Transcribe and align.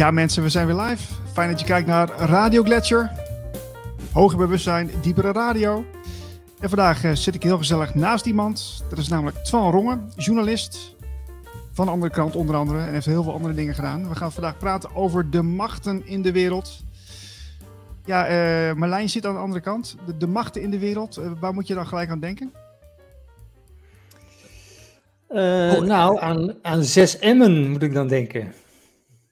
Ja, 0.00 0.10
mensen, 0.10 0.42
we 0.42 0.48
zijn 0.48 0.66
weer 0.66 0.76
live. 0.76 1.14
Fijn 1.32 1.50
dat 1.50 1.60
je 1.60 1.66
kijkt 1.66 1.86
naar 1.86 2.08
Radio 2.08 2.62
Gletscher. 2.62 3.10
Hoger 4.12 4.38
bewustzijn, 4.38 4.90
diepere 5.02 5.32
radio. 5.32 5.84
En 6.60 6.68
vandaag 6.68 7.04
eh, 7.04 7.12
zit 7.12 7.34
ik 7.34 7.42
heel 7.42 7.58
gezellig 7.58 7.94
naast 7.94 8.26
iemand. 8.26 8.84
Dat 8.88 8.98
is 8.98 9.08
namelijk 9.08 9.36
Twan 9.36 9.70
Rongen, 9.70 10.12
journalist. 10.16 10.96
Van 11.72 11.86
de 11.86 11.92
andere 11.92 12.12
kant 12.12 12.36
onder 12.36 12.56
andere. 12.56 12.78
En 12.78 12.92
heeft 12.92 13.06
heel 13.06 13.22
veel 13.22 13.32
andere 13.32 13.54
dingen 13.54 13.74
gedaan. 13.74 14.08
We 14.08 14.14
gaan 14.14 14.32
vandaag 14.32 14.56
praten 14.56 14.94
over 14.94 15.30
de 15.30 15.42
machten 15.42 16.06
in 16.06 16.22
de 16.22 16.32
wereld. 16.32 16.82
Ja, 18.04 18.26
eh 18.26 18.74
Marlijn 18.74 19.08
zit 19.08 19.26
aan 19.26 19.34
de 19.34 19.40
andere 19.40 19.60
kant. 19.60 19.96
De, 20.18 20.26
machten 20.26 20.62
in 20.62 20.70
de 20.70 20.78
wereld. 20.78 21.16
Eh, 21.16 21.30
waar 21.40 21.54
moet 21.54 21.66
je 21.66 21.74
dan 21.74 21.86
gelijk 21.86 22.10
aan 22.10 22.20
denken? 22.20 22.52
Nou, 25.86 26.20
aan, 26.20 26.54
aan 26.62 26.84
6 26.84 27.18
Emmen 27.18 27.70
moet 27.70 27.82
ik 27.82 27.92
dan 27.92 28.08
denken. 28.08 28.52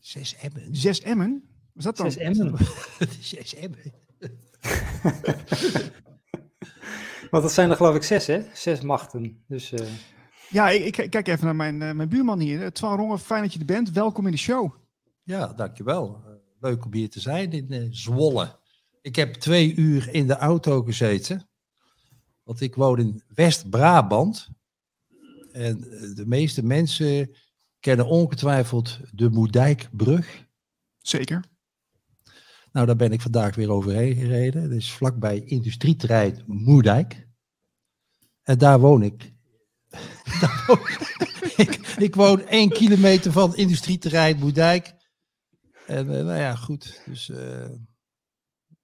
Zes 0.09 0.37
Emmen. 0.37 0.77
Zes 0.77 1.01
Emmen? 1.01 1.49
Wat 1.73 1.77
is 1.77 1.85
dat 1.85 1.97
dan? 1.97 2.13
6 2.13 2.23
Emmen. 2.23 2.59
Zes 3.21 3.55
Emmen. 3.55 3.79
Want 7.31 7.43
dat 7.43 7.53
zijn 7.53 7.71
er 7.71 7.77
geloof 7.77 7.95
ik 7.95 8.03
zes, 8.03 8.27
hè? 8.27 8.43
Zes 8.55 8.81
machten. 8.81 9.45
Dus 9.49 9.73
eh, 9.73 9.87
Ja, 10.49 10.71
ik, 10.71 10.97
ik 10.97 11.11
kijk 11.11 11.29
even 11.29 11.45
naar 11.45 11.57
mijn, 11.57 11.83
eh, 11.83 11.93
mijn 11.93 12.09
buurman 12.09 12.41
hier. 12.41 12.63
Eh, 12.63 12.69
Twan 12.69 12.97
Rongen, 12.97 13.19
fijn 13.19 13.43
dat 13.43 13.53
je 13.53 13.59
er 13.59 13.65
bent. 13.65 13.91
Welkom 13.91 14.27
in 14.27 14.33
de 14.33 14.39
show. 14.39 14.75
Ja, 15.23 15.47
dankjewel. 15.47 16.23
Eh, 16.27 16.33
Leuk 16.61 16.85
om 16.85 16.95
hier 16.95 17.11
te 17.11 17.21
zijn 17.21 17.53
in 17.53 17.95
Zwolle. 17.95 18.59
Ik 19.01 19.17
heb 19.17 19.35
twee 19.35 19.75
uur 19.75 20.09
in 20.15 20.27
de 20.27 20.37
auto 20.37 20.83
gezeten. 20.83 21.49
Want 22.43 22.61
ik 22.61 22.75
woon 22.75 22.99
in 22.99 23.23
West-Brabant. 23.35 24.49
En 25.53 25.81
de 26.15 26.25
meeste 26.27 26.65
mensen 26.65 27.31
kennen 27.81 28.07
ongetwijfeld 28.07 28.99
de 29.13 29.31
Moerdijkbrug. 29.31 30.47
Zeker. 30.99 31.45
Nou, 32.73 32.87
daar 32.87 32.97
ben 32.97 33.13
ik 33.13 33.21
vandaag 33.21 33.55
weer 33.55 33.71
overheen 33.71 34.15
gereden. 34.15 34.63
Dat 34.63 34.79
is 34.79 34.93
vlakbij 34.93 35.41
industrieterrein 35.45 36.43
Moerdijk. 36.47 37.27
En 38.43 38.59
daar 38.59 38.81
woon 38.81 39.03
ik. 39.03 39.33
Daar 40.41 40.65
woon- 40.67 40.89
ik, 41.57 41.77
ik 41.99 42.15
woon 42.15 42.41
één 42.41 42.69
kilometer 42.69 43.33
van 43.33 43.57
industrieterrein 43.57 44.39
Moerdijk. 44.39 44.95
En 45.87 45.99
eh, 46.19 46.25
nou 46.25 46.39
ja, 46.39 46.55
goed. 46.55 47.03
Dus 47.07 47.31
eh 47.31 47.69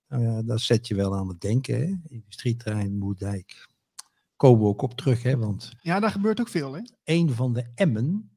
nou 0.08 0.22
ja, 0.22 0.42
daar 0.42 0.58
zet 0.60 0.86
je 0.86 0.94
wel 0.94 1.16
aan 1.16 1.28
het 1.28 1.40
denken. 1.40 1.74
Hè? 1.80 1.94
Industrieterrein 2.14 2.98
Moerdijk. 2.98 3.68
Komen 4.36 4.62
we 4.62 4.68
ook 4.68 4.82
op 4.82 4.94
terug, 4.94 5.22
hè? 5.22 5.36
want 5.36 5.72
Ja, 5.80 6.00
daar 6.00 6.10
gebeurt 6.10 6.40
ook 6.40 6.48
veel, 6.48 6.72
hè? 6.72 6.80
een 7.04 7.30
van 7.30 7.52
de 7.52 7.70
emmen 7.74 8.33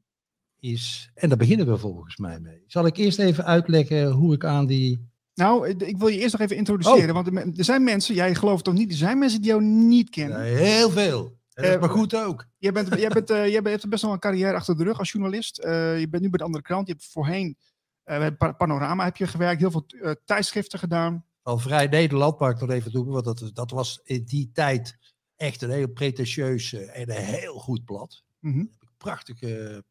is, 0.60 1.10
en 1.14 1.28
daar 1.28 1.38
beginnen 1.38 1.66
we 1.66 1.76
volgens 1.78 2.16
mij 2.16 2.40
mee. 2.40 2.62
Zal 2.66 2.86
ik 2.86 2.96
eerst 2.96 3.18
even 3.18 3.44
uitleggen 3.44 4.10
hoe 4.10 4.34
ik 4.34 4.44
aan 4.44 4.66
die 4.66 5.08
Nou, 5.34 5.68
ik 5.68 5.98
wil 5.98 6.08
je 6.08 6.18
eerst 6.18 6.32
nog 6.32 6.40
even 6.40 6.56
introduceren. 6.56 7.16
Oh. 7.16 7.24
Want 7.24 7.58
er 7.58 7.64
zijn 7.64 7.84
mensen, 7.84 8.14
jij 8.14 8.34
gelooft 8.34 8.64
toch 8.64 8.74
niet, 8.74 8.90
er 8.90 8.96
zijn 8.96 9.18
mensen 9.18 9.40
die 9.40 9.50
jou 9.50 9.62
niet 9.62 10.10
kennen. 10.10 10.38
Ja, 10.38 10.56
heel 10.56 10.90
veel. 10.90 11.36
En 11.54 11.64
dat 11.64 11.64
is 11.64 11.74
Eh, 11.74 11.80
maar 11.80 11.90
goed 11.90 12.14
ook. 12.16 12.46
Jij, 12.58 12.72
bent, 12.72 12.94
jij, 12.98 13.08
bent, 13.08 13.30
eh, 13.30 13.46
jij 13.46 13.60
hebt 13.62 13.88
best 13.88 14.02
wel 14.02 14.12
een 14.12 14.18
carrière 14.18 14.54
achter 14.54 14.76
de 14.76 14.84
rug 14.84 14.98
als 14.98 15.12
journalist. 15.12 15.58
Eh, 15.58 16.00
je 16.00 16.08
bent 16.08 16.22
nu 16.22 16.28
bij 16.28 16.38
de 16.38 16.44
andere 16.44 16.62
krant. 16.64 16.86
Je 16.86 16.92
hebt 16.92 17.04
voorheen 17.06 17.56
bij 18.04 18.32
Pa- 18.32 18.52
Panorama 18.52 19.04
heb 19.04 19.16
je 19.16 19.26
gewerkt. 19.26 19.60
Heel 19.60 19.70
veel 19.70 19.86
tijdschriften 20.24 20.78
gedaan. 20.78 21.24
Al 21.42 21.58
Vrij 21.58 21.86
Nederland, 21.86 22.38
mag 22.38 22.50
ik 22.50 22.60
nog 22.60 22.70
even 22.70 22.92
doen, 22.92 23.06
want 23.06 23.24
dat, 23.24 23.50
dat 23.52 23.70
was 23.70 24.00
in 24.04 24.24
die 24.24 24.50
tijd 24.52 24.96
echt 25.36 25.62
een 25.62 25.70
heel 25.70 25.88
pretentieus 25.88 26.72
en 26.72 27.10
een 27.10 27.24
heel 27.24 27.54
goed 27.58 27.84
blad. 27.84 28.22
Ik 28.40 28.88
prachtige 28.96 29.84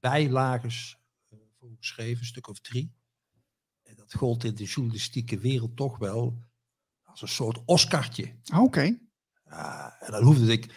bijlages 0.00 0.98
eh, 1.28 1.38
voor 1.58 1.70
geschreven, 1.78 2.18
een 2.18 2.26
stuk 2.26 2.48
of 2.48 2.60
drie. 2.60 2.94
En 3.82 3.96
dat 3.96 4.14
gold 4.14 4.44
in 4.44 4.54
de 4.54 4.64
journalistieke 4.64 5.38
wereld 5.38 5.76
toch 5.76 5.98
wel 5.98 6.42
als 7.02 7.22
een 7.22 7.28
soort 7.28 7.58
Oscartje. 7.64 8.34
Ah, 8.44 8.62
Oké. 8.62 8.98
Ja, 9.44 9.96
en 10.00 10.12
dan 10.12 10.22
hoefde 10.22 10.52
ik 10.52 10.74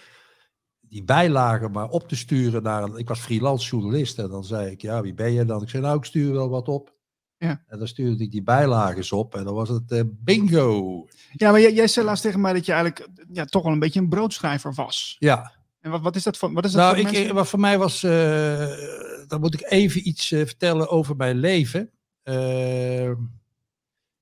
die 0.80 1.04
bijlagen 1.04 1.72
maar 1.72 1.90
op 1.90 2.08
te 2.08 2.16
sturen 2.16 2.64
naar 2.64 2.84
een... 2.84 2.98
Ik 2.98 3.08
was 3.08 3.20
freelance 3.20 3.70
journalist 3.70 4.20
en 4.20 4.30
dan 4.30 4.44
zei 4.44 4.72
ik, 4.72 4.82
ja, 4.82 5.02
wie 5.02 5.14
ben 5.14 5.32
je 5.32 5.46
dan? 5.46 5.62
Ik 5.62 5.70
zei, 5.70 5.84
nou, 5.84 5.98
ik 5.98 6.06
stuur 6.06 6.34
wel 6.34 6.50
wat 6.50 6.68
op. 6.68 7.00
Ja. 7.38 7.64
En 7.68 7.78
dan 7.78 7.88
stuurde 7.88 8.24
ik 8.24 8.32
die 8.32 8.44
bijlagen 8.44 9.18
op 9.18 9.36
en 9.36 9.44
dan 9.44 9.54
was 9.54 9.70
het 9.70 9.92
eh, 9.92 10.02
bingo. 10.06 11.06
Ja, 11.32 11.52
maar 11.52 11.62
jij, 11.62 11.74
jij 11.74 11.88
zei 11.88 12.06
laatst 12.06 12.24
tegen 12.24 12.42
mij 12.42 12.54
dat 12.54 12.66
je 12.66 12.72
eigenlijk 12.72 13.08
ja, 13.32 13.46
toch 13.46 13.64
wel 13.64 13.72
een 13.72 13.80
beetje 13.80 14.00
een 14.00 14.10
broodschrijver 14.10 14.74
was. 14.74 15.16
Ja, 15.20 15.61
En 15.82 15.92
wat, 15.92 16.02
wat 16.02 16.16
is 16.16 16.24
dat 16.24 16.38
voor, 16.38 16.54
wat 16.54 16.66
is 16.66 16.72
dat 16.72 16.82
nou, 16.82 16.96
voor 16.96 17.06
ik, 17.06 17.12
mensen? 17.12 17.30
ik- 17.30 17.34
wat 17.34 17.48
voor 17.48 17.60
mij 17.60 17.78
was... 17.78 18.04
eh, 18.04 19.28
dan 19.28 19.40
moet 19.40 19.54
ik 19.54 19.72
even 19.72 20.08
iets 20.08 20.32
eh, 20.32 20.40
vertellen 20.46 20.90
over 20.90 21.16
mijn 21.16 21.38
leven. 21.38 21.92
Eh, 22.24 23.10
ik 23.10 23.18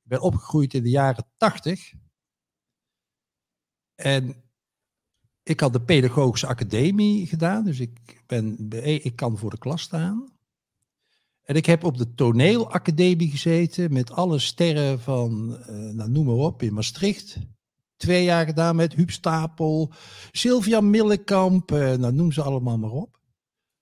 ben 0.03 0.21
opgegroeid 0.21 0.73
in 0.73 0.83
de 0.83 0.89
jaren 0.89 1.25
tachtig. 1.37 1.93
En 3.95 4.43
ik 5.43 5.59
had 5.59 5.73
de 5.73 5.81
pedagogische 5.81 6.47
academie 6.47 7.27
gedaan, 7.27 7.63
dus 7.63 7.79
ik, 7.79 8.23
ben, 8.25 8.69
ik 9.03 9.15
kan 9.15 9.37
voor 9.37 9.49
de 9.49 9.57
klas 9.57 9.81
staan. 9.81 10.37
En 11.41 11.55
ik 11.55 11.65
heb 11.65 11.83
op 11.83 11.97
de 11.97 12.13
toneelacademie 12.13 13.29
gezeten 13.29 13.93
met 13.93 14.11
alle 14.11 14.39
sterren 14.39 14.99
van, 14.99 15.47
nou, 15.95 16.09
noem 16.09 16.25
maar 16.25 16.35
op, 16.35 16.61
in 16.61 16.73
Maastricht. 16.73 17.37
Twee 17.99 18.23
jaar 18.23 18.45
gedaan 18.45 18.75
met 18.75 18.93
Huub 18.93 19.11
Stapel, 19.11 19.91
Sylvia 20.31 20.81
Millekamp, 20.81 21.71
eh, 21.71 21.93
nou, 21.93 22.13
noem 22.13 22.31
ze 22.31 22.41
allemaal 22.41 22.77
maar 22.77 22.91
op. 22.91 23.19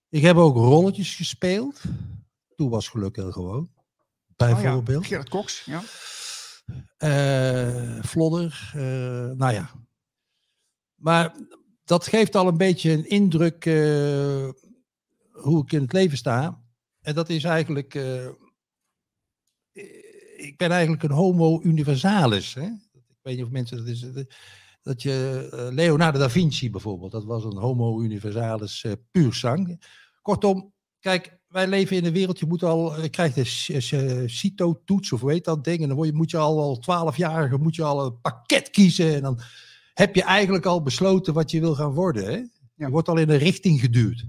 Ik 0.10 0.22
heb 0.22 0.36
ook 0.36 0.56
rolletjes 0.56 1.16
gespeeld. 1.16 1.82
Toen 2.56 2.70
was 2.70 2.88
geluk 2.88 3.16
heel 3.16 3.32
gewoon. 3.32 3.70
Oh 4.38 4.48
ja, 4.48 4.54
Bijvoorbeeld. 4.54 5.06
Gerard 5.06 5.30
Cox, 5.30 5.66
ja. 5.66 5.84
Eh, 6.98 8.04
Vlodder, 8.04 8.72
eh, 8.74 8.82
nou 9.38 9.54
ja. 9.54 9.70
Maar 10.96 11.36
dat 11.84 12.08
geeft 12.08 12.36
al 12.36 12.48
een 12.48 12.58
beetje 12.58 12.92
een 12.92 13.10
indruk 13.10 13.66
hoe 15.32 15.64
ik 15.64 15.72
in 15.72 15.82
het 15.82 15.94
leven 15.94 16.18
sta. 16.18 16.62
En 17.02 17.16
dat 17.16 17.30
is 17.30 17.44
eigenlijk, 17.44 17.94
ik 20.38 20.58
ben 20.58 20.72
eigenlijk 20.72 21.04
een 21.04 21.12
homo 21.12 21.62
universalis. 21.64 22.54
Hè? 22.54 22.70
Weet 23.28 23.36
niet 23.36 23.46
of 23.46 23.52
mensen 23.52 23.78
dat 23.78 23.88
is. 23.88 24.06
Dat 24.82 25.02
je 25.02 25.50
eh, 25.52 25.68
Leonardo 25.74 26.20
da 26.20 26.30
Vinci 26.30 26.70
bijvoorbeeld, 26.72 27.12
dat 27.12 27.26
was 27.26 27.44
een 27.44 27.58
homo 27.58 28.02
universalis 28.02 28.84
eh, 28.84 28.92
puur 29.12 29.34
sang. 29.34 29.84
Kortom, 30.22 30.74
kijk, 31.00 31.40
wij 31.48 31.68
leven 31.68 31.98
in 31.98 32.06
een 32.06 32.14
wereld, 32.14 32.40
je 32.40 32.46
moet 32.46 32.64
al, 32.64 33.02
je 33.02 33.10
krijgt 33.10 33.38
een 33.38 34.30
CITO-toets 34.30 35.12
of 35.12 35.22
heet 35.22 35.46
dat 35.46 35.64
ding, 35.64 35.82
en 35.82 35.88
dan 35.88 35.96
word 35.96 36.10
je, 36.10 36.16
moet 36.16 36.32
je 36.32 36.38
al, 36.38 36.60
al 36.60 37.12
12-jarige, 37.12 37.58
moet 37.58 37.76
je 37.76 37.84
al 37.84 38.06
een 38.06 38.22
pakket 38.22 38.70
kiezen 38.70 39.16
en 39.16 39.22
dan 39.22 39.40
heb 39.94 40.16
je 40.16 40.24
eigenlijk 40.24 40.66
al 40.66 40.82
besloten 40.82 41.34
wat 41.34 41.52
je 41.52 41.60
wil 41.60 41.76
gaan 41.76 41.94
worden. 41.94 42.26
Hè? 42.26 42.44
Je 42.76 42.90
wordt 42.90 43.08
al 43.08 43.18
in 43.18 43.30
een 43.30 43.38
richting 43.38 43.80
geduwd. 43.80 44.26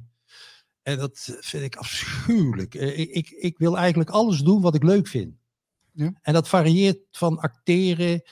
En 0.83 0.99
dat 0.99 1.39
vind 1.41 1.63
ik 1.63 1.77
afschuwelijk. 1.77 2.75
Eh, 2.75 2.99
Ik, 2.99 3.11
ik, 3.11 3.31
ik 3.31 3.59
wil 3.59 3.79
eigenlijk 3.79 4.11
alles 4.11 4.39
doen 4.39 4.61
wat 4.61 4.75
ik 4.75 4.83
leuk 4.83 5.07
vind. 5.07 5.35
Ja. 5.93 6.19
En 6.23 6.33
dat 6.33 6.49
varieert 6.49 6.99
van 7.11 7.39
acteren 7.39 8.23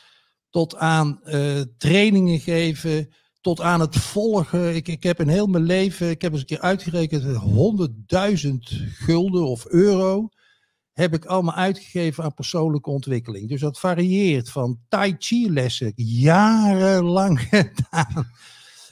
tot 0.51 0.77
aan 0.77 1.23
eh, 1.23 1.61
trainingen 1.79 2.41
geven, 2.41 3.15
tot 3.41 3.61
aan 3.61 3.81
het 3.81 3.97
volgen. 3.97 4.75
Ik, 4.75 4.89
ik 4.89 5.03
heb 5.03 5.21
in 5.21 5.29
heel 5.29 5.47
mijn 5.47 5.65
leven, 5.65 6.11
ik 6.11 6.23
heb 6.23 6.33
eens 6.33 6.41
een 6.41 6.47
keer 6.47 6.61
uitgerekend, 6.61 7.23
100.000 7.25 8.57
gulden 8.93 9.47
of 9.47 9.67
euro 9.67 10.29
heb 10.93 11.15
ik 11.15 11.25
allemaal 11.25 11.55
uitgegeven 11.55 12.25
aan 12.25 12.35
persoonlijke 12.35 12.91
ontwikkeling. 12.91 13.49
Dus 13.49 13.61
dat 13.61 13.79
varieert 13.79 14.51
van 14.51 14.79
tai 14.89 15.17
chi 15.19 15.53
lessen, 15.53 15.93
jarenlang 15.97 17.41
gedaan. 17.51 18.31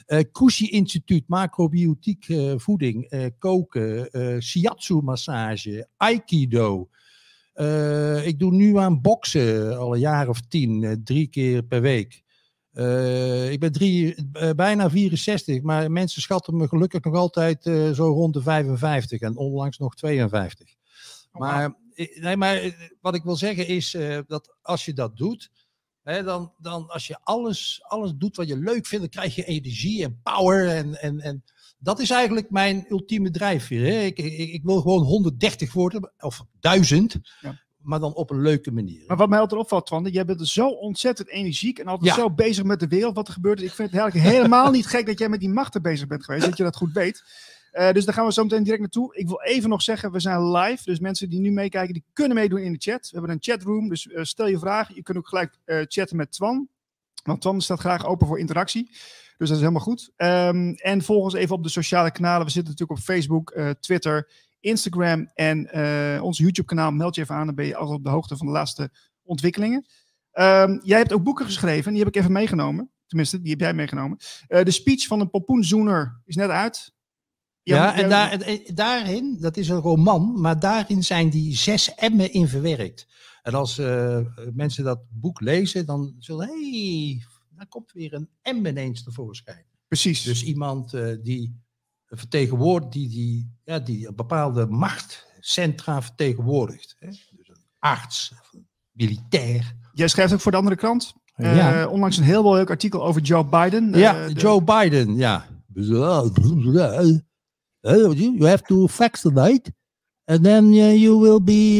Eh 0.05 0.23
Kushi 0.31 0.69
Instituut, 0.69 1.23
macrobiotiek 1.27 2.29
eh, 2.29 2.53
voeding, 2.57 3.31
koken, 3.39 4.09
shiatsu 4.41 5.01
massage, 5.01 5.87
aikido. 5.97 6.89
Eh, 7.55 8.27
ik 8.27 8.39
doe 8.39 8.51
nu 8.51 8.77
aan 8.77 9.01
boksen 9.01 9.77
al 9.77 9.93
een 9.93 9.99
jaar 9.99 10.29
of 10.29 10.41
tien, 10.41 10.83
eh, 10.83 10.91
drie 11.03 11.27
keer 11.27 11.63
per 11.63 11.81
week. 11.81 12.23
Eh, 12.71 13.51
ik 13.51 13.59
ben 13.59 13.71
drie, 13.71 14.15
bijna 14.55 14.89
64, 14.89 15.61
maar 15.61 15.91
mensen 15.91 16.21
schatten 16.21 16.57
me 16.57 16.67
gelukkig 16.67 17.03
nog 17.03 17.15
altijd 17.15 17.63
zo 17.93 18.07
rond 18.07 18.33
de 18.33 18.41
55 18.41 19.21
en 19.21 19.37
onlangs 19.37 19.77
nog 19.77 19.95
52. 19.95 20.69
Oh, 21.31 21.41
wauw. 21.41 21.51
Maar, 21.51 21.75
nee, 22.15 22.37
maar 22.37 22.75
wat 23.01 23.15
ik 23.15 23.23
wil 23.23 23.35
zeggen 23.35 23.67
is 23.67 23.97
dat 24.27 24.55
als 24.61 24.85
je 24.85 24.93
dat 24.93 25.17
doet, 25.17 25.51
hè, 26.03 26.23
dan, 26.23 26.53
dan 26.57 26.87
als 26.87 27.07
je 27.07 27.17
alles, 27.23 27.79
alles 27.83 28.13
doet 28.15 28.35
wat 28.35 28.47
je 28.47 28.57
leuk 28.57 28.85
vindt, 28.85 29.11
dan 29.11 29.21
krijg 29.23 29.35
je 29.35 29.45
energie 29.45 30.03
en 30.03 30.19
power. 30.23 30.67
En, 30.69 31.01
en, 31.01 31.19
en 31.19 31.43
dat 31.77 31.99
is 31.99 32.09
eigenlijk 32.09 32.49
mijn 32.49 32.85
ultieme 32.89 33.31
drijfveer. 33.31 33.85
Hè. 33.93 33.99
Ik, 33.99 34.17
ik, 34.17 34.49
ik 34.53 34.63
wil 34.63 34.81
gewoon 34.81 35.03
130 35.03 35.73
worden, 35.73 36.11
of 36.19 36.43
1000, 36.59 37.15
Ja. 37.39 37.61
maar 37.77 37.99
dan 37.99 38.13
op 38.13 38.29
een 38.31 38.41
leuke 38.41 38.71
manier. 38.71 39.03
Maar 39.07 39.17
wat 39.17 39.29
mij 39.29 39.39
altijd 39.39 39.61
opvalt, 39.61 39.85
Twan, 39.85 40.03
jij 40.03 40.25
bent 40.25 40.47
zo 40.47 40.67
ontzettend 40.67 41.29
energiek 41.29 41.79
en 41.79 41.87
altijd 41.87 42.15
Ja. 42.15 42.21
zo 42.21 42.31
bezig 42.31 42.63
met 42.63 42.79
de 42.79 42.87
wereld, 42.87 43.15
wat 43.15 43.27
er 43.27 43.33
gebeurt. 43.33 43.61
Ik 43.61 43.71
vind 43.73 43.91
het 43.91 43.99
eigenlijk 43.99 44.33
helemaal 44.35 44.71
niet 44.71 44.87
gek 44.87 45.05
dat 45.05 45.19
jij 45.19 45.29
met 45.29 45.39
die 45.39 45.49
machten 45.49 45.81
bezig 45.81 46.07
bent 46.07 46.23
geweest, 46.25 46.45
dat 46.45 46.57
je 46.57 46.63
dat 46.63 46.75
goed 46.75 46.91
weet. 46.93 47.23
Eh, 47.71 47.91
dus 47.91 48.05
daar 48.05 48.13
gaan 48.13 48.25
we 48.25 48.33
zo 48.33 48.43
meteen 48.43 48.63
direct 48.63 48.81
naartoe. 48.81 49.15
Ik 49.15 49.27
wil 49.27 49.41
even 49.41 49.69
nog 49.69 49.81
zeggen, 49.81 50.11
we 50.11 50.19
zijn 50.19 50.51
live. 50.51 50.83
Dus 50.83 50.99
mensen 50.99 51.29
die 51.29 51.39
nu 51.39 51.51
meekijken, 51.51 51.93
die 51.93 52.03
kunnen 52.13 52.37
meedoen 52.37 52.59
in 52.59 52.71
de 52.71 52.79
chat. 52.79 53.01
We 53.01 53.17
hebben 53.17 53.31
een 53.31 53.37
chatroom, 53.43 53.89
dus 53.89 54.07
eh, 54.07 54.23
stel 54.23 54.47
je 54.47 54.59
vragen. 54.59 54.95
Je 54.95 55.03
kunt 55.03 55.17
ook 55.17 55.27
gelijk 55.27 55.57
eh, 55.65 55.79
chatten 55.87 56.17
met 56.17 56.31
Twan. 56.31 56.67
Want 57.23 57.41
Twan 57.41 57.61
staat 57.61 57.79
graag 57.79 58.05
open 58.05 58.27
voor 58.27 58.39
interactie. 58.39 58.89
Dus 59.37 59.47
dat 59.47 59.57
is 59.57 59.63
helemaal 59.63 59.81
goed. 59.81 60.11
Ehm, 60.15 60.73
en 60.75 61.01
volg 61.01 61.23
ons 61.23 61.33
even 61.33 61.55
op 61.55 61.63
de 61.63 61.69
sociale 61.69 62.11
kanalen. 62.11 62.45
We 62.45 62.51
zitten 62.51 62.71
natuurlijk 62.71 62.99
op 62.99 63.05
Facebook, 63.05 63.49
eh, 63.51 63.69
Twitter, 63.69 64.29
Instagram 64.59 65.31
en 65.33 65.71
eh, 65.71 66.23
ons 66.23 66.37
YouTube-kanaal. 66.37 66.91
Meld 66.91 67.15
je 67.15 67.21
even 67.21 67.35
aan, 67.35 67.45
dan 67.45 67.55
ben 67.55 67.65
je 67.65 67.75
altijd 67.75 67.97
op 67.97 68.03
de 68.03 68.09
hoogte 68.09 68.37
van 68.37 68.45
de 68.47 68.51
laatste 68.53 68.89
ontwikkelingen. 69.23 69.85
Ehm, 70.31 70.79
jij 70.83 70.97
hebt 70.97 71.13
ook 71.13 71.23
boeken 71.23 71.45
geschreven, 71.45 71.91
die 71.93 71.99
heb 72.03 72.15
ik 72.15 72.15
even 72.21 72.31
meegenomen. 72.31 72.89
Tenminste, 73.07 73.41
die 73.41 73.51
heb 73.51 73.59
jij 73.59 73.73
meegenomen. 73.73 74.17
Eh, 74.47 74.63
de 74.63 74.71
speech 74.71 75.07
van 75.07 75.19
een 75.19 75.29
pompoenzoener 75.29 76.21
is 76.25 76.35
net 76.35 76.49
uit. 76.49 76.93
Ja, 77.61 77.95
en, 77.95 78.09
daar, 78.09 78.31
en- 78.31 78.41
en 78.41 78.75
daarin, 78.75 79.37
dat 79.39 79.57
is 79.57 79.69
een 79.69 79.79
roman, 79.79 80.41
maar 80.41 80.59
daarin 80.59 81.03
zijn 81.03 81.29
die 81.29 81.55
zes 81.55 81.95
emmen 81.95 82.31
in 82.33 82.47
verwerkt. 82.47 83.07
En 83.41 83.53
als 83.53 83.75
mensen 84.53 84.83
dat 84.83 84.99
boek 85.09 85.39
lezen, 85.41 85.85
dan 85.85 86.15
zullen, 86.19 86.47
hey, 86.47 87.23
daar 87.55 87.67
komt 87.67 87.91
weer 87.91 88.13
een 88.13 88.29
M 88.59 88.65
ineens 88.65 89.03
tevoorschijn. 89.03 89.65
Precies. 89.87 90.23
Dus 90.23 90.43
iemand 90.43 90.93
eh, 90.93 91.15
die 91.23 91.63
vertegenwoordigt, 92.07 92.91
die, 92.93 93.09
die, 93.09 93.51
ja, 93.63 93.79
die 93.79 94.07
een 94.07 94.15
bepaalde 94.15 94.65
machtcentra 94.65 96.01
vertegenwoordigt. 96.01 96.95
Hè? 96.99 97.07
Dus 97.07 97.29
een 97.47 97.55
arts, 97.79 98.31
of 98.41 98.53
een 98.53 98.67
militair. 98.91 99.75
Jij 99.93 100.07
schrijft 100.07 100.33
ook 100.33 100.39
voor 100.41 100.51
de 100.51 100.57
andere 100.57 100.75
krant. 100.75 101.13
Eh, 101.35 101.55
ja, 101.55 101.87
Onlangs 101.87 102.17
een 102.17 102.23
heel 102.23 102.53
leuk 102.53 102.69
artikel 102.69 103.05
over 103.05 103.21
Joe 103.21 103.45
Biden. 103.45 103.93
Eh, 103.93 103.99
ja 103.99 104.27
de- 104.27 104.33
Joe 104.33 104.63
Biden, 104.63 105.15
ja. 105.15 105.45
You 108.37 108.47
have 108.49 108.63
to 108.63 108.87
vaccinate. 108.87 109.73
And 110.23 110.43
then 110.43 110.73
you 110.73 111.19
will 111.19 111.43
be, 111.43 111.79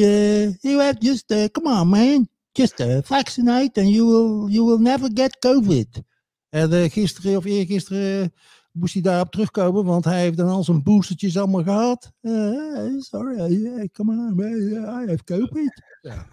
you 0.62 0.82
have 0.82 0.96
just, 1.00 1.26
come 1.52 1.80
on 1.80 1.88
man, 1.88 2.30
just 2.58 2.80
uh, 2.80 2.98
vaccinate 3.04 3.80
and 3.80 3.90
you 3.90 4.06
will, 4.06 4.50
you 4.50 4.66
will 4.66 4.80
never 4.80 5.10
get 5.14 5.40
COVID. 5.40 6.02
En 6.50 6.72
uh, 6.72 6.90
gisteren 6.90 7.38
of 7.38 7.46
eergisteren 7.46 8.22
uh, 8.22 8.28
moest 8.72 8.94
hij 8.94 9.02
daarop 9.02 9.32
terugkomen, 9.32 9.86
want 9.86 10.06
hij 10.06 10.20
heeft 10.20 10.38
dan 10.38 10.50
al 10.50 10.64
zijn 10.64 10.84
boostertjes 10.84 11.38
allemaal 11.38 11.64
gehad. 11.64 12.12
Uh, 12.22 13.02
sorry, 13.02 13.38
uh, 13.38 13.84
come 13.92 14.12
on 14.12 14.36
man, 14.36 15.04
I 15.04 15.08
have 15.08 15.24
COVID. 15.24 15.84
Ja. 16.02 16.28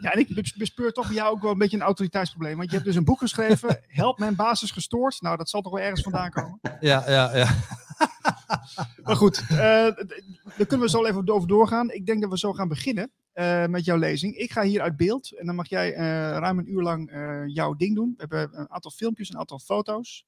Ja, 0.00 0.12
en 0.12 0.18
ik 0.18 0.34
bes- 0.34 0.52
bespeur 0.52 0.92
toch 0.92 1.06
bij 1.06 1.14
jou 1.14 1.34
ook 1.34 1.42
wel 1.42 1.50
een 1.50 1.58
beetje 1.58 1.76
een 1.76 1.82
autoriteitsprobleem. 1.82 2.56
Want 2.56 2.68
je 2.68 2.74
hebt 2.74 2.86
dus 2.86 2.96
een 2.96 3.04
boek 3.04 3.18
geschreven, 3.18 3.80
Help 3.88 4.18
mijn 4.18 4.36
basis 4.36 4.70
gestoord. 4.70 5.20
Nou, 5.20 5.36
dat 5.36 5.48
zal 5.48 5.60
toch 5.60 5.72
wel 5.72 5.82
ergens 5.82 6.02
vandaan 6.02 6.30
komen. 6.30 6.60
Ja, 6.80 7.04
ja, 7.10 7.36
ja. 7.36 7.54
Maar 9.04 9.16
goed, 9.16 9.38
eh, 9.48 9.56
daar 9.56 10.66
kunnen 10.66 10.80
we 10.80 10.88
zo 10.88 11.04
even 11.04 11.28
over 11.28 11.48
doorgaan. 11.48 11.90
Ik 11.90 12.06
denk 12.06 12.20
dat 12.20 12.30
we 12.30 12.38
zo 12.38 12.52
gaan 12.52 12.68
beginnen 12.68 13.12
eh, 13.34 13.66
met 13.66 13.84
jouw 13.84 13.96
lezing. 13.96 14.36
Ik 14.36 14.52
ga 14.52 14.62
hier 14.62 14.80
uit 14.80 14.96
beeld 14.96 15.32
en 15.32 15.46
dan 15.46 15.54
mag 15.54 15.68
jij 15.68 15.94
eh, 15.94 16.02
ruim 16.38 16.58
een 16.58 16.70
uur 16.70 16.82
lang 16.82 17.10
eh, 17.10 17.42
jouw 17.46 17.74
ding 17.74 17.94
doen. 17.94 18.14
We 18.16 18.24
hebben 18.26 18.60
een 18.60 18.70
aantal 18.70 18.90
filmpjes, 18.90 19.28
een 19.28 19.38
aantal 19.38 19.58
foto's. 19.58 20.26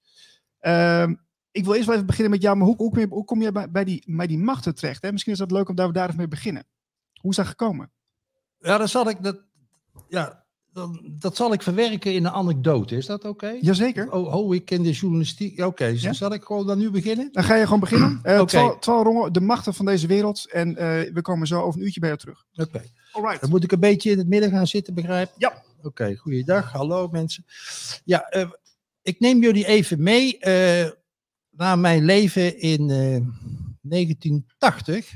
Ehm, 0.59 1.15
ik 1.51 1.65
wil 1.65 1.75
eerst 1.75 1.87
wel 1.87 1.95
even 1.95 2.07
beginnen 2.07 2.33
met 2.33 2.43
jou, 2.43 2.57
maar 2.57 2.67
hoe, 2.67 2.77
hoe 2.77 2.91
kom 2.91 3.01
je, 3.01 3.07
hoe 3.09 3.25
kom 3.25 3.43
je 3.43 3.53
bij, 3.53 3.71
bij, 3.71 3.85
die, 3.85 4.03
bij 4.07 4.27
die 4.27 4.39
machten 4.39 4.75
terecht? 4.75 5.03
Hè? 5.03 5.13
Misschien 5.13 5.33
is 5.33 5.39
dat 5.39 5.51
leuk 5.51 5.69
om 5.69 5.75
daar, 5.75 5.93
daar 5.93 6.05
even 6.05 6.17
mee 6.17 6.29
beginnen. 6.29 6.67
Hoe 7.21 7.31
is 7.31 7.37
dat 7.37 7.47
gekomen? 7.47 7.91
Ja, 8.59 8.79
dan 8.79 8.89
zal 8.89 9.09
ik 9.09 9.23
dat, 9.23 9.43
ja, 10.09 10.45
dan, 10.73 11.15
dat 11.19 11.37
zal 11.37 11.53
ik 11.53 11.63
verwerken 11.63 12.15
in 12.15 12.25
een 12.25 12.33
anekdote. 12.33 12.97
Is 12.97 13.07
dat 13.07 13.25
oké? 13.25 13.59
Jazeker. 13.61 14.13
Oh, 14.13 14.35
oh, 14.35 14.55
ik 14.55 14.65
ken 14.65 14.83
de 14.83 14.93
journalistiek. 14.93 15.61
Oké, 15.61 15.85
Ja? 15.85 16.13
zal 16.13 16.33
ik 16.33 16.43
gewoon 16.43 16.67
dan 16.67 16.79
nu 16.79 16.91
beginnen? 16.91 17.29
Dan 17.33 17.45
ga 17.45 17.55
je 17.55 17.65
gewoon 17.65 17.81
beginnen. 17.81 18.21
Uh, 18.25 18.43
Rongen, 18.85 19.33
de 19.33 19.41
machten 19.41 19.75
van 19.75 19.85
deze 19.85 20.07
wereld. 20.07 20.51
En 20.51 20.75
we 21.15 21.19
komen 21.23 21.47
zo 21.47 21.61
over 21.61 21.81
een 21.81 21.85
uurtje 21.87 22.01
bij 22.01 22.09
jou 22.09 22.21
terug. 22.21 22.45
Oké. 22.55 22.83
Alright. 23.17 23.41
Dan 23.41 23.51
moet 23.51 23.65
ik 23.65 23.73
een 23.73 23.81
beetje 23.81 24.11
in 24.11 24.19
het 24.19 24.29
midden 24.29 24.51
gaan 24.51 24.67
zitten, 24.67 24.95
begrijp? 24.95 25.33
Ja. 25.37 25.63
Oké, 25.83 26.15
goeiedag. 26.17 26.73
Hallo 26.73 27.09
mensen. 27.09 27.45
Ja, 28.05 28.29
eh, 28.29 28.51
ik 29.03 29.21
neem 29.21 29.43
jullie 29.43 29.67
even 29.67 30.03
mee 30.03 30.39
eh, 30.39 30.91
naar 31.51 31.79
mijn 31.79 32.05
leven 32.05 32.59
in 32.61 32.91
eh, 32.91 33.21
1980. 33.81 35.15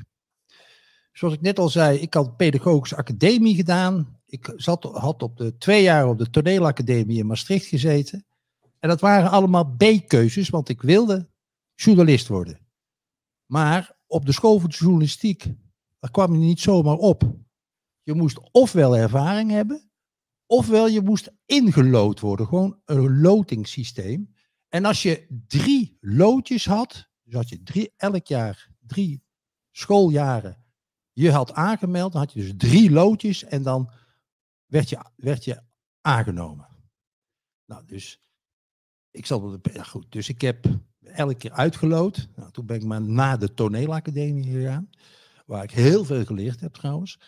Zoals 1.12 1.35
ik 1.35 1.41
net 1.41 1.58
al 1.58 1.69
zei, 1.69 1.99
ik 1.99 2.14
had 2.14 2.37
pedagogische 2.37 2.97
academie 2.97 3.55
gedaan. 3.55 4.20
Ik 4.26 4.52
zat, 4.56 4.85
had 4.85 5.23
op 5.23 5.37
de 5.37 5.56
twee 5.58 5.82
jaar 5.82 6.08
op 6.08 6.19
de 6.19 6.31
toneelacademie 6.31 7.19
in 7.19 7.26
Maastricht 7.26 7.67
gezeten. 7.67 8.25
En 8.79 8.88
dat 8.88 9.00
waren 9.00 9.31
allemaal 9.31 9.75
B-keuzes, 9.76 10.49
want 10.49 10.69
ik 10.69 10.82
wilde 10.82 11.29
journalist 11.75 12.29
worden. 12.29 12.58
Maar 13.47 13.97
op 14.06 14.26
de 14.26 14.32
school 14.32 14.58
voor 14.58 14.69
de 14.69 14.76
journalistiek, 14.76 15.44
daar 15.99 16.11
kwam 16.11 16.32
je 16.32 16.38
niet 16.38 16.61
zomaar 16.61 16.97
op. 16.97 17.23
Je 18.02 18.14
moest 18.14 18.50
ofwel 18.50 18.97
ervaring 18.97 19.50
hebben, 19.50 19.91
ofwel 20.47 20.88
je 20.88 21.00
moest 21.00 21.32
ingelood 21.47 22.20
worden. 22.20 22.47
Gewoon 22.47 22.81
een 22.85 23.20
lotingssysteem. 23.20 24.35
En 24.69 24.85
als 24.85 25.02
je 25.02 25.26
drie 25.47 25.97
loodjes 26.00 26.67
had, 26.67 27.08
dus 27.23 27.35
had 27.35 27.49
je 27.49 27.62
drie, 27.62 27.93
elk 27.97 28.26
jaar 28.26 28.69
drie 28.87 29.25
schooljaren 29.70 30.61
je 31.12 31.31
had 31.31 31.52
aangemeld, 31.52 32.12
dan 32.12 32.20
had 32.20 32.32
je 32.32 32.41
dus 32.41 32.52
drie 32.56 32.91
loodjes 32.91 33.44
en 33.44 33.62
dan 33.62 33.91
werd 34.67 34.88
je, 34.88 35.05
werd 35.17 35.44
je 35.44 35.62
aangenomen. 36.00 36.69
Nou, 37.67 37.87
dus 37.87 38.20
ik 39.11 39.26
de, 39.26 39.61
ja 39.73 39.82
goed, 39.82 40.12
dus 40.12 40.29
ik 40.29 40.41
heb 40.41 40.67
elke 41.00 41.35
keer 41.35 41.52
uitgelood. 41.52 42.29
Nou, 42.37 42.50
toen 42.50 42.67
ben 42.67 42.76
ik 42.76 42.85
maar 42.85 43.02
naar 43.02 43.38
de 43.38 43.55
toneelacademie 43.55 44.52
gegaan, 44.52 44.91
waar 45.47 45.62
ik 45.62 45.70
heel 45.70 46.05
veel 46.05 46.25
geleerd 46.25 46.61
heb 46.61 46.73
trouwens. 46.73 47.19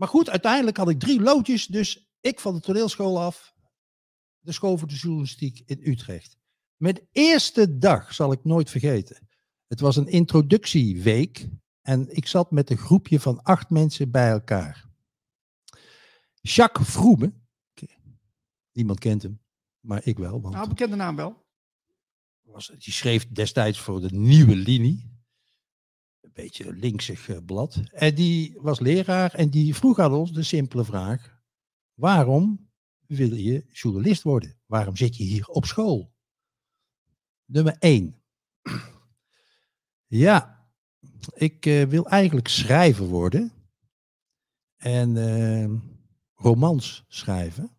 Maar 0.00 0.08
goed, 0.08 0.30
uiteindelijk 0.30 0.76
had 0.76 0.88
ik 0.88 0.98
drie 0.98 1.20
loodjes, 1.20 1.66
dus 1.66 2.10
ik 2.20 2.40
van 2.40 2.54
de 2.54 2.60
toneelschool 2.60 3.20
af, 3.20 3.54
de 4.38 4.52
school 4.52 4.78
voor 4.78 4.88
de 4.88 4.94
journalistiek 4.94 5.62
in 5.66 5.80
Utrecht. 5.82 6.38
Mijn 6.76 7.08
eerste 7.12 7.78
dag 7.78 8.14
zal 8.14 8.32
ik 8.32 8.44
nooit 8.44 8.70
vergeten. 8.70 9.28
Het 9.66 9.80
was 9.80 9.96
een 9.96 10.06
introductieweek 10.06 11.48
en 11.82 12.16
ik 12.16 12.26
zat 12.26 12.50
met 12.50 12.70
een 12.70 12.76
groepje 12.76 13.20
van 13.20 13.42
acht 13.42 13.70
mensen 13.70 14.10
bij 14.10 14.30
elkaar. 14.30 14.88
Jacques 16.40 16.88
Vroeme, 16.88 17.32
niemand 18.72 18.98
kent 18.98 19.22
hem, 19.22 19.40
maar 19.80 20.06
ik 20.06 20.18
wel. 20.18 20.40
Want 20.40 20.54
Nou, 20.54 20.68
bekende 20.68 20.96
naam 20.96 21.16
wel. 21.16 21.46
was, 22.42 22.72
die 22.78 22.92
schreef 22.92 23.28
destijds 23.28 23.80
voor 23.80 24.00
de 24.00 24.12
nieuwe 24.12 24.56
linie. 24.56 25.19
Een 26.30 26.42
beetje 26.42 26.72
linksig 26.72 27.28
eh, 27.28 27.36
blad. 27.46 27.80
En 27.92 28.14
die 28.14 28.54
was 28.60 28.80
leraar 28.80 29.34
en 29.34 29.50
die 29.50 29.74
vroeg 29.74 29.98
aan 29.98 30.12
ons 30.12 30.32
de 30.32 30.42
simpele 30.42 30.84
vraag: 30.84 31.42
waarom 31.94 32.70
wil 33.06 33.34
je 33.34 33.64
journalist 33.72 34.22
worden? 34.22 34.58
Waarom 34.66 34.96
zit 34.96 35.16
je 35.16 35.24
hier 35.24 35.46
op 35.46 35.64
school? 35.64 36.14
Nummer 37.44 37.76
1. 37.78 38.14
Ja, 40.06 40.68
ik 41.34 41.66
eh, 41.66 41.86
wil 41.86 42.06
eigenlijk 42.08 42.48
schrijver 42.48 43.06
worden. 43.06 43.52
En 44.76 45.16
eh, 45.16 45.70
romans 46.34 47.04
schrijven. 47.08 47.76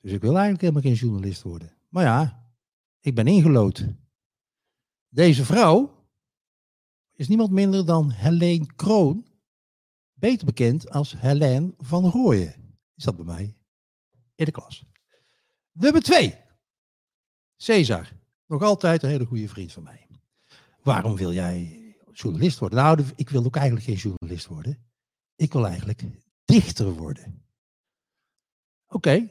Dus 0.00 0.12
ik 0.12 0.20
wil 0.20 0.30
eigenlijk 0.30 0.60
helemaal 0.60 0.82
geen 0.82 1.08
journalist 1.08 1.42
worden. 1.42 1.76
Maar 1.88 2.04
ja, 2.04 2.50
ik 3.00 3.14
ben 3.14 3.26
ingelood. 3.26 3.86
Deze 5.08 5.44
vrouw 5.44 5.95
is 7.16 7.28
niemand 7.28 7.50
minder 7.50 7.86
dan 7.86 8.10
Helene 8.10 8.66
Kroon, 8.76 9.26
beter 10.12 10.46
bekend 10.46 10.90
als 10.90 11.20
Helene 11.20 11.74
van 11.78 12.04
Rooyen. 12.04 12.54
Die 12.94 13.04
zat 13.04 13.16
bij 13.16 13.24
mij 13.24 13.56
in 14.34 14.44
de 14.44 14.50
klas. 14.50 14.84
Nummer 15.72 16.02
twee. 16.02 16.34
Cesar, 17.56 18.12
nog 18.46 18.62
altijd 18.62 19.02
een 19.02 19.10
hele 19.10 19.24
goede 19.24 19.48
vriend 19.48 19.72
van 19.72 19.82
mij. 19.82 20.06
Waarom 20.82 21.16
wil 21.16 21.32
jij 21.32 21.84
journalist 22.12 22.58
worden? 22.58 22.78
Nou, 22.78 23.04
ik 23.16 23.30
wil 23.30 23.44
ook 23.44 23.56
eigenlijk 23.56 23.86
geen 23.86 23.96
journalist 23.96 24.46
worden. 24.46 24.86
Ik 25.36 25.52
wil 25.52 25.66
eigenlijk 25.66 26.02
dichter 26.44 26.92
worden. 26.92 27.44
Oké. 28.86 29.30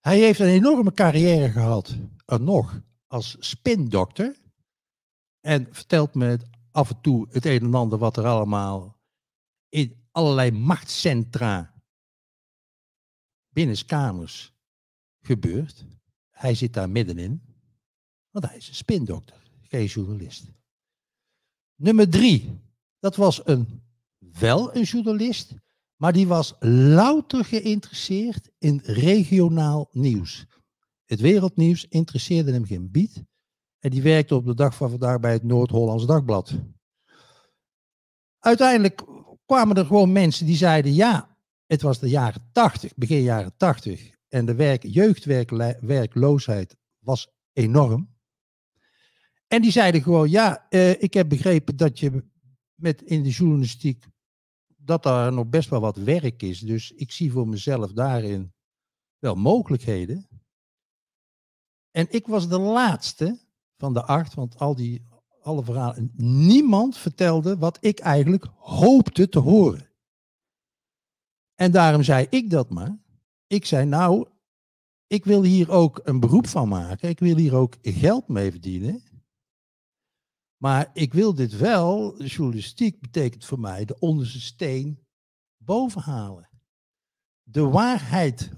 Hij 0.00 0.18
heeft 0.18 0.40
een 0.40 0.46
enorme 0.46 0.92
carrière 0.92 1.50
gehad, 1.50 1.96
er 2.24 2.40
nog, 2.40 2.80
als 3.06 3.36
spindokter. 3.38 4.36
En 5.40 5.68
vertelt 5.70 6.14
me 6.14 6.38
af 6.70 6.90
en 6.90 7.00
toe 7.00 7.26
het 7.30 7.44
een 7.44 7.62
en 7.62 7.74
ander 7.74 7.98
wat 7.98 8.16
er 8.16 8.26
allemaal 8.26 9.00
in 9.68 10.06
allerlei 10.10 10.50
machtscentra 10.50 11.82
binnenskamers 13.48 14.54
gebeurt. 15.20 15.84
Hij 16.30 16.54
zit 16.54 16.72
daar 16.72 16.90
middenin, 16.90 17.42
want 18.30 18.46
hij 18.46 18.56
is 18.56 18.68
een 18.68 18.74
spindokter, 18.74 19.50
geen 19.60 19.86
journalist. 19.86 20.50
Nummer 21.74 22.08
drie, 22.08 22.60
dat 22.98 23.16
was 23.16 23.46
een, 23.46 23.82
wel 24.18 24.76
een 24.76 24.82
journalist, 24.82 25.54
maar 25.96 26.12
die 26.12 26.26
was 26.26 26.54
louter 26.60 27.44
geïnteresseerd 27.44 28.50
in 28.58 28.80
regionaal 28.84 29.88
nieuws. 29.92 30.46
Het 31.04 31.20
wereldnieuws 31.20 31.86
interesseerde 31.88 32.52
hem 32.52 32.64
geen 32.64 32.90
bied. 32.90 33.24
En 33.78 33.90
die 33.90 34.02
werkte 34.02 34.34
op 34.34 34.46
de 34.46 34.54
dag 34.54 34.74
van 34.74 34.90
vandaag 34.90 35.20
bij 35.20 35.32
het 35.32 35.42
Noord-Hollands 35.42 36.06
Dagblad. 36.06 36.54
uiteindelijk 38.38 39.04
kwamen 39.46 39.76
er 39.76 39.86
gewoon 39.86 40.12
mensen 40.12 40.46
die 40.46 40.56
zeiden: 40.56 40.94
ja, 40.94 41.36
het 41.66 41.82
was 41.82 41.98
de 41.98 42.08
jaren 42.08 42.48
80, 42.52 42.94
begin 42.94 43.22
jaren 43.22 43.56
80. 43.56 44.10
En 44.28 44.46
de 44.46 44.54
werk, 44.54 44.82
jeugdwerkloosheid 44.82 46.76
was 46.98 47.28
enorm. 47.52 48.16
En 49.46 49.62
die 49.62 49.70
zeiden 49.70 50.02
gewoon: 50.02 50.30
ja, 50.30 50.66
uh, 50.70 51.02
ik 51.02 51.14
heb 51.14 51.28
begrepen 51.28 51.76
dat 51.76 51.98
je 51.98 52.24
met 52.74 53.02
in 53.02 53.22
de 53.22 53.30
journalistiek 53.30 54.06
dat 54.76 55.02
daar 55.02 55.32
nog 55.32 55.46
best 55.46 55.68
wel 55.68 55.80
wat 55.80 55.96
werk 55.96 56.42
is. 56.42 56.60
Dus 56.60 56.90
ik 56.90 57.12
zie 57.12 57.32
voor 57.32 57.48
mezelf 57.48 57.92
daarin 57.92 58.52
wel 59.18 59.34
mogelijkheden. 59.34 60.28
En 61.90 62.06
ik 62.10 62.26
was 62.26 62.48
de 62.48 62.58
laatste 62.58 63.47
van 63.78 63.92
de 63.92 64.02
acht, 64.02 64.34
want 64.34 64.58
al 64.58 64.74
die 64.74 65.06
alle 65.42 65.64
verhalen. 65.64 66.12
Niemand 66.46 66.96
vertelde 66.96 67.56
wat 67.56 67.78
ik 67.80 67.98
eigenlijk 67.98 68.46
hoopte 68.56 69.28
te 69.28 69.38
horen. 69.38 69.88
En 71.54 71.72
daarom 71.72 72.02
zei 72.02 72.26
ik 72.30 72.50
dat 72.50 72.70
maar. 72.70 72.98
Ik 73.46 73.64
zei, 73.64 73.86
nou, 73.86 74.28
ik 75.06 75.24
wil 75.24 75.42
hier 75.42 75.70
ook 75.70 76.00
een 76.04 76.20
beroep 76.20 76.46
van 76.46 76.68
maken. 76.68 77.08
Ik 77.08 77.18
wil 77.18 77.36
hier 77.36 77.54
ook 77.54 77.76
geld 77.82 78.28
mee 78.28 78.50
verdienen. 78.50 79.02
Maar 80.56 80.90
ik 80.92 81.12
wil 81.12 81.34
dit 81.34 81.56
wel, 81.56 82.22
journalistiek 82.22 83.00
betekent 83.00 83.44
voor 83.44 83.60
mij 83.60 83.84
de 83.84 83.98
onderste 83.98 84.40
steen 84.40 85.06
bovenhalen. 85.56 86.48
De 87.42 87.62
waarheid 87.62 88.50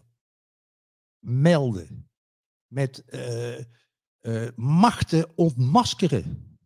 melden. 1.19 2.11
Met 2.67 3.03
uh, 3.07 3.65
uh, 4.21 4.49
machten 4.57 5.37
ontmaskeren. 5.37 6.59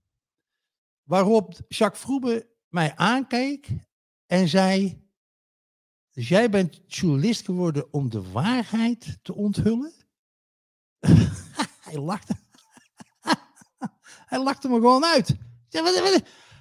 Waarop 1.03 1.61
Jacques 1.69 2.01
Vroebe 2.01 2.49
mij 2.69 2.97
aankeek 2.97 3.69
en 4.27 4.49
zei: 4.49 5.03
Dus 6.11 6.29
jij 6.29 6.51
bent 6.51 6.81
journalist 6.87 7.45
geworden 7.45 7.93
om 7.93 8.11
de 8.11 8.31
waarheid 8.31 9.19
te 9.23 9.35
onthullen? 9.35 9.93
Hij 11.87 11.99
lachte. 11.99 12.37
Hij 14.31 14.43
lachte 14.43 14.69
me 14.69 14.75
gewoon 14.75 15.05
uit. 15.05 15.37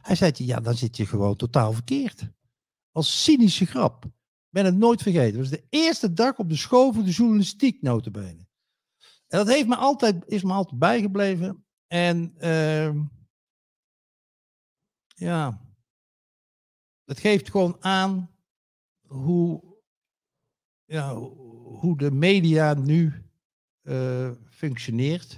Hij 0.02 0.16
zei: 0.16 0.32
Ja, 0.36 0.60
dan 0.60 0.76
zit 0.76 0.98
je 0.98 1.06
gewoon 1.06 1.36
totaal 1.36 1.74
verkeerd. 1.74 2.30
Als 2.92 3.24
cynische 3.24 3.66
grap. 3.66 4.06
Ik 4.06 4.12
ben 4.50 4.66
het 4.66 4.78
nooit 4.78 5.02
vergeten. 5.02 5.40
Het 5.40 5.50
was 5.50 5.60
de 5.60 5.66
eerste 5.70 6.14
dag 6.14 6.38
op 6.38 6.50
de 6.50 6.56
school 6.56 6.94
voor 6.94 7.04
de 7.04 7.12
journalistiek, 7.12 7.82
notabene. 7.82 8.43
En 9.34 9.40
dat 9.40 9.48
heeft 9.48 9.68
me 9.68 9.76
altijd, 9.76 10.24
is 10.28 10.44
me 10.44 10.54
altijd 10.54 10.80
bijgebleven. 10.80 11.66
En. 11.88 12.34
Uh, 12.38 13.02
ja, 15.16 15.62
het 17.06 17.20
geeft 17.20 17.52
gewoon 17.52 17.78
aan 17.80 18.30
hoe, 19.08 19.64
ja, 20.86 21.16
hoe 21.64 21.98
de 21.98 22.12
media 22.12 22.74
nu 22.74 23.14
uh, 23.84 24.32
functioneert. 24.50 25.38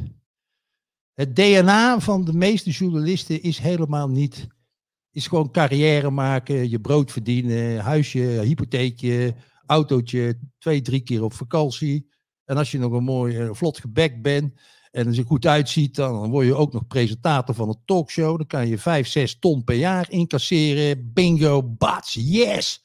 Het 1.14 1.36
DNA 1.36 2.00
van 2.00 2.26
de 2.26 2.34
meeste 2.34 2.70
journalisten 2.70 3.42
is 3.42 3.58
helemaal 3.58 4.10
niet. 4.10 4.48
Is 5.12 5.28
gewoon 5.28 5.52
carrière 5.52 6.10
maken, 6.10 6.70
je 6.70 6.80
brood 6.80 7.12
verdienen, 7.12 7.80
huisje, 7.80 8.20
hypotheekje, 8.20 9.36
autootje, 9.66 10.40
twee, 10.58 10.82
drie 10.82 11.02
keer 11.02 11.24
op 11.24 11.34
vakantie. 11.34 12.14
En 12.46 12.58
als 12.58 12.72
je 12.72 12.78
nog 12.78 12.92
een 12.92 13.04
mooi 13.04 13.38
uh, 13.38 13.50
vlot 13.52 13.78
gebek 13.78 14.22
bent, 14.22 14.54
en 14.92 15.14
je 15.14 15.24
goed 15.24 15.46
uitziet, 15.46 15.96
dan 15.96 16.30
word 16.30 16.46
je 16.46 16.56
ook 16.56 16.74
nog 16.74 16.88
presentator 16.88 17.56
van 17.56 17.70
een 17.70 17.82
talkshow. 17.86 18.38
Dan 18.38 18.48
kan 18.48 18.68
je 18.68 18.78
5, 18.78 19.08
6 19.08 19.40
ton 19.40 19.64
per 19.64 19.76
jaar 19.76 20.12
incasseren. 20.12 21.14
Bingo, 21.14 21.64
bats, 21.64 22.14
yes! 22.14 22.84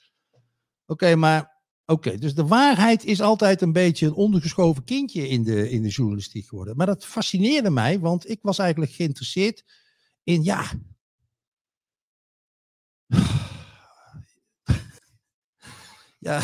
Oké, 0.87 1.17
maar 1.17 1.61
Oké, 1.91 2.19
dus 2.19 2.35
de 2.35 2.47
waarheid 2.47 3.05
is 3.05 3.21
altijd 3.21 3.63
een 3.63 3.73
beetje 3.73 4.07
een 4.07 4.13
ondergeschoven 4.13 4.85
kindje 4.85 5.29
in 5.29 5.43
de, 5.43 5.71
in 5.71 5.83
de 5.83 5.89
journalistiek 5.89 6.47
geworden. 6.47 6.77
Maar 6.77 6.87
dat 6.87 7.07
fascineerde 7.07 7.71
mij, 7.71 7.99
want 7.99 8.31
ik 8.31 8.39
was 8.43 8.59
eigenlijk 8.59 8.93
geïnteresseerd 8.93 9.65
in, 10.25 10.43
ja. 10.43 10.65
Ja, 16.21 16.43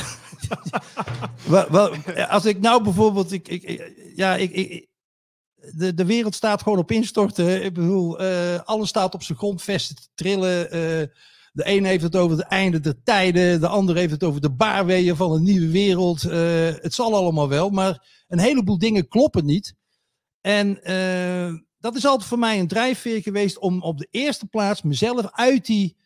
als 2.28 2.44
ik 2.44 2.60
nou 2.60 2.82
bijvoorbeeld, 2.82 3.32
ik, 3.32 3.48
ik, 3.48 3.92
ja, 4.14 4.36
ik, 4.36 4.50
ik, 4.50 4.88
de, 5.74 5.94
de 5.94 6.04
wereld 6.04 6.34
staat 6.34 6.62
gewoon 6.62 6.78
op 6.78 6.90
instorten. 6.90 7.64
Ik 7.64 7.74
bedoel, 7.74 8.22
uh, 8.22 8.60
alles 8.64 8.88
staat 8.88 9.14
op 9.14 9.22
zijn 9.22 9.38
grondvesten 9.38 9.96
te 9.96 10.08
trillen. 10.14 10.64
Uh, 10.64 10.70
de 11.52 11.62
een 11.64 11.84
heeft 11.84 12.02
het 12.02 12.16
over 12.16 12.36
het 12.36 12.46
einde 12.46 12.80
der 12.80 13.02
tijden. 13.02 13.60
De 13.60 13.68
ander 13.68 13.96
heeft 13.96 14.12
het 14.12 14.24
over 14.24 14.40
de 14.40 14.50
baarweeën 14.50 15.16
van 15.16 15.32
een 15.32 15.42
nieuwe 15.42 15.70
wereld. 15.70 16.24
Uh, 16.24 16.32
het 16.74 16.94
zal 16.94 17.14
allemaal 17.14 17.48
wel, 17.48 17.70
maar 17.70 18.24
een 18.28 18.38
heleboel 18.38 18.78
dingen 18.78 19.08
kloppen 19.08 19.44
niet. 19.44 19.74
En 20.40 20.74
dat 21.78 21.96
is 21.96 22.06
altijd 22.06 22.28
voor 22.28 22.38
mij 22.38 22.58
een 22.58 22.68
drijfveer 22.68 23.22
geweest 23.22 23.58
om 23.58 23.82
op 23.82 23.98
de 23.98 24.08
eerste 24.10 24.46
plaats 24.46 24.82
mezelf 24.82 25.28
uit 25.32 25.66
die, 25.66 25.96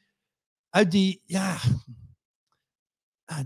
uit 0.71 0.91
die 0.91 1.23
ja, 1.27 1.59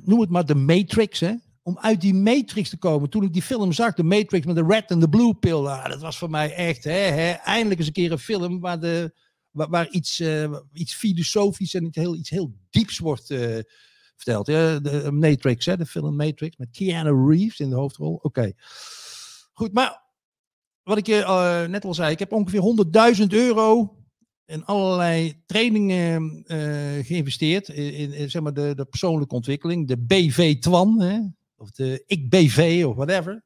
noem 0.05 0.21
het 0.21 0.31
maar 0.31 0.47
de 0.47 0.55
matrix, 0.55 1.21
hè 1.21 1.35
om 1.65 1.79
uit 1.79 2.01
die 2.01 2.15
matrix 2.15 2.69
te 2.69 2.77
komen. 2.77 3.11
Toen 3.11 3.23
ik 3.23 3.33
die 3.33 3.43
film 3.43 3.73
zag, 3.73 3.95
de 3.95 4.03
Matrix 4.03 4.47
met 4.47 4.57
de 4.57 4.65
red 4.69 4.91
en 4.91 5.01
de 5.01 5.09
blue 5.09 5.35
pill, 5.35 5.67
ah, 5.67 5.89
dat 5.89 6.01
was 6.01 6.19
voor 6.19 6.31
mij 6.31 6.55
echt, 6.55 6.85
hè, 6.85 6.91
hè, 6.91 7.31
eindelijk 7.31 7.79
eens 7.79 7.87
een 7.87 7.93
keer 7.93 8.13
een 8.13 8.19
film 8.19 8.61
waar, 8.61 8.81
de, 8.81 9.15
waar, 9.51 9.89
iets, 9.89 10.21
uh, 10.21 10.59
iets 10.73 10.95
filosofisch 10.95 11.75
en 11.75 11.85
iets 11.85 11.97
heel, 11.97 12.15
iets 12.15 12.31
heel 12.31 12.55
dieps 12.71 12.99
wordt 12.99 13.31
uh, 13.31 13.59
verteld. 14.17 14.47
Ja, 14.47 14.79
de 14.79 15.13
Matrix, 15.13 15.67
hè, 15.67 15.77
de 15.77 15.87
film 15.87 16.17
Matrix 16.17 16.57
met 16.57 16.71
Keanu 16.71 17.29
Reeves 17.29 17.61
in 17.61 17.71
de 17.71 17.77
hoofdrol. 17.77 18.19
Oké. 18.23 18.53
Goed, 19.53 19.73
maar 19.73 20.03
wat 20.83 20.99
ik 20.99 21.07
je 21.07 21.67
net 21.69 21.85
al 21.85 21.95
zei, 21.95 22.13
ik 22.13 22.19
heb 22.19 22.33
ongeveer 22.33 23.17
100.000 23.21 23.27
euro 23.27 23.97
in 24.47 24.65
allerlei 24.65 25.43
trainingen 25.47 26.45
geïnvesteerd. 27.05 27.69
In, 27.69 28.31
zeg 28.31 28.43
maar 28.43 28.55
de, 28.55 28.75
de 28.75 28.85
persoonlijke 28.85 29.35
ontwikkeling, 29.35 29.89
de 29.89 29.99
BV-TWAN. 29.99 31.01
Hè? 31.01 31.21
of 31.65 31.71
de 31.71 32.05
ik-BV 32.07 32.85
of 32.87 32.97
whatever. 32.97 33.43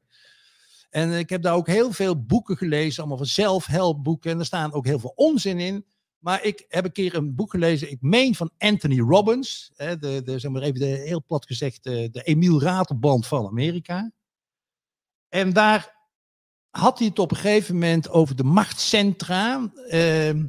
En 0.89 1.11
ik 1.11 1.29
heb 1.29 1.41
daar 1.41 1.53
ook 1.53 1.67
heel 1.67 1.91
veel 1.91 2.25
boeken 2.25 2.57
gelezen, 2.57 2.99
allemaal 2.99 3.17
van 3.17 3.25
zelfhelpboeken. 3.25 4.31
En 4.31 4.39
er 4.39 4.45
staan 4.45 4.73
ook 4.73 4.85
heel 4.85 4.99
veel 4.99 5.13
onzin 5.15 5.59
in. 5.59 5.85
Maar 6.19 6.43
ik 6.43 6.65
heb 6.67 6.85
een 6.85 6.91
keer 6.91 7.15
een 7.15 7.35
boek 7.35 7.51
gelezen, 7.51 7.91
ik 7.91 8.01
meen 8.01 8.35
van 8.35 8.51
Anthony 8.57 8.99
Robbins. 8.99 9.71
Hè, 9.75 9.97
de, 9.97 10.21
de, 10.23 10.39
zeg 10.39 10.51
maar 10.51 10.61
even 10.61 10.79
de, 10.79 10.85
heel 10.85 11.23
plat 11.23 11.45
gezegd, 11.45 11.83
de, 11.83 12.09
de 12.11 12.21
Emiel 12.23 12.61
Ratelband 12.61 13.27
van 13.27 13.45
Amerika. 13.45 14.11
En 15.29 15.53
daar 15.53 15.97
had 16.69 16.97
hij 16.99 17.07
het 17.07 17.19
op 17.19 17.31
een 17.31 17.37
gegeven 17.37 17.73
moment 17.73 18.09
over 18.09 18.35
de 18.35 18.43
machtscentra 18.43 19.71
uh, 19.87 20.43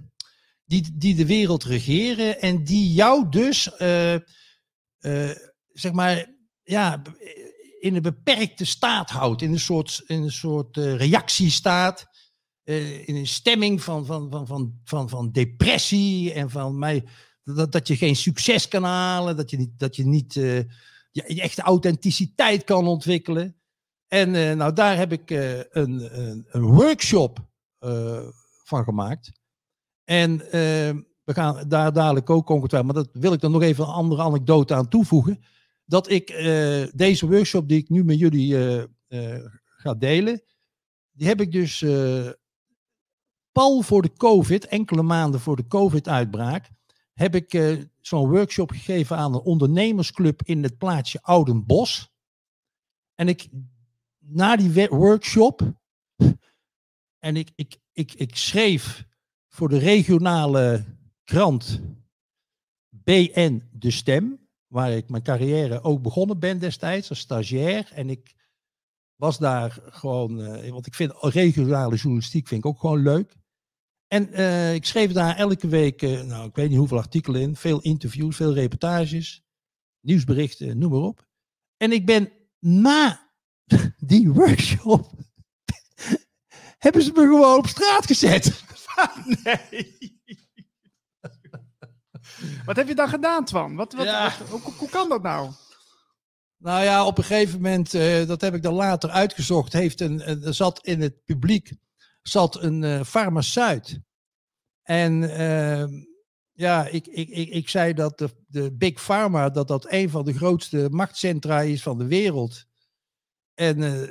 die, 0.70 0.90
die 0.94 1.14
de 1.14 1.26
wereld 1.26 1.64
regeren. 1.64 2.40
En 2.40 2.64
die 2.64 2.92
jou 2.92 3.28
dus, 3.28 3.70
uh, 3.78 4.14
uh, 4.14 5.30
zeg 5.72 5.92
maar, 5.92 6.34
ja, 6.62 7.02
in 7.80 7.94
een 7.94 8.02
beperkte 8.02 8.64
staat 8.64 9.10
houdt, 9.10 9.42
in 9.42 9.52
een 9.52 9.60
soort, 9.60 10.02
in 10.06 10.22
een 10.22 10.32
soort 10.32 10.76
uh, 10.76 10.96
reactiestaat, 10.96 12.08
in 12.64 13.16
een 13.16 13.26
stemming 13.26 13.82
van, 13.82 14.06
van, 14.06 14.30
van, 14.30 14.46
van, 14.46 14.80
van, 14.84 15.08
van 15.08 15.30
depressie 15.32 16.32
en 16.32 16.50
van 16.50 16.78
mij, 16.78 17.04
dat, 17.44 17.72
dat 17.72 17.88
je 17.88 17.96
geen 17.96 18.16
succes 18.16 18.68
kan 18.68 18.82
halen, 18.82 19.36
dat 19.36 19.50
je 19.50 19.56
niet, 19.56 19.78
dat 19.78 19.96
je, 19.96 20.06
niet 20.06 20.34
je 20.34 21.22
echte 21.24 21.62
authenticiteit 21.62 22.64
kan 22.64 22.86
ontwikkelen. 22.86 23.56
En 24.06 24.30
nou, 24.56 24.72
daar 24.72 24.96
heb 24.96 25.12
ik 25.12 25.30
een, 25.30 25.66
een, 25.70 26.46
een, 26.50 26.62
workshop 26.62 27.48
van 28.64 28.84
gemaakt. 28.84 29.39
En 30.10 30.38
we 31.24 31.34
gaan 31.34 31.68
daar 31.68 31.92
dadelijk 31.92 32.30
ook 32.30 32.48
ongetwijfeld, 32.48 32.94
maar 32.94 33.04
dat 33.04 33.22
wil 33.22 33.32
ik 33.32 33.40
dan 33.40 33.50
nog 33.50 33.62
even 33.62 33.84
een 33.84 33.90
andere 33.90 34.22
anekdote 34.22 34.74
aan 34.74 34.88
toevoegen 34.88 35.44
dat 35.84 36.10
ik 36.10 36.30
uh, 36.30 36.86
deze 36.94 37.26
workshop 37.26 37.68
die 37.68 37.78
ik 37.78 37.88
nu 37.88 38.04
met 38.04 38.18
jullie 38.18 38.52
uh, 38.52 38.84
uh, 39.08 39.46
ga 39.64 39.94
delen, 39.94 40.42
die 41.10 41.26
heb 41.26 41.40
ik 41.40 41.52
dus 41.52 41.84
pal 43.52 43.82
voor 43.82 44.02
de 44.02 44.12
COVID, 44.12 44.66
enkele 44.66 45.02
maanden 45.02 45.40
voor 45.40 45.56
de 45.56 45.66
COVID-uitbraak, 45.66 46.70
heb 47.12 47.34
ik 47.34 47.78
zo'n 48.00 48.30
workshop 48.30 48.70
gegeven 48.70 49.16
aan 49.16 49.34
een 49.34 49.40
ondernemersclub 49.40 50.42
in 50.42 50.62
het 50.62 50.78
plaatsje 50.78 51.22
Oudenbos. 51.22 52.12
En 53.14 53.28
ik, 53.28 53.48
na 54.18 54.56
die 54.56 54.88
workshop, 54.88 55.72
en 57.18 57.36
ik, 57.36 57.50
ik, 57.54 57.76
ik, 57.92 58.12
ik 58.12 58.36
schreef 58.36 59.08
voor 59.50 59.68
de 59.68 59.78
regionale 59.78 60.84
krant 61.24 61.80
BN 62.88 63.62
De 63.72 63.90
Stem 63.90 64.48
waar 64.66 64.92
ik 64.92 65.08
mijn 65.08 65.22
carrière 65.22 65.82
ook 65.82 66.02
begonnen 66.02 66.38
ben 66.38 66.58
destijds 66.58 67.08
als 67.08 67.18
stagiair. 67.18 67.90
En 67.94 68.10
ik 68.10 68.34
was 69.16 69.38
daar 69.38 69.78
gewoon, 69.84 70.40
uh, 70.40 70.70
want 70.70 70.86
ik 70.86 70.94
vind 70.94 71.12
regionale 71.20 71.96
journalistiek 71.96 72.48
vind 72.48 72.64
ik 72.64 72.70
ook 72.70 72.80
gewoon 72.80 73.02
leuk. 73.02 73.36
En 74.06 74.32
eh, 74.32 74.74
ik 74.74 74.84
schreef 74.84 75.12
daar 75.12 75.36
elke 75.36 75.68
week, 75.68 76.02
eh, 76.02 76.22
nou 76.22 76.48
ik 76.48 76.54
weet 76.54 76.68
niet 76.68 76.78
hoeveel 76.78 76.98
artikelen 76.98 77.40
in, 77.40 77.56
veel 77.56 77.80
interviews, 77.80 78.36
veel 78.36 78.54
reportages, 78.54 79.42
nieuwsberichten, 80.00 80.78
noem 80.78 80.90
maar 80.90 81.00
op. 81.00 81.26
En 81.76 81.92
ik 81.92 82.06
ben 82.06 82.32
na 82.58 83.30
die 84.12 84.30
workshop, 84.30 85.10
hebben 86.80 87.02
ze 87.02 87.10
me 87.12 87.20
gewoon 87.20 87.58
op 87.58 87.66
straat 87.66 88.06
gezet. 88.06 88.62
nee. 89.44 89.98
Wat 92.64 92.76
heb 92.76 92.88
je 92.88 92.94
dan 92.94 93.08
gedaan, 93.08 93.44
Twan? 93.44 93.74
Wat, 93.76 93.92
wat, 93.92 94.04
Ja. 94.04 94.34
wat- 94.38 94.48
hoe, 94.48 94.72
hoe 94.76 94.88
kan 94.88 95.08
dat 95.08 95.22
nou? 95.22 95.50
Nou 96.56 96.84
ja, 96.84 97.06
op 97.06 97.18
een 97.18 97.24
gegeven 97.24 97.54
moment, 97.60 97.94
eh, 97.94 98.26
dat 98.26 98.40
heb 98.40 98.54
ik 98.54 98.62
dan 98.62 98.74
later 98.74 99.10
uitgezocht, 99.10 99.72
heeft 99.72 100.00
een, 100.00 100.30
een- 100.30 100.42
er 100.42 100.54
zat 100.54 100.84
in 100.86 101.00
het 101.00 101.24
publiek 101.24 101.72
zat 102.22 102.62
een 102.62 102.84
eh, 102.84 103.02
farmaceut. 103.04 104.00
En 104.82 105.36
ehm, 105.36 105.90
ja, 106.52 106.86
ik, 106.86 107.06
ik, 107.06 107.28
ik, 107.28 107.48
ik 107.48 107.68
zei 107.68 107.92
dat 107.94 108.18
de, 108.18 108.30
de 108.46 108.72
Big 108.72 109.02
Pharma, 109.04 109.50
dat 109.50 109.68
dat 109.68 109.92
een 109.92 110.10
van 110.10 110.24
de 110.24 110.32
grootste 110.32 110.88
machtscentra 110.90 111.60
is 111.60 111.82
van 111.82 111.98
de 111.98 112.06
wereld. 112.06 112.64
En, 113.54 113.82
eh, 113.82 114.08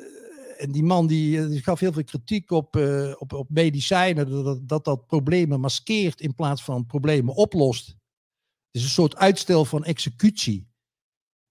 en 0.60 0.72
die 0.72 0.84
man 0.84 1.08
die, 1.08 1.42
eh, 1.42 1.48
die 1.48 1.64
gaf 1.64 1.80
heel 1.80 1.94
veel 1.94 2.04
kritiek 2.04 2.52
op, 2.52 2.76
eh, 2.76 3.14
op, 3.18 3.34
op 3.34 3.50
medicijnen, 3.50 4.44
dat 4.44 4.68
dat, 4.68 4.86
dat 4.86 5.08
problemen 5.08 5.60
maskeert 5.60 6.22
in 6.22 6.36
plaats 6.36 6.64
van 6.64 6.86
problemen 6.86 7.36
oplost. 7.36 7.88
Het 7.88 7.96
is 8.72 8.84
een 8.84 8.90
soort 8.90 9.16
uitstel 9.16 9.66
van 9.66 9.84
executie. 9.84 10.68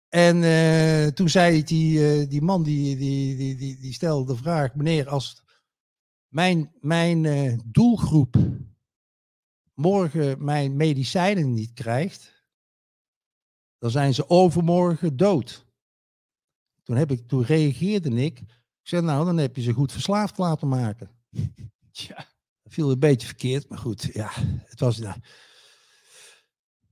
En 0.08 0.42
eh, 0.42 1.06
toen 1.06 1.28
zei 1.28 1.64
die, 1.64 2.26
die 2.26 2.42
man, 2.42 2.62
die, 2.62 2.96
die, 2.96 3.36
die, 3.36 3.56
die, 3.56 3.78
die 3.78 3.92
stelde 3.92 4.32
de 4.32 4.38
vraag, 4.38 4.74
meneer, 4.74 5.08
als 5.08 5.42
mijn, 6.28 6.72
mijn 6.80 7.22
doelgroep 7.66 8.36
morgen 9.74 10.44
mijn 10.44 10.76
medicijnen 10.76 11.52
niet 11.52 11.72
krijgt, 11.72 12.44
dan 13.78 13.90
zijn 13.90 14.14
ze 14.14 14.28
overmorgen 14.30 15.16
dood. 15.16 15.66
Toen, 16.82 16.96
heb 16.96 17.10
ik, 17.10 17.28
toen 17.28 17.44
reageerde 17.44 18.10
ik, 18.10 18.42
ik 18.88 18.95
zei, 18.95 19.07
nou, 19.07 19.25
dan 19.25 19.37
heb 19.37 19.57
je 19.57 19.62
ze 19.62 19.73
goed 19.73 19.92
verslaafd 19.92 20.38
laten 20.38 20.68
maken. 20.68 21.11
Ja. 21.90 22.16
Dat 22.62 22.73
viel 22.73 22.90
een 22.90 22.99
beetje 22.99 23.26
verkeerd, 23.26 23.68
maar 23.68 23.78
goed, 23.78 24.11
ja, 24.12 24.30
het 24.64 24.80
was, 24.80 24.99
nou, 24.99 25.14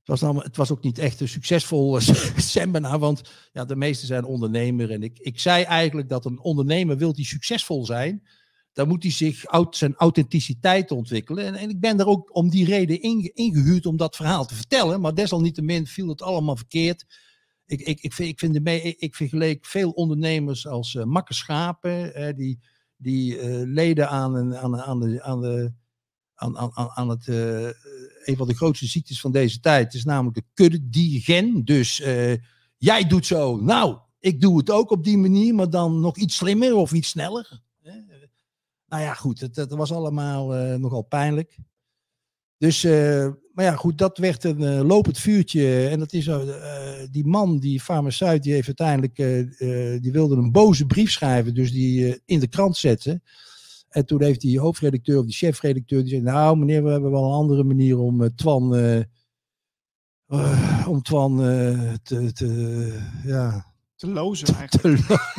het 0.05 0.21
was, 0.21 0.21
het 0.45 0.57
was 0.57 0.71
ook 0.71 0.83
niet 0.83 0.99
echt 0.99 1.21
een 1.21 1.29
succesvol 1.29 1.99
eh, 1.99 2.03
seminar, 2.37 2.99
want 2.99 3.23
ja, 3.53 3.65
de 3.65 3.77
meesten 3.77 4.07
zijn 4.07 4.25
ondernemer. 4.25 4.91
En 4.91 5.03
ik, 5.03 5.19
ik 5.19 5.41
zei 5.41 5.65
eigenlijk 5.65 6.09
dat 6.09 6.25
een 6.25 6.41
ondernemer 6.41 6.97
wil 6.97 7.13
die 7.13 7.25
succesvol 7.25 7.85
zijn, 7.85 8.27
dan 8.73 8.89
moet 8.89 9.03
hij 9.03 9.13
zich 9.13 9.45
zijn 9.71 9.95
authenticiteit 9.95 10.91
ontwikkelen. 10.91 11.45
En, 11.45 11.55
en 11.55 11.71
ik 11.71 11.81
ben 11.81 11.97
daar 11.97 12.07
ook 12.07 12.37
om 12.37 12.51
die 12.51 12.65
reden 12.65 13.01
inge- 13.01 13.33
ingehuurd 13.35 13.87
om 13.87 13.97
dat 13.97 14.17
verhaal 14.17 14.47
te 14.47 14.55
vertellen, 14.55 15.01
maar 15.01 15.15
desalniettemin 15.15 15.87
viel 15.87 16.09
het 16.09 16.23
allemaal 16.23 16.57
verkeerd. 16.57 17.07
Ik, 17.67 17.81
ik, 17.81 18.01
ik, 18.01 18.13
vind, 18.13 18.29
ik, 18.29 18.39
vind 18.39 18.63
me- 18.63 18.83
ik, 18.83 18.99
ik 18.99 19.15
vergeleek 19.15 19.67
veel 19.67 19.91
ondernemers 19.91 20.67
als 20.67 20.95
makke 20.95 21.35
schapen, 21.35 22.37
die, 22.37 22.59
die 22.97 23.39
eh, 23.39 23.63
leden 23.65 24.09
aan, 24.09 24.35
een, 24.35 24.57
aan, 24.57 24.71
de, 25.01 25.23
aan, 25.23 25.41
de, 25.41 25.73
aan, 26.35 26.59
aan, 26.59 26.73
aan- 26.91 27.09
het, 27.09 27.29
eh, 27.29 27.65
een 28.25 28.37
van 28.37 28.47
de 28.47 28.55
grootste 28.55 28.87
ziektes 28.87 29.21
van 29.21 29.33
deze 29.33 29.61
tijd. 29.61 29.95
Is 29.95 30.05
namelijk 30.05 30.35
de 30.37 30.45
kudde 30.55 30.89
diegen. 30.89 31.65
Dus 31.65 31.97
jij 32.77 33.07
doet 33.07 33.27
zo, 33.27 33.57
nou, 33.61 33.99
ik 34.19 34.41
doe 34.41 34.59
het 34.59 34.71
ook 34.71 34.91
op 34.91 35.05
die 35.05 35.19
manier, 35.19 35.55
maar 35.55 35.71
dan 35.71 36.01
nog 36.01 36.17
iets 36.17 36.37
slimmer 36.37 36.75
of 36.75 36.93
iets 36.93 37.09
sneller. 37.09 37.61
Nou 38.89 39.03
ja, 39.03 39.15
goed, 39.15 39.41
het, 39.41 39.57
het 39.57 39.73
was 39.73 39.93
allemaal 39.93 40.79
nogal 40.79 41.03
pijnlijk. 41.03 41.59
Dus, 42.59 42.85
eh, 42.85 43.29
maar 43.57 43.65
ja, 43.65 43.77
goed, 43.77 43.99
dat 43.99 44.19
werd 44.19 44.45
een 44.45 44.63
eh, 44.63 44.83
lopend 44.87 45.19
vuurtje. 45.19 45.89
En 45.89 45.99
dat 45.99 46.13
is 46.13 46.27
eh, 46.27 47.03
eh, 47.03 47.09
die 47.11 47.27
man, 47.27 47.59
die 47.59 47.81
farmaceut, 47.81 48.43
die 48.43 48.53
heeft 48.53 48.67
uiteindelijk, 48.67 49.17
die 50.03 50.13
wilde 50.13 50.37
een 50.37 50.53
boze 50.53 50.87
brief 50.87 51.11
schrijven, 51.11 51.55
dus 51.55 51.73
die 51.73 52.23
in 52.25 52.41
de 52.41 52.49
krant 52.49 52.77
zetten. 52.77 53.23
En 53.89 54.07
toen 54.07 54.23
heeft 54.23 54.41
die 54.41 54.61
hoofdredacteur 54.61 55.19
of 55.19 55.25
die 55.25 55.35
chefredacteur, 55.35 56.01
die 56.01 56.09
zei, 56.09 56.23
nou 56.23 56.57
meneer, 56.59 56.85
we 56.85 56.91
hebben 56.91 57.11
wel 57.11 57.25
een 57.25 57.33
andere 57.33 57.65
manier 57.65 57.99
om 57.99 58.35
Twan, 58.35 58.75
om 60.87 61.03
Twan 61.03 61.37
te, 62.03 62.33
te, 62.33 62.99
ja, 63.25 63.67
Te 63.95 64.07
lozen 64.07 64.55
eigenlijk. 64.55 64.99
te, 65.07 65.09
lo- 65.09 65.31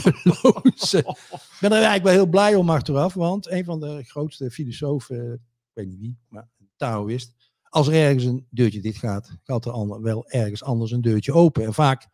te 0.00 0.30
lozen. 0.42 0.98
Ik 0.98 1.56
ben 1.60 1.70
er 1.70 1.76
eigenlijk 1.76 2.04
wel 2.04 2.12
heel 2.12 2.26
blij 2.26 2.54
om 2.54 2.70
achteraf, 2.70 3.14
want 3.14 3.50
een 3.50 3.64
van 3.64 3.80
de 3.80 4.02
grootste 4.04 4.50
filosofen, 4.50 5.32
ik 5.32 5.40
weet 5.72 5.86
niet 5.88 5.98
wie, 5.98 6.18
maar 6.28 6.48
een 6.58 6.70
Taoïst, 6.76 7.34
als 7.76 7.86
er 7.86 7.94
ergens 7.94 8.24
een 8.24 8.46
deurtje 8.50 8.80
dicht 8.80 8.98
gaat, 8.98 9.36
gaat 9.42 9.64
er 9.64 10.02
wel 10.02 10.28
ergens 10.28 10.62
anders 10.62 10.90
een 10.90 11.00
deurtje 11.00 11.32
open. 11.32 11.64
En 11.64 11.74
vaak 11.74 12.08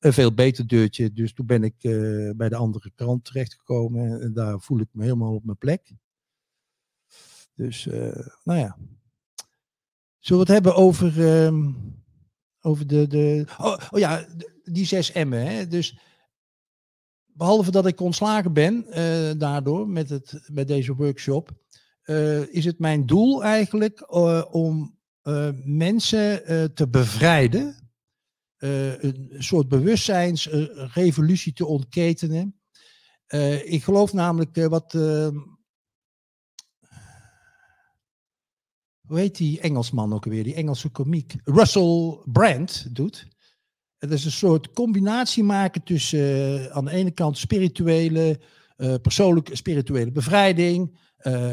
een 0.00 0.12
veel 0.12 0.34
beter 0.34 0.66
deurtje. 0.66 1.12
Dus 1.12 1.32
toen 1.32 1.46
ben 1.46 1.64
ik 1.64 1.74
eh, 1.78 2.30
bij 2.36 2.48
de 2.48 2.56
andere 2.56 2.90
krant 2.94 3.24
terechtgekomen 3.24 4.20
en 4.20 4.32
daar 4.32 4.60
voel 4.60 4.80
ik 4.80 4.88
me 4.90 5.02
helemaal 5.02 5.34
op 5.34 5.44
mijn 5.44 5.58
plek. 5.58 5.92
Dus, 7.54 7.86
eh, 7.86 8.26
nou 8.42 8.58
ja. 8.58 8.76
Zullen 10.18 10.46
we 10.46 10.52
het 10.52 10.62
hebben 10.62 10.74
over, 10.74 11.26
ehm, 11.26 11.72
over 12.60 12.86
de, 12.86 13.06
de 13.06 13.44
oh, 13.58 13.78
oh 13.90 13.98
ja, 13.98 14.26
die 14.64 14.86
zes 14.86 15.12
M'en. 15.12 15.46
Hè? 15.46 15.68
Dus 15.68 15.98
behalve 17.26 17.70
dat 17.70 17.86
ik 17.86 18.00
ontslagen 18.00 18.52
ben 18.52 18.86
eh, 18.86 19.38
daardoor 19.38 19.88
met, 19.88 20.10
het, 20.10 20.48
met 20.52 20.68
deze 20.68 20.94
workshop, 20.94 21.50
is 22.50 22.64
het 22.64 22.78
mijn 22.78 23.06
doel 23.06 23.44
eigenlijk 23.44 24.14
om 24.54 24.95
eh, 25.26 25.48
mensen 25.64 26.46
eh, 26.46 26.64
te 26.64 26.88
bevrijden. 26.88 27.84
eh, 28.56 29.02
een 29.02 29.34
soort 29.38 29.68
bewustzijnsrevolutie 29.68 31.52
te 31.52 31.66
ontketenen. 31.66 32.60
Ik 33.64 33.82
geloof 33.84 34.12
namelijk 34.12 34.66
wat. 34.68 34.92
hoe 39.02 39.18
heet 39.18 39.36
die 39.36 39.60
Engelsman 39.60 40.12
ook 40.12 40.24
alweer? 40.24 40.44
Die 40.44 40.54
Engelse 40.54 40.88
komiek. 40.88 41.34
Russell 41.44 42.18
Brand 42.24 42.94
doet. 42.94 43.26
Het 43.98 44.10
is 44.10 44.24
een 44.24 44.30
soort 44.30 44.72
combinatie 44.72 45.42
maken 45.42 45.82
tussen 45.82 46.72
aan 46.72 46.84
de 46.84 46.90
ene 46.90 47.10
kant 47.10 47.38
spirituele, 47.38 48.40
persoonlijke 49.02 49.56
spirituele 49.56 50.12
bevrijding, 50.12 50.98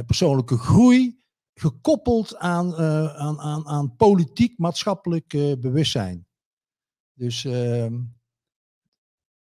persoonlijke 0.06 0.58
groei, 0.58 1.23
gekoppeld 1.54 2.38
aan, 2.38 2.76
eh, 2.76 3.16
aan, 3.16 3.39
aan, 3.39 3.68
aan 3.68 3.96
politiek, 3.96 4.58
maatschappelijk 4.58 5.34
eh, 5.34 5.54
bewustzijn. 5.58 6.28
Dus 7.13 7.46
ehm, 7.46 8.02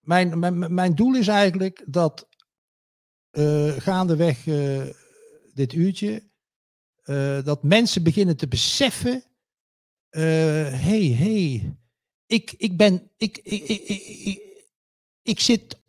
mijn, 0.01 0.39
mijn, 0.39 0.75
mijn 0.75 0.95
doel 0.95 1.15
is 1.15 1.29
eigenlijk 1.29 1.85
dat 1.87 2.29
eh, 3.31 3.73
gaandeweg 3.77 4.45
dit 5.55 5.73
uurtje, 5.73 6.25
dat 7.45 7.63
mensen 7.63 8.03
beginnen 8.03 8.37
te 8.37 8.49
beseffen, 8.49 9.25
hé, 10.11 10.71
hey, 10.71 11.07
hey, 11.07 11.77
ik, 12.27 12.53
ik 12.53 12.77
ben, 12.77 13.11
ik, 13.17 13.39
ik, 13.39 13.63
ik, 13.69 14.41
ik 15.23 15.41
zit, 15.41 15.81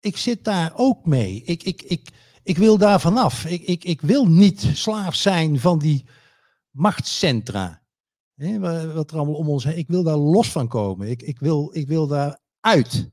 ik 0.00 0.16
zit 0.16 0.44
daar 0.44 0.72
ook 0.76 1.06
mee. 1.06 1.42
Ik, 1.42 1.62
ik, 1.62 1.82
ik, 1.82 2.08
ik 2.42 2.58
wil 2.58 2.78
daar 2.78 3.00
vanaf. 3.00 3.44
Ik, 3.44 3.62
ik, 3.62 3.84
ik 3.84 4.00
wil 4.00 4.26
niet 4.26 4.60
slaaf 4.60 5.14
zijn 5.14 5.60
van 5.60 5.78
die 5.78 6.04
machtscentra. 6.70 7.82
Hè, 8.34 8.58
wa- 8.58 8.86
wat 8.86 9.10
er 9.10 9.16
allemaal 9.16 9.34
om 9.34 9.48
ons 9.48 9.64
heen. 9.64 9.78
Ik 9.78 9.88
wil 9.88 10.02
daar 10.02 10.16
los 10.16 10.50
van 10.52 10.68
komen. 10.68 11.08
Ik, 11.10 11.22
ik, 11.22 11.38
wil, 11.38 11.70
ik 11.72 11.88
wil 11.88 12.06
daar 12.06 12.38
uit. 12.60 13.10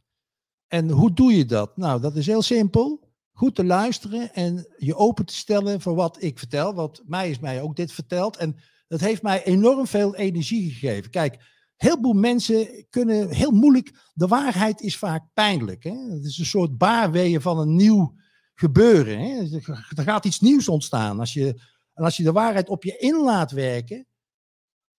En 0.67 0.89
hoe 0.89 1.13
doe 1.13 1.33
je 1.33 1.45
dat? 1.45 1.77
Nou, 1.77 2.01
dat 2.01 2.15
is 2.15 2.25
heel 2.25 2.41
simpel. 2.41 3.05
Goed 3.31 3.55
te 3.55 3.63
luisteren 3.65 4.33
en 4.33 4.67
je 4.77 4.95
open 4.95 5.25
te 5.25 5.35
stellen 5.35 5.81
voor 5.81 5.95
wat 5.95 6.23
ik 6.23 6.37
vertel. 6.39 6.73
Want 6.73 7.01
mij 7.05 7.29
is 7.29 7.39
mij 7.39 7.61
ook 7.61 7.75
dit 7.75 7.91
verteld. 7.91 8.37
En 8.37 8.55
dat 8.87 8.99
heeft 8.99 9.21
mij 9.21 9.43
enorm 9.43 9.87
veel 9.87 10.15
energie 10.15 10.71
gegeven. 10.71 11.11
Kijk, 11.11 11.37
heel 11.75 11.97
veel 12.01 12.13
mensen 12.13 12.85
kunnen 12.89 13.29
heel 13.29 13.51
moeilijk. 13.51 13.91
De 14.13 14.27
waarheid 14.27 14.81
is 14.81 14.97
vaak 14.97 15.23
pijnlijk. 15.33 15.83
Hè? 15.83 15.95
Het 16.09 16.25
is 16.25 16.37
een 16.37 16.45
soort 16.45 16.77
baarweeën 16.77 17.41
van 17.41 17.59
een 17.59 17.75
nieuw 17.75 18.15
gebeuren. 18.59 19.19
Hè? 19.19 19.59
Er 19.95 20.03
gaat 20.03 20.25
iets 20.25 20.39
nieuws 20.39 20.67
ontstaan. 20.67 21.19
Als 21.19 21.33
je, 21.33 21.61
en 21.93 22.03
als 22.03 22.17
je 22.17 22.23
de 22.23 22.31
waarheid 22.31 22.69
op 22.69 22.83
je 22.83 22.97
in 22.97 23.15
laat 23.15 23.51
werken. 23.51 24.07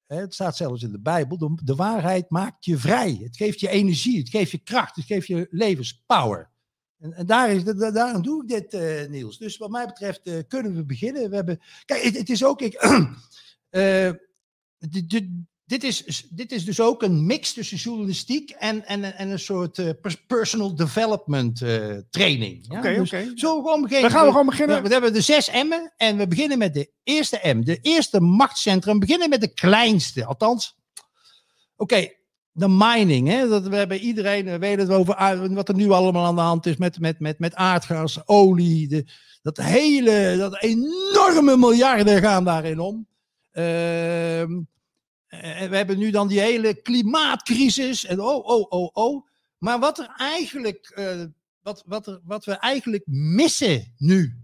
Hè, 0.06 0.16
het 0.16 0.34
staat 0.34 0.56
zelfs 0.56 0.82
in 0.82 0.92
de 0.92 1.00
Bijbel. 1.00 1.38
De, 1.38 1.54
de 1.64 1.74
waarheid 1.74 2.30
maakt 2.30 2.64
je 2.64 2.78
vrij. 2.78 3.18
Het 3.22 3.36
geeft 3.36 3.60
je 3.60 3.68
energie. 3.68 4.18
Het 4.18 4.28
geeft 4.28 4.50
je 4.50 4.58
kracht. 4.58 4.96
Het 4.96 5.04
geeft 5.04 5.26
je 5.26 5.46
levenspower. 5.50 6.50
En, 6.98 7.12
en 7.12 7.26
daar 7.26 7.50
is, 7.50 7.64
da- 7.64 7.90
daarom 7.90 8.22
doe 8.22 8.42
ik 8.42 8.48
dit, 8.48 8.74
eh, 8.74 9.08
Niels. 9.08 9.38
Dus 9.38 9.56
wat 9.56 9.70
mij 9.70 9.86
betreft 9.86 10.22
eh, 10.22 10.38
kunnen 10.48 10.74
we 10.74 10.84
beginnen. 10.84 11.30
We 11.30 11.36
hebben, 11.36 11.60
kijk, 11.84 12.02
het, 12.02 12.16
het 12.16 12.30
is 12.30 12.44
ook. 12.44 12.60
Ik, 12.60 12.74
eh, 13.68 14.12
de, 14.78 15.06
de, 15.06 15.42
dit, 15.68 15.84
is, 15.84 16.26
dit 16.30 16.52
is 16.52 16.64
dus 16.64 16.80
ook 16.80 17.02
een 17.02 17.26
mix 17.26 17.52
tussen 17.52 17.76
journalistiek 17.76 18.50
en, 18.50 18.86
en, 18.86 19.16
en 19.16 19.30
een 19.30 19.38
soort 19.38 19.78
uh, 19.78 19.90
personal 20.26 20.74
development 20.74 21.60
uh, 21.60 21.96
training. 22.10 22.76
Oké, 22.76 22.88
ja? 22.88 22.98
dus 22.98 23.12
oké. 23.12 23.32
Zullen 23.34 23.56
we 23.56 23.62
gewoon 23.62 23.82
beginnen? 23.82 24.10
Dan 24.10 24.18
gaan 24.18 24.24
we 24.24 24.30
gewoon 24.30 24.46
beginnen. 24.46 24.76
We, 24.76 24.82
we, 24.82 24.92
hebben 24.92 25.12
de 25.12 25.20
zes 25.20 25.50
M'en 25.50 25.92
en 25.96 26.16
we 26.16 26.28
beginnen 26.28 26.58
met 26.58 26.74
de 26.74 26.90
eerste 27.02 27.40
M. 27.42 27.64
De 27.64 27.78
eerste 27.82 28.20
machtscentrum. 28.20 28.94
We 28.94 29.00
beginnen 29.00 29.28
met 29.28 29.40
de 29.40 29.54
kleinste. 29.54 30.24
Althans, 30.24 30.76
oké, 31.76 32.08
de 32.52 32.68
mining. 32.68 33.28
Hè? 33.28 33.48
Dat 33.48 33.66
we 33.66 33.76
hebben 33.76 33.98
iedereen, 33.98 34.44
we 34.44 34.58
weten 34.58 34.80
het 34.80 34.90
over 34.90 35.54
wat 35.54 35.68
er 35.68 35.74
nu 35.74 35.90
allemaal 35.90 36.26
aan 36.26 36.34
de 36.34 36.40
hand 36.40 36.66
is 36.66 36.76
met, 36.76 37.00
met, 37.00 37.20
met, 37.20 37.38
met 37.38 37.54
aardgas, 37.54 38.26
olie. 38.26 38.88
De, 38.88 39.06
dat 39.42 39.56
hele, 39.56 40.36
dat 40.38 40.62
enorme 40.62 41.56
miljarden 41.56 42.20
gaan 42.20 42.44
daarin 42.44 42.78
om. 42.78 43.06
Ehm 43.52 44.52
en 45.28 45.70
we 45.70 45.76
hebben 45.76 45.98
nu 45.98 46.10
dan 46.10 46.28
die 46.28 46.40
hele 46.40 46.82
klimaatcrisis. 46.82 48.04
En 48.04 48.20
oh, 48.20 48.46
oh, 48.46 48.66
oh, 48.68 48.90
oh. 48.92 49.26
Maar 49.58 49.78
wat 49.78 49.98
er 49.98 50.14
eigenlijk, 50.16 50.92
uh, 50.98 51.24
wat, 51.62 51.82
wat, 51.86 52.06
er, 52.06 52.20
wat 52.24 52.44
we 52.44 52.52
eigenlijk 52.52 53.02
missen 53.06 53.94
nu, 53.96 54.42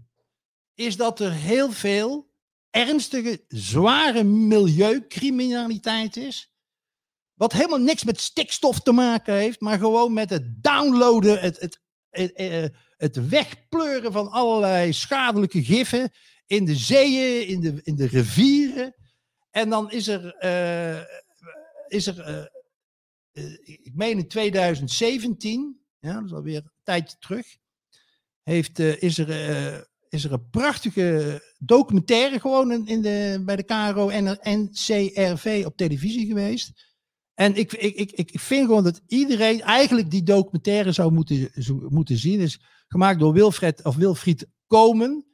is 0.75 0.97
dat 0.97 1.19
er 1.19 1.31
heel 1.31 1.71
veel 1.71 2.27
ernstige, 2.69 3.43
zware 3.47 4.23
milieucriminaliteit 4.23 6.17
is. 6.17 6.53
Wat 7.33 7.53
helemaal 7.53 7.79
niks 7.79 8.03
met 8.03 8.21
stikstof 8.21 8.79
te 8.79 8.91
maken 8.91 9.33
heeft, 9.33 9.59
maar 9.59 9.77
gewoon 9.77 10.13
met 10.13 10.29
het 10.29 10.63
downloaden, 10.63 11.39
het, 11.39 11.59
het, 11.59 11.79
het, 12.09 12.31
het, 12.35 12.73
het 12.97 13.29
wegpleuren 13.29 14.11
van 14.11 14.31
allerlei 14.31 14.93
schadelijke 14.93 15.63
giffen 15.63 16.11
in 16.45 16.65
de 16.65 16.75
zeeën, 16.75 17.47
in 17.47 17.59
de, 17.59 17.79
in 17.83 17.95
de 17.95 18.07
rivieren. 18.07 18.95
En 19.55 19.69
dan 19.69 19.91
is 19.91 20.07
er, 20.07 20.35
uh, 20.45 21.03
is 21.87 22.07
er 22.07 22.49
uh, 23.33 23.53
ik 23.63 23.91
meen 23.93 24.17
in 24.17 24.27
2017, 24.27 25.79
ja, 25.99 26.13
dat 26.13 26.23
is 26.25 26.33
alweer 26.33 26.55
een 26.55 26.71
tijdje 26.83 27.17
terug, 27.19 27.57
heeft, 28.43 28.79
is, 28.79 29.17
er, 29.17 29.29
is 30.09 30.23
er 30.23 30.31
een 30.31 30.49
prachtige 30.49 31.41
documentaire 31.57 32.39
gewoon 32.39 32.87
in, 32.87 33.01
de, 33.01 33.41
bij 33.45 33.55
de 33.55 33.63
KRO 33.63 34.09
en 34.09 34.39
NCRV 34.41 35.63
op 35.65 35.77
televisie 35.77 36.25
geweest. 36.25 36.93
En 37.33 37.55
ik, 37.55 37.73
ik, 37.73 37.95
ik, 37.95 38.11
ik 38.11 38.39
vind 38.39 38.65
gewoon 38.65 38.83
dat 38.83 39.01
iedereen 39.07 39.61
eigenlijk 39.61 40.11
die 40.11 40.23
documentaire 40.23 40.91
zou 40.91 41.11
moeten, 41.11 41.51
moeten 41.89 42.17
zien. 42.17 42.39
is 42.39 42.59
gemaakt 42.87 43.19
door 43.19 43.33
Wilfred, 43.33 43.83
of 43.83 43.95
Wilfried 43.95 44.47
Komen. 44.67 45.25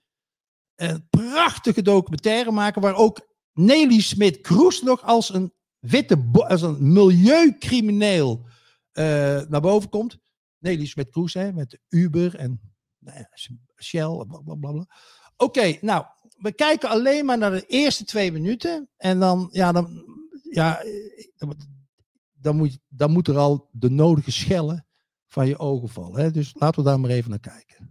Een 0.75 1.07
prachtige 1.09 1.81
documentaire 1.81 2.51
maken 2.51 2.81
waar 2.81 2.95
ook 2.95 3.29
Nelly 3.53 3.99
Smit-Kroes 3.99 4.81
nog 4.81 5.03
als 5.03 5.33
een 5.33 5.53
witte, 5.79 6.29
als 6.31 6.61
een 6.61 6.93
milieucrimineel 6.93 8.45
uh, 8.93 9.41
naar 9.47 9.61
boven 9.61 9.89
komt. 9.89 10.17
Nelly 10.57 10.85
Smit-Kroes, 10.85 11.33
met 11.33 11.79
Uber 11.89 12.35
en 12.35 12.61
nou 12.99 13.17
ja, 13.17 13.29
Shell. 13.83 14.25
Oké, 15.37 15.77
nou, 15.81 16.05
we 16.37 16.51
kijken 16.51 16.89
alleen 16.89 17.25
maar 17.25 17.37
naar 17.37 17.51
de 17.51 17.65
eerste 17.65 18.03
twee 18.03 18.31
minuten. 18.31 18.89
En 18.97 19.19
dan, 19.19 19.49
ja, 19.51 19.71
dan, 19.71 20.05
ja, 20.49 20.83
dan, 22.33 22.55
moet, 22.55 22.77
dan 22.87 23.11
moet 23.11 23.27
er 23.27 23.37
al 23.37 23.69
de 23.71 23.89
nodige 23.89 24.31
schellen 24.31 24.85
van 25.27 25.47
je 25.47 25.57
ogen 25.57 25.89
vallen. 25.89 26.21
Hè? 26.21 26.31
Dus 26.31 26.55
laten 26.59 26.83
we 26.83 26.89
daar 26.89 26.99
maar 26.99 27.09
even 27.09 27.29
naar 27.29 27.39
kijken. 27.39 27.89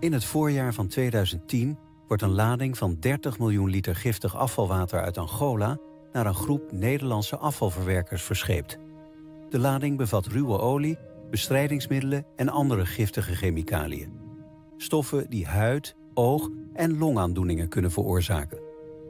In 0.00 0.12
het 0.12 0.24
voorjaar 0.24 0.74
van 0.74 0.88
2010 0.88 1.78
wordt 2.06 2.22
een 2.22 2.34
lading 2.34 2.78
van 2.78 2.96
30 3.00 3.38
miljoen 3.38 3.70
liter 3.70 3.96
giftig 3.96 4.36
afvalwater 4.36 5.00
uit 5.00 5.18
Angola 5.18 5.78
naar 6.12 6.26
een 6.26 6.34
groep 6.34 6.72
Nederlandse 6.72 7.36
afvalverwerkers 7.36 8.22
verscheept. 8.22 8.78
De 9.48 9.58
lading 9.58 9.96
bevat 9.96 10.26
ruwe 10.26 10.58
olie, 10.58 10.98
bestrijdingsmiddelen 11.30 12.26
en 12.36 12.48
andere 12.48 12.86
giftige 12.86 13.34
chemicaliën. 13.34 14.12
Stoffen 14.76 15.30
die 15.30 15.46
huid, 15.46 15.96
oog- 16.14 16.50
en 16.72 16.98
longaandoeningen 16.98 17.68
kunnen 17.68 17.90
veroorzaken. 17.90 18.58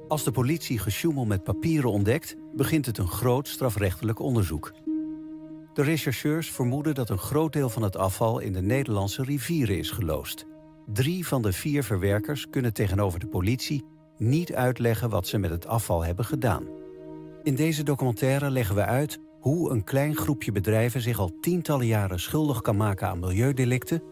Als 0.08 0.24
de 0.24 0.30
politie 0.30 0.78
gesjoemel 0.78 1.24
met 1.24 1.42
papieren 1.42 1.90
ontdekt, 1.90 2.36
begint 2.54 2.86
het 2.86 2.98
een 2.98 3.08
groot 3.08 3.48
strafrechtelijk 3.48 4.18
onderzoek. 4.18 4.72
De 5.74 5.82
rechercheurs 5.82 6.50
vermoeden 6.50 6.94
dat 6.94 7.10
een 7.10 7.18
groot 7.18 7.52
deel 7.52 7.68
van 7.68 7.82
het 7.82 7.96
afval 7.96 8.38
in 8.38 8.52
de 8.52 8.62
Nederlandse 8.62 9.22
rivieren 9.22 9.78
is 9.78 9.90
geloosd. 9.90 10.46
Drie 10.92 11.26
van 11.26 11.42
de 11.42 11.52
vier 11.52 11.82
verwerkers 11.82 12.50
kunnen 12.50 12.72
tegenover 12.72 13.20
de 13.20 13.26
politie 13.26 13.84
niet 14.16 14.54
uitleggen 14.54 15.10
wat 15.10 15.26
ze 15.26 15.38
met 15.38 15.50
het 15.50 15.66
afval 15.66 16.04
hebben 16.04 16.24
gedaan. 16.24 16.64
In 17.42 17.54
deze 17.54 17.82
documentaire 17.82 18.50
leggen 18.50 18.74
we 18.74 18.84
uit 18.84 19.18
hoe 19.40 19.70
een 19.70 19.84
klein 19.84 20.16
groepje 20.16 20.52
bedrijven 20.52 21.00
zich 21.00 21.18
al 21.18 21.38
tientallen 21.40 21.86
jaren 21.86 22.20
schuldig 22.20 22.60
kan 22.60 22.76
maken 22.76 23.08
aan 23.08 23.18
milieudelicten, 23.18 24.02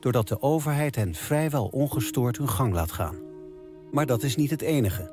doordat 0.00 0.28
de 0.28 0.42
overheid 0.42 0.96
hen 0.96 1.14
vrijwel 1.14 1.66
ongestoord 1.66 2.36
hun 2.36 2.48
gang 2.48 2.72
laat 2.72 2.92
gaan. 2.92 3.16
Maar 3.90 4.06
dat 4.06 4.22
is 4.22 4.36
niet 4.36 4.50
het 4.50 4.62
enige. 4.62 5.12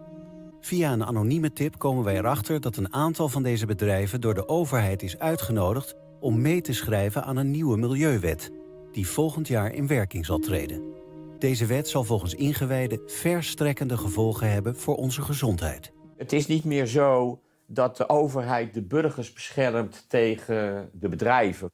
Via 0.59 0.93
een 0.93 1.05
anonieme 1.05 1.53
tip 1.53 1.77
komen 1.77 2.03
wij 2.03 2.17
erachter 2.17 2.61
dat 2.61 2.77
een 2.77 2.93
aantal 2.93 3.29
van 3.29 3.43
deze 3.43 3.65
bedrijven 3.65 4.21
door 4.21 4.33
de 4.33 4.47
overheid 4.47 5.03
is 5.03 5.19
uitgenodigd 5.19 5.95
om 6.19 6.41
mee 6.41 6.61
te 6.61 6.73
schrijven 6.73 7.23
aan 7.23 7.37
een 7.37 7.51
nieuwe 7.51 7.77
milieuwet, 7.77 8.51
die 8.91 9.07
volgend 9.07 9.47
jaar 9.47 9.73
in 9.73 9.87
werking 9.87 10.25
zal 10.25 10.39
treden. 10.39 11.00
Deze 11.41 11.65
wet 11.65 11.89
zal 11.89 12.03
volgens 12.03 12.33
ingewijden 12.33 13.01
verstrekkende 13.05 13.97
gevolgen 13.97 14.51
hebben 14.51 14.75
voor 14.75 14.95
onze 14.95 15.21
gezondheid. 15.21 15.91
Het 16.17 16.33
is 16.33 16.47
niet 16.47 16.63
meer 16.63 16.85
zo 16.85 17.41
dat 17.67 17.97
de 17.97 18.09
overheid 18.09 18.73
de 18.73 18.81
burgers 18.81 19.33
beschermt 19.33 20.05
tegen 20.09 20.89
de 20.93 21.09
bedrijven. 21.09 21.71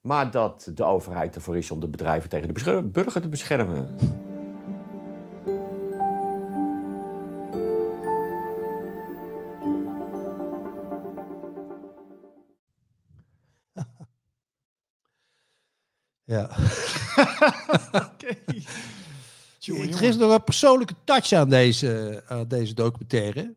Maar 0.00 0.30
dat 0.30 0.70
de 0.74 0.84
overheid 0.84 1.34
ervoor 1.34 1.56
is 1.56 1.70
om 1.70 1.80
de 1.80 1.88
bedrijven 1.88 2.28
tegen 2.28 2.54
de 2.54 2.82
burger 2.82 3.20
te 3.20 3.28
beschermen. 3.28 3.96
Ja. 16.28 16.50
Oké. 18.56 19.82
Er 19.82 20.02
is 20.02 20.16
nog 20.16 20.32
een 20.32 20.44
persoonlijke 20.44 20.94
touch 21.04 21.32
aan 21.32 21.48
deze, 21.48 22.22
aan 22.26 22.48
deze 22.48 22.74
documentaire. 22.74 23.54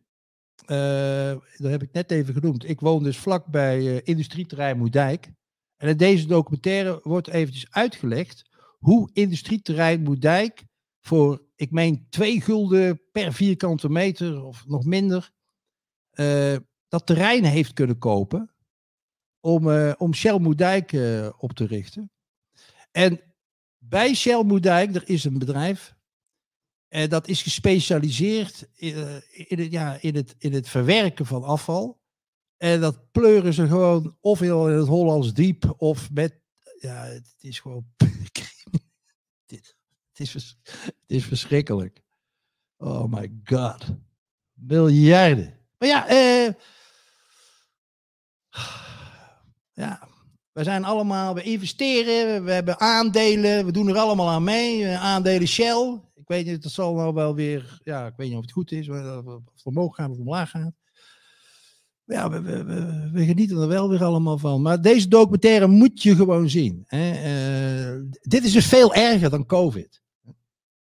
Uh, 0.68 1.42
dat 1.58 1.72
heb 1.72 1.82
ik 1.82 1.92
net 1.92 2.12
even 2.12 2.34
genoemd. 2.34 2.70
Ik 2.70 2.80
woon 2.80 3.04
dus 3.04 3.18
vlakbij 3.18 3.82
uh, 3.82 4.00
industrieterrein 4.04 4.78
Moerdijk. 4.78 5.30
En 5.78 5.88
in 5.88 5.98
deze 5.98 6.28
documentaire 6.28 7.00
wordt 7.04 7.28
eventjes 7.28 7.72
uitgelegd 7.72 8.50
hoe 8.80 9.10
industrieterrein 9.14 10.02
Moerdijk 10.02 10.64
voor, 11.00 11.42
ik 11.56 11.72
meen, 11.72 12.08
twee 12.10 12.42
gulden 12.42 13.02
per 13.12 13.34
vierkante 13.34 13.90
meter 13.90 14.44
of 14.44 14.68
nog 14.68 14.84
minder, 14.84 15.32
uh, 16.14 16.56
dat 16.88 17.06
terrein 17.06 17.44
heeft 17.44 17.74
kunnen 17.74 17.98
kopen 17.98 18.52
om, 19.40 19.92
om 19.92 20.14
Shell 20.14 20.40
Moerdijk 20.40 20.92
op 21.38 21.54
te 21.54 21.66
richten. 21.66 22.12
En 22.92 23.29
bij 23.90 24.14
Shell 24.14 24.44
Moerdijk, 24.44 24.96
er 24.96 25.10
is 25.10 25.24
een 25.24 25.38
bedrijf. 25.38 25.96
En 26.88 27.04
eh, 27.04 27.10
dat 27.10 27.28
is 27.28 27.42
gespecialiseerd 27.42 28.70
in, 28.76 28.96
uh, 28.98 29.16
in, 29.32 29.60
het, 29.60 29.72
ja, 29.72 29.98
in, 30.02 30.16
het, 30.16 30.36
in 30.38 30.54
het 30.54 30.70
verwerken 30.70 31.26
van 31.26 31.44
afval. 31.44 32.02
En 32.58 32.82
dat 32.82 33.12
pleuren 33.12 33.54
ze 33.54 33.68
gewoon 33.68 34.18
ofwel 34.20 34.70
in 34.70 34.78
het 34.78 34.88
Hollands 34.88 35.34
diep 35.34 35.74
of 35.78 36.12
met. 36.12 36.40
Ja, 36.80 37.04
het 37.04 37.36
is 37.40 37.60
gewoon. 37.60 37.86
het, 39.48 39.74
is, 40.14 40.34
het 40.34 40.96
is 41.08 41.26
verschrikkelijk. 41.26 42.02
Oh 42.78 43.06
my 43.06 43.32
god. 43.44 43.86
Miljarden. 44.54 45.60
Maar 45.78 45.88
ja, 45.88 46.08
eh. 46.08 46.54
Ja, 49.74 50.09
we 50.52 50.64
zijn 50.64 50.84
allemaal, 50.84 51.34
we 51.34 51.42
investeren, 51.44 52.44
we 52.44 52.52
hebben 52.52 52.80
aandelen, 52.80 53.66
we 53.66 53.72
doen 53.72 53.88
er 53.88 53.98
allemaal 53.98 54.30
aan 54.30 54.44
mee. 54.44 54.86
Eh, 54.86 55.04
aandelen 55.04 55.48
Shell. 55.48 56.00
Ik 56.16 56.28
weet 56.28 56.46
niet, 56.46 56.64
dat 56.64 56.72
zal 56.72 56.96
nou 56.96 57.14
wel 57.14 57.36
weer, 57.36 57.80
ja, 57.84 58.06
ik 58.06 58.14
weet 58.18 58.28
niet 58.28 58.38
of 58.38 58.44
het 58.44 58.52
goed 58.52 58.72
is, 58.72 58.90
of 58.90 58.96
het 59.56 59.64
omhoog 59.64 59.96
gaat 59.96 60.10
of 60.10 60.18
omlaag 60.18 60.50
gaat. 60.50 60.74
Ja, 62.04 62.30
we, 62.30 62.42
we, 62.42 62.64
we, 63.14 63.26
genieten 63.26 63.58
er 63.58 63.68
wel 63.68 63.90
weer 63.90 64.04
allemaal 64.04 64.38
van. 64.38 64.62
Maar 64.62 64.82
deze 64.82 65.08
documentaire 65.08 65.68
moet 65.68 66.02
je 66.02 66.16
gewoon 66.16 66.50
zien. 66.50 66.84
Hè. 66.86 67.12
Uh, 67.94 68.04
dit 68.22 68.44
is 68.44 68.52
dus 68.52 68.66
veel 68.66 68.94
erger 68.94 69.30
dan 69.30 69.46
COVID. 69.46 70.02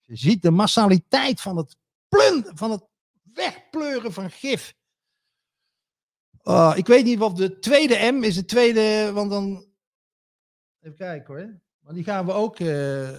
Je 0.00 0.16
ziet 0.16 0.42
de 0.42 0.50
massaliteit 0.50 1.40
van 1.40 1.57
het 1.57 1.76
plun, 2.09 2.46
van 2.54 2.70
het 2.70 2.85
wegpleuren 3.33 4.12
van 4.12 4.31
gif. 4.31 4.74
Oh, 6.48 6.72
ik 6.76 6.87
weet 6.87 7.04
niet 7.04 7.20
of 7.20 7.32
de 7.32 7.58
tweede 7.58 8.12
M 8.12 8.22
is 8.22 8.34
de 8.34 8.44
tweede, 8.44 9.12
want 9.12 9.30
dan 9.30 9.66
Even 10.80 10.96
kijken 10.96 11.34
hoor. 11.34 11.61
Maar 11.78 11.94
die 11.94 12.04
gaan 12.04 12.26
we 12.26 12.32
ook 12.32 12.58
eh, 12.58 12.66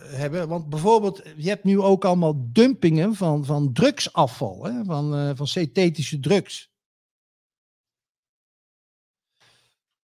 hebben. 0.02 0.48
Want 0.48 0.70
bijvoorbeeld, 0.70 1.22
je 1.38 1.50
hebt 1.50 1.64
nu 1.64 1.80
ook 1.80 2.06
allemaal 2.06 2.52
dumpingen 2.52 3.16
van, 3.16 3.46
van 3.46 3.74
drugsafval, 3.74 4.64
hè? 4.64 4.84
Van, 4.84 5.16
eh, 5.16 5.32
van 5.36 5.48
synthetische 5.48 6.20
drugs. 6.20 6.72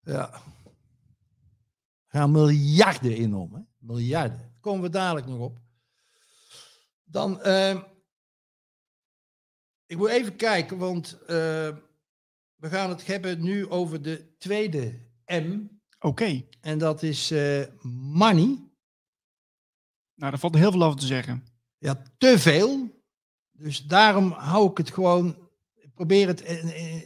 Ja. 0.02 0.34
Er 2.08 2.20
gaan 2.20 2.32
miljarden 2.32 3.16
in 3.16 3.36
om, 3.36 3.54
hè? 3.54 3.62
Miljarden. 3.78 4.58
Komen 4.60 4.82
we 4.82 4.90
dadelijk 4.90 5.28
nog 5.28 5.40
op. 5.40 5.60
Dan, 7.04 7.42
eh, 7.42 7.82
ik 9.86 9.98
moet 9.98 10.10
even 10.10 10.36
kijken, 10.36 10.78
want 10.78 11.24
eh, 11.28 11.76
we 12.56 12.70
gaan 12.70 12.90
het 12.90 13.06
hebben 13.06 13.42
nu 13.42 13.70
over 13.70 14.02
de 14.02 14.36
tweede 14.38 14.94
M. 15.26 15.68
Oké. 16.00 16.44
En 16.62 16.78
dat 16.78 17.04
is 17.04 17.32
eh, 17.32 17.62
money. 18.12 18.46
Nou, 20.16 20.32
daar 20.32 20.40
valt 20.40 20.56
heel 20.56 20.72
veel 20.72 20.84
over 20.84 21.00
te 21.00 21.06
zeggen. 21.06 21.44
Ja, 21.78 22.02
te 22.18 22.40
veel. 22.40 23.04
Dus 23.52 23.84
daarom 23.84 24.32
hou 24.32 24.70
ik 24.70 24.78
het 24.78 24.92
gewoon. 24.92 25.50
Ik 25.76 25.94
probeer 25.94 26.28
het 26.28 26.42
eh, 26.42 26.96
eh, 26.96 27.04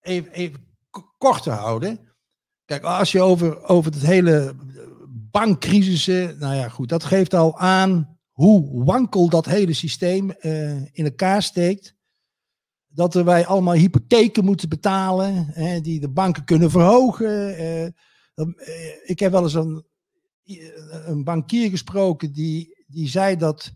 even, 0.00 0.32
even 0.32 0.76
kort 1.18 1.42
te 1.42 1.50
houden. 1.50 2.00
Kijk, 2.64 2.82
als 2.82 3.12
je 3.12 3.22
over, 3.22 3.62
over 3.62 3.92
het 3.92 4.02
hele 4.02 4.54
bankcrisis. 5.30 6.06
Nou 6.38 6.54
ja, 6.54 6.68
goed. 6.68 6.88
Dat 6.88 7.04
geeft 7.04 7.34
al 7.34 7.58
aan 7.58 8.18
hoe 8.30 8.84
wankel 8.84 9.28
dat 9.28 9.46
hele 9.46 9.72
systeem 9.72 10.30
in 10.92 11.04
elkaar 11.04 11.42
steekt. 11.42 11.94
Dat 12.94 13.14
wij 13.14 13.46
allemaal 13.46 13.74
hypotheken 13.74 14.44
moeten 14.44 14.68
betalen. 14.68 15.46
Hè, 15.46 15.80
die 15.80 16.00
de 16.00 16.08
banken 16.08 16.44
kunnen 16.44 16.70
verhogen. 16.70 17.56
eh, 17.56 17.86
eh, 17.86 17.90
ik 19.04 19.18
heb 19.18 19.32
wel 19.32 19.42
eens 19.42 19.54
een, 19.54 19.84
een 21.06 21.24
bankier 21.24 21.70
gesproken 21.70 22.32
die, 22.32 22.84
die 22.86 23.08
zei 23.08 23.36
dat 23.36 23.72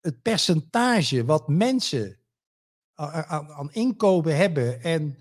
het 0.00 0.22
percentage 0.22 1.24
wat 1.24 1.48
mensen 1.48 2.18
aan, 2.94 3.48
aan 3.52 3.72
inkomen 3.72 4.36
hebben 4.36 4.82
en 4.82 5.16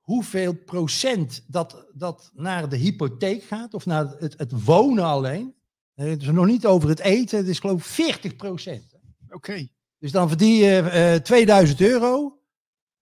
hoeveel 0.00 0.54
procent 0.54 1.44
dat, 1.46 1.86
dat 1.94 2.30
naar 2.34 2.68
de 2.68 2.76
hypotheek 2.76 3.42
gaat 3.42 3.74
of 3.74 3.86
naar 3.86 4.06
het, 4.18 4.38
het 4.38 4.64
wonen 4.64 5.04
alleen. 5.04 5.56
Het 5.94 6.22
is 6.22 6.28
nog 6.28 6.46
niet 6.46 6.66
over 6.66 6.88
het 6.88 6.98
eten, 6.98 7.38
het 7.38 7.48
is 7.48 7.58
geloof 7.58 7.78
ik 7.78 7.84
40 7.84 8.36
procent. 8.36 8.94
Oké. 9.28 9.68
Dus 9.98 10.12
dan 10.12 10.28
verdien 10.28 10.54
je 10.54 10.80
eh, 10.80 11.14
2000 11.14 11.80
euro. 11.80 12.38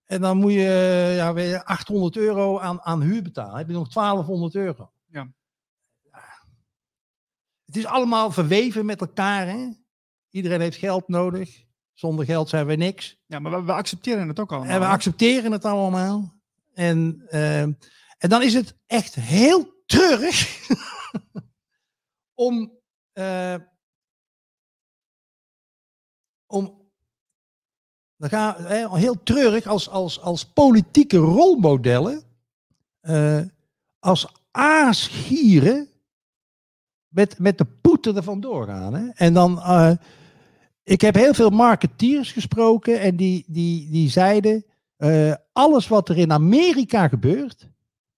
En 0.05 0.21
dan 0.21 0.37
moet 0.37 0.53
je 0.53 0.67
eh, 0.67 1.17
ja, 1.17 1.33
weer 1.33 1.63
800 1.65 2.17
euro 2.17 2.59
aan, 2.59 2.81
aan 2.81 3.01
huur 3.01 3.23
betalen. 3.23 3.51
Dan 3.51 3.59
heb 3.59 3.69
je 3.69 3.75
nog 3.75 3.93
1200 3.93 4.55
euro. 4.55 4.93
Ja. 5.07 5.33
Het 7.65 7.77
is 7.77 7.87
allemaal 7.87 8.31
verweven 8.31 8.87
met 8.87 9.01
elkaar. 9.01 9.47
Hè? 9.47 9.69
Iedereen 10.31 10.61
heeft 10.61 10.77
geld 10.77 11.09
nodig. 11.09 11.65
Zonder 11.93 12.25
geld 12.25 12.49
zijn 12.49 12.67
we 12.67 12.75
niks. 12.75 13.19
Ja, 13.27 13.39
maar 13.39 13.53
we, 13.53 13.63
we 13.63 13.73
accepteren 13.73 14.29
het 14.29 14.41
ook 14.41 14.53
allemaal. 14.53 14.71
En 14.71 14.81
we 14.81 14.87
hè? 14.87 14.93
accepteren 14.93 15.53
het 15.53 15.65
allemaal. 15.65 16.35
En, 16.75 17.25
eh, 17.29 17.61
en 17.61 18.29
dan 18.29 18.43
is 18.43 18.55
het 18.55 18.77
echt 18.87 19.15
heel 19.15 19.83
treurig 19.87 20.69
om, 22.35 22.73
om 26.47 26.86
dan 28.17 28.29
gaan, 28.29 28.65
hè, 28.65 28.99
heel 28.99 29.23
treurig 29.23 29.67
als, 29.67 29.89
als, 29.89 30.21
als 30.21 30.47
politieke 30.47 31.17
rolmodellen, 31.17 32.23
eh, 33.01 33.41
als 33.99 34.27
aasgieren 34.51 35.89
met, 37.09 37.39
met 37.39 37.59
de 37.59 37.65
poeten 37.65 38.17
er 38.17 38.23
vandoor 38.23 38.67
gaan. 38.67 38.95
Hè? 38.95 39.09
En 39.09 39.35
dan, 39.35 39.61
eh, 39.61 39.93
ik 40.83 41.01
heb 41.01 41.15
heel 41.15 41.35
veel 41.35 41.51
marketeers 41.51 42.33
gesproken 42.33 43.01
en 43.01 43.17
die, 43.17 43.45
die, 43.47 43.91
die 43.91 44.11
zeiden, 44.11 44.65
eh, 44.97 45.35
alles 45.53 45.89
wat 45.89 46.09
er 46.09 46.19
in 46.19 46.33
Amerika 46.33 47.09
gebeurt, 47.09 47.69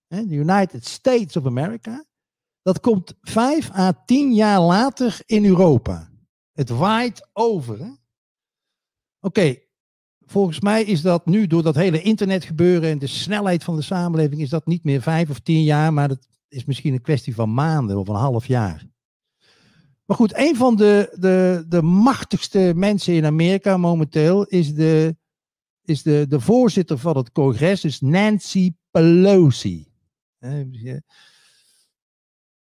de 0.06 0.34
United 0.34 0.86
States 0.86 1.36
of 1.36 1.46
America, 1.46 2.04
dat 2.62 2.80
komt 2.80 3.14
vijf 3.20 3.70
à 3.70 4.02
tien 4.06 4.34
jaar 4.34 4.60
later 4.60 5.20
in 5.26 5.44
Europa. 5.44 6.10
Het 6.52 6.68
waait 6.68 7.28
over. 7.32 7.98
Oké, 9.20 9.56
volgens 10.30 10.60
mij 10.60 10.84
is 10.84 11.02
dat 11.02 11.26
nu 11.26 11.46
door 11.46 11.62
dat 11.62 11.74
hele 11.74 12.02
internet 12.02 12.44
gebeuren 12.44 12.90
en 12.90 12.98
de 12.98 13.06
snelheid 13.06 13.64
van 13.64 13.76
de 13.76 13.82
samenleving, 13.82 14.40
is 14.40 14.48
dat 14.48 14.66
niet 14.66 14.84
meer 14.84 15.02
vijf 15.02 15.30
of 15.30 15.38
tien 15.38 15.62
jaar, 15.62 15.92
maar 15.92 16.08
dat 16.08 16.28
is 16.48 16.64
misschien 16.64 16.92
een 16.92 17.00
kwestie 17.00 17.34
van 17.34 17.54
maanden 17.54 17.98
of 17.98 18.08
een 18.08 18.14
half 18.14 18.46
jaar. 18.46 18.86
Maar 20.04 20.16
goed, 20.16 20.36
een 20.36 20.56
van 20.56 20.76
de, 20.76 21.16
de, 21.20 21.64
de 21.68 21.82
machtigste 21.82 22.72
mensen 22.76 23.14
in 23.14 23.24
Amerika 23.24 23.76
momenteel 23.76 24.44
is 24.44 24.74
de, 24.74 25.16
is 25.82 26.02
de, 26.02 26.26
de 26.28 26.40
voorzitter 26.40 26.98
van 26.98 27.16
het 27.16 27.32
congres, 27.32 27.84
is 27.84 28.00
Nancy 28.00 28.72
Pelosi. 28.90 29.86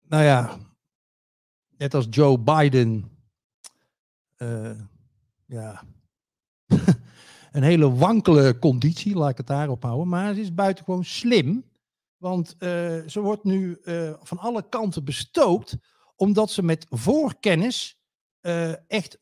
Nou 0.07 0.23
ja, 0.23 0.57
net 1.77 1.93
als 1.93 2.07
Joe 2.09 2.39
Biden. 2.39 3.11
eh, 4.35 4.79
ja, 5.45 5.83
een 7.55 7.63
hele 7.63 7.95
wankele 7.95 8.59
conditie, 8.59 9.15
laat 9.15 9.29
ik 9.29 9.37
het 9.37 9.47
daarop 9.47 9.83
houden. 9.83 10.07
Maar 10.07 10.33
ze 10.33 10.41
is 10.41 10.53
buitengewoon 10.53 11.05
slim. 11.05 11.65
Want 12.17 12.55
eh, 12.57 12.69
ze 13.07 13.19
wordt 13.21 13.43
nu 13.43 13.77
eh, 13.83 14.13
van 14.19 14.37
alle 14.37 14.69
kanten 14.69 15.03
bestookt, 15.03 15.77
omdat 16.15 16.51
ze 16.51 16.63
met 16.63 16.85
voorkennis 16.89 17.97
eh, 18.41 18.89
echt 18.89 19.19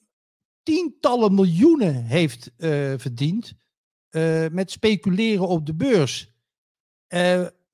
tientallen 0.63 1.33
miljoenen 1.33 2.03
heeft 2.03 2.51
verdiend 2.97 3.53
met 4.51 4.71
speculeren 4.71 5.47
op 5.47 5.65
de 5.65 5.73
beurs. 5.73 6.31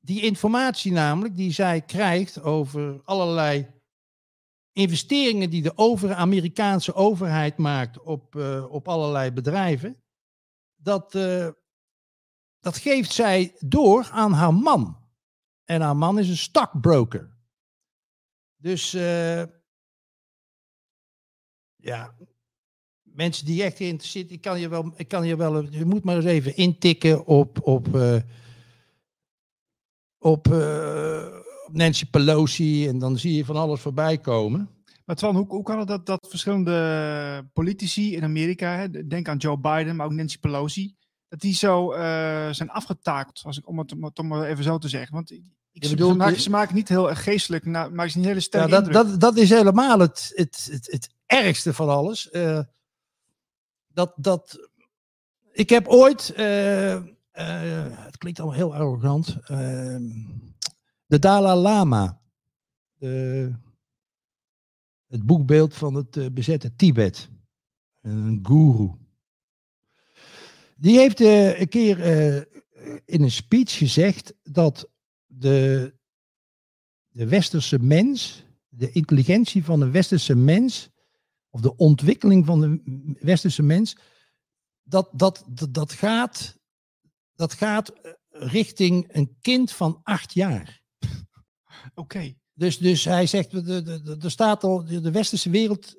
Die 0.02 0.22
informatie 0.22 0.92
namelijk 0.92 1.36
die 1.36 1.52
zij 1.52 1.82
krijgt 1.82 2.42
over 2.42 3.02
allerlei 3.04 3.68
investeringen 4.74 5.50
die 5.50 5.62
de 5.62 5.72
over, 5.76 6.14
Amerikaanse 6.14 6.94
overheid 6.94 7.58
maakt 7.58 8.02
op, 8.02 8.36
op 8.70 8.88
allerlei 8.88 9.32
bedrijven, 9.32 10.02
dat, 10.82 11.16
eh, 11.16 11.48
dat 12.60 12.78
geeft 12.78 13.12
zij 13.12 13.56
door 13.60 14.10
aan 14.12 14.34
haar 14.34 14.54
man. 14.54 14.98
En 15.66 15.82
haar 15.82 15.96
man 15.96 16.20
is 16.20 16.30
een 16.30 16.38
stockbroker. 16.38 17.38
Dus 18.56 18.94
eh, 18.94 19.44
ja, 21.76 22.16
mensen 23.02 23.46
die 23.46 23.64
echt 23.64 23.78
geïnteresseerd 23.78 24.32
ik 24.32 24.42
kan 24.42 24.60
je 24.60 24.70
wel, 24.70 24.94
ik 24.96 25.08
kan 25.08 25.28
je 25.28 25.36
wel, 25.36 25.64
je 25.64 25.86
moet 25.86 26.04
maar 26.04 26.16
eens 26.16 26.26
even 26.26 26.56
intikken 26.56 27.26
op, 27.26 27.68
op, 27.68 27.88
op, 27.94 27.96
eh, 27.96 28.22
op 30.18 30.48
Nancy 31.72 32.06
Pelosi 32.10 32.88
en 32.88 33.00
dan 33.00 33.18
zie 33.18 33.34
je 33.34 33.46
van 33.46 33.56
alles 33.56 33.82
voorbij 33.82 34.18
komen. 34.18 34.79
Maar 35.10 35.18
Twan, 35.18 35.36
hoe, 35.36 35.46
hoe 35.48 35.64
kan 35.64 35.80
het 35.80 35.88
dat, 35.88 36.06
dat 36.06 36.28
verschillende 36.30 37.50
politici 37.54 38.16
in 38.16 38.24
Amerika, 38.24 38.76
hè, 38.76 39.08
denk 39.08 39.28
aan 39.28 39.38
Joe 39.38 39.58
Biden, 39.58 39.96
maar 39.96 40.06
ook 40.06 40.12
Nancy 40.12 40.40
Pelosi, 40.40 40.96
dat 41.28 41.40
die 41.40 41.54
zo 41.54 41.92
eh, 41.92 42.50
zijn 42.52 42.70
afgetakeld, 42.70 43.42
als 43.44 43.58
ik, 43.58 43.68
om, 43.68 43.80
het, 43.80 43.92
om 43.92 44.04
het 44.04 44.22
maar 44.22 44.44
even 44.44 44.64
zo 44.64 44.78
te 44.78 44.90
zeggen. 44.90 45.14
Want 45.14 45.32
ik, 45.32 45.44
ze, 45.74 45.90
bedoelt- 45.90 46.18
maken, 46.18 46.42
ze 46.42 46.50
maken 46.50 46.76
niet 46.76 46.90
heel 46.90 47.16
geestelijk, 47.16 47.66
nou, 47.66 47.94
maken 47.94 48.12
ze 48.12 48.18
niet 48.18 48.26
hele 48.28 48.40
Ja, 48.40 48.46
sterke 48.46 48.70
dat, 48.70 48.86
indruk. 48.86 49.04
dat, 49.08 49.20
dat 49.20 49.38
is 49.38 49.50
helemaal 49.50 50.00
het, 50.00 50.32
het, 50.36 50.68
het, 50.72 50.92
het 50.92 51.10
ergste 51.26 51.74
van 51.74 51.90
alles. 51.90 52.30
Eh, 52.30 52.62
dat, 53.88 54.14
dat, 54.16 54.70
ik 55.52 55.70
heb 55.70 55.88
ooit, 55.88 56.34
eh, 56.34 57.02
het 57.96 58.18
klinkt 58.18 58.40
allemaal 58.40 58.58
heel 58.58 58.74
arrogant, 58.76 59.38
eh, 59.44 59.98
de 61.06 61.20
Dalai 61.20 61.60
Lama, 61.60 62.20
de, 62.94 63.52
het 65.10 65.26
boekbeeld 65.26 65.74
van 65.74 65.94
het 65.94 66.18
eh, 66.18 66.26
bezette 66.32 66.76
Tibet, 66.76 67.30
een 68.02 68.40
guru. 68.44 68.92
Die 70.76 70.98
heeft 70.98 71.22
eh, 71.22 71.60
een 71.60 71.70
keer 71.70 72.02
eh, 72.02 72.36
in 73.06 73.22
een 73.22 73.32
speech 73.32 73.78
gezegd 73.78 74.34
dat 74.44 74.90
de, 75.26 75.94
de 77.08 77.28
westerse 77.28 77.80
mens, 77.80 78.46
de 78.68 78.92
intelligentie 78.92 79.64
van 79.64 79.80
de 79.80 79.90
westerse 79.90 80.36
mens, 80.36 80.90
of 81.50 81.62
de 81.62 81.76
ontwikkeling 81.76 82.46
van 82.46 82.62
de 82.62 82.82
westerse 83.20 83.64
mens, 83.64 83.98
dat, 84.84 85.10
dat, 85.14 85.46
dat, 85.70 85.94
gaat, 85.94 86.58
dat 87.36 87.54
gaat 87.54 87.94
richting 88.30 89.16
een 89.16 89.38
kind 89.42 89.72
van 89.72 90.00
acht 90.04 90.34
jaar. 90.34 90.82
Oké, 91.94 92.34
Dus, 92.60 92.78
dus 92.78 93.06
hij 93.06 93.28
zegt, 93.28 93.52
de- 93.52 93.82
de- 93.82 94.18
er 94.22 94.32
staat 94.32 94.64
al, 94.64 94.86
de 94.86 95.12
westerse 95.12 95.50
wereld 95.50 95.96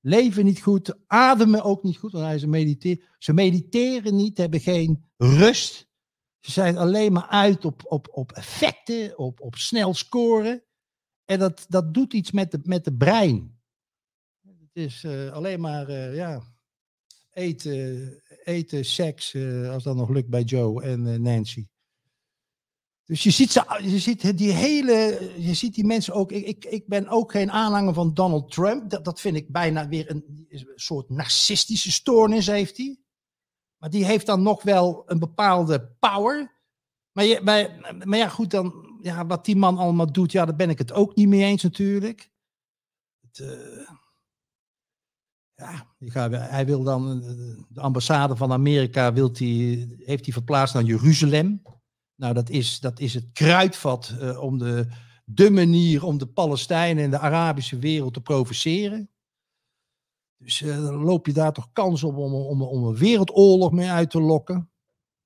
leven 0.00 0.44
niet 0.44 0.62
goed, 0.62 0.94
ademen 1.06 1.62
ook 1.62 1.82
niet 1.82 1.96
goed, 1.96 2.12
want 2.12 2.24
hij 2.24 2.38
ze, 2.38 2.46
mediteert, 2.46 3.02
ze 3.18 3.32
mediteren 3.32 4.16
niet, 4.16 4.38
hebben 4.38 4.60
geen 4.60 5.04
rust. 5.16 5.86
Ze 6.40 6.50
zijn 6.50 6.76
alleen 6.76 7.12
maar 7.12 7.26
uit 7.26 7.64
op, 7.64 7.82
op, 7.84 8.08
op 8.10 8.32
effecten, 8.32 9.18
op, 9.18 9.40
op 9.40 9.56
snel 9.56 9.94
scoren. 9.94 10.62
En 11.24 11.38
dat, 11.38 11.66
dat 11.68 11.94
doet 11.94 12.12
iets 12.12 12.30
met 12.30 12.50
de, 12.50 12.60
met 12.62 12.84
de 12.84 12.94
brein. 12.94 13.58
Het 14.42 14.70
is 14.72 15.04
eh, 15.04 15.32
alleen 15.32 15.60
maar, 15.60 15.88
eh, 15.88 16.14
ja, 16.14 16.42
eten, 17.30 18.22
eten 18.44 18.84
seks, 18.84 19.34
eh, 19.34 19.70
als 19.70 19.82
dat 19.82 19.96
nog 19.96 20.08
lukt 20.08 20.28
bij 20.28 20.42
Joe 20.42 20.82
en 20.82 21.22
Nancy. 21.22 21.66
Dus 23.04 23.22
je 23.22 23.30
ziet, 23.30 23.52
ze, 23.52 23.80
je 23.82 23.98
ziet 23.98 24.38
die 24.38 24.52
hele, 24.52 25.30
je 25.36 25.54
ziet 25.54 25.74
die 25.74 25.84
mensen 25.84 26.14
ook. 26.14 26.32
Ik, 26.32 26.46
ik, 26.46 26.64
ik 26.64 26.86
ben 26.86 27.08
ook 27.08 27.30
geen 27.30 27.50
aanhanger 27.50 27.94
van 27.94 28.14
Donald 28.14 28.50
Trump. 28.50 28.90
Dat, 28.90 29.04
dat 29.04 29.20
vind 29.20 29.36
ik 29.36 29.48
bijna 29.48 29.88
weer 29.88 30.10
een, 30.10 30.48
soort 30.74 31.10
narcistische 31.10 31.92
stoornis 31.92 32.46
heeft 32.46 32.76
hij. 32.76 32.98
Maar 33.78 33.90
die 33.90 34.04
heeft 34.04 34.26
dan 34.26 34.42
nog 34.42 34.62
wel 34.62 35.02
een 35.06 35.18
bepaalde 35.18 35.96
power. 35.98 36.52
Maar, 37.12 37.24
je, 37.24 37.40
maar, 37.42 37.94
maar 38.04 38.18
ja, 38.18 38.28
goed, 38.28 38.50
dan, 38.50 38.98
ja, 39.02 39.26
wat 39.26 39.44
die 39.44 39.56
man 39.56 39.78
allemaal 39.78 40.12
doet, 40.12 40.32
ja, 40.32 40.44
daar 40.44 40.56
ben 40.56 40.70
ik 40.70 40.78
het 40.78 40.92
ook 40.92 41.14
niet 41.14 41.28
mee 41.28 41.44
eens 41.44 41.62
natuurlijk. 41.62 42.30
Het, 43.20 43.38
eh, 43.38 43.88
ja, 45.54 45.94
die 45.98 46.10
hij 46.12 46.66
wil 46.66 46.82
dan, 46.82 47.22
eh, 47.22 47.64
de 47.68 47.80
ambassade 47.80 48.36
van 48.36 48.52
Amerika 48.52 49.12
wilt 49.12 49.38
hij, 49.38 49.88
heeft 49.98 50.24
hij 50.24 50.32
verplaatst 50.32 50.74
naar 50.74 50.82
Jeruzalem. 50.82 51.62
Nou, 52.16 52.34
dat 52.34 52.50
is, 52.50 52.80
dat 52.80 53.00
is 53.00 53.14
het 53.14 53.26
kruidvat 53.32 54.14
eh, 54.20 54.42
om 54.42 54.58
de, 54.58 54.86
de 55.24 55.50
manier 55.50 56.04
om 56.04 56.18
de 56.18 56.26
Palestijnen 56.26 57.04
en 57.04 57.10
de 57.10 57.18
Arabische 57.18 57.78
wereld 57.78 58.14
te 58.14 58.20
provoceren. 58.20 59.10
Dus 60.36 60.62
eh, 60.62 60.82
dan 60.82 60.94
loop 60.94 61.26
je 61.26 61.32
daar 61.32 61.52
toch 61.52 61.72
kans 61.72 62.02
op 62.02 62.16
om, 62.16 62.34
om, 62.34 62.62
om 62.62 62.84
een 62.84 62.96
wereldoorlog 62.96 63.72
mee 63.72 63.90
uit 63.90 64.10
te 64.10 64.20
lokken. 64.20 64.68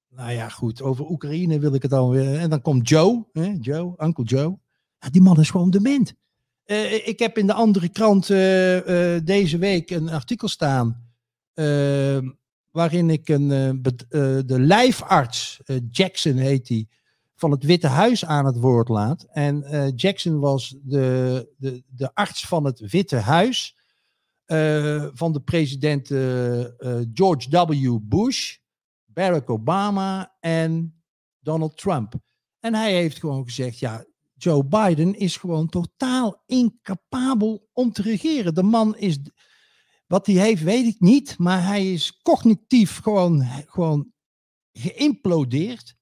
Nou 0.09 0.33
ja, 0.33 0.49
goed, 0.49 0.83
over 0.83 1.11
Oekraïne 1.11 1.59
wil 1.59 1.75
ik 1.75 1.83
het 1.83 1.91
dan 1.91 2.11
weer. 2.11 2.39
En 2.39 2.51
dan 2.51 2.63
komt 2.63 2.89
Joe, 2.89 3.27
hè, 3.33 3.57
Joe, 3.61 3.95
Uncle 3.99 4.25
Joe. 4.25 4.59
Die 5.11 5.23
man 5.23 5.41
is 5.41 5.51
gewoon 5.51 5.71
dement. 5.71 6.15
Eh, 6.65 7.09
ik 7.09 7.19
heb 7.19 7.39
in 7.39 7.47
de 7.47 7.53
andere 7.53 7.89
krant 7.89 8.27
deze 9.27 9.59
week 9.59 9.91
een 9.91 10.11
artikel 10.11 10.49
staan. 10.49 11.07
Waarin 12.79 13.11
ik 13.11 13.29
een, 13.29 13.51
eh, 13.51 13.69
eh, 13.69 14.47
de 14.47 14.61
lijfarts, 14.61 15.61
eh, 15.65 15.77
Jackson 15.91 16.37
heet 16.37 16.69
hij, 16.69 16.89
van 17.35 17.51
het 17.51 17.65
Witte 17.65 17.87
Huis 17.87 18.25
aan 18.25 18.47
het 18.47 18.57
woord 18.57 18.89
laat. 18.89 19.27
En 19.31 19.65
Jackson 19.95 20.39
was 20.39 20.77
de, 20.83 21.49
de, 21.57 21.83
de 21.87 22.15
arts 22.15 22.47
van 22.47 22.65
het 22.65 22.81
Witte 22.91 23.17
Huis. 23.17 23.77
van 25.15 25.33
de 25.33 25.41
president 25.45 26.07
George 27.13 27.49
W. 27.51 27.99
Bush, 28.03 28.57
Barack 29.05 29.51
Obama 29.51 30.37
en 30.41 31.03
Donald 31.41 31.77
Trump. 31.77 32.15
En 32.61 32.75
hij 32.75 32.93
heeft 32.93 33.19
gewoon 33.19 33.45
gezegd: 33.45 33.79
ja, 33.79 34.05
Joe 34.35 34.65
Biden 34.65 35.15
is 35.15 35.37
gewoon 35.37 35.69
totaal 35.69 36.43
incapabel 36.47 37.69
om 37.73 37.93
te 37.93 38.03
regeren. 38.03 38.55
De 38.55 38.63
man 38.63 38.97
is, 38.97 39.19
wat 40.09 40.27
hij 40.27 40.35
heeft, 40.35 40.63
weet 40.63 40.87
ik 40.87 41.01
niet, 41.01 41.39
maar 41.39 41.67
hij 41.67 41.93
is 41.93 42.21
cognitief 42.23 42.99
gewoon, 42.99 43.45
gewoon 43.67 44.13
geïmplodeerd. 44.73 45.97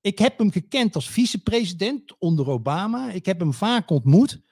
Ik 0.00 0.18
heb 0.18 0.38
hem 0.38 0.50
gekend 0.50 0.94
als 0.94 1.10
vicepresident 1.10 2.18
onder 2.18 2.48
Obama. 2.48 3.10
Ik 3.10 3.26
heb 3.26 3.38
hem 3.38 3.52
vaak 3.52 3.90
ontmoet. 3.90 4.42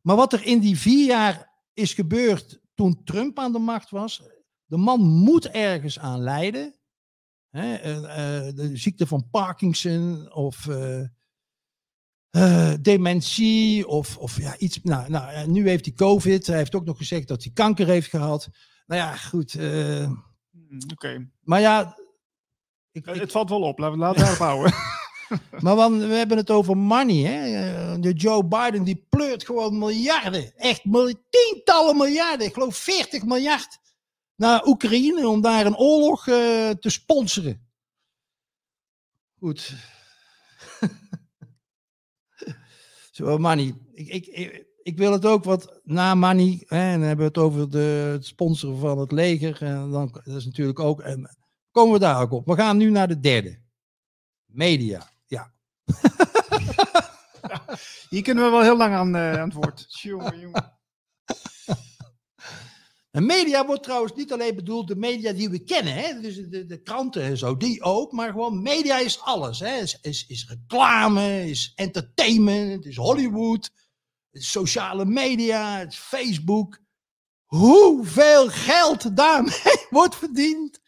Maar 0.00 0.16
wat 0.16 0.32
er 0.32 0.44
in 0.44 0.58
die 0.58 0.78
vier 0.78 1.06
jaar 1.06 1.52
is 1.72 1.94
gebeurd 1.94 2.60
toen 2.74 3.04
Trump 3.04 3.38
aan 3.38 3.52
de 3.52 3.58
macht 3.58 3.90
was, 3.90 4.22
de 4.64 4.76
man 4.76 5.00
moet 5.00 5.48
ergens 5.48 5.98
aan 5.98 6.20
lijden. 6.20 6.74
Eh, 7.50 7.96
eh, 7.96 8.54
de 8.54 8.76
ziekte 8.76 9.06
van 9.06 9.28
Parkinson 9.30 10.32
of 10.32 10.68
eh, 10.68 11.00
eh, 12.34 12.72
dementie 12.80 13.86
of, 13.86 14.16
of 14.16 14.36
ja, 14.40 14.56
iets. 14.58 14.78
Nou, 14.82 15.10
nou, 15.10 15.32
en 15.32 15.52
nu 15.52 15.68
heeft 15.68 15.84
hij 15.84 15.94
COVID. 15.94 16.46
Hij 16.46 16.56
heeft 16.56 16.74
ook 16.74 16.84
nog 16.84 16.96
gezegd 16.96 17.28
dat 17.28 17.42
hij 17.42 17.52
kanker 17.52 17.86
heeft 17.86 18.08
gehad. 18.08 18.48
Nou 18.86 19.00
ja, 19.00 19.16
goed. 19.16 19.54
eh, 19.54 20.10
Hmm, 20.50 20.80
Oké. 20.92 21.30
maar 21.42 21.60
ja. 21.60 21.98
Ik, 22.92 23.06
Eh, 23.06 23.14
ik- 23.14 23.20
Het 23.20 23.32
valt 23.32 23.48
wel 23.48 23.60
op. 23.62 23.78
Laten 23.78 23.98
we 23.98 24.06
we 24.08 24.14
daarop 24.14 24.38
houden. 24.38 24.72
maar 25.64 25.76
want 25.76 26.00
we 26.00 26.14
hebben 26.14 26.36
het 26.36 26.50
over 26.50 26.76
money. 26.76 27.16
Hè? 27.16 27.66
Eh, 27.92 28.00
De 28.00 28.12
Joe 28.12 28.44
Biden 28.44 28.84
die 28.84 29.06
pleurt 29.08 29.44
gewoon 29.46 29.78
miljarden. 29.78 30.56
Echt 30.56 30.84
tientallen 31.30 31.96
miljarden. 31.96 32.46
Ik 32.46 32.52
geloof 32.54 32.76
40 32.76 33.24
miljard 33.24 33.78
naar 34.36 34.66
Oekraïne 34.66 35.28
om 35.28 35.40
daar 35.40 35.66
een 35.66 35.76
oorlog 35.76 36.28
eh, 36.28 36.34
te 36.70 36.90
sponsoren. 36.90 37.66
Goed. 39.38 39.74
Zo, 43.14 43.38
money. 43.38 43.74
Ik, 43.92 44.08
ik, 44.08 44.26
ik, 44.26 44.66
ik 44.82 44.98
wil 44.98 45.12
het 45.12 45.26
ook 45.26 45.44
wat 45.44 45.80
na 45.84 46.14
money. 46.14 46.62
Hè, 46.66 46.92
en 46.92 46.98
dan 46.98 47.08
hebben 47.08 47.26
we 47.26 47.32
het 47.32 47.38
over 47.38 47.70
de, 47.70 48.10
het 48.12 48.26
sponsoren 48.26 48.78
van 48.78 48.98
het 48.98 49.12
leger. 49.12 49.62
En 49.62 49.90
dan, 49.90 50.20
dat 50.24 50.36
is 50.36 50.44
natuurlijk 50.44 50.78
ook. 50.78 51.00
En 51.00 51.36
komen 51.70 51.92
we 51.92 51.98
daar 51.98 52.20
ook 52.20 52.32
op. 52.32 52.46
We 52.46 52.54
gaan 52.54 52.76
nu 52.76 52.90
naar 52.90 53.08
de 53.08 53.20
derde. 53.20 53.58
Media. 54.46 55.10
Ja. 55.26 55.52
Hier 58.10 58.22
kunnen 58.22 58.44
we 58.44 58.50
wel 58.50 58.62
heel 58.62 58.76
lang 58.76 58.94
aan, 58.94 59.14
eh, 59.14 59.40
aan 59.40 59.48
het 59.48 59.54
woord. 59.54 59.86
Jongen. 59.88 60.73
En 63.14 63.26
media 63.26 63.66
wordt 63.66 63.82
trouwens 63.82 64.12
niet 64.14 64.32
alleen 64.32 64.54
bedoeld 64.54 64.88
de 64.88 64.96
media 64.96 65.32
die 65.32 65.50
we 65.50 65.64
kennen, 65.64 65.94
hè? 65.94 66.20
dus 66.20 66.36
de, 66.36 66.66
de 66.66 66.82
kranten 66.82 67.22
en 67.22 67.38
zo, 67.38 67.56
die 67.56 67.82
ook, 67.82 68.12
maar 68.12 68.30
gewoon 68.30 68.62
media 68.62 68.98
is 68.98 69.20
alles. 69.20 69.60
Hè? 69.60 69.76
Is, 69.76 69.98
is, 70.02 70.26
is 70.26 70.46
reclame, 70.48 71.48
is 71.48 71.72
entertainment, 71.74 72.84
is 72.86 72.96
Hollywood, 72.96 73.70
is 74.30 74.50
sociale 74.50 75.04
media, 75.04 75.80
is 75.80 75.96
Facebook. 75.96 76.80
Hoeveel 77.44 78.48
geld 78.48 79.16
daarmee 79.16 79.86
wordt 79.90 80.16
verdiend? 80.16 80.80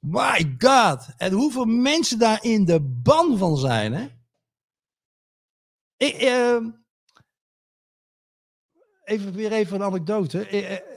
My 0.00 0.54
god. 0.58 1.06
En 1.16 1.32
hoeveel 1.32 1.64
mensen 1.64 2.18
daar 2.18 2.44
in 2.44 2.64
de 2.64 2.80
ban 2.80 3.38
van 3.38 3.56
zijn, 3.56 3.92
hè? 3.92 4.08
Ik, 5.96 6.14
ehm, 6.14 6.70
even 9.04 9.32
weer 9.32 9.52
even 9.52 9.76
een 9.76 9.82
anekdote. 9.82 10.46
Eh, 10.46 10.72
eh, 10.72 10.94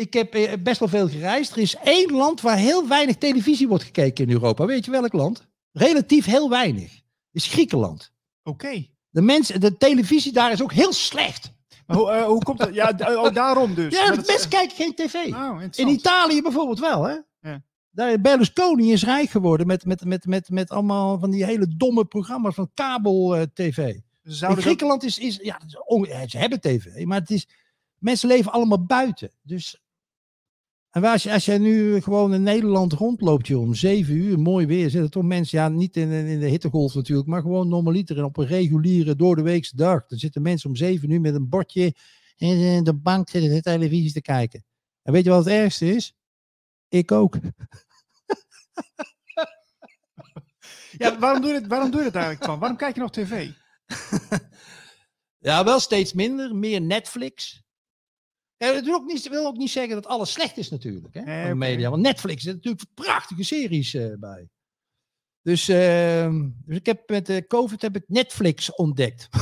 ik 0.00 0.12
heb 0.12 0.34
eh, 0.34 0.52
best 0.62 0.78
wel 0.78 0.88
veel 0.88 1.08
gereisd. 1.08 1.52
Er 1.52 1.58
is 1.58 1.76
één 1.76 2.12
land 2.12 2.40
waar 2.40 2.56
heel 2.56 2.88
weinig 2.88 3.16
televisie 3.16 3.68
wordt 3.68 3.84
gekeken 3.84 4.24
in 4.24 4.30
Europa. 4.32 4.66
Weet 4.66 4.84
je 4.84 4.90
welk 4.90 5.12
land? 5.12 5.46
Relatief 5.72 6.24
heel 6.24 6.50
weinig. 6.50 7.00
Is 7.32 7.46
Griekenland. 7.46 8.12
Oké. 8.42 8.86
De, 9.10 9.22
mensen, 9.22 9.60
de 9.60 9.76
televisie 9.76 10.32
daar 10.32 10.52
is 10.52 10.62
ook 10.62 10.72
heel 10.72 10.92
slecht. 10.92 11.52
Maar 11.86 11.96
hoe, 11.96 12.10
eh, 12.10 12.24
hoe 12.24 12.42
komt 12.42 12.58
dat? 12.58 12.74
Ja, 12.74 12.94
oh, 12.98 13.34
daarom 13.34 13.74
dus. 13.74 13.94
Ja, 13.94 14.10
de 14.10 14.22
mensen 14.26 14.48
kijken 14.48 14.76
geen 14.76 14.94
tv. 14.94 15.14
Oh, 15.14 15.62
In. 15.74 15.88
Italië 15.88 16.42
bijvoorbeeld 16.42 16.78
wel, 16.78 17.02
hè? 17.02 17.16
Ja. 17.40 17.62
Daar, 17.90 18.20
Berlusconi 18.20 18.92
is 18.92 19.04
rijk 19.04 19.30
geworden 19.30 19.66
met, 19.66 19.84
met, 19.84 20.04
met, 20.04 20.26
met, 20.26 20.50
met 20.50 20.70
allemaal 20.70 21.18
van 21.18 21.30
die 21.30 21.44
hele 21.44 21.76
domme 21.76 22.04
programma's 22.04 22.54
van 22.54 22.70
kabel-tv. 22.74 23.78
In 23.78 24.02
zouden 24.22 24.56
dat- 24.56 24.64
Griekenland 24.64 25.04
is, 25.04 25.18
is 25.18 25.38
ja, 25.42 25.60
ze 26.26 26.38
hebben 26.38 26.60
tv, 26.60 27.04
maar 27.04 27.18
het 27.20 27.30
is, 27.30 27.48
mensen 27.98 28.28
leven 28.28 28.52
allemaal 28.52 28.84
buiten. 28.84 29.30
Dus, 29.42 29.80
en 30.90 31.04
als, 31.04 31.22
je, 31.22 31.32
als 31.32 31.44
jij 31.44 31.58
nu 31.58 32.00
gewoon 32.00 32.34
in 32.34 32.42
Nederland 32.42 32.92
rondloopt, 32.92 33.46
joh, 33.46 33.62
om 33.62 33.74
zeven 33.74 34.14
uur, 34.14 34.38
mooi 34.38 34.66
weer, 34.66 34.90
zitten 34.90 35.10
toch 35.10 35.22
mensen, 35.22 35.58
ja, 35.58 35.68
niet 35.68 35.96
in, 35.96 36.10
in 36.10 36.40
de 36.40 36.48
hittegolf 36.48 36.94
natuurlijk, 36.94 37.28
maar 37.28 37.40
gewoon 37.40 37.68
normaliter 37.68 38.18
en 38.18 38.24
op 38.24 38.36
een 38.36 38.46
reguliere 38.46 39.16
doordeweekse 39.16 39.76
dag. 39.76 40.06
Dan 40.06 40.18
zitten 40.18 40.42
mensen 40.42 40.70
om 40.70 40.76
zeven 40.76 41.10
uur 41.10 41.20
met 41.20 41.34
een 41.34 41.48
bordje 41.48 41.94
in 42.36 42.84
de 42.84 42.94
bank 42.94 43.28
zitten 43.28 43.50
de 43.50 43.62
televisie 43.62 44.12
te 44.12 44.22
kijken. 44.22 44.64
En 45.02 45.12
weet 45.12 45.24
je 45.24 45.30
wat 45.30 45.44
het 45.44 45.54
ergste 45.54 45.94
is? 45.94 46.14
Ik 46.88 47.12
ook. 47.12 47.36
Ja, 50.98 51.18
waarom 51.18 51.42
doe 51.42 51.52
je 51.52 51.66
waarom 51.66 51.90
doe 51.90 52.00
je 52.00 52.06
het 52.06 52.14
eigenlijk 52.14 52.44
van? 52.44 52.58
Waarom 52.58 52.76
kijk 52.76 52.94
je 52.94 53.00
nog 53.00 53.10
tv? 53.10 53.50
Ja, 55.42 55.64
wel 55.64 55.80
steeds 55.80 56.12
minder. 56.12 56.54
Meer 56.54 56.80
Netflix. 56.80 57.62
Ja, 58.60 58.72
dat 58.72 58.84
wil 58.84 58.94
ook, 58.94 59.06
niet, 59.06 59.28
wil 59.28 59.46
ook 59.46 59.56
niet 59.56 59.70
zeggen 59.70 59.94
dat 59.94 60.06
alles 60.06 60.32
slecht 60.32 60.56
is 60.56 60.70
natuurlijk. 60.70 61.14
Hè, 61.14 61.22
Nee, 61.22 61.54
media. 61.54 61.90
Want 61.90 62.02
Netflix 62.02 62.42
zit 62.42 62.54
natuurlijk 62.54 62.84
prachtige 62.94 63.42
series 63.42 63.94
eh, 63.94 64.12
bij. 64.18 64.48
Dus, 65.42 65.68
ehm, 65.68 66.48
dus 66.64 66.76
ik 66.76 66.86
heb 66.86 67.08
met 67.08 67.26
de 67.26 67.46
COVID 67.46 67.82
heb 67.82 67.96
ik 67.96 68.04
Netflix 68.06 68.74
ontdekt. 68.74 69.28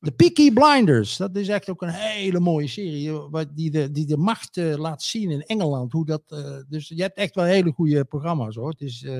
De 0.00 0.10
Peaky 0.12 0.52
Blinders, 0.52 1.16
dat 1.16 1.36
is 1.36 1.48
echt 1.48 1.68
ook 1.68 1.82
een 1.82 1.88
hele 1.88 2.40
mooie 2.40 2.66
serie. 2.68 3.10
eh, 3.10 3.44
Die 3.54 3.70
de, 3.70 3.90
die 3.90 4.06
de 4.06 4.16
macht 4.16 4.56
eh, 4.56 4.74
laat 4.76 5.02
zien 5.02 5.30
in 5.30 5.42
Engeland. 5.42 5.92
Hoe 5.92 6.06
dat, 6.06 6.22
eh, 6.28 6.56
dus 6.68 6.88
je 6.88 7.02
hebt 7.02 7.16
echt 7.18 7.34
wel 7.34 7.44
hele 7.44 7.72
goede 7.72 8.04
programma's 8.04 8.54
hoor. 8.54 8.68
Het 8.70 8.80
is, 8.80 9.02
eh, 9.02 9.18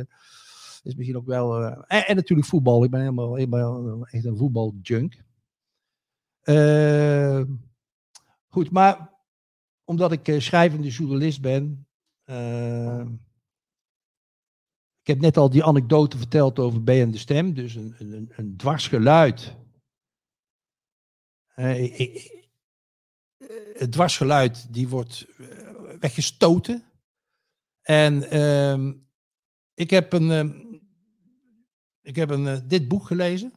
is 0.83 0.95
misschien 0.95 1.17
ook 1.17 1.27
wel. 1.27 1.55
eh, 1.63 1.99
en, 1.99 2.07
en 2.07 2.17
natuurlijk 2.17 2.49
voetbal. 2.49 2.85
Ik 2.85 2.91
ben 2.91 3.01
helemaal, 3.01 3.35
helemaal 3.35 4.07
echt 4.07 4.25
een 4.25 4.37
voetbaljunk. 4.37 5.23
Eh, 6.41 7.43
goed, 8.49 8.71
maar 8.71 9.15
omdat 9.85 10.13
ik 10.13 10.29
eh, 10.29 10.41
schrijvende 10.41 10.89
journalist 10.89 11.41
ben. 11.41 11.89
eh, 12.25 13.07
ik 15.01 15.15
heb 15.15 15.21
net 15.21 15.37
al 15.37 15.51
die 15.51 15.65
anekdote 15.65 16.19
verteld 16.19 16.59
over 16.59 16.83
B 16.83 16.89
en 16.89 17.11
de 17.11 17.19
Stem. 17.19 17.55
Dus 17.55 17.75
een, 17.75 17.95
een, 17.99 18.33
een 18.37 18.57
dwarsgeluid 18.57 19.57
Eh, 21.55 22.01
ik- 22.01 22.47
het 23.75 23.93
dwarsgeluid 23.93 24.73
die 24.73 24.89
wordt 24.89 25.27
weggestoten. 26.01 26.85
En 27.83 28.31
ehm, 28.31 28.95
ik 29.75 29.91
heb, 29.91 30.13
een, 30.13 30.31
ehm, 30.31 30.75
ik 32.01 32.17
heb 32.17 32.31
een, 32.31 32.69
dit 32.69 32.89
boek 32.89 33.07
gelezen. 33.07 33.53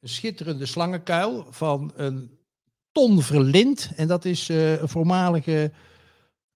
Een 0.00 0.08
schitterende 0.08 0.66
slangenkuil 0.66 1.46
van 1.50 1.92
een 1.96 2.38
Ton 2.92 3.22
Verlind. 3.22 3.92
En 3.96 4.08
dat 4.08 4.24
is 4.24 4.48
eh, 4.48 4.80
een 4.80 4.88
voormalige 4.88 5.72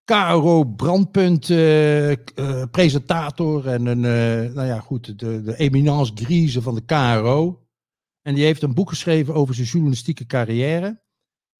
KRO 0.04 0.64
brandpunt 0.64 1.50
eh, 1.50 2.12
eh, 2.12 2.16
en 3.64 3.86
een, 3.86 4.00
nou 4.54 4.66
ja, 4.66 4.80
goed, 4.80 5.18
de, 5.18 5.42
de 5.42 5.56
eminence 5.56 6.12
grise 6.14 6.62
van 6.62 6.74
de 6.74 6.84
KRO. 6.84 7.66
En 8.22 8.34
die 8.34 8.44
heeft 8.44 8.62
een 8.62 8.74
boek 8.74 8.88
geschreven 8.88 9.34
over 9.34 9.54
zijn 9.54 9.66
journalistieke 9.66 10.26
carrière. 10.26 11.02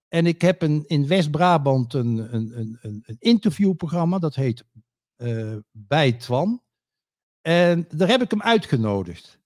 En 0.08 0.26
ik 0.26 0.40
heb 0.40 0.62
een, 0.62 0.84
in 0.86 1.06
West-Brabant 1.06 1.94
een, 1.94 2.34
een, 2.34 2.58
een, 2.58 2.78
een, 2.82 3.16
interviewprogramma, 3.18 4.18
dat 4.18 4.34
heet 4.34 4.64
Bij 5.70 6.12
Twan. 6.12 6.62
En 7.40 7.86
daar 7.90 8.08
heb 8.08 8.22
ik 8.22 8.30
hem 8.30 8.42
uitgenodigd. 8.42 9.43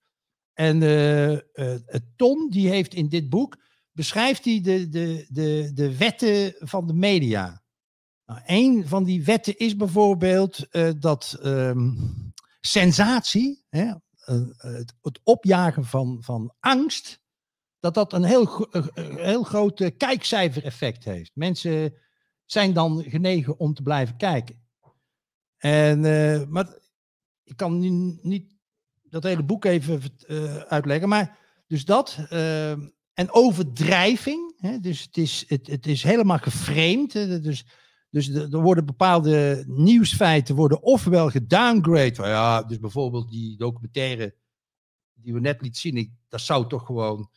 En 0.58 0.82
eh, 0.82 1.32
eh, 1.32 1.40
het 1.86 2.02
Ton, 2.16 2.50
die 2.50 2.68
heeft 2.68 2.94
in 2.94 3.08
dit 3.08 3.28
boek, 3.28 3.56
beschrijft 3.92 4.44
hij 4.44 4.60
de, 4.60 4.88
de, 4.88 5.26
de, 5.28 5.70
de 5.74 5.96
wetten 5.96 6.54
van 6.58 6.86
de 6.86 6.92
media. 6.92 7.62
Nou, 8.26 8.40
een 8.46 8.88
van 8.88 9.04
die 9.04 9.24
wetten 9.24 9.56
is 9.56 9.76
bijvoorbeeld 9.76 10.68
eh, 10.70 10.90
dat 10.98 11.38
ehm, 11.42 11.90
sensatie, 12.60 13.64
hè, 13.68 13.84
eh, 13.84 14.42
het, 14.56 14.94
het 15.02 15.20
opjagen 15.22 15.84
van, 15.84 16.18
van 16.20 16.54
angst, 16.60 17.20
dat 17.80 17.94
dat 17.94 18.12
een 18.12 18.24
heel, 18.24 18.66
eh, 18.70 18.86
eh, 18.94 19.16
heel 19.16 19.42
groot 19.42 19.80
eh, 19.80 19.96
kijkcijfereffect 19.96 21.04
heeft. 21.04 21.30
Mensen 21.34 21.94
zijn 22.44 22.72
dan 22.72 23.02
genegen 23.02 23.58
om 23.58 23.74
te 23.74 23.82
blijven 23.82 24.16
kijken. 24.16 24.66
En, 25.56 26.04
eh, 26.04 26.46
maar 26.46 26.78
ik 27.42 27.56
kan 27.56 27.78
nu 27.78 28.18
niet 28.22 28.57
dat 29.10 29.22
hele 29.22 29.44
boek 29.44 29.64
even 29.64 30.00
eh, 30.26 30.56
uitleggen, 30.56 31.08
maar 31.08 31.38
dus 31.66 31.84
dat. 31.84 32.26
eh, 32.28 32.70
en 33.14 33.30
overdrijving, 33.30 34.54
hè, 34.56 34.80
dus 34.80 35.02
het 35.02 35.16
is, 35.16 35.44
het, 35.48 35.66
het 35.66 35.86
is 35.86 36.02
helemaal 36.02 36.38
geframed. 36.38 37.12
Dus 37.42 37.64
dus 38.10 38.28
er 38.28 38.60
worden 38.60 38.86
bepaalde 38.86 39.64
nieuwsfeiten 39.66 40.54
worden 40.54 40.82
ofwel 40.82 41.30
gedowngrade. 41.30 42.22
Ja, 42.22 42.62
dus 42.62 42.78
bijvoorbeeld 42.78 43.30
die 43.30 43.56
documentaire 43.56 44.34
die 45.14 45.32
we 45.32 45.40
net 45.40 45.60
lieten 45.60 45.80
zien. 45.80 46.18
Dat 46.28 46.40
zou 46.40 46.68
toch 46.68 46.86
gewoon, 46.86 47.30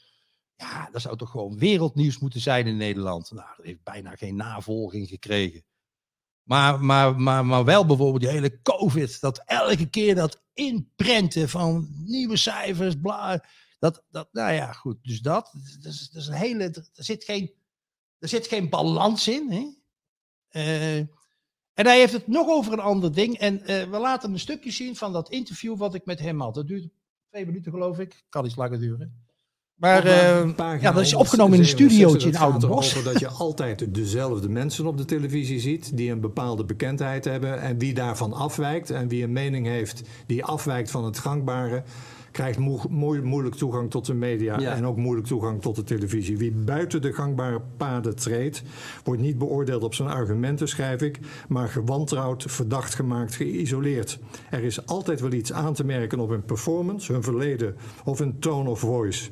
ja, 0.55 0.89
dat 0.91 1.01
zou 1.01 1.17
toch 1.17 1.29
gewoon 1.29 1.57
wereldnieuws 1.57 2.19
moeten 2.19 2.41
zijn 2.41 2.67
in 2.67 2.77
Nederland. 2.77 3.31
Nou, 3.31 3.47
dat 3.57 3.65
heeft 3.65 3.83
bijna 3.83 4.15
geen 4.15 4.35
navolging 4.35 5.07
gekregen. 5.07 5.63
Maar, 6.51 6.83
maar, 6.83 7.15
maar, 7.19 7.45
maar 7.45 7.63
wel 7.63 7.85
bijvoorbeeld 7.85 8.21
die 8.21 8.31
hele 8.31 8.61
COVID. 8.61 9.21
Dat 9.21 9.41
elke 9.45 9.89
keer 9.89 10.15
dat 10.15 10.43
inprenten 10.53 11.49
van 11.49 11.87
nieuwe 12.05 12.37
cijfers, 12.37 12.95
bla. 13.01 13.45
Dat, 13.79 14.03
dat, 14.09 14.29
nou 14.31 14.53
ja, 14.53 14.71
goed. 14.71 14.97
Dus 15.01 15.19
dat. 15.21 15.53
Dat 15.79 15.93
is, 15.93 16.09
dat 16.09 16.27
een 16.27 16.33
hele. 16.33 16.63
Er 16.93 17.03
zit 17.03 17.23
geen, 17.23 17.53
er 18.19 18.27
zit 18.27 18.47
geen 18.47 18.69
balans 18.69 19.27
in. 19.27 19.51
Hè? 19.51 19.67
Eh, 20.47 20.97
en 21.73 21.85
hij 21.85 21.99
heeft 21.99 22.13
het 22.13 22.27
nog 22.27 22.47
over 22.47 22.73
een 22.73 22.79
ander 22.79 23.13
ding. 23.13 23.37
En 23.37 23.61
eh, 23.65 23.89
we 23.89 23.97
laten 23.97 24.31
een 24.31 24.39
stukje 24.39 24.71
zien 24.71 24.95
van 24.95 25.13
dat 25.13 25.29
interview 25.29 25.77
wat 25.77 25.95
ik 25.95 26.05
met 26.05 26.19
hem 26.19 26.41
had. 26.41 26.53
Dat 26.53 26.67
duurt 26.67 26.89
twee 27.29 27.45
minuten, 27.45 27.71
geloof 27.71 27.99
ik. 27.99 28.23
Kan 28.29 28.45
iets 28.45 28.55
langer 28.55 28.79
duren. 28.79 29.20
Maar 29.81 30.01
pagina 30.55 30.89
ja, 30.89 30.91
dat 30.91 31.03
is 31.03 31.13
opgenomen 31.13 31.53
in 31.57 31.59
een 31.63 31.67
167, 31.69 31.89
studiootje 31.89 32.29
in 32.29 32.37
Oudenbosch. 32.37 33.03
dat 33.03 33.19
je 33.19 33.27
altijd 33.27 33.93
dezelfde 33.95 34.49
mensen 34.49 34.85
op 34.85 34.97
de 34.97 35.05
televisie 35.05 35.59
ziet 35.59 35.97
die 35.97 36.11
een 36.11 36.19
bepaalde 36.19 36.65
bekendheid 36.65 37.25
hebben 37.25 37.61
en 37.61 37.77
wie 37.77 37.93
daarvan 37.93 38.33
afwijkt 38.33 38.89
en 38.89 39.07
wie 39.07 39.23
een 39.23 39.31
mening 39.31 39.67
heeft 39.67 40.01
die 40.25 40.43
afwijkt 40.45 40.91
van 40.91 41.05
het 41.05 41.19
gangbare 41.19 41.83
krijgt 42.31 42.59
moe- 42.59 42.79
moe- 42.89 43.21
moeilijk 43.21 43.55
toegang 43.55 43.89
tot 43.89 44.05
de 44.05 44.13
media 44.13 44.59
Ja. 44.59 44.75
en 44.75 44.85
ook 44.85 44.97
moeilijk 44.97 45.27
toegang 45.27 45.61
tot 45.61 45.75
de 45.75 45.83
televisie. 45.83 46.37
Wie 46.37 46.51
buiten 46.51 47.01
de 47.01 47.13
gangbare 47.13 47.61
paden 47.77 48.15
treedt, 48.15 48.61
wordt 49.03 49.21
niet 49.21 49.37
beoordeeld 49.37 49.83
op 49.83 49.93
zijn 49.93 50.09
argumenten, 50.09 50.67
schrijf 50.67 51.01
ik, 51.01 51.19
maar 51.47 51.67
gewantrouwd, 51.67 52.43
verdacht 52.47 52.95
gemaakt, 52.95 53.35
geïsoleerd. 53.35 54.19
Er 54.49 54.63
is 54.63 54.85
altijd 54.85 55.19
wel 55.21 55.31
iets 55.31 55.53
aan 55.53 55.73
te 55.73 55.83
merken 55.83 56.19
op 56.19 56.29
hun 56.29 56.45
performance, 56.45 57.11
hun 57.13 57.23
verleden 57.23 57.75
of 58.05 58.19
hun 58.19 58.39
tone 58.39 58.69
of 58.69 58.79
voice. 58.79 59.29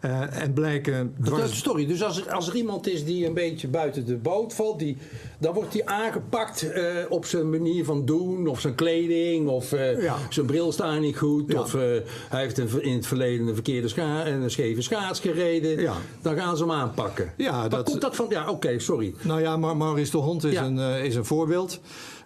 Eh, 0.00 0.42
en 0.42 0.52
blijken 0.52 1.14
dwars- 1.24 1.62
Sorry, 1.62 1.86
dus 1.86 2.02
als 2.02 2.20
er, 2.26 2.32
als 2.32 2.48
er 2.48 2.54
iemand 2.54 2.86
is 2.88 3.04
die 3.04 3.26
een 3.26 3.34
beetje 3.34 3.68
buiten 3.68 4.06
de 4.06 4.16
boot 4.16 4.54
valt, 4.54 4.78
die, 4.78 4.96
dan 5.38 5.54
wordt 5.54 5.72
hij 5.72 5.84
aangepakt 5.86 6.70
eh, 6.72 6.84
op 7.08 7.24
zijn 7.24 7.50
manier 7.50 7.84
van 7.84 8.04
doen, 8.04 8.46
of 8.46 8.60
zijn 8.60 8.74
kleding, 8.74 9.48
of 9.48 9.72
eh, 9.72 10.02
Ja. 10.02 10.16
zijn 10.30 10.46
bril 10.46 10.72
staat 10.72 11.00
niet 11.00 11.16
goed, 11.18 11.52
Ja. 11.52 11.60
of 11.60 11.72
hij 11.72 12.02
heeft 12.28 12.58
een, 12.58 12.82
in 12.82 12.92
het 12.94 13.06
verleden 13.06 13.46
een 13.46 13.54
verkeerde 13.54 13.88
scha 13.88 14.24
en 14.24 14.40
een 14.40 14.50
scheve 14.50 14.82
schaats 14.82 15.20
gereden. 15.20 15.80
Ja. 15.80 15.94
Dan 16.22 16.36
gaan 16.36 16.56
ze 16.56 16.62
hem 16.62 16.72
aanpakken. 16.72 17.32
Ja, 17.36 17.50
Waar 17.60 17.68
dat- 17.68 17.84
komt 17.84 18.00
dat 18.00 18.16
van? 18.16 18.26
Ja, 18.28 18.50
oké, 18.50 18.78
sorry. 18.78 19.14
Nou 19.22 19.40
ja, 19.40 19.56
maar 19.56 19.76
Maurice 19.76 20.10
de 20.10 20.16
Hond 20.18 20.44
is, 20.44 20.56
een, 20.56 20.78
is 20.78 21.14
een 21.14 21.24
voorbeeld. 21.24 21.80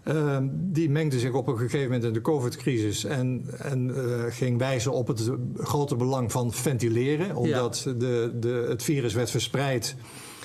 Ehm, 0.04 0.48
die 0.52 0.90
mengde 0.90 1.18
zich 1.18 1.32
op 1.32 1.46
een 1.46 1.58
gegeven 1.58 1.82
moment 1.86 2.04
in 2.04 2.12
de 2.12 2.20
COVID-crisis 2.20 3.04
en, 3.04 3.44
en 3.58 3.94
eh, 3.96 4.24
ging 4.28 4.58
wijzen 4.58 4.92
op 4.92 5.06
het 5.08 5.30
grote 5.56 5.96
belang 5.96 6.32
van 6.32 6.52
ventileren, 6.52 7.36
omdat 7.36 7.82
de, 7.98 8.30
de, 8.40 8.66
het 8.68 8.82
virus 8.82 9.14
werd 9.14 9.30
verspreid 9.30 9.94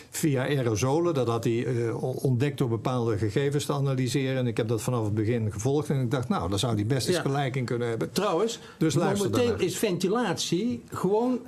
via 0.10 0.42
aerosolen. 0.48 1.14
Dat 1.14 1.28
had 1.28 1.44
hij 1.44 1.66
eh, 1.66 2.04
ontdekt 2.24 2.58
door 2.58 2.70
bepaalde 2.70 3.18
gegevens 3.18 3.66
te 3.66 3.74
analyseren. 3.74 4.38
En 4.38 4.48
ik 4.48 4.58
heb 4.58 4.68
dat 4.68 4.82
vanaf 4.82 5.04
het 5.04 5.14
begin 5.14 5.52
gevolgd 5.52 5.90
en 5.90 6.02
ik 6.02 6.12
dacht, 6.12 6.30
nou, 6.30 6.50
daar 6.50 6.60
zou 6.60 6.76
hij 6.76 6.86
best 6.86 7.08
eens 7.08 7.16
Ja. 7.16 7.22
gelijk 7.22 7.56
in 7.56 7.66
kunnen 7.66 7.88
hebben. 7.88 8.12
Trouwens, 8.12 8.60
Dus 8.78 8.96
momenteel 8.96 9.56
is 9.60 9.78
ventilatie 9.78 10.84
gewoon 10.92 11.40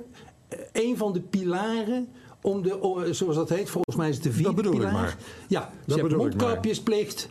eh, 0.48 0.58
een 0.72 0.96
van 0.96 1.12
de 1.12 1.20
pilaren 1.20 2.08
om 2.42 2.62
de, 2.62 3.08
zoals 3.10 3.36
dat 3.36 3.48
heet, 3.48 3.70
volgens 3.70 3.96
mij 3.96 4.08
is 4.08 4.14
het 4.14 4.24
de 4.24 4.32
vierde 4.32 4.54
bedoel 4.54 4.72
ik 4.72 4.78
pilaar. 4.78 4.92
maar. 4.92 5.16
Ja, 5.48 5.70
je 5.84 5.94
hebt 5.94 6.08
maar. 6.08 6.16
mondkapjesplicht, 6.16 7.28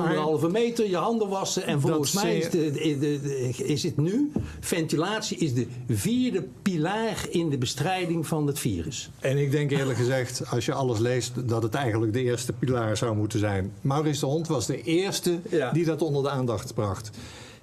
anderhalve 0.00 0.48
meter, 0.48 0.88
je 0.88 0.96
handen 0.96 1.28
wassen. 1.28 1.66
En 1.66 1.80
volgens 1.80 2.12
mij 2.12 2.36
is, 2.36 2.42
zie 2.50 2.50
de, 2.50 2.70
de, 2.70 2.98
de- 2.98 3.20
de- 3.22 3.64
is 3.66 3.82
het 3.82 3.96
nu, 3.96 4.32
ventilatie 4.60 5.36
is 5.36 5.54
de 5.54 5.66
vierde 5.88 6.44
pilaar 6.62 7.26
in 7.30 7.48
de 7.50 7.58
bestrijding 7.58 8.26
van 8.26 8.46
het 8.46 8.58
virus. 8.58 9.10
En 9.20 9.38
ik 9.38 9.50
denk 9.50 9.70
eerlijk 9.70 9.98
gezegd, 9.98 10.42
als 10.50 10.64
je 10.64 10.72
alles 10.72 10.98
leest, 10.98 11.48
dat 11.48 11.62
het 11.62 11.74
eigenlijk 11.74 12.12
de 12.12 12.22
eerste 12.22 12.52
pilaar 12.52 12.96
zou 12.96 13.16
moeten 13.16 13.38
zijn. 13.38 13.72
Maurice 13.80 14.20
de 14.20 14.26
Hond 14.26 14.48
was 14.48 14.66
de 14.66 14.82
eerste 14.82 15.40
Ja. 15.50 15.70
die 15.72 15.84
dat 15.84 16.02
onder 16.02 16.22
de 16.22 16.30
aandacht 16.30 16.74
bracht. 16.74 17.10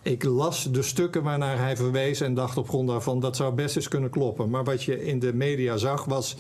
Ik 0.02 0.24
las 0.24 0.68
de 0.72 0.82
stukken 0.82 1.24
waarnaar 1.24 1.58
hij 1.60 1.76
verwees 1.76 2.22
en 2.22 2.34
dacht 2.34 2.58
op 2.58 2.70
grond 2.70 2.88
daarvan 2.88 3.20
dat 3.20 3.36
zou 3.36 3.54
best 3.54 3.76
eens 3.76 3.88
kunnen 3.88 4.10
kloppen. 4.10 4.50
Maar 4.50 4.64
wat 4.64 4.84
je 4.84 5.06
in 5.06 5.20
de 5.20 5.34
media 5.34 5.78
zag 5.78 6.06
was 6.06 6.36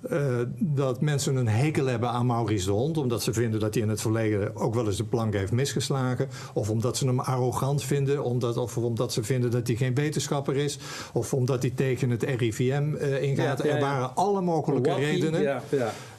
eh, 0.00 0.38
dat 0.58 1.00
mensen 1.00 1.36
een 1.36 1.48
hekel 1.48 1.86
hebben 1.86 2.08
aan 2.08 2.26
Maurice 2.26 2.66
de 2.66 2.72
Hond. 2.72 2.96
Omdat 2.96 3.22
ze 3.22 3.32
vinden 3.32 3.60
dat 3.60 3.74
hij 3.74 3.82
in 3.82 3.88
het 3.88 4.00
verleden 4.00 4.56
ook 4.56 4.74
wel 4.74 4.86
eens 4.86 4.96
de 4.96 5.04
plank 5.04 5.34
heeft 5.34 5.52
misgeslagen. 5.52 6.28
Of 6.54 6.70
omdat 6.70 6.96
ze 6.96 7.06
hem 7.06 7.20
arrogant 7.20 7.84
vinden. 7.84 8.24
Omdat, 8.24 8.56
of 8.56 8.76
omdat 8.76 9.12
ze 9.12 9.22
vinden 9.22 9.50
dat 9.50 9.66
hij 9.66 9.76
geen 9.76 9.94
wetenschapper 9.94 10.56
is. 10.56 10.78
Of 11.12 11.34
omdat 11.34 11.62
hij 11.62 11.72
tegen 11.74 12.10
het 12.10 12.22
RIVM 12.22 12.94
eh, 12.94 13.22
ingaat. 13.22 13.58
Ja, 13.58 13.68
ja, 13.68 13.74
Er 13.74 13.80
waren 13.80 14.14
alle 14.14 14.40
mogelijke 14.40 14.94
redenen. 14.94 15.62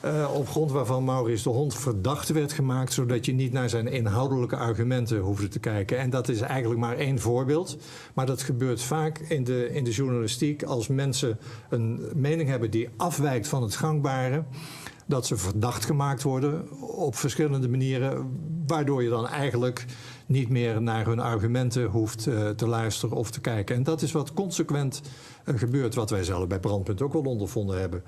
Eh, 0.02 0.34
op 0.34 0.50
grond 0.50 0.72
waarvan 0.72 1.04
Maurice 1.04 1.44
de 1.44 1.50
Hond 1.50 1.76
verdacht 1.76 2.30
werd 2.30 2.52
gemaakt. 2.52 2.94
Zodat 2.94 3.26
je 3.26 3.34
niet 3.34 3.52
naar 3.52 3.70
zijn 3.70 3.88
inhoudelijke 3.88 4.56
argumenten 4.56 5.20
hoefde 5.20 5.48
te 5.48 5.60
kijken. 5.60 5.98
En 5.98 6.10
dat 6.10 6.30
is 6.30 6.42
eigenlijk 6.42 6.80
maar 6.80 6.98
één 6.98 7.20
voorbeeld. 7.20 7.78
Maar 8.14 8.26
dat 8.26 8.42
gebeurt 8.42 8.82
vaak 8.82 9.18
in 9.18 9.44
de, 9.44 9.70
in 9.74 9.84
de 9.84 9.92
journalistiek. 9.92 10.64
Als 10.64 10.88
mensen 10.88 11.40
een 11.70 12.02
mening 12.16 12.50
hebben 12.50 12.72
die 12.72 12.90
afwijkt 12.98 13.48
van 13.48 13.62
het 13.62 13.76
gangbare. 13.76 14.44
Dat 15.06 15.26
ze 15.26 15.38
verdacht 15.38 15.86
gemaakt 15.86 16.24
worden 16.24 16.82
op 16.82 17.16
verschillende 17.16 17.70
manieren. 17.70 18.40
Waardoor 18.68 19.04
je 19.04 19.10
dan 19.10 19.28
eigenlijk 19.28 19.86
niet 20.26 20.50
meer 20.50 20.82
naar 20.82 21.06
hun 21.06 21.20
argumenten 21.20 21.86
hoeft 21.86 22.28
eh, 22.28 22.50
te 22.50 22.68
luisteren 22.68 23.18
of 23.18 23.32
te 23.32 23.42
kijken. 23.42 23.76
En 23.76 23.84
dat 23.84 24.02
is 24.02 24.12
wat 24.12 24.34
consequent 24.34 25.02
eh, 25.44 25.58
gebeurt. 25.58 25.96
Wat 25.96 26.10
wij 26.10 26.24
zelf 26.24 26.48
bij 26.48 26.60
Brandpunt 26.60 27.02
ook 27.02 27.14
wel 27.14 27.22
ondervonden 27.22 27.80
hebben. 27.80 28.04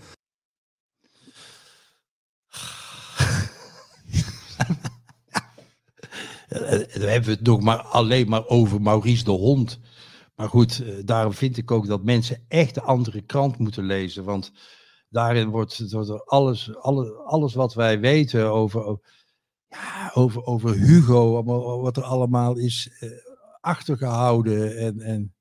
Dan 6.51 7.09
hebben 7.09 7.23
we 7.23 7.31
het 7.31 7.45
nog 7.45 7.61
maar 7.61 7.81
alleen 7.81 8.29
maar 8.29 8.47
over 8.47 8.81
Maurice 8.81 9.23
de 9.23 9.31
Hond. 9.31 9.79
Maar 10.35 10.49
goed, 10.49 10.79
eh, 10.79 10.95
daarom 11.05 11.33
vind 11.33 11.57
ik 11.57 11.71
ook 11.71 11.87
dat 11.87 12.03
mensen 12.03 12.45
echt 12.47 12.73
de 12.73 12.81
andere 12.81 13.21
krant 13.21 13.57
moeten 13.57 13.83
lezen. 13.83 14.23
Want 14.23 14.51
daarin 15.09 15.49
wordt, 15.49 15.91
wordt 15.91 16.25
alles, 16.25 16.75
alle, 16.75 17.13
alles 17.13 17.53
wat 17.53 17.73
wij 17.73 17.99
weten 17.99 18.51
over, 18.51 18.99
ja, 19.67 20.11
over, 20.13 20.43
over 20.43 20.73
Hugo, 20.73 21.43
wat 21.81 21.97
er 21.97 22.03
allemaal 22.03 22.57
is 22.57 22.89
eh, 22.99 23.09
achtergehouden. 23.59 24.77
En, 24.77 24.99
en 24.99 25.35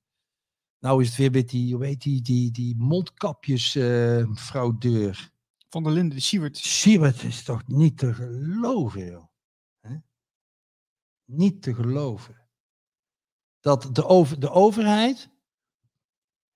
Nou 0.81 1.03
is 1.03 1.09
het 1.09 1.17
weer 1.17 1.31
met 1.31 1.49
die, 1.49 1.75
hoe 1.75 1.85
heet 1.85 2.03
die, 2.03 2.23
die, 2.23 2.51
die 2.51 2.77
mondkapjes, 2.79 3.75
eh 3.75 4.25
fraudeur. 4.35 5.31
Van 5.69 5.83
der 5.83 5.93
Linden, 5.93 6.17
de 6.17 6.23
Siewert. 6.23 6.57
Siebert 6.57 7.23
is 7.23 7.43
toch 7.43 7.63
niet 7.67 7.99
te 7.99 8.15
geloven, 8.15 9.07
joh. 9.07 9.30
Niet 11.33 11.63
te 11.63 11.75
geloven. 11.75 12.35
Dat 13.61 13.89
de, 13.93 14.07
over, 14.07 14.41
de 14.41 14.51
overheid, 14.51 15.29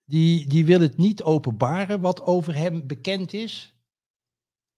die, 0.05 0.49
die 0.49 0.65
wil 0.65 0.81
het 0.81 0.97
niet 0.97 1.23
openbaren 1.23 2.01
wat 2.01 2.23
over 2.23 2.55
hem 2.55 2.87
bekend 2.87 3.33
is. 3.33 3.75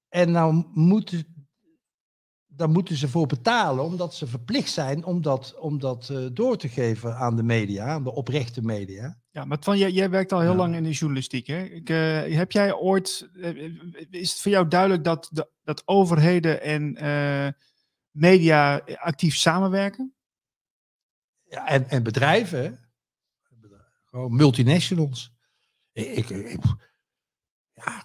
En 0.09 0.31
nou 0.31 0.65
moeten, 0.73 1.47
daar 2.47 2.71
moeten 2.71 2.97
ze 2.97 3.09
voor 3.09 3.27
betalen, 3.27 3.85
omdat 3.85 4.15
ze 4.15 4.27
verplicht 4.27 4.71
zijn 4.73 5.05
om 5.05 5.23
dat, 5.23 5.55
om 5.59 5.79
dat 5.79 6.09
eh, 6.11 6.27
door 6.33 6.57
te 6.57 6.69
geven 6.69 7.17
aan 7.17 7.37
de 7.37 7.43
media, 7.43 7.87
aan 7.87 8.05
de 8.05 8.13
oprechte 8.13 8.63
media. 8.63 9.21
Ja, 9.31 9.45
maar 9.45 9.61
Twan, 9.61 9.79
jij, 9.79 9.91
jij 9.91 10.11
werkt 10.11 10.33
al 10.33 10.41
heel 10.41 10.51
Ja. 10.51 10.57
lang 10.57 10.75
in 10.75 10.83
de 10.83 10.91
journalistiek. 10.91 11.47
Hè? 11.47 11.63
Ik, 11.63 11.91
eh, 11.91 12.37
heb 12.37 12.53
jij 12.53 12.75
ooit, 12.75 13.29
eh, 13.41 13.73
is 14.11 14.31
het 14.31 14.41
voor 14.41 14.53
jou 14.53 14.69
duidelijk 14.69 15.05
dat, 15.05 15.29
de, 15.33 15.51
dat 15.63 15.83
overheden 15.85 16.63
en 16.63 16.95
media 18.17 18.77
actief 18.97 19.35
samenwerken? 19.37 20.15
Ja, 21.49 21.67
en, 21.69 21.89
en 21.89 22.03
bedrijven, 22.03 22.91
gewoon 24.05 24.37
multinationals. 24.37 25.33
Ik, 25.93 26.07
ik, 26.07 26.29
ik- 26.31 26.63
ja, 27.73 28.03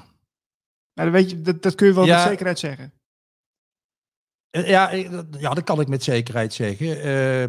Nou, 0.93 1.11
dat, 1.11 1.21
weet 1.21 1.29
je, 1.29 1.41
dat, 1.41 1.61
dat 1.61 1.75
kun 1.75 1.87
je 1.87 1.93
wel 1.93 2.05
Ja. 2.05 2.17
met 2.17 2.27
zekerheid 2.27 2.59
zeggen. 2.59 2.93
Eh, 4.49 4.67
Ja, 4.69 4.91
ja, 4.91 5.53
dat 5.53 5.63
kan 5.63 5.79
ik 5.79 5.87
met 5.87 6.03
zekerheid 6.03 6.53
zeggen. 6.53 7.01
Eh, 7.01 7.43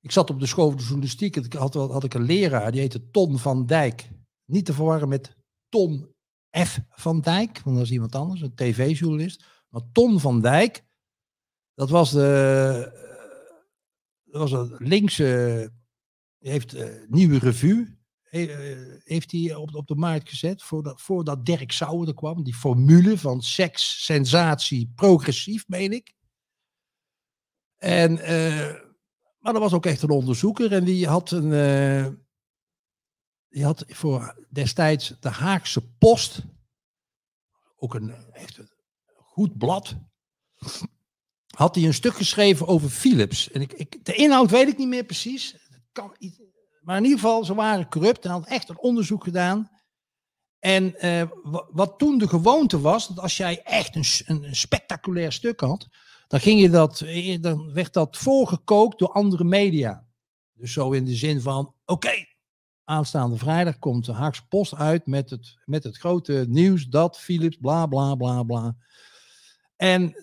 ik 0.00 0.10
zat 0.10 0.30
op 0.30 0.40
de 0.40 0.46
school 0.46 0.68
van 0.68 0.76
de 0.76 0.82
journalistiek. 0.82 1.36
en 1.36 1.44
Ik 1.44 1.52
had, 1.52 1.74
had 1.74 2.04
ik 2.04 2.14
een 2.14 2.22
leraar, 2.22 2.70
die 2.72 2.80
heette 2.80 3.10
Ton 3.10 3.38
van 3.38 3.66
Dijk. 3.66 4.08
Niet 4.44 4.64
te 4.64 4.72
verwarren 4.72 5.08
met 5.08 5.36
Ton 5.68 6.14
F. 6.58 6.78
van 6.88 7.20
Dijk, 7.20 7.60
want 7.60 7.76
dat 7.76 7.84
is 7.86 7.92
iemand 7.92 8.14
anders, 8.14 8.40
een 8.40 8.54
tv-journalist. 8.54 9.44
Maar 9.68 9.82
Ton 9.92 10.20
van 10.20 10.40
Dijk, 10.40 10.84
dat 11.74 11.90
was 11.90 12.10
de 12.10 12.92
eh, 12.94 13.04
dat 14.24 14.50
was 14.50 14.52
een 14.52 14.76
linkse, 14.78 15.72
heeft 16.38 16.72
een 16.72 17.06
nieuwe 17.08 17.38
revue, 17.38 17.98
eh, 18.22 18.72
eh, 18.72 19.00
heeft 19.04 19.32
hij 19.32 19.54
op, 19.54 19.74
op 19.74 19.86
de 19.86 19.94
markt 19.94 20.28
gezet 20.28 20.62
voordat, 20.62 21.00
voordat 21.00 21.46
Dirk 21.46 21.72
Sauer 21.72 22.08
er 22.08 22.14
kwam. 22.14 22.42
Die 22.42 22.54
formule 22.54 23.18
van 23.18 23.42
seks, 23.42 24.04
sensatie, 24.04 24.92
progressief, 24.94 25.68
meen 25.68 25.92
ik. 25.92 26.14
En, 27.76 28.18
eh, 28.18 28.80
maar 29.38 29.52
dat 29.52 29.62
was 29.62 29.72
ook 29.72 29.86
echt 29.86 30.02
een 30.02 30.10
onderzoeker 30.10 30.72
en 30.72 30.84
die 30.84 31.06
had 31.06 31.30
een, 31.30 31.52
eh, 31.52 32.12
die 33.48 33.64
had 33.64 33.84
voor 33.86 34.46
destijds 34.50 35.16
de 35.20 35.28
Haagse 35.28 35.92
Post, 35.92 36.42
ook 37.76 37.94
een, 37.94 38.10
echt 38.32 38.58
een 38.58 38.70
goed 39.14 39.58
blad, 39.58 39.96
had 41.54 41.74
hij 41.74 41.84
een 41.84 41.94
stuk 41.94 42.14
geschreven 42.14 42.66
over 42.66 42.88
Philips. 42.88 43.50
En 43.50 43.60
ik, 43.60 43.72
ik, 43.72 44.04
de 44.04 44.14
inhoud 44.14 44.50
weet 44.50 44.68
ik 44.68 44.78
niet 44.78 44.88
meer 44.88 45.04
precies. 45.04 45.56
Kan, 45.92 46.16
maar 46.80 46.96
in 46.96 47.02
ieder 47.02 47.18
geval, 47.18 47.44
ze 47.44 47.54
waren 47.54 47.88
corrupt 47.88 48.24
en 48.24 48.30
had 48.30 48.46
echt 48.46 48.68
een 48.68 48.78
onderzoek 48.78 49.24
gedaan. 49.24 49.70
En 50.58 50.98
eh, 50.98 51.22
wa- 51.42 51.66
wat 51.70 51.98
toen 51.98 52.18
de 52.18 52.28
gewoonte 52.28 52.80
was, 52.80 53.08
dat 53.08 53.18
als 53.18 53.36
jij 53.36 53.62
echt 53.62 53.96
een, 53.96 54.04
een, 54.44 54.56
spectaculair 54.56 55.32
stuk 55.32 55.60
had, 55.60 55.88
dan, 56.28 56.40
ging 56.40 56.60
je 56.60 56.70
dat, 56.70 57.00
eh, 57.00 57.40
dan 57.40 57.72
werd 57.72 57.92
dat 57.92 58.16
voorgekookt 58.16 58.98
door 58.98 59.12
andere 59.12 59.44
media. 59.44 60.06
Dus 60.52 60.72
zo 60.72 60.92
in 60.92 61.04
de 61.04 61.14
zin 61.14 61.40
van, 61.40 61.74
oké, 61.84 62.12
aanstaande 62.84 63.36
vrijdag 63.36 63.78
komt 63.78 64.04
de 64.04 64.12
Haagse 64.12 64.46
Post 64.48 64.74
uit 64.74 65.06
met 65.06 65.30
het, 65.30 65.58
met 65.64 65.84
het 65.84 65.96
grote 65.96 66.44
nieuws 66.48 66.86
dat 66.86 67.18
Philips 67.18 67.56
bla 67.56 67.86
bla 67.86 68.14
bla 68.14 68.42
bla. 68.42 68.76
En 69.76 70.14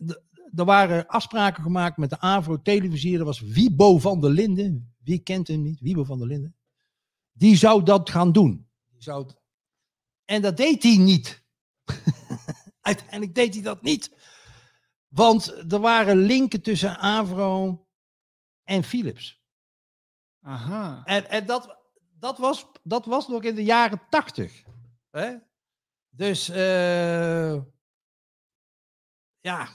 er 0.56 0.66
waren 0.66 1.08
afspraken 1.08 1.64
gemaakt 1.64 1.97
met 1.97 2.10
de 2.10 2.20
Avro-televisie. 2.20 3.18
Dat 3.18 3.26
was 3.26 3.39
Wiebo 3.39 3.97
van 3.97 4.22
der 4.22 4.30
Linden. 4.30 4.93
Wie 5.04 5.20
kent 5.20 5.47
hem 5.47 5.62
niet? 5.62 5.80
Wiebo 5.80 6.04
van 6.04 6.18
der 6.18 6.28
Linden. 6.28 6.56
Die 7.32 7.56
zou 7.56 7.84
dat 7.84 8.10
gaan 8.10 8.32
doen. 8.32 8.70
Die 8.91 9.02
zou 9.04 9.30
En 10.26 10.41
dat 10.41 10.58
deed 10.58 10.84
hij 10.84 10.97
niet. 10.97 11.43
Uiteindelijk 12.82 13.36
deed 13.36 13.54
hij 13.54 13.64
dat 13.64 13.82
niet. 13.82 14.12
Want 15.08 15.72
er 15.72 15.80
waren 15.80 16.18
linken 16.18 16.62
tussen 16.62 16.97
Avro 16.97 17.86
en 18.64 18.84
Philips. 18.84 19.41
Aha. 20.41 21.02
En, 21.06 21.30
en 21.30 21.45
dat, 21.45 21.78
dat, 22.20 22.38
was, 22.38 22.66
dat 22.84 23.06
was 23.06 23.28
nog 23.28 23.43
in 23.43 23.56
de 23.56 23.64
jaren 23.64 24.02
tachtig. 24.10 24.64
Dus 26.10 26.49
eh, 26.49 27.62
ja, 29.39 29.70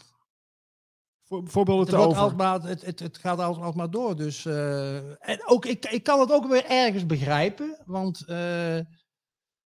Voor, 1.27 1.49
voorbeelden 1.49 1.87
het, 1.87 1.95
te 1.95 2.01
over. 2.01 2.21
alsmaar, 2.21 2.63
het, 2.63 2.83
het, 2.83 2.99
het 2.99 3.19
gaat 3.19 3.39
als, 3.39 3.59
alsmaar 3.59 3.91
door. 3.91 4.17
Dus, 4.17 4.45
eh, 4.45 5.29
en 5.29 5.47
ook, 5.47 5.65
ik, 5.65 5.85
ik 5.85 6.03
kan 6.03 6.21
het 6.21 6.33
ook 6.33 6.47
weer 6.47 6.65
ergens 6.65 7.07
begrijpen. 7.07 7.83
Want 7.87 8.25
eh, 8.27 8.79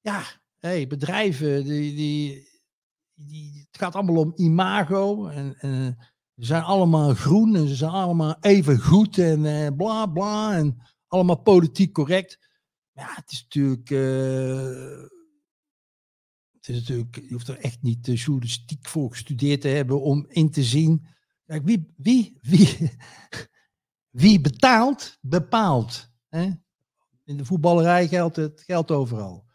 ja, 0.01 0.23
hey, 0.59 0.87
bedrijven, 0.87 1.65
die, 1.65 1.95
die, 1.95 2.49
die, 3.15 3.67
het 3.71 3.81
gaat 3.81 3.95
allemaal 3.95 4.17
om 4.17 4.33
imago. 4.37 5.27
En, 5.27 5.59
en 5.59 5.97
ze 6.37 6.45
zijn 6.45 6.63
allemaal 6.63 7.15
groen 7.15 7.57
en 7.57 7.69
ze 7.69 7.75
zijn 7.75 7.91
allemaal 7.91 8.37
even 8.41 8.79
goed 8.79 9.19
en 9.19 9.45
eh, 9.45 9.77
bla 9.77 10.07
bla. 10.07 10.57
En 10.57 10.83
allemaal 11.07 11.41
politiek 11.41 11.93
correct. 11.93 12.39
Ja, 12.93 13.15
het 13.15 13.33
is 13.33 13.43
natuurlijk... 13.43 13.89
het 16.53 16.69
is 16.69 16.79
natuurlijk, 16.79 17.15
je 17.15 17.33
hoeft 17.33 17.49
er 17.49 17.59
echt 17.59 17.83
niet 17.83 18.05
de 18.05 18.15
journalistiek 18.15 18.89
voor 18.89 19.11
gestudeerd 19.11 19.61
te 19.61 19.69
hebben 19.69 20.03
om 20.03 20.27
in 20.29 20.51
te 20.51 20.63
zien 20.63 21.17
Kijk, 21.49 21.63
wie, 21.65 21.95
wie, 21.97 22.39
wie, 22.41 22.91
wie 24.23 24.41
betaalt, 24.41 25.19
bepaalt. 25.21 26.11
Hè? 26.29 26.51
In 27.25 27.37
de 27.37 27.45
voetballerij 27.45 28.09
geldt 28.09 28.37
het 28.37 28.63
geldt 28.67 28.91
overal. 28.91 29.47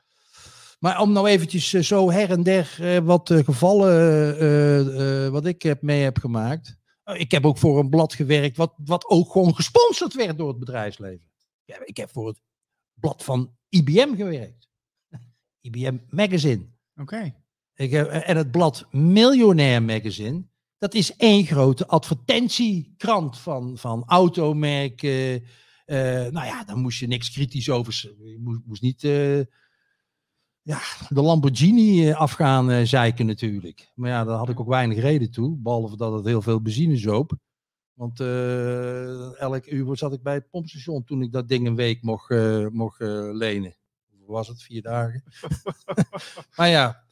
Maar 0.80 1.02
om 1.02 1.12
nou 1.12 1.28
eventjes 1.28 1.74
eh, 1.74 1.82
zo 1.82 2.12
her 2.12 2.32
en 2.32 2.44
der 2.44 2.78
eh, 2.80 2.98
wat 2.98 3.30
eh, 3.30 3.44
gevallen 3.44 5.32
wat 5.32 5.46
ik 5.46 5.62
heb 5.62 5.82
mee 5.82 6.04
heb 6.04 6.18
gemaakt. 6.18 6.82
Eh, 7.04 7.20
ik 7.20 7.32
heb 7.32 7.46
ook 7.46 7.58
voor 7.58 7.80
een 7.80 7.90
blad 7.90 8.14
gewerkt 8.14 8.58
wat, 8.58 8.74
wat 8.78 9.06
ook 9.06 9.32
gewoon 9.32 9.56
gesponsord 9.56 10.14
werd 10.14 10.38
door 10.38 10.48
het 10.48 10.60
bedrijfsleven. 10.60 11.32
Ja, 11.66 11.86
ik 11.86 11.98
heb 11.98 12.10
voor 12.10 12.28
het 12.28 12.42
blad 12.94 13.24
van 13.24 13.56
IBM 13.70 14.16
gewerkt. 14.16 14.70
IBM 15.68 15.98
Magazine. 16.10 16.66
Oké. 16.96 17.36
Ik 17.74 17.92
heb, 17.92 18.08
en 18.08 18.38
het 18.38 18.52
blad 18.52 18.88
Miljonair 18.92 19.84
Magazine, 19.84 20.44
dat 20.84 20.94
is 20.94 21.16
één 21.16 21.46
grote 21.46 21.88
advertentiekrant 21.88 23.40
van, 23.40 23.78
van 23.78 24.04
automerken. 24.08 25.44
eh, 25.86 25.98
nou 26.08 26.46
ja, 26.46 26.64
daar 26.64 26.78
moest 26.78 27.00
je 27.00 27.08
niks 27.08 27.32
kritisch 27.32 27.70
over. 27.70 28.14
Je 28.24 28.62
moest, 28.66 28.82
niet 28.82 29.04
eh, 29.04 29.40
ja, 30.62 30.80
de 31.10 31.22
Lamborghini 31.22 32.10
eh, 32.10 32.20
af 32.20 32.32
gaan 32.32 32.88
zeiken 32.88 33.26
natuurlijk. 33.26 33.92
Maar 33.96 34.10
ja, 34.10 34.24
daar 34.24 34.38
had 34.38 34.50
ik 34.50 34.60
ook 34.60 34.68
weinig 34.68 35.00
reden 35.00 35.32
toe. 35.32 35.58
Behalve 35.58 35.98
dat 35.98 36.14
het 36.14 36.26
heel 36.26 36.42
veel 36.42 36.62
benzine 36.62 36.98
zoop. 36.98 37.34
Want 37.94 38.20
elk 39.40 39.66
uur 39.66 39.98
zat 39.98 40.14
ik 40.14 40.24
bij 40.24 40.34
het 40.34 40.50
pompstation 40.50 41.04
toen 41.04 41.22
ik 41.22 41.32
dat 41.32 41.48
ding 41.48 41.68
een 41.68 41.76
week 41.76 42.02
mocht, 42.02 42.30
mocht 42.72 43.00
lenen. 43.32 43.76
Was 44.26 44.48
het? 44.48 44.62
Vier 44.62 44.82
dagen. 44.82 45.24
maar 46.58 46.70
ja, 46.70 47.04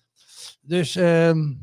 dus 0.61 0.95
ehm, 0.95 1.53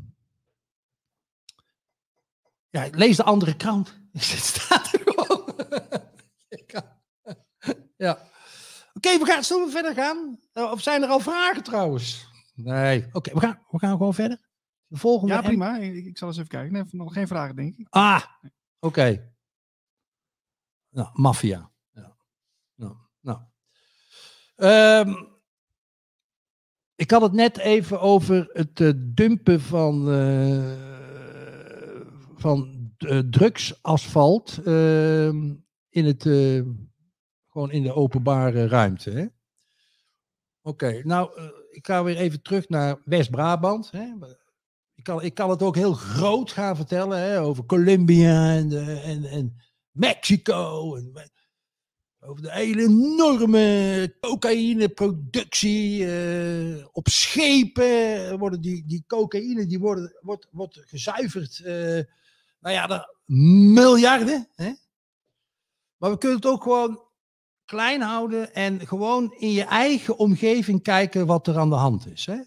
ja, 2.69 2.87
lees 2.91 3.17
de 3.17 3.23
andere 3.23 3.55
krant. 3.55 3.99
Het 4.11 4.23
staat 4.23 4.93
er 4.93 5.01
gewoon. 5.05 5.55
ja. 8.07 8.27
Oké, 8.93 9.17
we 9.17 9.25
gaan, 9.25 9.43
zullen 9.43 9.65
we 9.65 9.71
verder 9.71 9.93
gaan? 9.93 10.39
Eh, 10.53 10.71
Of 10.71 10.81
zijn 10.81 11.03
er 11.03 11.09
al 11.09 11.19
vragen 11.19 11.63
trouwens? 11.63 12.27
Nee. 12.53 13.07
Oké, 13.11 13.33
we, 13.33 13.39
gaan, 13.39 13.65
we 13.69 13.79
gaan 13.79 13.97
gewoon 13.97 14.13
verder. 14.13 14.47
De 14.87 14.97
volgende. 14.97 15.33
Ja, 15.33 15.41
prima. 15.41 15.77
Ik, 15.77 16.05
ik 16.05 16.17
zal 16.17 16.27
eens 16.27 16.37
even 16.37 16.49
kijken. 16.49 16.73
Nee, 16.73 16.83
nog 16.91 17.13
geen 17.13 17.27
vragen, 17.27 17.55
denk 17.55 17.77
ik. 17.77 17.87
Ah, 17.89 18.23
oké. 18.79 19.31
Nou, 20.89 21.09
maffia. 21.13 21.71
Ja. 21.91 22.15
Nou, 22.75 22.95
nou. 23.21 23.39
Ik 26.99 27.11
had 27.11 27.21
het 27.21 27.33
net 27.33 27.57
even 27.57 28.01
over 28.01 28.49
het 28.53 28.79
eh, 28.79 28.91
dumpen 28.95 29.61
van, 29.61 30.11
eh, 30.11 30.88
van 32.39 32.89
eh, 32.97 33.19
drugsasfalt 33.19 34.59
ehm, 34.65 35.53
in 35.89 36.05
het, 36.05 36.25
eh, 36.25 36.61
gewoon 37.47 37.71
in 37.71 37.83
de 37.83 37.93
openbare 37.93 38.67
ruimte. 38.67 39.31
Oké, 40.61 41.01
nou, 41.03 41.37
eh, 41.37 41.45
ik 41.69 41.85
ga 41.85 42.03
weer 42.03 42.17
even 42.17 42.41
terug 42.41 42.69
naar 42.69 43.01
West-Brabant. 43.05 43.91
Ik 44.95 45.03
kan, 45.03 45.23
ik 45.23 45.33
kan 45.33 45.49
het 45.49 45.61
ook 45.61 45.75
heel 45.75 45.93
groot 45.93 46.51
gaan 46.51 46.75
vertellen 46.75 47.19
hè, 47.19 47.41
over 47.41 47.65
Colombia 47.65 48.55
en, 48.55 49.01
en, 49.03 49.23
en 49.23 49.55
Mexico. 49.91 50.95
En, 50.95 51.31
over 52.21 52.41
de 52.41 52.51
hele 52.51 52.81
enorme 52.81 54.15
cocaïneproductie. 54.19 56.05
eh 56.05 56.87
op 56.91 57.07
schepen 57.07 58.37
worden 58.37 58.61
die, 58.61 58.83
die 58.85 59.03
cocaïne 59.07 59.65
die 59.65 59.79
worden, 59.79 60.17
wordt, 60.21 60.47
wordt 60.51 60.81
gezuiverd. 60.85 61.63
Nou 62.59 62.75
ja, 62.75 62.87
de 62.87 63.15
miljarden. 63.73 64.47
Hè? 64.55 64.73
Maar 65.97 66.11
we 66.11 66.17
kunnen 66.17 66.37
het 66.37 66.45
ook 66.45 66.63
gewoon 66.63 67.07
klein 67.65 68.01
houden 68.01 68.53
en 68.53 68.87
gewoon 68.87 69.33
in 69.37 69.51
je 69.51 69.63
eigen 69.63 70.17
omgeving 70.17 70.83
kijken 70.83 71.25
wat 71.25 71.47
er 71.47 71.57
aan 71.57 71.69
de 71.69 71.75
hand 71.75 72.07
is. 72.07 72.25
Hè? 72.25 72.39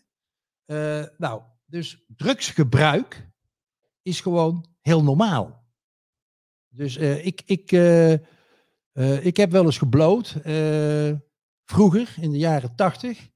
Eh, 0.65 1.07
nou, 1.19 1.43
dus 1.65 2.05
drugsgebruik 2.17 3.31
is 4.03 4.21
gewoon 4.21 4.67
heel 4.81 5.03
normaal. 5.03 5.65
Dus 6.69 6.97
eh, 6.97 7.27
ik, 7.27 7.43
ik, 7.45 7.73
eh, 7.73 9.25
ik 9.25 9.37
heb 9.37 9.51
wel 9.51 9.65
eens 9.65 9.79
gebloot, 9.79 10.37
vroeger 11.65 12.15
in 12.21 12.31
de 12.31 12.39
jaren 12.39 12.77
tachtig. 12.77 13.31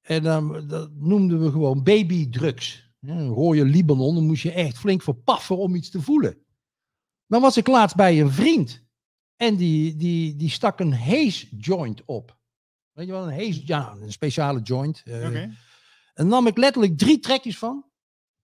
En 0.00 0.22
dan 0.22 0.66
noemden 0.94 1.42
we 1.42 1.50
gewoon 1.50 1.82
babydrugs. 1.82 2.87
Een 3.00 3.28
rode 3.28 3.64
Libanon, 3.64 4.14
dan 4.14 4.26
moest 4.26 4.42
je 4.42 4.52
echt 4.52 4.78
flink 4.78 5.02
verpaffen 5.02 5.56
om 5.58 5.74
iets 5.74 5.90
te 5.90 6.02
voelen. 6.02 6.38
Dan 7.26 7.40
was 7.40 7.56
ik 7.56 7.66
laatst 7.66 7.96
bij 7.96 8.20
een 8.20 8.30
vriend. 8.32 8.86
En 9.36 9.56
die, 9.56 9.96
die, 9.96 10.36
die 10.36 10.50
stak 10.50 10.80
een 10.80 10.94
haze 10.94 11.46
joint 11.56 12.04
op. 12.04 12.38
Weet 12.92 13.06
je 13.06 13.12
wel, 13.12 13.28
een 13.30 13.46
haze, 13.46 13.62
ja, 13.64 13.96
een 14.00 14.12
speciale 14.12 14.60
joint. 14.60 15.02
eh, 15.04 15.42
en 16.14 16.28
nam 16.28 16.46
ik 16.46 16.56
letterlijk 16.56 16.98
drie 16.98 17.18
trekjes 17.18 17.58
van. 17.58 17.84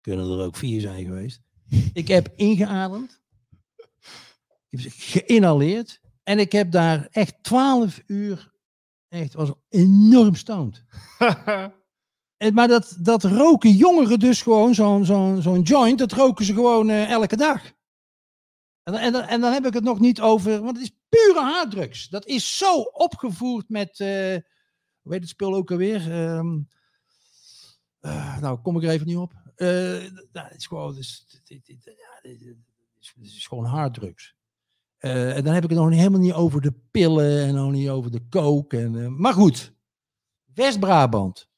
Kunnen 0.00 0.30
er 0.30 0.44
ook 0.44 0.56
vier 0.56 0.80
zijn 0.80 1.04
geweest. 1.04 1.40
Ik 1.92 2.08
heb 2.08 2.32
ingeademd. 2.36 3.22
Ik 4.68 4.80
heb 4.80 4.92
geïnhaleerd. 4.96 6.00
En 6.22 6.38
ik 6.38 6.52
heb 6.52 6.70
daar 6.70 7.06
echt 7.10 7.42
twaalf 7.42 8.02
uur, 8.06 8.52
echt, 9.08 9.32
was 9.34 9.52
enorm 9.68 10.34
stoned. 10.34 10.84
Maar 12.52 12.68
dat, 12.68 12.96
dat 13.00 13.24
roken 13.24 13.70
jongeren 13.70 14.18
dus 14.18 14.42
gewoon, 14.42 14.74
zo'n 14.74 15.04
zo'n 15.04 15.42
zo'n 15.42 15.62
joint, 15.62 15.98
dat 15.98 16.12
roken 16.12 16.44
ze 16.44 16.54
gewoon 16.54 16.90
eh, 16.90 17.10
elke 17.10 17.36
dag. 17.36 17.72
En, 18.82 18.94
en, 18.94 19.14
en 19.14 19.40
dan 19.40 19.52
heb 19.52 19.66
ik 19.66 19.74
het 19.74 19.84
nog 19.84 20.00
niet 20.00 20.20
over, 20.20 20.62
want 20.62 20.76
het 20.76 20.86
is 20.86 20.96
pure 21.08 21.40
harddrugs. 21.40 22.08
Dat 22.08 22.26
is 22.26 22.58
zo 22.58 22.80
opgevoerd 22.80 23.68
met, 23.68 24.00
eh 24.00 24.36
hoe 25.02 25.12
heet 25.12 25.20
het 25.20 25.28
spul 25.28 25.54
ook 25.54 25.70
alweer? 25.70 26.12
Eh, 28.00 28.38
nou, 28.40 28.58
kom 28.58 28.76
ik 28.76 28.82
er 28.82 28.90
even 28.90 29.06
niet 29.06 29.16
op. 29.16 29.32
Nou, 29.56 30.10
het 30.32 30.56
is 30.56 30.66
gewoon, 30.66 30.94
het 30.94 30.98
is, 33.20 33.46
gewoon 33.46 33.64
harddrugs. 33.64 34.34
En 34.98 35.44
dan 35.44 35.54
heb 35.54 35.64
ik 35.64 35.70
het 35.70 35.78
nog 35.78 35.90
helemaal 35.90 36.20
niet 36.20 36.32
over 36.32 36.60
de 36.60 36.72
pillen 36.90 37.46
en 37.46 37.54
nog 37.54 37.72
niet 37.72 37.88
over 37.88 38.10
de 38.10 38.28
coke. 38.28 38.78
En, 38.78 39.20
maar 39.20 39.32
goed, 39.32 39.74
West-Brabant. 40.54 41.52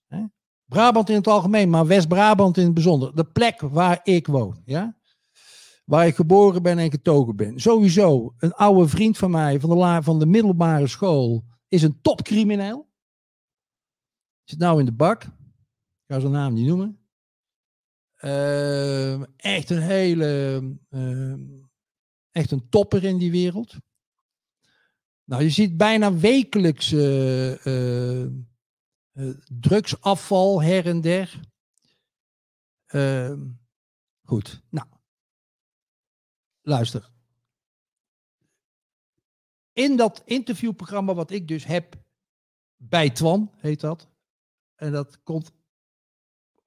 Brabant 0.67 1.09
in 1.09 1.15
het 1.15 1.27
algemeen, 1.27 1.71
maar 1.71 1.87
West-Brabant 1.87 2.57
in 2.57 2.65
het 2.65 2.75
bijzonder. 2.75 3.15
De 3.15 3.25
plek 3.25 3.61
waar 3.61 4.01
ik 4.03 4.27
woon. 4.27 4.63
Ja? 4.65 4.97
Waar 5.85 6.07
ik 6.07 6.15
geboren 6.15 6.63
ben 6.63 6.79
en 6.79 6.91
getogen 6.91 7.37
ben. 7.37 7.61
Sowieso, 7.61 8.35
een 8.39 8.53
oude 8.53 8.89
vriend 8.89 9.19
van 9.19 9.31
mij 9.31 9.61
van 9.61 9.71
de, 9.71 9.77
la, 9.77 10.03
van 10.03 10.19
de 10.19 10.27
middelbare 10.27 10.87
school 10.87 11.45
is 11.69 11.83
een 11.83 12.01
topcrimineel. 12.01 12.89
Zit 14.45 14.59
nou 14.59 14.79
in 14.79 14.85
de 14.85 14.93
bak. 14.93 15.23
Ik 15.23 16.15
ga 16.15 16.21
zijn 16.21 16.33
naam 16.33 16.53
niet 16.53 16.67
noemen. 16.67 16.99
Ehm, 18.17 19.25
echt 19.37 19.71
een 19.71 19.83
hele. 19.83 20.61
ehm, 20.91 21.45
echt 22.31 22.51
een 22.51 22.69
topper 22.69 23.05
in 23.05 23.19
die 23.19 23.31
wereld. 23.31 23.77
Nou, 25.25 25.43
je 25.43 25.51
ziet 25.51 25.77
bijna 25.77 26.15
wekelijks 26.15 26.93
eh, 26.93 28.23
eh, 28.23 28.31
drugsafval 29.61 30.63
her 30.63 30.87
en 30.87 31.01
der. 31.01 31.41
Ehm, 32.87 33.41
goed, 34.23 34.63
nou. 34.71 34.87
Luister. 36.61 37.11
In 39.73 39.97
dat 39.97 40.23
interviewprogramma 40.25 41.15
wat 41.15 41.31
ik 41.31 41.49
dus 41.49 41.65
heb 41.65 42.05
bij 42.77 43.11
Twan, 43.11 43.53
heet 43.57 43.81
dat. 43.81 44.09
En 44.75 44.93
dat 44.93 45.23
komt 45.23 45.53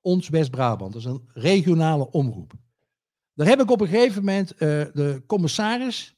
ons 0.01 0.29
West-Brabant. 0.29 0.93
Dat 0.93 1.01
is 1.01 1.07
een 1.07 1.29
regionale 1.33 2.11
omroep. 2.11 2.53
Daar 3.33 3.47
heb 3.47 3.61
ik 3.61 3.71
op 3.71 3.81
een 3.81 3.87
gegeven 3.87 4.23
moment 4.23 4.51
eh, 4.51 4.57
de 4.93 5.23
commissaris, 5.27 6.15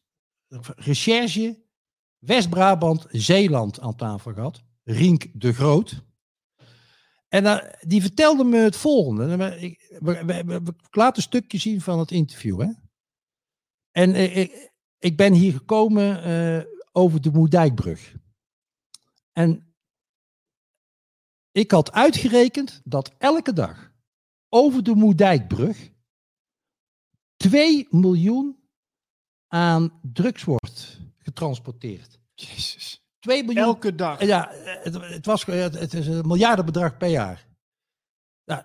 recherche, 0.75 1.63
West-Brabant, 2.17 3.05
Zeeland 3.09 3.79
aan 3.79 3.95
tafel 3.95 4.33
gehad. 4.33 4.63
Rink 4.83 5.27
de 5.33 5.53
Groot. 5.53 6.03
En 7.31 7.77
die 7.87 8.01
vertelde 8.01 8.43
me 8.43 8.57
het 8.57 8.75
volgende. 8.75 9.27
En 9.27 9.37
we- 9.37 9.59
Ik, 9.59 9.97
we, 9.99 10.25
een 11.17 11.21
stukje 11.21 11.57
zien 11.57 11.81
van 11.81 11.99
het 11.99 12.11
interview. 12.11 12.61
Hè? 12.61 12.71
En 13.91 14.13
eh, 14.13 14.37
ik, 14.37 14.71
ik 14.97 15.17
ben 15.17 15.33
hier 15.33 15.53
gekomen 15.53 16.23
eh, 16.23 16.65
over 16.91 17.21
de 17.21 17.31
Moerdijkbrug. 17.31 18.15
En 19.31 19.75
ik 21.51 21.71
had 21.71 21.91
uitgerekend 21.91 22.81
dat 22.83 23.15
elke 23.17 23.53
dag 23.53 23.91
over 24.49 24.83
de 24.83 24.95
Moerdijkbrug 24.95 25.91
2 27.35 27.87
miljoen 27.89 28.69
aan 29.47 29.99
drugs 30.13 30.43
wordt 30.43 30.99
getransporteerd. 31.17 32.19
Jezus. 32.33 33.00
2 33.21 33.43
miljoen. 33.43 33.63
Elke 33.63 33.95
dag. 33.95 34.25
Ja, 34.25 34.49
het, 34.51 34.93
het, 34.93 35.25
was, 35.25 35.45
het 35.45 35.79
het 35.79 35.93
is 35.93 36.07
een 36.07 36.27
miljardenbedrag 36.27 36.97
per 36.97 37.09
jaar. 37.09 37.47
Nou, 38.45 38.61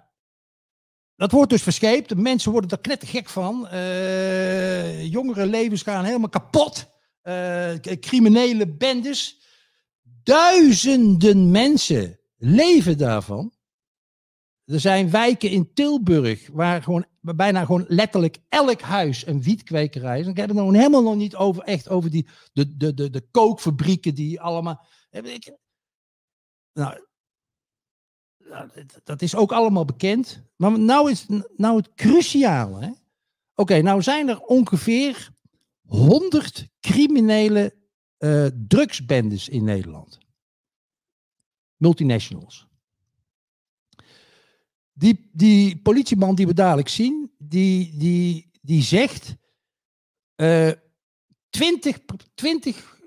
dat 1.17 1.33
wordt 1.33 1.51
dus 1.51 1.63
verscheept. 1.63 2.09
De 2.09 2.17
mensen 2.17 2.53
worden 2.53 2.71
er 2.71 2.81
knettergek 2.81 3.29
van. 3.29 3.69
Eh 3.69 5.11
jongere 5.11 5.47
levens 5.47 5.83
gaan 5.83 6.05
helemaal 6.05 6.29
kapot. 6.29 6.87
Eh, 7.23 7.75
criminele 8.01 8.69
bendes. 8.69 9.45
Duizenden 10.23 11.51
mensen 11.51 12.21
leven 12.37 12.99
daarvan. 12.99 13.56
Er 14.67 14.81
zijn 14.81 15.11
wijken 15.11 15.51
in 15.51 15.73
Tilburg 15.73 16.49
waar 16.53 16.83
gewoon 16.83 17.07
bijna 17.21 17.65
gewoon 17.65 17.85
letterlijk 17.89 18.39
elk 18.49 18.81
huis 18.81 19.27
een 19.27 19.43
wietkwekerij 19.43 20.21
is. 20.21 20.27
Ik 20.27 20.37
heb 20.37 20.49
het 20.49 20.57
nog 20.57 20.73
helemaal 20.73 21.03
nog 21.03 21.17
niet 21.17 21.37
over 21.37 21.63
echt 21.63 21.89
over 21.89 22.11
die 22.11 22.27
de, 22.53 22.77
de, 22.77 22.95
de, 22.95 23.11
de 23.11 23.21
kookfabrieken 23.31 24.15
die 24.15 24.41
allemaal. 24.41 24.87
Ik, 25.11 25.57
nou, 26.73 27.05
nou, 28.39 28.71
dat- 29.05 29.23
is 29.23 29.35
ook 29.35 29.53
allemaal 29.53 29.85
bekend. 29.85 30.43
Maar 30.57 30.79
nou 30.79 31.11
is 31.11 31.27
nou 31.57 31.77
het 31.77 31.95
cruciale. 31.95 32.97
Oké, 33.55 33.81
nou 33.83 34.03
zijn 34.03 34.29
er 34.29 34.41
ongeveer 34.41 35.31
100 35.87 36.69
criminele 36.81 37.75
eh, 38.17 38.47
drugsbendes 38.47 39.49
in 39.49 39.65
Nederland. 39.65 40.19
Multinationals. 41.77 42.67
Die, 44.99 45.31
die 45.33 45.81
politieman 45.83 46.35
die 46.35 46.47
we 46.47 46.55
dadelijk 46.55 46.89
zien, 46.89 47.31
die, 47.39 47.97
die, 47.97 48.51
die 48.63 48.83
zegt 48.83 49.35
eh 50.35 50.71
20, 51.51 51.99
20, 52.35 52.99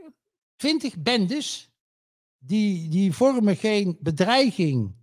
20 0.55 0.97
bendes 0.97 1.69
die, 2.37 2.89
die 2.89 3.13
vormen 3.13 3.55
geen 3.55 3.97
bedreiging 3.99 4.95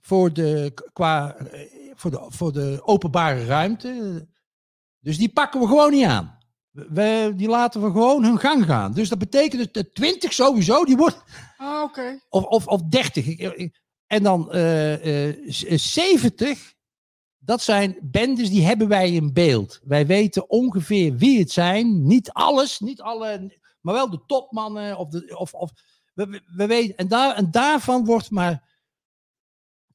voor 0.00 0.32
de, 0.32 0.72
qua, 0.92 1.36
eh, 1.36 1.60
voor, 1.94 2.10
de, 2.10 2.26
voor 2.28 2.52
de 2.52 2.80
openbare 2.84 3.44
ruimte. 3.44 4.26
Dus 5.00 5.18
die 5.18 5.28
pakken 5.28 5.60
we 5.60 5.66
gewoon 5.66 5.90
niet 5.90 6.04
aan. 6.04 6.38
We, 6.70 7.32
die 7.36 7.48
laten 7.48 7.80
we 7.82 7.90
gewoon 7.90 8.24
hun 8.24 8.38
gang 8.38 8.64
gaan. 8.64 8.92
Dus 8.92 9.08
dat 9.08 9.18
betekent 9.18 9.62
dat 9.62 9.74
de 9.74 9.92
20 9.92 10.32
sowieso, 10.32 10.84
die 10.84 10.96
wordt, 10.96 11.22
Ah, 11.56 11.82
oké. 11.82 12.20
of, 12.28 12.44
of, 12.44 12.66
of 12.66 12.82
30. 12.82 13.26
En 14.10 14.22
dan 14.22 14.52
eh, 14.52 15.28
eh, 15.28 15.36
z- 15.46 15.64
eh, 15.64 15.78
70, 15.78 16.74
dat 17.38 17.62
zijn 17.62 17.98
bendes 18.02 18.48
die 18.50 18.64
hebben 18.66 18.88
wij 18.88 19.12
in 19.12 19.32
beeld. 19.32 19.80
Wij 19.84 20.06
weten 20.06 20.50
ongeveer 20.50 21.16
wie 21.16 21.38
het 21.38 21.50
zijn. 21.50 22.06
Niet 22.06 22.30
alles, 22.32 22.80
niet 22.80 23.00
alle, 23.00 23.58
maar 23.80 23.94
wel 23.94 24.10
de 24.10 24.20
topmannen. 24.26 24.98
Of 24.98 25.08
de, 25.08 25.36
of, 25.38 25.54
of, 25.54 25.70
we, 26.14 26.26
we- 26.26 26.42
we 26.56 26.66
weten, 26.66 26.96
en, 26.96 27.08
daar, 27.08 27.34
en 27.36 27.50
daarvan 27.50 28.04
wordt 28.04 28.30
maar 28.30 28.68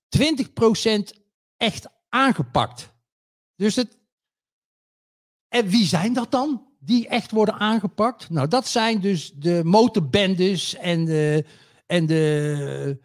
20% 0.09 1.13
echt 1.57 1.87
aangepakt. 2.09 2.93
Dus 3.55 3.75
het. 3.75 3.97
En 5.47 5.67
wie 5.67 5.85
zijn 5.85 6.13
dat 6.13 6.31
dan? 6.31 6.67
Die 6.79 7.07
echt 7.07 7.31
worden 7.31 7.59
aangepakt? 7.59 8.29
Nou, 8.29 8.47
dat 8.47 8.67
zijn 8.67 9.01
dus 9.01 9.31
de 9.31 9.61
motorbendes 9.63 10.75
en 10.75 11.05
de. 11.05 11.45
En 11.85 12.05
de 12.05 13.03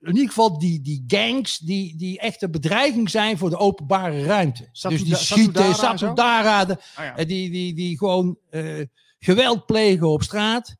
in 0.00 0.12
ieder 0.12 0.28
geval 0.28 0.58
die, 0.58 0.80
die 0.80 1.04
gangs 1.06 1.58
die, 1.58 1.96
die 1.96 2.18
echt 2.18 2.42
een 2.42 2.50
bedreiging 2.50 3.10
zijn 3.10 3.38
voor 3.38 3.50
de 3.50 3.56
openbare 3.58 4.22
ruimte. 4.22 4.68
Satu- 4.72 4.96
dus 4.96 5.04
die 5.04 5.16
schieten? 5.16 5.74
Satudara, 5.74 6.60
Ah, 6.60 6.68
ja. 6.96 7.16
en 7.16 7.26
die, 7.26 7.50
die, 7.50 7.74
die 7.74 7.98
gewoon 7.98 8.38
eh, 8.50 8.80
geweld 9.18 9.66
plegen 9.66 10.08
op 10.08 10.22
straat. 10.22 10.76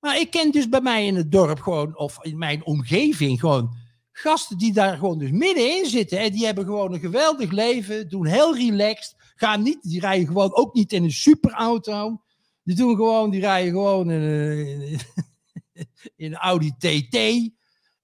Maar 0.00 0.20
ik 0.20 0.30
ken 0.30 0.50
dus 0.50 0.68
bij 0.68 0.80
mij 0.80 1.06
in 1.06 1.14
het 1.16 1.32
dorp 1.32 1.60
gewoon, 1.60 1.98
of 1.98 2.18
in 2.24 2.38
mijn 2.38 2.64
omgeving 2.64 3.40
gewoon, 3.40 3.76
gasten 4.12 4.58
die 4.58 4.72
daar 4.72 4.96
gewoon 4.96 5.18
dus 5.18 5.30
middenin 5.30 5.86
zitten. 5.86 6.18
En 6.18 6.32
die 6.32 6.44
hebben 6.44 6.64
gewoon 6.64 6.92
een 6.94 7.00
geweldig 7.00 7.50
leven, 7.50 8.08
doen 8.08 8.26
heel 8.26 8.56
relaxed. 8.56 9.14
Gaan 9.34 9.62
niet, 9.62 9.82
die 9.82 10.00
rijden 10.00 10.26
gewoon 10.26 10.54
ook 10.54 10.74
niet 10.74 10.92
in 10.92 11.04
een 11.04 11.12
superauto. 11.12 12.20
Die 12.62 12.76
doen 12.76 12.96
gewoon, 12.96 13.30
die 13.30 13.40
rijden 13.40 13.72
gewoon 13.72 14.10
in, 14.10 14.20
in 16.16 16.32
een 16.32 16.34
Audi 16.34 16.70
TT. 16.78 17.16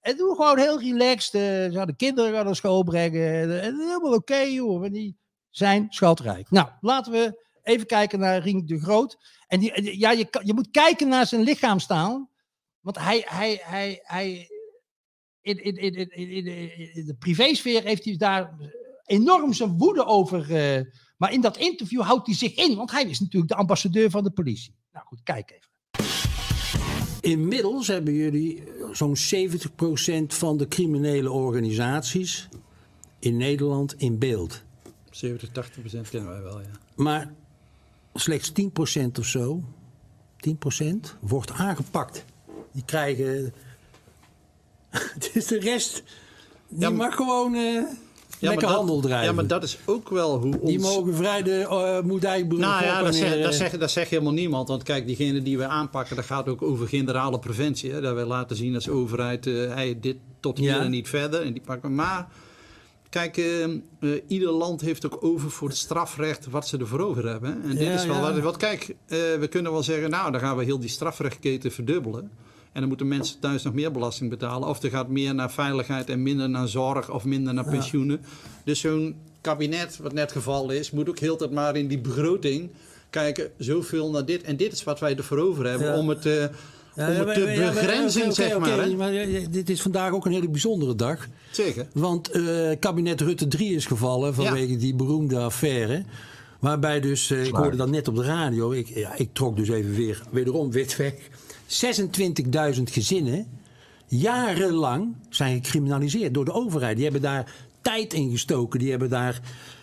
En 0.01 0.17
doen 0.17 0.35
gewoon 0.35 0.57
heel 0.59 0.79
relaxed. 0.81 1.33
eh, 1.33 1.41
ze 1.79 1.85
de 1.85 1.95
kinderen 1.95 2.45
naar 2.45 2.55
school 2.55 2.83
brengen. 2.83 3.61
En 3.61 3.75
helemaal 3.79 4.13
oké, 4.13 4.35
joh. 4.37 4.85
En 4.85 4.91
die 4.91 5.17
zijn 5.49 5.87
schatrijk. 5.89 6.51
Nou, 6.51 6.67
laten 6.81 7.11
we 7.11 7.43
even 7.63 7.85
kijken 7.85 8.19
naar 8.19 8.41
Rink 8.41 8.67
de 8.67 8.79
Groot. 8.79 9.17
En 9.47 9.59
die, 9.59 9.81
die- 9.81 9.99
ja, 9.99 10.11
je, 10.11 10.27
je 10.43 10.53
moet 10.53 10.71
kijken 10.71 11.07
naar 11.07 11.25
zijn 11.27 11.41
lichaamstaal. 11.41 12.29
Want 12.79 12.97
hij, 12.99 13.23
hij, 13.25 13.59
hij, 13.63 13.99
hij 14.03 14.49
in, 15.41 15.63
in, 15.63 15.75
in, 15.77 16.11
in, 16.93 17.05
de 17.05 17.15
privésfeer 17.19 17.83
heeft 17.83 18.05
hij 18.05 18.17
daar 18.17 18.53
enorm 19.05 19.53
zijn 19.53 19.77
woede 19.77 20.05
over. 20.05 20.55
eh, 20.55 20.81
maar 21.17 21.33
in 21.33 21.41
dat 21.41 21.57
interview 21.57 22.01
houdt 22.01 22.25
hij 22.27 22.35
zich 22.35 22.55
in, 22.55 22.75
want 22.75 22.91
hij 22.91 23.03
is 23.03 23.19
natuurlijk 23.19 23.51
de 23.51 23.57
ambassadeur 23.57 24.09
van 24.09 24.23
de 24.23 24.31
politie. 24.31 24.75
Nou 24.91 25.05
goed, 25.05 25.23
kijk 25.23 25.51
even. 25.51 25.69
Inmiddels 27.21 27.87
hebben 27.87 28.13
jullie 28.13 28.63
zo'n 28.91 29.15
70% 29.15 30.25
van 30.27 30.57
de 30.57 30.67
criminele 30.67 31.31
organisaties 31.31 32.47
in 33.19 33.37
Nederland 33.37 33.93
in 33.97 34.17
beeld. 34.19 34.61
70, 35.09 35.49
80 35.51 35.79
procent 35.79 36.09
kennen 36.09 36.29
wij 36.31 36.41
wel, 36.41 36.59
ja. 36.61 36.67
Maar 36.95 37.33
slechts 38.13 38.51
10% 38.51 39.19
of 39.19 39.25
zo, 39.25 39.63
10% 40.37 41.17
wordt 41.19 41.51
aangepakt. 41.51 42.25
Die 42.71 42.83
krijgen. 42.85 43.53
Het 44.89 45.31
is 45.33 45.45
de 45.47 45.59
rest. 45.59 46.03
Die 46.67 46.79
Ja, 46.79 46.89
maar- 46.89 46.97
mag 47.07 47.15
gewoon 47.15 47.55
eh, 48.41 48.49
lekker 48.49 48.67
dat, 48.67 48.77
handel 48.77 49.01
drijven. 49.01 49.25
Ja, 49.25 49.31
maar 49.31 49.47
dat 49.47 49.63
is 49.63 49.77
ook 49.85 50.09
wel 50.09 50.39
hoe 50.39 50.59
ons... 50.59 50.69
Die 50.69 50.79
mogen 50.79 51.15
vrij 51.15 51.43
de 51.43 51.59
uh, 51.69 52.01
moedijbrug 52.09 52.59
Nou 52.59 52.83
ja, 52.83 52.97
dat 52.97 53.07
en 53.07 53.13
zegt 53.13 53.33
neer, 53.33 53.43
dat 53.43 53.51
eh, 53.51 53.57
zeg, 53.57 53.77
dat 53.77 53.91
zegt 53.91 54.09
helemaal 54.09 54.33
niemand. 54.33 54.67
Want 54.67 54.83
kijk, 54.83 55.05
diegene 55.07 55.41
die 55.41 55.57
we 55.57 55.65
aanpakken, 55.65 56.15
dat 56.15 56.25
gaat 56.25 56.47
ook 56.47 56.61
over 56.61 56.87
generale 56.87 57.39
preventie. 57.39 57.91
Hè? 57.91 58.01
Dat 58.01 58.13
wij 58.13 58.25
laten 58.25 58.55
zien 58.55 58.75
als 58.75 58.89
overheid, 58.89 59.47
eh 59.47 59.73
hey, 59.73 59.97
dit 60.01 60.17
tot 60.39 60.57
hier 60.57 60.69
Ja. 60.69 60.79
en 60.79 60.91
niet 60.91 61.09
verder. 61.09 61.41
En 61.41 61.53
die 61.53 61.61
pakken. 61.65 61.95
Maar 61.95 62.27
kijk, 63.11 63.37
eh, 63.37 63.63
eh, 63.63 63.69
ieder 64.27 64.51
land 64.51 64.81
heeft 64.81 65.05
ook 65.05 65.17
over 65.23 65.51
voor 65.51 65.67
het 65.67 65.77
strafrecht 65.77 66.47
wat 66.49 66.67
ze 66.67 66.77
ervoor 66.77 66.99
over 66.99 67.27
hebben. 67.27 67.63
En 67.63 67.69
dit 67.69 67.87
Ja, 67.87 67.93
is 67.93 68.05
wel 68.05 68.15
ja. 68.15 68.21
wat. 68.21 68.39
Want 68.39 68.57
kijk, 68.57 68.89
eh, 68.89 69.17
we 69.39 69.47
kunnen 69.49 69.71
wel 69.71 69.83
zeggen, 69.83 70.09
nou, 70.09 70.31
dan 70.31 70.41
gaan 70.41 70.57
we 70.57 70.63
heel 70.63 70.79
die 70.79 70.89
strafrechtketen 70.89 71.71
verdubbelen. 71.71 72.31
En 72.71 72.79
dan 72.79 72.87
moeten 72.87 73.07
mensen 73.07 73.39
thuis 73.39 73.63
nog 73.63 73.73
meer 73.73 73.91
belasting 73.91 74.29
betalen. 74.29 74.67
Of 74.67 74.83
er 74.83 74.89
gaat 74.89 75.07
meer 75.09 75.35
naar 75.35 75.51
veiligheid 75.51 76.09
en 76.09 76.23
minder 76.23 76.49
naar 76.49 76.67
zorg 76.67 77.11
of 77.11 77.25
minder 77.25 77.53
naar 77.53 77.69
pensioenen. 77.69 78.21
Dus 78.63 78.79
zo'n 78.79 79.15
kabinet, 79.41 79.97
wat 79.97 80.13
net 80.13 80.31
gevallen 80.31 80.77
is, 80.77 80.91
moet 80.91 81.09
ook 81.09 81.19
heel 81.19 81.35
tijd 81.37 81.51
maar 81.51 81.75
in 81.75 81.87
die 81.87 81.99
begroting 81.99 82.69
kijken. 83.09 83.51
Zoveel 83.57 84.09
naar 84.11 84.25
dit. 84.25 84.41
En 84.43 84.57
dit 84.57 84.73
is 84.73 84.83
wat 84.83 84.99
wij 84.99 85.15
ervoor 85.15 85.37
over 85.37 85.65
hebben 85.69 85.87
Ja. 85.87 85.97
om 85.97 86.09
het, 86.09 86.25
eh, 86.25 86.45
Ja, 86.95 87.21
om 87.21 87.27
het 87.27 87.33
te 87.33 87.41
ja, 87.41 87.71
begrenzen, 87.71 88.33
zeg 88.33 88.59
maar. 88.59 88.81
hè. 88.81 88.95
maar 88.95 89.11
dit 89.51 89.69
is 89.69 89.81
vandaag 89.81 90.11
ook 90.13 90.25
een 90.25 90.31
hele 90.31 90.49
bijzondere 90.49 90.95
dag. 90.95 91.27
Zeker. 91.51 91.87
Want 91.93 92.29
eh, 92.31 92.43
kabinet 92.79 93.21
Rutte 93.21 93.47
3 93.47 93.75
is 93.75 93.85
gevallen 93.85 94.33
vanwege 94.33 94.77
die 94.77 94.95
beroemde 94.95 95.37
affaire. 95.39 96.03
Waarbij 96.59 96.99
dus, 96.99 97.31
eh, 97.31 97.45
ik 97.45 97.55
hoorde 97.55 97.77
dat 97.77 97.89
net 97.89 98.07
op 98.07 98.15
de 98.15 98.23
radio, 98.23 98.71
ik, 98.71 98.89
ik 99.17 99.29
trok 99.33 99.55
dus 99.57 99.69
even 99.69 99.95
weer, 99.95 100.21
wederom 100.31 100.71
wit 100.71 100.95
weg. 100.95 101.13
26.000 101.71 102.83
gezinnen, 102.83 103.47
jarenlang 104.07 105.15
zijn 105.29 105.63
gecriminaliseerd 105.63 106.33
door 106.33 106.45
de 106.45 106.53
overheid. 106.53 106.95
Die 106.95 107.03
hebben 107.03 107.21
daar 107.21 107.53
tijd 107.81 108.13
in 108.13 108.31
gestoken, 108.31 108.79
die 108.79 108.89
hebben 108.89 109.09
daar 109.09 109.39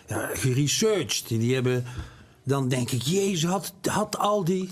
ja, 0.07 0.29
geresearched. 0.33 1.27
Die 1.27 1.53
hebben, 1.53 1.85
dan 2.43 2.67
denk 2.67 2.91
ik, 2.91 3.01
jezus, 3.01 3.49
had, 3.49 3.73
had 3.81 4.17
al 4.17 4.43
die 4.43 4.69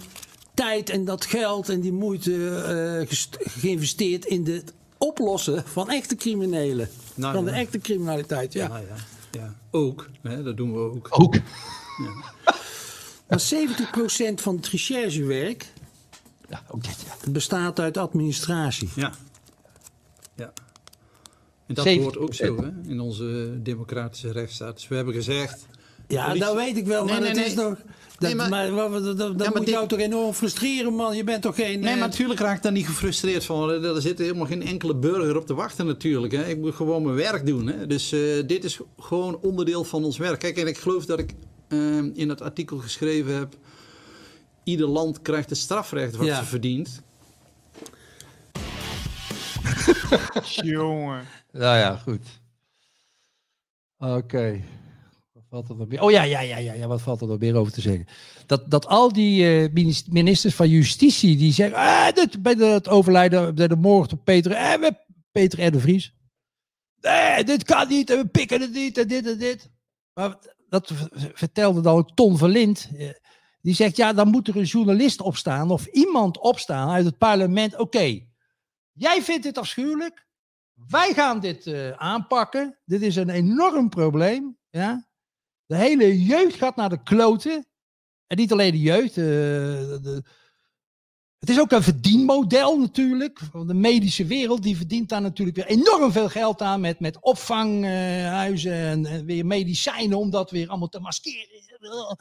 tijd 0.53 0.89
en 0.89 1.05
dat 1.05 1.26
geld 1.26 1.70
en 1.70 1.82
die 1.82 1.93
moeite 1.93 2.55
eh, 3.09 3.18
geïnvesteerd 3.59 4.26
in 4.26 4.45
het 4.45 4.74
oplossen 4.97 5.63
van 5.65 5.89
echte 5.89 6.15
criminelen. 6.15 6.89
Nou, 7.15 7.34
van 7.34 7.45
ja. 7.45 7.51
de 7.51 7.57
echte 7.57 7.80
criminaliteit, 7.80 8.53
ja. 8.53 8.68
Ja, 8.68 8.78
ja. 8.78 8.95
ja. 9.32 9.55
Ook. 9.72 10.09
Hè, 10.22 10.43
dat 10.43 10.57
doen 10.57 10.74
we 10.74 10.80
ook. 10.80 11.07
Ook. 11.09 11.36
Maar 13.28 13.41
70% 13.53 14.34
van 14.36 14.55
het 14.55 14.68
recherchewerk 14.68 15.65
Ja, 16.50 16.62
ook 16.70 16.84
dit, 16.84 16.95
ja. 17.06 17.32
bestaat 17.32 17.80
uit 17.80 17.98
administratie. 17.98 18.89
Ja. 18.95 19.12
ja. 20.36 20.54
En 21.68 21.74
dat 21.76 21.88
70%. 21.88 22.02
hoort 22.02 22.18
ook 22.18 22.34
zo 22.34 22.56
hè, 22.62 22.70
in 22.89 23.00
onze 23.00 23.58
democratische 23.64 24.32
rechtsstaat. 24.32 24.76
Dus 24.76 24.88
we 24.88 24.95
hebben 24.95 25.14
gezegd. 25.14 25.66
Ja, 26.08 26.26
Politie- 26.26 26.45
dat 26.48 26.56
weet 26.56 26.78
ik 26.78 26.86
wel, 26.86 27.06
maar 27.06 27.20
nee, 27.22 27.34
dat 27.34 27.45
is 27.45 27.54
nog... 27.54 27.76
Dat, 27.76 28.20
Nee, 28.20 28.36
maar- 28.36 28.50
maar, 28.50 28.72
wat- 28.72 28.89
wat- 28.91 29.18
dat, 29.18 29.38
dat 29.38 29.48
moet 29.56 29.66
dit- 29.66 29.70
jou 29.74 29.88
toch 29.88 30.00
enorm 30.00 30.34
frustreren, 30.34 30.93
man. 30.93 31.16
Je 31.16 31.24
bent 31.24 31.41
toch 31.41 31.56
geen... 31.56 31.80
Nee, 31.80 31.93
eh, 31.93 32.00
maar 32.00 32.08
natuurlijk 32.08 32.39
raak 32.39 32.58
ik 32.58 32.64
daar 32.64 32.72
niet 32.72 32.86
gefrustreerd 32.86 33.43
van. 33.45 33.70
Er 33.70 34.02
zit 34.02 34.18
helemaal 34.20 34.45
geen 34.45 34.64
enkele 34.64 34.95
burger 34.95 35.38
op 35.38 35.45
te 35.45 35.54
wachten 35.54 35.86
natuurlijk. 35.86 36.34
Hè. 36.34 36.45
Ik 36.48 36.58
moet 36.60 36.76
gewoon 36.76 37.04
mijn 37.04 37.16
werk 37.16 37.45
doen. 37.45 37.68
Hè. 37.68 37.88
Dus 37.88 38.12
eh, 38.12 38.20
dit 38.48 38.64
is 38.64 38.80
gewoon 39.00 39.39
onderdeel 39.41 39.84
van 39.84 40.04
ons 40.04 40.18
werk. 40.18 40.39
Kijk, 40.39 40.58
en 40.58 40.68
ik 40.68 40.78
geloof 40.78 41.06
dat 41.06 41.20
ik 41.20 41.34
eh, 41.68 41.98
in 41.98 42.30
het 42.30 42.41
artikel 42.41 42.78
geschreven 42.78 43.36
heb... 43.36 43.56
Ieder 44.68 44.88
land 44.88 45.22
krijgt 45.22 45.49
het 45.49 45.57
strafrecht 45.59 46.15
wat 46.15 46.28
Ja. 46.28 46.38
ze 46.38 46.45
verdient. 46.45 47.01
Jongen. 50.63 51.26
Nou 51.51 51.78
ja, 51.78 51.95
goed. 51.95 52.26
Oké. 53.97 54.61
Wat 55.34 55.43
valt 55.49 55.70
er 55.70 55.76
nog 55.76 55.88
meer? 55.88 56.01
Oh 56.01 56.11
ja, 56.11 56.24
ja, 56.24 56.39
ja, 56.39 56.57
ja, 56.57 56.74
ja, 56.74 56.88
wat 56.88 57.01
valt 57.01 57.22
er 57.22 57.28
nog 57.28 57.39
meer 57.39 57.55
over 57.55 57.74
te 57.74 57.82
zeggen? 57.82 58.05
Dat, 58.45 58.72
dat 58.72 58.86
al 58.86 59.13
die 59.13 59.61
eh, 59.63 59.74
minis- 59.74 60.05
ministers 60.09 60.55
van 60.55 60.70
Justitie 60.70 61.38
die 61.38 61.53
zeggen, 61.53 61.78
ah, 61.78 62.13
dit, 62.13 62.41
bij 62.41 62.55
de- 62.55 62.65
het 62.65 62.88
overlijden, 62.88 63.55
bij 63.55 63.68
de 63.68 63.76
moord 63.76 64.13
op 64.13 64.24
Peter, 64.24 64.51
eh, 64.51 64.74
we- 64.80 64.97
Peter 65.32 65.65
R. 65.68 65.72
de 65.72 65.80
Vries. 65.80 66.13
Nee, 67.01 67.43
dit 67.43 67.63
kan 67.63 67.88
niet, 67.88 68.09
en 68.09 68.18
we 68.18 68.28
pikken 68.28 68.61
het 68.61 68.74
niet, 68.74 68.97
en 68.97 69.07
dit 69.07 69.28
en 69.28 69.38
dit. 69.38 69.70
Maar 70.13 70.38
dat 70.70 70.91
vertelde 71.34 71.82
dan 71.82 71.95
ook 71.95 72.11
Ton 72.15 72.38
Verlind. 72.38 72.89
eh, 72.97 73.09
Die 73.62 73.76
zegt, 73.76 73.95
ja, 73.95 74.14
dan 74.14 74.28
moet 74.28 74.47
er 74.47 74.55
een 74.55 74.64
journalist 74.64 75.22
opstaan 75.22 75.72
of 75.72 75.86
iemand 75.86 76.39
opstaan 76.39 76.89
uit 76.89 77.05
het 77.05 77.18
parlement. 77.18 77.78
Oké, 77.78 78.20
jij 78.91 79.22
vindt 79.22 79.43
dit 79.43 79.58
afschuwelijk. 79.58 80.26
Wij 80.88 81.14
gaan 81.14 81.39
dit 81.39 81.68
eh, 81.68 81.91
aanpakken. 81.91 82.80
Dit 82.86 83.01
is 83.01 83.16
een 83.16 83.30
enorm 83.30 83.89
probleem. 83.89 84.58
Ja? 84.70 85.08
De 85.66 85.76
hele 85.76 86.24
jeugd 86.24 86.55
gaat 86.55 86.76
naar 86.76 86.89
de 86.89 87.03
kloten. 87.03 87.68
En 88.28 88.38
niet 88.38 88.51
alleen 88.51 88.72
de 88.72 88.80
jeugd. 88.80 89.10
eh, 89.10 89.24
de, 90.03 90.24
het 91.39 91.49
is 91.49 91.60
ook 91.60 91.72
een 91.72 91.84
verdienmodel 91.84 92.80
natuurlijk. 92.80 93.39
De 93.66 93.74
medische 93.74 94.26
wereld 94.26 94.64
die 94.64 94.78
verdient 94.78 95.10
daar 95.10 95.22
natuurlijk 95.22 95.58
weer 95.58 95.66
enorm 95.66 96.12
veel 96.12 96.30
geld 96.30 96.62
aan. 96.62 96.82
Met, 96.82 96.99
met 96.99 97.22
opvanghuizen 97.22 98.74
en, 98.74 99.05
en 99.05 99.26
weer 99.26 99.45
medicijnen 99.45 100.18
om 100.18 100.30
dat 100.30 100.51
weer 100.51 100.70
allemaal 100.70 100.88
te 100.88 100.99
maskeren. 100.99 102.18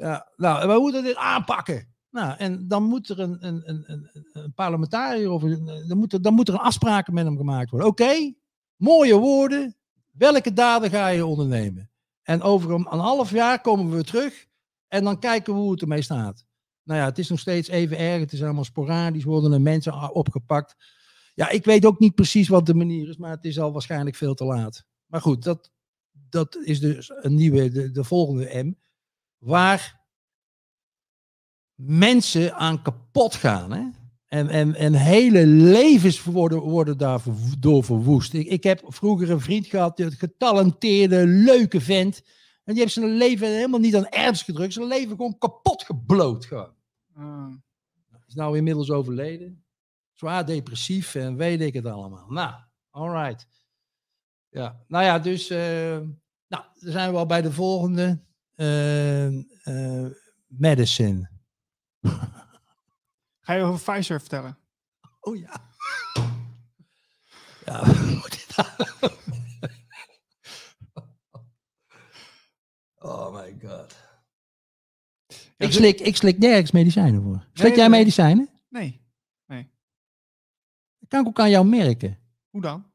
Ja, 0.00 0.28
nou, 0.36 0.68
we 0.68 0.80
moeten 0.80 1.02
dit 1.02 1.16
aanpakken. 1.16 1.88
Nou, 2.10 2.36
en 2.38 2.68
dan 2.68 2.82
moet 2.82 3.08
er 3.08 3.20
een, 3.20 3.46
een, 3.46 3.62
een, 3.64 4.10
een, 4.32 4.52
parlementariër 4.54 5.30
of 5.30 5.42
dan, 5.42 5.98
moet 5.98 6.12
er, 6.12 6.22
dan 6.22 6.34
moet 6.34 6.48
er 6.48 6.54
een 6.54 6.60
afspraak 6.60 7.10
met 7.10 7.24
hem 7.24 7.36
gemaakt 7.36 7.70
worden. 7.70 7.88
Oké, 7.88 8.32
mooie 8.76 9.16
woorden. 9.16 9.76
Welke 10.10 10.52
daden 10.52 10.90
ga 10.90 11.08
je 11.08 11.26
ondernemen? 11.26 11.90
En 12.22 12.42
over 12.42 12.70
een, 12.70 12.86
half 12.86 13.30
jaar 13.30 13.60
komen 13.60 13.96
we 13.96 14.04
terug 14.04 14.46
en 14.88 15.04
dan 15.04 15.18
kijken 15.18 15.54
we 15.54 15.60
hoe 15.60 15.70
het 15.70 15.82
ermee 15.82 16.02
staat. 16.02 16.44
Nou 16.82 17.00
ja, 17.00 17.06
het 17.06 17.18
is 17.18 17.28
nog 17.28 17.38
steeds 17.38 17.68
even 17.68 17.98
erg. 17.98 18.20
Het 18.20 18.32
is 18.32 18.42
allemaal 18.42 18.64
sporadisch, 18.64 19.24
worden 19.24 19.52
er 19.52 19.60
mensen 19.60 20.14
opgepakt. 20.14 20.76
Ja, 21.34 21.48
ik 21.48 21.64
weet 21.64 21.84
ook 21.84 21.98
niet 21.98 22.14
precies 22.14 22.48
wat 22.48 22.66
de 22.66 22.74
manier 22.74 23.08
is, 23.08 23.16
maar 23.16 23.30
het 23.30 23.44
is 23.44 23.58
al 23.58 23.72
waarschijnlijk 23.72 24.16
veel 24.16 24.34
te 24.34 24.44
laat. 24.44 24.84
Maar 25.06 25.20
goed, 25.20 25.42
dat, 25.42 25.70
dat 26.10 26.56
is 26.56 26.80
dus 26.80 27.12
een 27.14 27.34
nieuwe, 27.34 27.70
de, 27.70 27.90
de 27.90 28.04
volgende 28.04 28.62
M. 28.62 28.74
Waar 29.40 30.00
mensen 31.74 32.54
aan 32.54 32.82
kapot 32.82 33.34
gaan. 33.34 33.72
Hè? 33.72 33.88
En, 34.26 34.48
en, 34.48 34.74
en 34.74 34.94
hele 34.94 35.46
levens 35.46 36.24
worden, 36.24 36.58
worden 36.58 36.98
daardoor 36.98 37.84
verwoest. 37.84 38.32
Ik, 38.32 38.46
ik 38.46 38.62
heb 38.64 38.82
vroeger 38.86 39.30
een 39.30 39.40
vriend 39.40 39.66
gehad, 39.66 40.00
een 40.00 40.12
getalenteerde, 40.12 41.26
leuke 41.26 41.80
vent. 41.80 42.22
En 42.64 42.72
die 42.72 42.82
heeft 42.82 42.94
zijn 42.94 43.10
leven 43.10 43.48
helemaal 43.48 43.80
niet 43.80 43.96
aan 43.96 44.08
erns 44.08 44.42
gedrukt. 44.42 44.72
Zijn 44.72 44.86
leven 44.86 45.16
gewoon 45.16 45.38
kapot 45.38 45.82
gebloot. 45.82 46.46
Gewoon. 46.46 46.74
Ah. 47.14 47.52
Is 48.26 48.34
nou 48.34 48.56
inmiddels 48.56 48.90
overleden. 48.90 49.64
Zwaar 50.12 50.46
depressief 50.46 51.14
en 51.14 51.36
weet 51.36 51.60
ik 51.60 51.74
het 51.74 51.86
allemaal. 51.86 52.30
Nou, 52.30 52.54
alright. 52.90 53.46
Ja, 54.48 54.84
nou 54.86 55.04
ja, 55.04 55.18
dus... 55.18 55.50
eh, 55.50 55.98
nou, 56.48 56.64
dan 56.74 56.92
zijn 56.92 57.10
we 57.10 57.18
al 57.18 57.26
bij 57.26 57.42
de 57.42 57.52
volgende. 57.52 58.20
Eh, 58.60 59.26
eh, 59.64 60.10
medicine. 60.46 61.30
Ga 63.40 63.52
je 63.52 63.62
over 63.62 63.92
Pfizer 63.92 64.20
vertellen? 64.20 64.58
Oh 65.20 65.36
ja. 65.36 65.52
Ja? 67.66 67.82
Oh 73.02 73.34
my 73.34 73.56
god. 73.62 73.96
Ik 75.56 75.72
slik, 75.72 76.00
ik 76.00 76.16
slik 76.16 76.38
nergens 76.38 76.70
medicijnen 76.70 77.22
voor. 77.22 77.46
Slik 77.52 77.68
Nee, 77.68 77.76
jij 77.78 77.88
nee. 77.88 77.98
medicijnen? 77.98 78.48
Nee. 78.68 79.00
Dat 80.98 81.08
kan 81.08 81.20
ik 81.20 81.26
ook 81.26 81.40
aan 81.40 81.50
jou 81.50 81.66
merken. 81.66 82.18
Hoe 82.50 82.60
dan? 82.60 82.92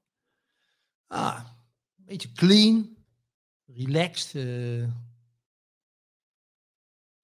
Ah, 1.07 1.45
een 1.97 2.05
beetje 2.05 2.31
clean, 2.31 2.97
relaxed. 3.65 4.35
eh. 4.35 4.89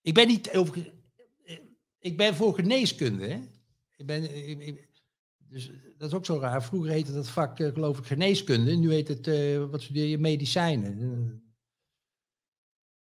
Ik 0.01 0.13
ben 0.13 0.27
niet 0.27 0.51
over. 0.51 0.93
eh, 1.45 1.57
Ik 1.99 2.17
ben 2.17 2.35
voor 2.35 2.53
geneeskunde. 2.55 3.27
Hè? 3.27 3.39
Ik 3.95 4.05
ben, 4.05 4.23
ik- 4.67 4.89
dus 5.37 5.71
dat 5.97 6.09
is 6.09 6.15
ook 6.15 6.25
zo 6.25 6.39
raar. 6.39 6.63
Vroeger 6.63 6.91
heette 6.91 7.13
dat 7.13 7.27
vak, 7.29 7.59
eh, 7.59 7.73
geloof 7.73 7.97
ik, 7.97 8.05
geneeskunde. 8.05 8.75
Nu 8.75 8.91
heet 8.91 9.07
het, 9.07 9.27
eh, 9.27 9.65
wat 9.69 9.81
studeer 9.81 10.07
je, 10.07 10.17
medicijnen. 10.17 10.99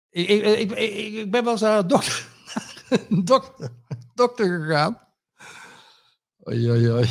Eh, 0.09 0.29
Ik, 0.29 0.71
ik, 0.71 0.71
ik, 0.71 1.31
ben 1.31 1.43
wel 1.43 1.51
eens 1.51 1.61
naar 1.61 1.79
een 1.79 1.87
dokter, 1.87 2.27
dokter, 3.25 3.69
dokter 4.13 4.59
gegaan. 4.61 5.09
Oei, 6.47 6.69
oei, 6.71 7.05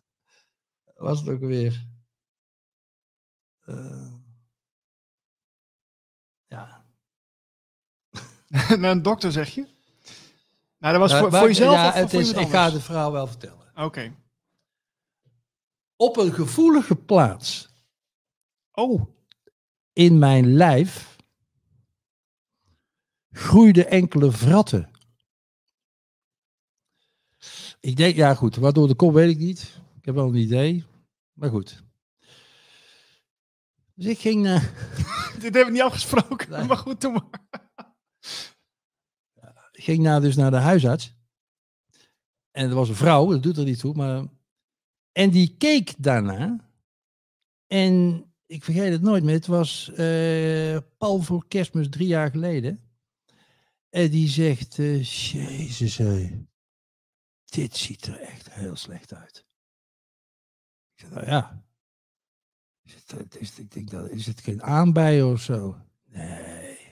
was 0.94 1.20
het 1.20 1.28
ook 1.28 1.40
weer? 1.40 1.86
Eh, 3.60 4.14
Naar 8.78 8.90
een 8.90 9.02
dokter 9.02 9.32
zeg 9.32 9.54
je? 9.54 9.66
Nou, 10.78 10.98
dat 10.98 11.10
was 11.10 11.18
voor, 11.20 11.30
maar- 11.30 11.38
voor 11.40 11.48
jezelf 11.48 11.74
ja, 11.74 11.88
of 11.88 11.94
het 11.94 12.10
voor 12.10 12.20
is, 12.20 12.32
Ik 12.32 12.48
ga 12.48 12.70
de 12.70 12.80
verhaal 12.80 13.12
wel 13.12 13.26
vertellen. 13.26 13.72
Oké. 13.74 14.14
Op 15.96 16.16
een 16.16 16.32
gevoelige 16.32 16.96
plaats 16.96 17.68
Oh, 18.72 19.06
in 19.92 20.18
mijn 20.18 20.52
lijf 20.52 21.16
groeiden 23.30 23.90
enkele 23.90 24.32
vratten. 24.32 24.90
Ik 27.80 27.96
denk, 27.96 28.14
ja 28.16 28.34
goed, 28.34 28.56
waardoor 28.56 28.88
de 28.88 28.94
kom 28.94 29.12
weet 29.12 29.30
ik 29.30 29.38
niet. 29.38 29.80
Ik 29.98 30.04
heb 30.04 30.14
wel 30.14 30.28
een 30.28 30.34
idee, 30.34 30.84
maar 31.32 31.50
goed. 31.50 31.84
Dus 33.94 34.06
ik 34.06 34.18
ging 34.18 34.42
naar... 34.42 34.60
dit 35.34 35.42
hebben 35.42 35.64
we 35.64 35.70
niet 35.70 35.82
afgesproken. 35.82 36.50
Nee. 36.50 36.64
Maar 36.64 36.76
goed, 36.76 37.00
doe 37.00 37.12
maar. 37.12 37.40
Ging 39.72 40.02
naar, 40.02 40.20
dus 40.20 40.36
naar 40.36 40.50
de 40.50 40.56
huisarts. 40.56 41.14
En 42.50 42.68
er 42.68 42.74
was 42.74 42.88
een 42.88 42.94
vrouw, 42.94 43.30
dat 43.30 43.42
doet 43.42 43.56
er 43.56 43.64
niet 43.64 43.78
toe, 43.78 43.94
maar... 43.94 44.24
En 45.12 45.30
die 45.30 45.56
keek 45.56 45.94
daarna. 45.98 46.70
En 47.66 48.24
ik 48.46 48.64
vergeet 48.64 48.92
het 48.92 49.02
nooit 49.02 49.24
meer, 49.24 49.34
het 49.34 49.46
was 49.46 49.92
eh 49.92 50.78
pal 50.98 51.20
voor 51.22 51.48
kerstmis 51.48 51.88
drie 51.88 52.06
jaar 52.06 52.30
geleden. 52.30 52.80
En 53.88 54.10
die 54.10 54.28
zegt, 54.28 54.78
eh, 54.78 55.02
jezus 55.02 55.96
hé, 55.96 56.46
dit 57.44 57.76
ziet 57.76 58.06
er 58.06 58.20
echt 58.20 58.52
heel 58.52 58.76
slecht 58.76 59.14
uit. 59.14 59.46
Ik 60.94 61.00
zeg, 61.00 61.10
nou 61.10 61.26
ja. 61.26 61.64
Ik 62.82 63.72
denk, 63.72 63.90
dat, 63.90 64.10
is 64.10 64.26
het 64.26 64.40
geen 64.40 64.62
aanbijen 64.62 65.30
of 65.32 65.40
zo? 65.40 65.76
Nee. 66.04 66.85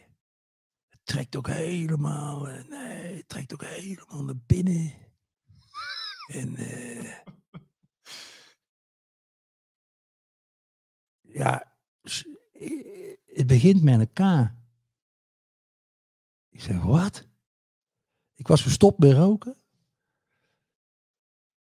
Trekt 1.04 1.36
ook 1.36 1.46
helemaal, 1.46 2.48
eh, 2.48 2.64
nee, 2.68 3.16
het 3.16 3.28
trekt 3.28 3.52
ook 3.52 3.64
helemaal 3.64 4.24
naar 4.24 4.38
binnen. 4.46 4.92
En 6.26 6.56
eh, 6.56 7.16
ja, 11.20 11.76
het 13.24 13.46
begint 13.46 13.82
met 13.82 14.00
een 14.00 14.12
K. 14.12 14.52
Ik 16.50 16.60
zeg, 16.60 16.82
wat? 16.82 17.26
Ik 18.34 18.46
was 18.46 18.62
gestopt 18.62 18.98
met 18.98 19.12
roken. 19.12 19.56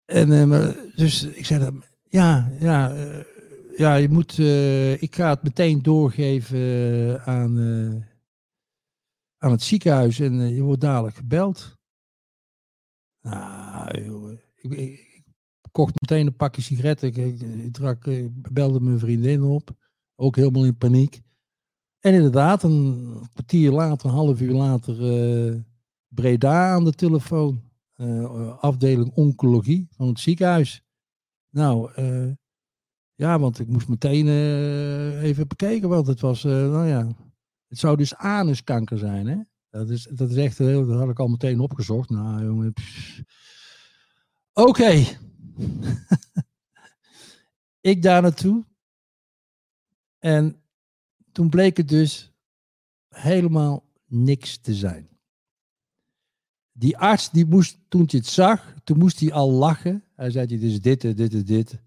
En 0.05 0.53
eh, 0.53 0.97
dus 0.97 1.23
ik 1.23 1.47
zei 1.47 1.81
ja, 2.09 2.53
ja, 2.59 2.95
ja, 3.77 3.95
je 3.95 4.09
moet, 4.09 4.39
ik 5.03 5.15
ga 5.15 5.31
het 5.31 5.43
meteen 5.43 5.83
doorgeven 5.83 7.23
aan, 7.25 7.57
aan 9.39 9.51
het 9.51 9.63
ziekenhuis 9.63 10.21
en 10.21 10.41
eh, 10.41 10.57
je 10.57 10.63
wordt 10.63 10.81
dadelijk 10.81 11.17
gebeld. 11.17 11.77
Nou, 13.21 14.39
ik, 14.55 15.25
kocht 15.73 16.01
meteen 16.01 16.27
een 16.27 16.37
pakje 16.37 16.63
sigaretten. 16.63 17.09
Ik, 17.09 17.17
ik, 17.17 17.73
drak, 17.73 18.07
eh, 18.07 18.27
belde 18.31 18.81
mijn 18.81 18.99
vriendin 18.99 19.43
op, 19.43 19.71
ook 20.15 20.37
helemaal 20.37 20.65
in 20.65 20.77
paniek. 20.77 21.21
En 22.01 22.15
inderdaad, 22.15 22.63
een 22.63 23.29
kwartier 23.33 23.71
later, 23.71 24.09
een 24.09 24.15
half 24.15 24.41
uur 24.41 24.53
later, 24.53 24.95
eh, 24.95 25.55
Breda 26.09 26.71
aan 26.73 26.85
de 26.85 26.93
telefoon. 26.93 27.65
Afdeling 28.61 29.13
oncologie 29.15 29.89
van 29.91 30.09
het 30.09 30.21
ziekenhuis. 30.21 30.83
Nou, 31.51 31.91
ja, 33.15 33.39
want 33.39 33.59
ik 33.59 33.69
moest 33.69 33.89
meteen 33.89 34.29
even 35.23 35.49
bekeken, 35.49 35.89
want 35.89 36.07
het 36.07 36.21
was, 36.21 36.43
nou 36.43 36.87
ja, 36.87 37.09
het 37.77 37.85
zou 37.85 37.97
dus 37.97 38.15
anuskanker 38.15 38.99
zijn, 38.99 39.27
hè? 39.27 39.37
Dat 39.71 39.91
is, 39.91 40.03
dat 40.03 40.31
is 40.31 40.37
echt 40.37 40.59
heel, 40.59 40.87
dat 40.87 40.99
had 40.99 41.09
ik 41.09 41.19
al 41.19 41.29
meteen 41.29 41.61
opgezocht. 41.61 42.11
Nou, 42.11 42.45
jongen. 42.45 42.73
Oké. 44.53 45.05
ik 47.93 48.03
daar 48.03 48.23
naartoe. 48.23 48.65
En 50.19 50.63
toen 51.33 51.49
bleek 51.49 51.77
het 51.77 51.89
dus 51.89 52.33
helemaal 53.09 53.85
niks 54.07 54.59
te 54.59 54.75
zijn. 54.75 55.09
Die 56.73 56.99
arts, 56.99 57.31
die 57.31 57.47
moest, 57.47 57.79
toen 57.89 58.05
hij 58.07 58.19
het 58.19 58.29
zag, 58.29 58.75
toen 58.85 58.99
moest 58.99 59.21
hij 59.21 59.33
al 59.33 59.51
lachen. 59.51 60.05
Hij 60.15 60.31
zei, 60.31 60.47
dit 60.47 60.63
is 60.63 60.81
dit, 60.81 61.17
dit 61.17 61.47
dit. 61.47 61.81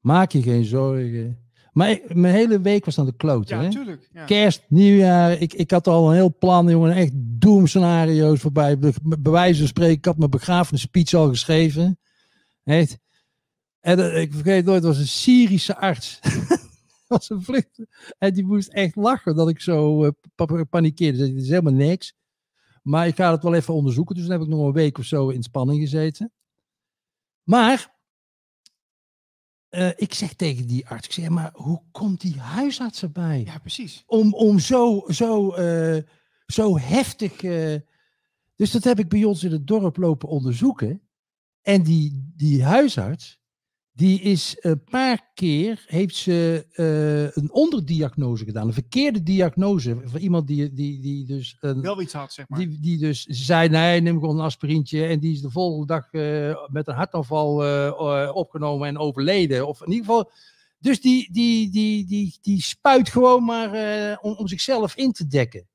Maak 0.00 0.30
je 0.30 0.42
geen 0.42 0.64
zorgen. 0.64 1.49
Maar 1.80 1.90
ik- 1.90 2.14
mijn 2.14 2.34
hele 2.34 2.60
week 2.60 2.84
was 2.84 2.98
aan 2.98 3.06
de 3.06 3.16
kloten. 3.16 3.56
Ja, 3.56 3.62
hè? 3.62 3.68
natuurlijk. 3.68 4.08
Ja. 4.12 4.24
Kerst, 4.24 4.64
nieuwjaar. 4.68 5.32
Ik, 5.32 5.52
ik 5.52 5.70
had 5.70 5.86
al 5.86 6.08
een 6.08 6.14
heel 6.14 6.34
plan, 6.38 6.68
jongen. 6.68 6.92
Echt 6.92 7.10
doemscenario's 7.14 8.40
voorbij. 8.40 8.78
Be, 8.78 8.92
bij 9.02 9.32
wijze 9.32 9.58
van 9.58 9.68
spreken, 9.68 9.96
ik 9.96 10.04
had 10.04 10.18
mijn 10.18 10.30
begrafenisspeech 10.30 11.14
al 11.14 11.28
geschreven. 11.28 11.98
Echt. 12.64 12.98
En 13.80 13.98
eh, 14.12 14.20
ik 14.20 14.32
vergeet 14.32 14.64
nooit, 14.64 14.76
het 14.76 14.86
was 14.92 14.98
een 14.98 15.06
Syrische 15.08 15.76
arts. 15.76 16.20
was 17.08 17.30
een 17.30 17.42
vlucht. 17.42 17.80
En 18.18 18.32
die 18.34 18.44
moest 18.44 18.68
echt 18.68 18.96
lachen 18.96 19.36
dat 19.36 19.48
ik 19.48 19.60
zo 19.60 20.04
eh, 20.04 20.10
pa- 20.34 20.64
panikeerde. 20.64 21.18
Zei, 21.18 21.32
Dit 21.34 21.42
is 21.42 21.48
helemaal 21.48 21.72
niks. 21.72 22.14
Maar 22.82 23.06
ik 23.06 23.16
ga 23.16 23.30
het 23.30 23.42
wel 23.42 23.54
even 23.54 23.74
onderzoeken. 23.74 24.14
Dus 24.14 24.24
dan 24.26 24.32
heb 24.32 24.42
ik 24.42 24.48
nog 24.54 24.66
een 24.66 24.72
week 24.72 24.98
of 24.98 25.04
zo 25.04 25.28
in 25.28 25.42
spanning 25.42 25.80
gezeten. 25.80 26.32
Maar 27.42 27.98
eh, 29.70 29.88
ik 29.96 30.14
zeg 30.14 30.34
tegen 30.34 30.66
die 30.66 30.88
arts, 30.88 31.06
ik 31.06 31.12
zeg, 31.12 31.28
maar 31.28 31.50
hoe 31.54 31.82
komt 31.90 32.20
die 32.20 32.38
huisarts 32.38 33.02
erbij? 33.02 33.42
ja, 33.44 33.58
precies. 33.58 34.02
om, 34.06 34.34
om 34.34 34.58
zo, 34.58 35.04
zo, 35.08 35.50
eh, 35.50 36.02
zo 36.46 36.78
heftig. 36.78 37.42
eh, 37.42 37.76
dus 38.56 38.70
dat 38.70 38.84
heb 38.84 38.98
ik 38.98 39.08
bij 39.08 39.24
ons 39.24 39.44
in 39.44 39.52
het 39.52 39.66
dorp 39.66 39.96
lopen 39.96 40.28
onderzoeken. 40.28 41.02
En 41.62 41.82
die, 41.82 42.32
die 42.36 42.64
huisarts, 42.64 43.39
die 44.00 44.20
is 44.20 44.56
een 44.60 44.84
paar 44.84 45.30
keer, 45.34 45.84
heeft 45.86 46.16
ze 46.16 46.66
eh, 46.72 47.42
een 47.42 47.52
onderdiagnose 47.52 48.44
gedaan. 48.44 48.66
Een 48.66 48.72
verkeerde 48.72 49.22
diagnose. 49.22 49.96
Voor 50.04 50.20
iemand 50.20 50.46
die, 50.46 50.72
die, 50.72 51.00
die 51.00 51.26
dus 51.26 51.56
een, 51.60 51.80
Wel 51.80 52.00
iets 52.00 52.12
had, 52.12 52.32
zeg 52.32 52.48
maar. 52.48 52.58
die, 52.58 52.80
die 52.80 52.98
dus 52.98 53.24
ze 53.24 53.44
zei, 53.44 53.68
nee, 53.68 54.00
neem 54.00 54.20
gewoon 54.20 54.38
een 54.38 54.44
aspirintje. 54.44 55.06
En 55.06 55.20
die 55.20 55.32
is 55.32 55.40
de 55.40 55.50
volgende 55.50 55.86
dag 55.86 56.12
eh, 56.12 56.68
met 56.68 56.88
een 56.88 56.94
hartaanval 56.94 57.64
eh, 57.64 57.86
eh, 57.86 58.36
opgenomen 58.36 58.88
en 58.88 58.98
overleden. 58.98 59.66
Of 59.66 59.80
in 59.80 59.92
ieder 59.92 60.04
geval... 60.04 60.30
Dus 60.78 61.00
die, 61.00 61.32
die, 61.32 61.70
die, 61.70 62.06
die, 62.06 62.38
die 62.42 62.62
spuit 62.62 63.08
gewoon 63.08 63.44
maar 63.44 63.72
eh, 63.72 64.16
om, 64.20 64.32
om 64.32 64.48
zichzelf 64.48 64.96
in 64.96 65.12
te 65.12 65.26
dekken. 65.26 65.68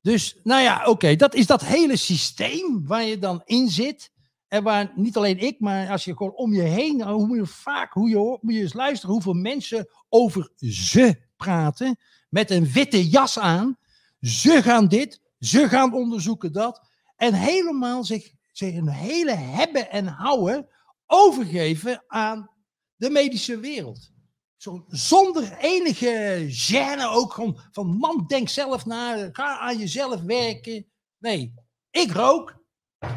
Dus, 0.00 0.40
nou 0.42 0.62
ja, 0.62 0.84
oké, 0.84 1.16
dat 1.16 1.34
is 1.34 1.46
dat 1.46 1.64
hele 1.64 1.96
systeem 1.96 2.86
waar 2.86 3.04
je 3.04 3.18
dan 3.18 3.42
in 3.44 3.68
zit. 3.68 4.10
En 4.48 4.62
waar 4.62 4.92
niet 4.94 5.16
alleen 5.16 5.38
ik, 5.38 5.60
maar 5.60 5.90
als 5.90 6.04
je 6.04 6.16
gewoon 6.16 6.34
om 6.34 6.54
je 6.54 6.62
heen, 6.62 6.96
nou, 6.96 7.26
hoe 7.26 7.36
je 7.36 7.46
vaak, 7.46 7.92
hoe 7.92 8.08
je 8.08 8.16
hoort, 8.16 8.40
je 8.46 8.60
eens 8.60 8.72
luisteren 8.72 9.14
hoeveel 9.14 9.34
mensen 9.34 9.88
over 10.08 10.50
ze 10.58 11.20
praten. 11.36 11.98
Met 12.28 12.50
een 12.50 12.72
witte 12.72 13.08
jas 13.08 13.38
aan. 13.38 13.78
Ze 14.20 14.62
gaan 14.62 14.88
dit, 14.88 15.20
ze 15.38 15.68
gaan 15.68 15.94
onderzoeken 15.94 16.52
dat. 16.52 16.86
En 17.16 17.34
helemaal 17.34 18.04
zich, 18.04 18.32
zich 18.52 18.74
een 18.74 18.88
hele 18.88 19.34
hebben 19.34 19.90
en 19.90 20.06
houden 20.06 20.68
overgeven 21.06 22.04
aan 22.06 22.50
de 22.96 23.10
medische 23.10 23.58
wereld. 23.58 24.10
Zo, 24.56 24.84
zonder 24.88 25.56
enige 25.58 26.46
gêne 26.48 27.04
ook 27.04 27.32
gewoon 27.32 27.60
van 27.70 27.86
man, 27.86 28.24
denk 28.26 28.48
zelf 28.48 28.86
na, 28.86 29.28
ga 29.32 29.58
aan 29.58 29.78
jezelf 29.78 30.20
werken. 30.22 30.86
Nee, 31.18 31.54
ik 31.90 32.12
rook, 32.12 32.64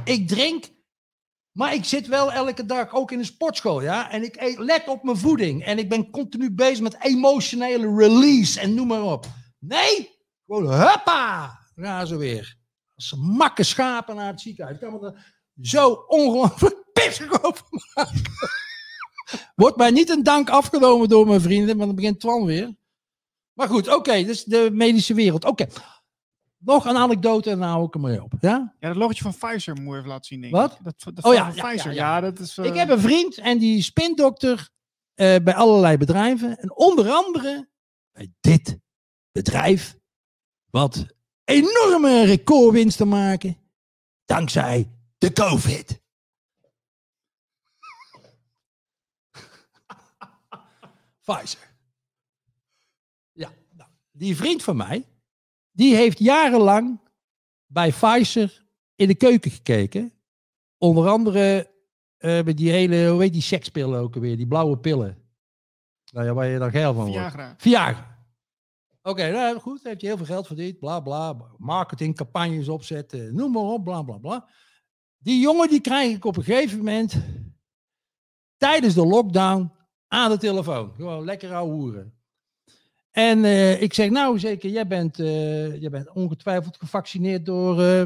ik 0.03 0.27
drink 0.27 0.69
Maar 1.51 1.73
ik 1.73 1.85
zit 1.85 2.07
wel 2.07 2.31
elke 2.31 2.65
dag 2.65 2.93
ook 2.93 3.11
in 3.11 3.19
een 3.19 3.25
sportschool, 3.25 3.81
ja. 3.81 4.11
En 4.11 4.23
ik 4.23 4.57
let 4.57 4.87
op 4.87 5.03
mijn 5.03 5.17
voeding. 5.17 5.63
En 5.65 5.77
ik 5.77 5.89
ben 5.89 6.09
continu 6.09 6.51
bezig 6.51 6.81
met 6.81 7.03
emotionele 7.03 7.95
release 7.95 8.59
en 8.59 8.73
noem 8.73 8.87
maar 8.87 9.03
op. 9.03 9.25
Nee, 9.59 10.19
gewoon 10.45 10.71
huppa, 10.71 11.59
gaan 11.75 12.07
ze 12.07 12.17
weer. 12.17 12.57
Als 12.95 13.15
makke 13.17 13.63
schapen 13.63 14.15
naar 14.15 14.27
het 14.27 14.41
ziekenhuis. 14.41 14.75
Ik 14.75 14.81
kan 14.81 14.93
me 14.93 15.05
er 15.05 15.39
zo 15.61 15.91
ongelooflijk 16.07 16.85
pissig 16.93 17.43
over 17.43 17.65
maken. 17.93 18.21
Wordt 19.55 19.77
mij 19.77 19.91
niet 19.91 20.09
een 20.09 20.23
dank 20.23 20.49
afgenomen 20.49 21.09
door 21.09 21.27
mijn 21.27 21.41
vrienden, 21.41 21.75
want 21.77 21.87
dan 21.87 21.95
begint 21.95 22.19
Twan 22.19 22.45
weer. 22.45 22.75
Maar 23.53 23.67
goed, 23.67 23.95
oké, 23.95 24.23
dus 24.23 24.43
de 24.43 24.69
medische 24.71 25.13
wereld. 25.13 25.45
Oké. 25.45 25.67
Nog 26.63 26.85
een 26.85 26.95
anekdote 26.97 27.49
en 27.49 27.59
dan 27.59 27.67
hou 27.69 27.85
ik 27.85 27.95
maar 27.97 28.19
op. 28.21 28.33
Ja? 28.39 28.75
Ja, 28.79 28.87
dat 28.87 28.97
logotje 28.97 29.23
van 29.31 29.35
Pfizer 29.49 29.75
moet 29.81 29.91
je 29.93 29.97
even 29.97 30.09
laten 30.09 30.25
zien, 30.25 30.41
denk 30.41 30.53
Wat? 30.53 30.71
ik. 30.71 30.77
Dat, 30.83 31.03
dat 31.15 31.25
Oh 31.25 31.33
ja, 31.33 31.49
Pfizer. 31.49 31.93
ja, 31.93 32.05
Ja, 32.05 32.15
ja. 32.15 32.21
dat 32.21 32.39
is... 32.39 32.57
eh, 32.57 32.65
Ik 32.65 32.73
heb 32.75 32.89
een 32.89 32.99
vriend 32.99 33.37
en 33.37 33.57
die 33.57 33.81
spindokter 33.81 34.69
eh, 35.13 35.35
bij 35.43 35.53
allerlei 35.55 35.97
bedrijven. 35.97 36.57
En 36.57 36.75
onder 36.75 37.09
andere 37.11 37.69
bij 38.11 38.31
dit 38.39 38.77
bedrijf, 39.31 39.97
wat 40.69 41.05
enorme 41.43 42.23
recordwinsten 42.25 43.07
maken 43.07 43.57
dankzij 44.25 44.89
de 45.17 45.33
COVID. 45.33 46.01
Pfizer. 51.25 51.69
Ja, 53.31 53.51
nou, 53.73 53.89
die 54.11 54.35
vriend 54.35 54.63
van 54.63 54.75
mij, 54.75 55.05
die 55.81 55.95
heeft 55.95 56.19
jarenlang 56.19 56.99
bij 57.65 57.89
Pfizer 57.91 58.65
in 58.95 59.07
de 59.07 59.15
keuken 59.15 59.51
gekeken. 59.51 60.13
Onder 60.77 61.07
andere 61.07 61.71
eh, 62.17 62.43
met 62.43 62.57
die 62.57 62.71
hele, 62.71 63.07
hoe 63.07 63.21
heet 63.21 63.33
die 63.33 63.41
sekspillen 63.41 63.99
ook 63.99 64.15
alweer, 64.15 64.37
die 64.37 64.47
blauwe 64.47 64.77
pillen. 64.77 65.17
Nou 66.11 66.25
ja, 66.25 66.33
waar 66.33 66.47
je 66.47 66.59
dan 66.59 66.71
geil 66.71 66.93
van 66.93 67.03
wordt. 67.03 67.19
Viagra. 67.19 67.55
Viagra. 67.57 68.25
Oké, 69.01 69.31
nou 69.31 69.59
goed, 69.59 69.83
heeft 69.83 70.01
hij 70.01 70.09
heel 70.09 70.17
veel 70.17 70.35
geld 70.35 70.47
verdiend, 70.47 70.79
bla 70.79 70.99
bla, 70.99 71.37
marketingcampagnes 71.57 72.69
opzetten, 72.69 73.35
noem 73.35 73.51
maar 73.51 73.61
op, 73.61 73.83
bla 73.83 74.01
bla 74.01 74.17
bla. 74.17 74.49
Die 75.17 75.41
jongen 75.41 75.69
die 75.69 75.81
krijg 75.81 76.15
ik 76.15 76.25
op 76.25 76.37
een 76.37 76.43
gegeven 76.43 76.77
moment 76.77 77.23
tijdens 78.57 78.93
de 78.93 79.05
lockdown 79.05 79.71
aan 80.07 80.31
de 80.31 80.37
telefoon. 80.37 80.93
Gewoon 80.95 81.25
lekker 81.25 81.53
ouwe 81.53 81.73
hoeren. 81.73 82.20
En 83.11 83.45
eh, 83.45 83.81
ik 83.81 83.93
zeg, 83.93 84.09
nou 84.09 84.39
zeker, 84.39 84.69
jij 84.69 84.87
bent, 84.87 85.19
eh, 85.19 85.81
jij 85.81 85.89
bent 85.89 86.11
ongetwijfeld 86.11 86.77
gevaccineerd 86.77 87.45
door, 87.45 87.83
eh, 87.83 88.03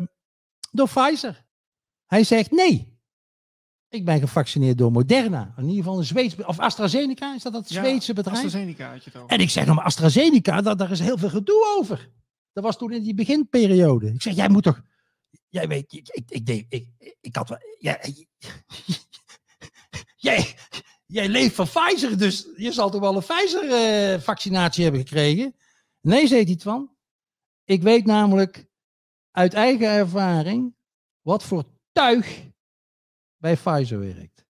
door 0.72 0.88
Pfizer. 0.88 1.46
Hij 2.06 2.24
zegt, 2.24 2.52
nee. 2.52 2.94
Ik 3.90 4.06
ben 4.06 4.20
gevaccineerd 4.20 4.78
door 4.78 4.92
Moderna. 4.92 5.54
In 5.58 5.64
ieder 5.64 5.84
geval 5.84 5.98
een 5.98 6.06
Zweeds... 6.06 6.36
Of 6.36 6.60
AstraZeneca, 6.60 7.36
is 7.36 7.44
dat 7.44 7.54
dat 7.54 7.70
Ja, 7.70 7.84
Zweedse 7.84 8.14
bedrijf? 8.14 8.44
AstraZeneca 8.46 8.92
had 8.92 9.04
je 9.04 9.10
het 9.10 9.20
over. 9.20 9.36
En 9.36 9.40
ik 9.40 9.50
zeg, 9.50 9.64
nou 9.64 9.76
maar 9.76 9.86
AstraZeneca, 9.86 10.62
daar, 10.62 10.78
daar 10.78 10.92
is 10.92 11.00
heel 11.00 11.18
veel 11.18 11.30
gedoe 11.30 11.76
over. 11.80 12.10
Dat 12.54 12.64
was 12.64 12.78
toen 12.78 12.92
in 12.92 13.04
die 13.04 13.14
beginperiode. 13.14 14.14
Ik 14.14 14.22
zeg, 14.22 14.36
jij 14.36 14.50
moet 14.50 14.64
toch... 14.64 14.82
Jij 15.50 15.68
weet, 15.68 15.94
ik, 15.94 16.08
ik, 16.10 16.32
ik, 16.32 16.50
ik, 16.50 16.66
ik, 16.98 17.16
ik 17.22 17.36
had 17.36 17.50
wel... 17.50 17.58
Jij, 17.80 18.28
jij, 20.28 20.56
jij 21.16 21.30
leeft 21.30 21.56
van 21.56 21.66
Pfizer, 21.66 22.18
dus 22.18 22.48
je 22.56 22.72
zal 22.72 22.90
toch 22.90 23.02
wel 23.02 23.16
een 23.16 23.24
Pfizer-vaccinatie 23.24 24.84
hebben 24.84 25.02
gekregen? 25.02 25.56
Nee, 26.02 26.28
zei 26.28 26.44
hij 26.44 26.58
van. 26.58 26.96
Ik 27.64 27.82
weet 27.82 28.06
namelijk 28.06 28.66
uit 29.32 29.54
eigen 29.54 29.88
ervaring 29.88 30.76
wat 31.22 31.44
voor 31.44 31.64
tuig 31.92 32.44
bij 33.38 33.56
Pfizer 33.56 34.00
werkt. 34.00 34.46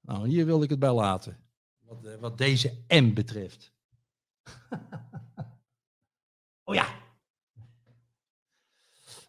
Nou, 0.00 0.28
hier 0.28 0.46
wil 0.46 0.62
ik 0.62 0.70
het 0.70 0.78
bij 0.78 0.92
laten. 0.92 1.44
Wat, 1.78 2.04
eh, 2.04 2.16
wat 2.16 2.38
deze 2.38 2.84
M 2.88 3.12
betreft. 3.14 3.72
oh 6.64 6.74
ja. 6.74 6.96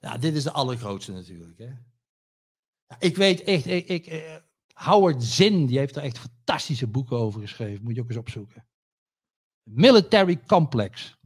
Ja, 0.02 0.18
dit 0.18 0.36
is 0.36 0.44
de 0.44 0.52
allergrootste 0.52 1.12
natuurlijk. 1.12 1.60
Hè? 1.60 1.74
Ik 3.00 3.16
weet 3.16 3.44
echt, 3.44 3.66
ik, 3.66 3.88
ik, 3.88 4.06
eh, 4.06 4.36
Howard 4.80 5.24
Zinn, 5.24 5.66
die 5.66 5.78
heeft 5.78 5.96
er 5.96 6.04
echt 6.04 6.18
fantastische 6.20 6.88
boeken 6.88 7.18
over 7.18 7.42
geschreven. 7.42 7.84
Moet 7.84 7.96
je 7.96 8.02
ook 8.02 8.10
eens 8.10 8.18
opzoeken. 8.18 8.68
Military 9.64 10.40
Complex. 10.46 11.18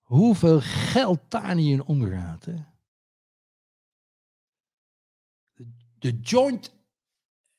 Hoeveel 0.00 0.60
geld 0.62 1.20
daar 1.28 1.54
niet 1.54 1.70
in 1.70 1.82
omgaat. 1.82 2.44
Hè? 2.44 2.56
De 5.98 6.20
Joint 6.20 6.72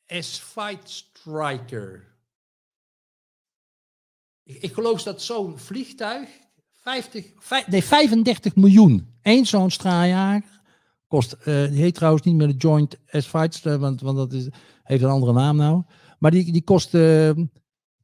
Fight 0.05 0.89
Striker. 0.89 2.15
Ik, 4.43 4.73
geloof 4.73 5.03
dat 5.03 5.21
zo'n 5.21 5.59
vliegtuig 5.59 6.29
50, 6.71 7.31
vijf- 7.37 7.67
nee, 7.67 7.83
35 7.83 8.55
miljoen. 8.55 9.19
Eén 9.21 9.45
zo'n 9.45 9.71
straaljager 9.71 10.60
kost. 11.11 11.31
eh, 11.33 11.45
die 11.45 11.81
heet 11.81 11.95
trouwens 11.95 12.23
niet 12.23 12.35
meer 12.35 12.47
de 12.47 12.53
Joint 12.57 12.97
Fight 13.05 13.53
Striker, 13.53 13.79
want, 13.79 14.01
want 14.01 14.17
dat 14.17 14.33
is, 14.33 14.47
heeft 14.83 15.03
een 15.03 15.09
andere 15.09 15.33
naam 15.33 15.55
nou. 15.55 15.83
Maar 16.19 16.31
die, 16.31 16.51
die 16.51 16.63
kost. 16.63 16.93
eh, 16.93 17.31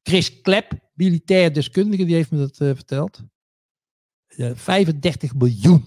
Chris 0.03 0.41
Klep, 0.41 0.71
militair 0.93 1.53
deskundige, 1.53 2.05
die 2.05 2.15
heeft 2.15 2.31
me 2.31 2.37
dat 2.37 2.59
eh, 2.59 2.67
verteld. 2.75 3.23
Eh, 4.27 4.51
35 4.55 5.35
miljoen. 5.35 5.85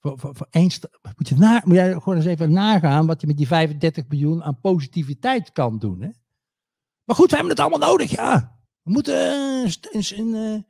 Voor, 0.00 0.18
voor, 0.18 0.34
voor 0.36 0.46
één 0.50 0.70
moet, 1.16 1.28
je 1.28 1.34
na, 1.36 1.62
moet 1.64 1.74
jij 1.74 1.92
gewoon 1.92 2.16
eens 2.16 2.24
even 2.26 2.52
nagaan 2.52 3.06
wat 3.06 3.20
je 3.20 3.26
met 3.26 3.36
die 3.36 3.46
35 3.46 4.04
miljoen 4.08 4.42
aan 4.42 4.60
positiviteit 4.60 5.52
kan 5.52 5.78
doen. 5.78 6.00
Hè? 6.00 6.08
Maar 7.04 7.16
goed, 7.16 7.30
we 7.30 7.36
hebben 7.36 7.52
het 7.56 7.60
allemaal 7.60 7.88
nodig, 7.88 8.10
ja. 8.10 8.58
We 8.82 8.90
moeten. 8.90 9.16
een- 9.92 10.34
eh, 10.34 10.62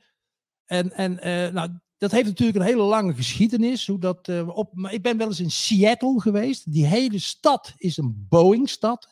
en 0.78 0.92
en 0.92 1.54
nou, 1.54 1.70
dat 1.98 2.10
heeft 2.10 2.26
natuurlijk 2.26 2.58
een 2.58 2.64
hele 2.64 2.82
lange 2.82 3.14
geschiedenis. 3.14 3.86
Hoe 3.86 3.98
dat, 3.98 4.28
eh, 4.28 4.48
op, 4.56 4.70
maar 4.74 4.92
ik 4.92 5.02
ben 5.02 5.16
wel 5.16 5.26
eens 5.26 5.40
in 5.40 5.50
Seattle 5.50 6.20
geweest. 6.20 6.72
Die 6.72 6.86
hele 6.86 7.18
stad 7.18 7.74
is 7.76 7.96
een 7.96 8.26
Boeing-stad. 8.28 9.08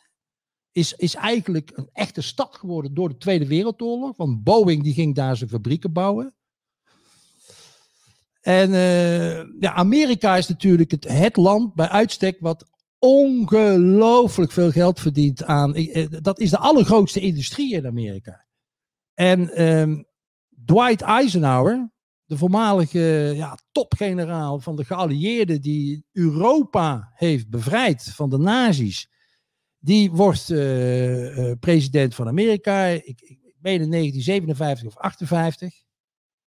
Is, 0.72 0.93
is 0.93 1.14
eigenlijk 1.14 1.70
een 1.74 1.89
echte 1.93 2.20
stad 2.20 2.57
geworden 2.57 2.95
door 2.95 3.09
de 3.09 3.16
Tweede 3.16 3.47
Wereldoorlog. 3.47 4.16
Want 4.16 4.43
Boeing 4.43 4.82
die 4.82 4.95
ging 4.95 5.14
daar 5.14 5.37
zijn 5.37 5.51
fabrieken 5.51 5.93
bouwen. 5.93 6.34
En 8.41 8.74
eh, 8.74 9.37
ja, 9.61 9.72
Amerika 9.72 10.37
is 10.37 10.49
natuurlijk 10.49 10.91
het, 10.91 11.37
land 11.37 11.74
bij 11.74 11.89
uitstek 11.89 12.37
wat 12.41 12.70
ongelooflijk 12.99 14.53
veel 14.53 14.70
geld 14.70 15.01
verdient 15.01 15.45
aan. 15.45 15.74
eh, 15.74 16.07
Dat 16.22 16.41
is 16.41 16.51
de 16.51 16.59
allergrootste 16.59 17.20
industrie 17.20 17.74
in 17.74 17.87
Amerika. 17.87 18.45
En 19.14 19.51
ehm, 19.51 20.03
Dwight 20.64 21.01
Eisenhower, 21.01 21.91
de 22.27 22.37
voormalige 22.37 23.33
ja, 23.35 23.59
topgeneraal 23.72 24.61
van 24.61 24.77
de 24.77 24.85
geallieerden 24.85 25.61
die 25.61 26.05
Europa 26.12 27.12
heeft 27.14 27.49
bevrijd 27.49 28.03
van 28.03 28.31
de 28.31 28.39
nazi's, 28.39 29.09
die 29.79 30.11
wordt 30.11 30.51
eh, 30.51 31.51
eh, 31.51 31.59
president 31.59 32.14
van 32.14 32.27
Amerika. 32.27 32.87
Ik, 32.87 33.20
ik, 33.20 33.45
meen 33.61 33.81
in 33.81 33.91
1957 33.91 34.87
of 34.87 34.97
58. 34.97 35.74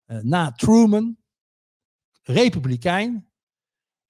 eh, 0.05 0.19
na 0.19 0.53
Truman 0.53 1.17
republikein. 2.23 3.29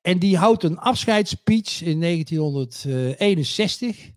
En 0.01 0.19
die 0.19 0.37
houdt 0.37 0.63
een 0.63 0.79
afscheidsspeech 0.79 1.83
in 1.83 2.01
1961 2.01 4.11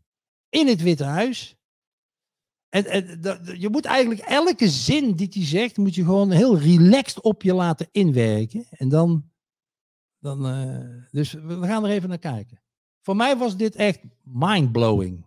in 0.49 0.67
het 0.67 0.81
Witte 0.81 1.03
Huis. 1.03 1.55
En, 2.71 2.85
en 2.85 3.19
je 3.57 3.69
moet 3.69 3.85
eigenlijk 3.85 4.21
elke 4.21 4.67
zin 4.67 5.11
die 5.11 5.29
hij 5.31 5.45
zegt, 5.45 5.77
moet 5.77 5.95
je 5.95 6.03
gewoon 6.03 6.31
heel 6.31 6.57
relaxed 6.57 7.21
op 7.21 7.41
je 7.41 7.53
laten 7.53 7.87
inwerken. 7.91 8.65
En 8.69 8.89
dan, 8.89 9.29
dan 10.19 10.47
eh, 10.47 10.79
dus 11.11 11.33
we 11.33 11.61
gaan 11.61 11.83
er 11.83 11.89
even 11.89 12.09
naar 12.09 12.17
kijken. 12.17 12.61
Voor 13.01 13.15
mij 13.15 13.37
was 13.37 13.57
dit 13.57 13.75
echt 13.75 13.99
mindblowing. 14.23 15.25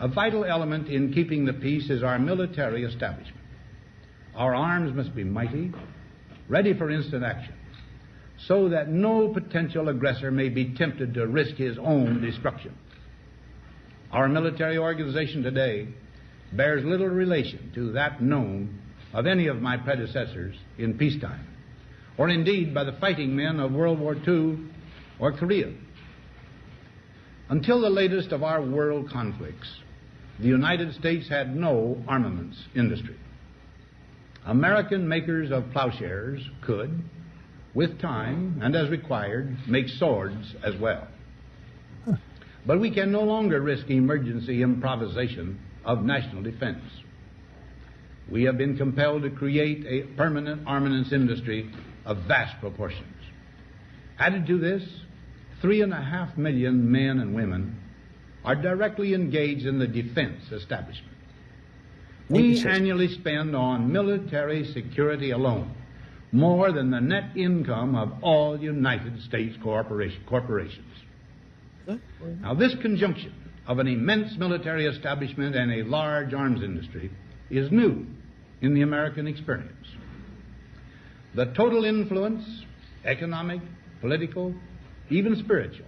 A 0.00 0.08
vital 0.08 0.44
element 0.44 0.88
in 0.88 1.10
keeping 1.10 1.46
the 1.46 1.52
peace 1.52 1.94
is 1.94 2.02
our 2.02 2.20
military 2.20 2.84
establishment. 2.84 3.46
Our 4.34 4.54
arms 4.54 4.92
must 4.92 5.14
be 5.14 5.24
mighty, 5.24 5.70
ready 6.48 6.74
for 6.74 6.90
instant 6.90 7.24
action, 7.24 7.54
so 8.36 8.68
that 8.68 8.88
no 8.88 9.28
potential 9.28 9.88
aggressor 9.88 10.32
may 10.32 10.52
be 10.52 10.72
tempted 10.72 11.14
to 11.14 11.26
risk 11.26 11.56
his 11.56 11.78
own 11.78 12.20
destruction. 12.20 12.72
Our 14.10 14.28
military 14.28 14.78
organization 14.78 15.42
today 15.42 15.88
bears 16.52 16.84
little 16.84 17.08
relation 17.08 17.70
to 17.74 17.92
that 17.92 18.22
known 18.22 18.78
of 19.12 19.26
any 19.26 19.48
of 19.48 19.60
my 19.60 19.76
predecessors 19.76 20.56
in 20.78 20.96
peacetime, 20.96 21.46
or 22.16 22.30
indeed 22.30 22.74
by 22.74 22.84
the 22.84 22.96
fighting 23.00 23.36
men 23.36 23.60
of 23.60 23.72
World 23.72 23.98
War 23.98 24.16
II 24.26 24.58
or 25.18 25.32
Korea. 25.32 25.72
Until 27.50 27.80
the 27.80 27.90
latest 27.90 28.32
of 28.32 28.42
our 28.42 28.62
world 28.62 29.10
conflicts, 29.10 29.68
the 30.38 30.48
United 30.48 30.94
States 30.94 31.28
had 31.28 31.54
no 31.54 32.02
armaments 32.06 32.56
industry. 32.74 33.16
American 34.46 35.06
makers 35.06 35.50
of 35.50 35.70
plowshares 35.72 36.40
could, 36.62 37.02
with 37.74 38.00
time 38.00 38.60
and 38.62 38.74
as 38.74 38.88
required, 38.88 39.54
make 39.66 39.88
swords 39.88 40.54
as 40.64 40.74
well. 40.80 41.08
But 42.68 42.80
we 42.80 42.90
can 42.90 43.10
no 43.10 43.22
longer 43.22 43.62
risk 43.62 43.88
emergency 43.88 44.60
improvisation 44.62 45.58
of 45.86 46.04
national 46.04 46.42
defense. 46.42 46.82
We 48.30 48.42
have 48.42 48.58
been 48.58 48.76
compelled 48.76 49.22
to 49.22 49.30
create 49.30 49.86
a 49.86 50.02
permanent 50.16 50.68
armaments 50.68 51.10
industry 51.10 51.70
of 52.04 52.18
vast 52.28 52.60
proportions. 52.60 53.16
Added 54.18 54.46
to 54.48 54.58
this, 54.58 54.82
three 55.62 55.80
and 55.80 55.94
a 55.94 56.02
half 56.02 56.36
million 56.36 56.92
men 56.92 57.20
and 57.20 57.34
women 57.34 57.80
are 58.44 58.54
directly 58.54 59.14
engaged 59.14 59.64
in 59.64 59.78
the 59.78 59.86
defense 59.86 60.52
establishment. 60.52 61.16
We 62.28 62.62
annually 62.66 63.08
spend 63.14 63.56
on 63.56 63.90
military 63.90 64.70
security 64.74 65.30
alone 65.30 65.74
more 66.32 66.70
than 66.70 66.90
the 66.90 67.00
net 67.00 67.34
income 67.34 67.96
of 67.96 68.12
all 68.22 68.60
United 68.60 69.22
States 69.22 69.56
corporation, 69.62 70.22
corporations. 70.26 70.84
Now, 72.40 72.54
this 72.54 72.74
conjunction 72.82 73.32
of 73.66 73.78
an 73.78 73.86
immense 73.86 74.36
military 74.38 74.86
establishment 74.86 75.54
and 75.54 75.72
a 75.72 75.84
large 75.84 76.34
arms 76.34 76.62
industry 76.62 77.10
is 77.50 77.70
new 77.70 78.06
in 78.60 78.74
the 78.74 78.82
American 78.82 79.26
experience. 79.26 79.86
The 81.34 81.46
total 81.56 81.84
influence, 81.84 82.44
economic, 83.04 83.60
political, 84.00 84.54
even 85.10 85.36
spiritual, 85.36 85.86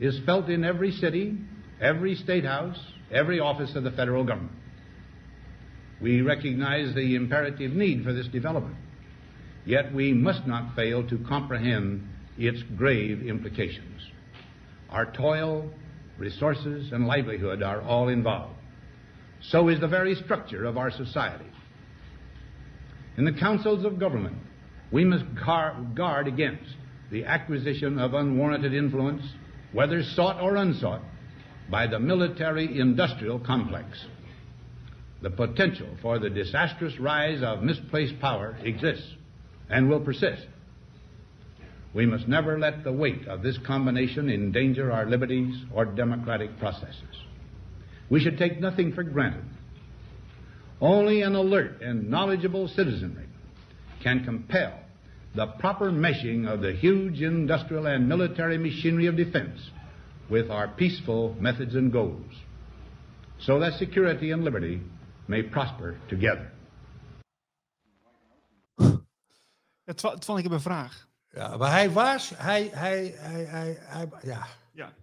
is 0.00 0.18
felt 0.24 0.48
in 0.48 0.64
every 0.64 0.92
city, 0.92 1.36
every 1.80 2.14
state 2.14 2.44
house, 2.44 2.78
every 3.12 3.40
office 3.40 3.74
of 3.74 3.84
the 3.84 3.90
federal 3.90 4.24
government. 4.24 4.54
We 6.00 6.22
recognize 6.22 6.94
the 6.94 7.16
imperative 7.16 7.72
need 7.72 8.04
for 8.04 8.12
this 8.12 8.28
development, 8.28 8.76
yet 9.64 9.92
we 9.92 10.12
must 10.12 10.46
not 10.46 10.76
fail 10.76 11.06
to 11.08 11.18
comprehend 11.28 12.06
its 12.36 12.62
grave 12.76 13.26
implications. 13.26 14.02
Our 14.90 15.12
toil, 15.12 15.70
resources, 16.18 16.92
and 16.92 17.06
livelihood 17.06 17.62
are 17.62 17.82
all 17.82 18.08
involved. 18.08 18.54
So 19.40 19.68
is 19.68 19.80
the 19.80 19.88
very 19.88 20.14
structure 20.14 20.64
of 20.64 20.76
our 20.76 20.90
society. 20.90 21.44
In 23.16 23.24
the 23.24 23.32
councils 23.32 23.84
of 23.84 23.98
government, 23.98 24.36
we 24.90 25.04
must 25.04 25.24
guard 25.44 26.28
against 26.28 26.64
the 27.10 27.24
acquisition 27.24 27.98
of 27.98 28.14
unwarranted 28.14 28.74
influence, 28.74 29.22
whether 29.72 30.02
sought 30.02 30.40
or 30.40 30.56
unsought, 30.56 31.02
by 31.70 31.86
the 31.86 31.98
military 31.98 32.78
industrial 32.78 33.38
complex. 33.38 33.86
The 35.20 35.30
potential 35.30 35.88
for 36.00 36.18
the 36.18 36.30
disastrous 36.30 36.98
rise 36.98 37.42
of 37.42 37.62
misplaced 37.62 38.20
power 38.20 38.56
exists 38.62 39.06
and 39.68 39.88
will 39.88 40.00
persist. 40.00 40.46
We 41.98 42.06
must 42.06 42.28
never 42.28 42.60
let 42.60 42.84
the 42.84 42.92
weight 42.92 43.26
of 43.26 43.42
this 43.42 43.58
combination 43.66 44.30
endanger 44.30 44.92
our 44.92 45.04
liberties 45.04 45.52
or 45.74 45.84
democratic 45.84 46.56
processes. 46.60 47.24
We 48.08 48.20
should 48.20 48.38
take 48.38 48.60
nothing 48.60 48.92
for 48.92 49.02
granted. 49.02 49.42
Only 50.80 51.22
an 51.22 51.34
alert 51.34 51.82
and 51.82 52.08
knowledgeable 52.08 52.68
citizenry 52.68 53.26
can 54.00 54.24
compel 54.24 54.78
the 55.34 55.46
proper 55.58 55.90
meshing 55.90 56.46
of 56.46 56.60
the 56.60 56.72
huge 56.72 57.20
industrial 57.20 57.88
and 57.88 58.08
military 58.08 58.58
machinery 58.58 59.06
of 59.06 59.16
defense 59.16 59.58
with 60.30 60.52
our 60.52 60.68
peaceful 60.68 61.34
methods 61.40 61.74
and 61.74 61.90
goals, 61.90 62.30
so 63.40 63.58
that 63.58 63.72
security 63.76 64.30
and 64.30 64.44
liberty 64.44 64.80
may 65.26 65.42
prosper 65.42 65.98
together. 66.08 66.52
Het, 69.84 70.02
het 70.02 70.24
vond 70.24 70.38
ik 70.38 70.52
een 70.52 70.60
vraag. 70.60 71.07
Ja, 71.30 71.56
maar 71.56 71.70
hij 71.70 71.90
was, 71.90 72.32
hij, 72.36 72.70
hij, 72.72 73.14
hij, 73.16 73.44
hij, 73.44 73.78
hij 73.80 74.08
ja. 74.22 74.46
Ja, 74.72 74.94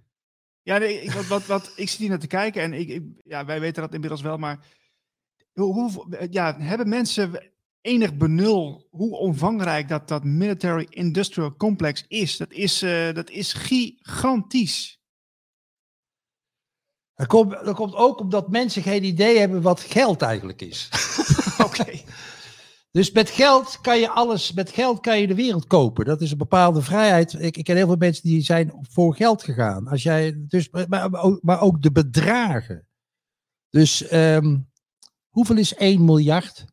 ja 0.61 0.77
nee, 0.77 1.01
ik, 1.01 1.11
wat, 1.11 1.25
wat, 1.25 1.45
wat, 1.45 1.73
ik 1.75 1.89
zit 1.89 1.99
hier 1.99 2.09
naar 2.09 2.19
te 2.19 2.27
kijken 2.27 2.61
en 2.61 2.73
ik, 2.73 2.89
ik, 2.89 3.03
ja, 3.23 3.45
wij 3.45 3.59
weten 3.59 3.81
dat 3.81 3.93
inmiddels 3.93 4.21
wel, 4.21 4.37
maar 4.37 4.59
hoe, 5.53 5.73
hoe, 5.73 6.27
ja, 6.29 6.59
hebben 6.59 6.89
mensen 6.89 7.51
enig 7.81 8.17
benul 8.17 8.87
hoe 8.89 9.17
omvangrijk 9.17 9.87
dat, 9.87 10.07
dat 10.07 10.23
military 10.23 10.87
industrial 10.89 11.55
complex 11.55 12.05
is? 12.07 12.37
Dat 12.37 12.51
is, 12.51 12.83
uh, 12.83 13.13
dat 13.13 13.29
is 13.29 13.53
gigantisch. 13.53 14.99
Dat 17.13 17.27
komt, 17.27 17.51
dat 17.51 17.75
komt 17.75 17.95
ook 17.95 18.19
omdat 18.19 18.49
mensen 18.49 18.81
geen 18.81 19.03
idee 19.03 19.39
hebben 19.39 19.61
wat 19.61 19.79
geld 19.79 20.21
eigenlijk 20.21 20.61
is. 20.61 20.89
Oké. 21.65 22.01
Dus 22.95 23.11
met 23.11 23.29
geld 23.29 23.81
kan 23.81 23.99
je 23.99 24.09
alles, 24.09 24.53
met 24.53 24.69
geld 24.69 24.99
kan 24.99 25.19
je 25.19 25.27
de 25.27 25.35
wereld 25.35 25.67
kopen. 25.67 26.05
Dat 26.05 26.21
is 26.21 26.31
een 26.31 26.37
bepaalde 26.37 26.81
vrijheid. 26.81 27.33
Ik, 27.33 27.57
ik 27.57 27.63
ken 27.63 27.75
heel 27.75 27.87
veel 27.87 27.95
mensen 27.95 28.23
die 28.23 28.41
zijn 28.41 28.73
voor 28.81 29.15
geld 29.15 29.43
gegaan. 29.43 29.87
Als 29.87 30.03
jij, 30.03 30.45
dus, 30.47 30.69
maar, 30.69 31.09
maar 31.41 31.61
ook 31.61 31.81
de 31.81 31.91
bedragen. 31.91 32.87
Dus 33.69 34.11
um, 34.13 34.71
hoeveel 35.27 35.57
is 35.57 35.75
1 35.75 36.05
miljard? 36.05 36.65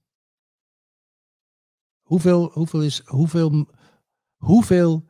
Hoeveel, 2.01 2.51
hoeveel 2.51 2.83
is, 2.83 3.03
hoeveel, 3.05 3.70
hoeveel 4.37 5.09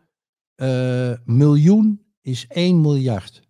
uh, 0.56 1.14
miljoen 1.24 2.14
is 2.20 2.46
1 2.46 2.80
miljard? 2.80 3.48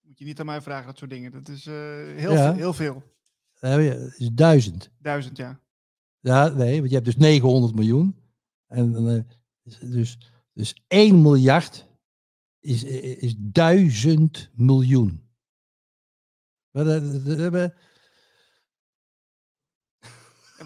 Moet 0.00 0.18
je 0.18 0.24
niet 0.24 0.40
aan 0.40 0.46
mij 0.46 0.62
vragen, 0.62 0.86
dat 0.86 0.98
soort 0.98 1.10
dingen. 1.10 1.32
Dat 1.32 1.48
is 1.48 1.66
uh, 1.66 1.74
heel, 2.16 2.32
ja. 2.32 2.44
veel, 2.44 2.54
heel 2.54 2.72
veel. 2.72 3.02
Dat 3.60 3.78
is 4.18 4.30
duizend. 4.32 4.90
Duizend, 4.98 5.36
ja. 5.36 5.62
Ja, 6.24 6.48
nee, 6.48 6.78
want 6.78 6.88
je 6.88 6.94
hebt 6.94 7.06
dus 7.06 7.16
900 7.16 7.74
miljoen. 7.74 8.16
En 8.66 9.02
uh, 9.02 9.22
dus, 9.80 10.18
dus 10.52 10.82
1 10.86 11.22
miljard 11.22 11.86
is, 12.60 12.84
is 12.84 13.34
duizend 13.38 14.50
miljoen. 14.54 15.28
En 16.70 16.84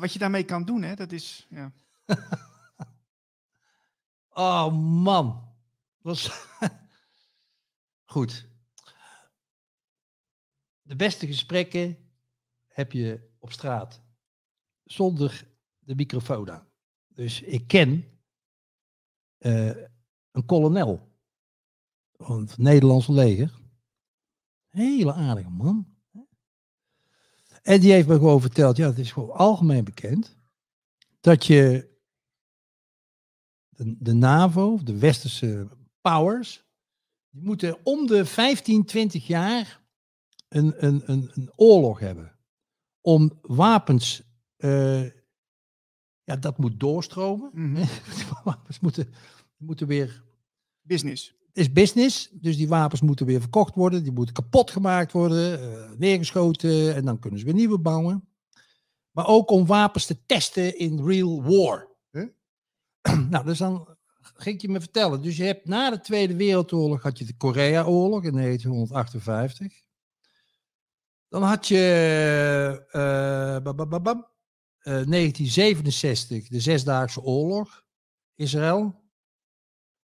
wat 0.01 0.13
je 0.13 0.19
daarmee 0.19 0.45
kan 0.45 0.65
doen, 0.65 0.83
hè, 0.83 0.95
dat 0.95 1.13
is. 1.13 1.47
Ja. 1.51 1.73
oh 4.29 4.73
man. 5.03 5.55
Was 5.99 6.31
Goed. 8.15 8.49
De 10.83 10.97
beste 10.97 11.27
gesprekken 11.27 11.99
heb 12.67 12.93
je 12.93 13.31
op 13.39 13.53
straat 13.53 14.03
zonder 14.85 15.48
de 15.89 15.95
microfoon 15.95 16.51
aan. 16.51 16.69
Dus 17.07 17.41
ik 17.41 17.67
ken 17.67 18.05
uh, 19.39 19.77
een 20.31 20.45
kolonel 20.47 21.13
van 22.13 22.41
het 22.41 22.59
Nederlandse 22.59 23.13
leger. 23.13 23.61
Hele 24.69 25.13
aardige 25.13 25.51
man. 25.51 25.97
En 27.63 27.81
die 27.81 27.93
heeft 27.93 28.09
me 28.09 28.15
gewoon 28.15 28.41
verteld, 28.41 28.77
ja, 28.77 28.87
het 28.87 28.99
is 28.99 29.13
gewoon 29.13 29.31
algemeen 29.31 29.85
bekend, 29.85 30.37
dat 31.21 31.47
je 31.47 31.97
de, 33.69 33.97
de 33.99 34.13
NAVO, 34.13 34.83
de 34.83 34.99
westerse 34.99 35.69
powers, 36.01 36.65
die 37.31 37.43
moeten 37.43 37.79
om 37.83 38.07
de 38.07 38.25
15, 38.25 38.85
20 38.85 39.27
jaar 39.27 39.83
een, 40.49 40.87
een, 40.87 41.03
een, 41.11 41.31
een 41.35 41.53
oorlog 41.55 41.99
hebben. 41.99 42.39
Om 43.01 43.39
wapens 43.43 44.23
uh, 44.57 45.18
ja, 46.29 46.37
dat 46.37 46.59
moet 46.59 46.81
doorstromen. 46.81 47.51
Mm 47.53 47.75
-hmm. 47.75 47.89
wapens 48.45 48.81
moeten, 48.81 49.15
moeten 49.57 49.87
weer. 49.87 50.23
Business. 50.83 51.35
Het 51.47 51.57
is 51.57 51.73
business, 51.73 52.29
dus 52.33 52.57
die 52.57 52.69
wapens 52.69 53.01
moeten 53.01 53.27
weer 53.27 53.41
verkocht 53.41 53.75
worden, 53.75 54.03
die 54.03 54.13
moeten 54.13 54.35
kapot 54.35 54.71
gemaakt 54.71 55.13
worden, 55.13 55.61
uh, 55.61 55.91
neergeschoten 55.99 56.95
en 56.95 57.05
dan 57.05 57.19
kunnen 57.19 57.39
ze 57.39 57.45
weer 57.45 57.55
nieuwe 57.55 57.79
bouwen. 57.79 58.29
Maar 59.11 59.27
ook 59.27 59.51
om 59.51 59.67
wapens 59.67 60.07
te 60.07 60.25
testen 60.27 60.79
in 60.79 61.07
real 61.07 61.43
war. 61.43 61.89
Huh? 62.11 62.29
nou, 63.31 63.45
dus 63.45 63.59
dan 63.59 63.97
ging 64.21 64.55
ik 64.55 64.61
je 64.63 64.69
me 64.69 64.81
vertellen. 64.81 65.23
Dus 65.23 65.37
je 65.37 65.45
hebt 65.45 65.67
na 65.67 65.91
de 65.91 66.01
Tweede 66.01 66.37
Wereldoorlog 66.37 67.03
had 67.03 67.19
je 67.19 67.25
de 67.25 67.37
Korea-oorlog 67.37 68.25
in 68.25 68.33
1958. 68.33 69.73
Dan 71.29 71.43
had 71.43 71.69
je 71.69 72.87
uh, 72.93 73.73
1967, 74.83 76.45
eh, 76.45 76.51
de 76.51 76.61
Zesdaagse 76.61 77.21
Oorlog, 77.21 77.85
Israël, 78.35 79.09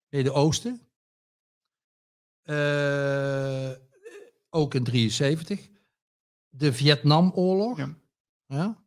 Midden-Oosten. 0.08 0.80
Uh, 2.44 3.72
ook 4.48 4.74
in 4.74 4.84
73. 4.84 5.68
De 6.48 6.72
Vietnamoorlog. 6.72 7.78
Ja. 7.78 7.96
ja? 8.46 8.84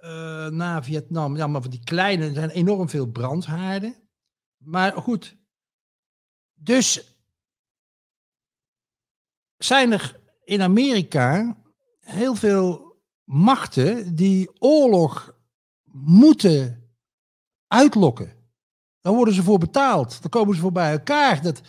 Uh, 0.00 0.46
na 0.46 0.82
Vietnam, 0.82 1.36
ja, 1.36 1.46
maar 1.46 1.62
van 1.62 1.70
die 1.70 1.84
kleine, 1.84 2.26
er 2.26 2.34
zijn 2.34 2.50
enorm 2.50 2.88
veel 2.88 3.06
brandhaarden. 3.06 4.08
Maar 4.56 4.92
goed. 4.92 5.36
Dus 6.54 7.16
zijn 9.56 9.92
er 9.92 10.20
in 10.44 10.62
Amerika 10.62 11.56
heel 12.00 12.34
veel 12.34 12.89
machten 13.30 14.14
die 14.14 14.60
oorlog 14.60 15.36
moeten 15.92 16.90
uitlokken. 17.66 18.32
Dan 19.00 19.14
worden 19.14 19.34
ze 19.34 19.42
voor 19.42 19.58
betaald. 19.58 20.22
Dan 20.22 20.30
komen 20.30 20.54
ze 20.54 20.60
voor 20.60 20.72
bij 20.72 20.92
elkaar. 20.92 21.42
Dat, 21.42 21.60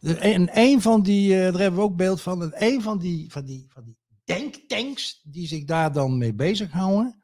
en 0.00 0.58
een 0.58 0.80
van 0.80 1.02
die, 1.02 1.32
uh, 1.32 1.38
daar 1.38 1.60
hebben 1.60 1.80
we 1.80 1.86
ook 1.86 1.96
beeld 1.96 2.20
van, 2.20 2.42
en 2.42 2.52
een 2.54 2.82
van 2.82 2.98
die, 2.98 3.30
van 3.30 3.44
die, 3.44 3.66
van 3.68 3.84
die 3.84 3.96
denktanks 4.24 5.20
die 5.24 5.46
zich 5.46 5.64
daar 5.64 5.92
dan 5.92 6.18
mee 6.18 6.34
bezighouden. 6.34 7.22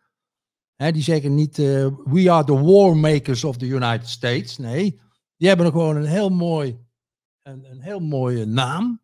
Hè, 0.74 0.92
die 0.92 1.02
zeggen 1.02 1.34
niet, 1.34 1.58
uh, 1.58 1.88
we 2.04 2.30
are 2.30 2.44
the 2.44 2.60
war 2.60 2.96
makers 2.96 3.44
of 3.44 3.56
the 3.56 3.66
United 3.66 4.08
States. 4.08 4.58
Nee, 4.58 5.00
die 5.36 5.48
hebben 5.48 5.66
gewoon 5.66 5.96
een 5.96 6.04
heel 6.04 6.28
mooi, 6.28 6.78
een, 7.42 7.64
een 7.70 7.80
heel 7.80 8.00
mooie 8.00 8.44
naam. 8.44 9.02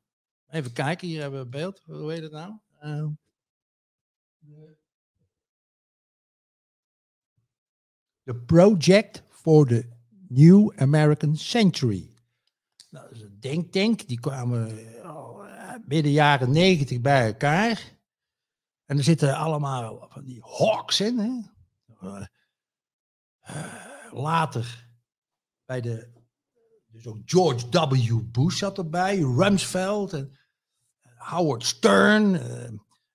Even 0.49 0.73
kijken, 0.73 1.09
hier 1.09 1.21
hebben 1.21 1.41
we 1.41 1.49
beeld. 1.49 1.83
Hoe 1.85 2.13
heet 2.13 2.23
het 2.23 2.33
nou? 2.33 2.53
Uh, 2.83 3.07
the 8.25 8.35
Project 8.35 9.23
for 9.29 9.67
the 9.67 9.85
New 10.29 10.73
American 10.77 11.37
Century. 11.37 12.11
Nou, 12.91 13.09
dat 13.09 13.17
is 13.17 13.23
een 13.23 13.41
denktank, 13.41 14.09
die 14.09 14.21
kwamen 14.21 14.79
oh, 15.03 15.45
midden 15.87 16.13
jaren 16.13 16.51
negentig 16.51 17.01
bij 17.01 17.27
elkaar. 17.27 18.01
En 18.85 18.99
er 18.99 19.05
zitten 19.05 19.37
allemaal 19.37 20.07
van 20.09 20.25
die 20.25 20.41
hawks 20.41 21.01
in. 21.01 21.19
Hè? 21.19 22.21
Uh, 23.51 23.85
later 24.13 24.89
bij 25.65 25.81
de. 25.81 26.11
Dus 26.87 27.07
ook 27.07 27.19
George 27.25 27.69
W. 27.69 28.21
Bush 28.31 28.59
zat 28.59 28.79
erbij, 28.79 29.19
Rumsfeld 29.19 30.13
en 30.13 30.39
Howard 31.17 31.65
Stern, 31.65 32.35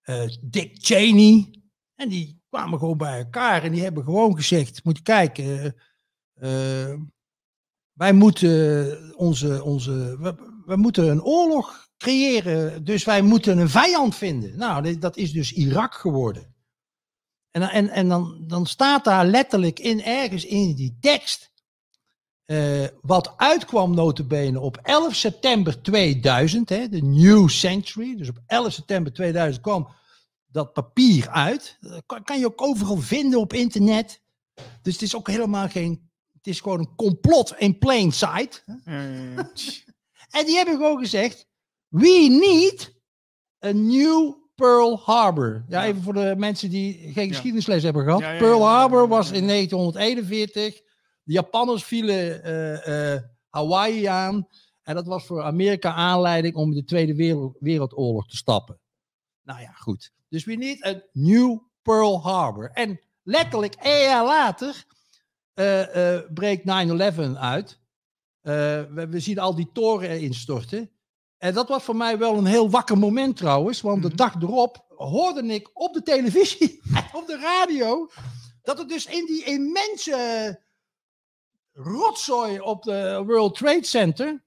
uh, 0.04 0.28
Dick 0.42 0.78
Cheney. 0.82 1.62
En 1.96 2.10
die 2.10 2.42
kwamen 2.58 2.80
gewoon 2.80 2.98
bij 2.98 3.18
elkaar 3.18 3.64
en 3.64 3.72
die 3.72 3.84
hebben 3.84 4.04
gewoon 4.04 4.36
gezegd: 4.36 4.84
Moet 4.84 4.98
je 4.98 5.04
kijken, 5.04 5.76
wij 7.94 8.14
moeten 8.14 9.16
onze. 9.16 9.64
onze 9.64 10.18
we, 10.20 10.36
we, 10.66 10.76
moeten 10.76 11.10
een 11.10 11.24
oorlog 11.24 11.88
creëren, 11.98 12.84
dus 12.84 13.04
wij 13.04 13.22
moeten 13.22 13.58
een 13.58 13.70
vijand 13.70 14.16
vinden. 14.16 14.58
Nou, 14.58 15.00
dat 15.00 15.18
is 15.18 15.32
dus 15.32 15.52
Irak 15.52 15.94
geworden. 15.94 16.56
En, 17.52 17.62
en, 17.62 17.90
en 17.90 18.08
dan, 18.08 18.44
dan 18.48 18.66
staat 18.66 19.04
daar 19.04 19.26
letterlijk 19.26 19.80
in 19.80 20.04
ergens 20.04 20.46
in 20.46 20.76
die 20.76 20.98
tekst. 21.00 21.52
Uh, 22.46 22.88
wat 23.02 23.34
uitkwam 23.38 23.96
notabene 23.96 24.60
op 24.60 24.78
11 24.84 25.16
september 25.16 25.82
2000, 25.82 26.70
hè, 26.70 26.90
de 26.90 27.02
New 27.02 27.50
Century. 27.50 28.16
Dus 28.16 28.30
op 28.30 28.40
11 28.46 28.72
september 28.72 29.14
2000 29.14 29.64
kwam 29.64 29.88
dat 30.58 30.74
papier 30.74 31.30
uit. 31.30 31.78
Dat 31.82 32.04
kan, 32.06 32.24
kan, 32.24 32.40
je 32.40 32.46
ook 32.46 32.62
overal 32.62 32.98
vinden 32.98 33.40
op 33.40 33.54
internet. 33.54 34.22
Dus 34.82 34.94
het 34.94 35.02
is 35.02 35.16
ook 35.16 35.28
helemaal 35.28 35.68
geen... 35.68 36.10
Het 36.34 36.48
is 36.48 36.60
gewoon 36.60 36.80
een 36.80 36.96
complot 36.96 37.56
in 37.58 37.78
plain 37.78 38.12
sight. 38.12 38.64
en 40.38 40.46
die 40.46 40.56
hebben 40.56 40.76
gewoon 40.76 41.00
gezegd... 41.00 41.48
We 41.88 42.28
need 42.30 42.96
a 43.66 43.72
new 43.72 44.34
Pearl 44.56 45.00
Harbor. 45.00 45.66
Ja, 45.68 45.86
even 45.86 46.02
voor 46.02 46.14
de 46.14 46.34
mensen 46.38 46.70
die 46.70 47.12
geen 47.14 47.28
geschiedenisles 47.28 47.84
hebben 47.84 48.04
gehad. 48.04 48.20
Pearl 48.20 48.66
Harbor 48.66 49.08
was 49.08 49.32
in 49.32 49.48
1941. 49.48 50.76
De 51.24 51.34
Japanners 51.34 51.84
vielen 51.84 52.48
uh, 52.48 53.14
uh, 53.14 53.22
Hawaii 53.50 54.06
aan. 54.06 54.48
En 54.82 54.96
dat 54.96 55.08
was 55.08 55.26
voor 55.26 55.44
Amerika 55.44 55.94
aanleiding 55.94 56.56
om 56.56 56.74
de 56.74 56.84
Tweede 56.84 57.16
Wereld, 57.16 57.58
Wereldoorlog 57.60 58.28
te 58.28 58.36
stappen. 58.36 58.80
Nou 59.44 59.62
ja, 59.62 59.72
goed. 59.72 60.12
Dus 60.30 60.46
we 60.46 60.54
need 60.54 60.86
a 60.86 61.02
new 61.14 61.60
Pearl 61.82 62.22
Harbor. 62.22 62.72
En 62.74 63.00
letterlijk 63.24 63.76
een 63.80 64.00
jaar 64.00 64.26
later 64.26 64.86
uh, 65.56 66.20
breekt 66.34 66.64
9-11 67.34 67.38
uit. 67.38 67.80
We, 68.42 69.08
we, 69.10 69.20
zien 69.20 69.40
al 69.40 69.56
die 69.56 69.70
toren 69.74 70.22
instorten. 70.22 70.92
En 71.38 71.54
dat 71.54 71.68
was 71.68 71.84
voor 71.84 71.96
mij 71.96 72.18
wel 72.18 72.38
een 72.38 72.46
heel 72.46 72.70
wakker 72.70 72.98
moment 72.98 73.38
trouwens. 73.38 73.82
Want 73.82 74.02
de 74.02 74.08
mhm. 74.08 74.18
dag 74.18 74.36
erop 74.36 74.86
hoorde 74.96 75.44
ik 75.44 75.70
op 75.74 75.94
de 75.94 76.02
televisie, 76.02 76.82
op 77.20 77.28
de 77.28 77.38
radio, 77.38 78.10
dat 78.62 78.80
er 78.80 78.88
dus 78.88 79.06
in 79.06 79.26
die 79.26 79.44
immense 79.44 80.60
rotzooi 81.74 82.60
op 82.60 82.84
de 82.84 83.24
World 83.26 83.56
Trade 83.56 83.86
Center, 83.86 84.44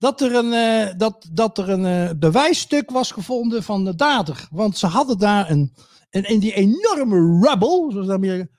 dat 0.00 0.20
er 0.20 0.34
een, 0.34 0.52
uh, 0.52 0.92
dat, 0.96 1.28
dat 1.32 1.58
er 1.58 1.68
een 1.68 2.08
uh, 2.08 2.10
bewijsstuk 2.18 2.90
was 2.90 3.10
gevonden 3.10 3.62
van 3.62 3.84
de 3.84 3.94
dader. 3.94 4.48
Want 4.50 4.78
ze 4.78 4.86
hadden 4.86 5.18
daar 5.18 5.50
een, 5.50 5.74
een 6.10 6.24
in 6.24 6.38
die 6.38 6.54
enorme 6.54 7.46
rubble, 7.48 7.92
zoals 7.92 8.08
Amerika, 8.08 8.52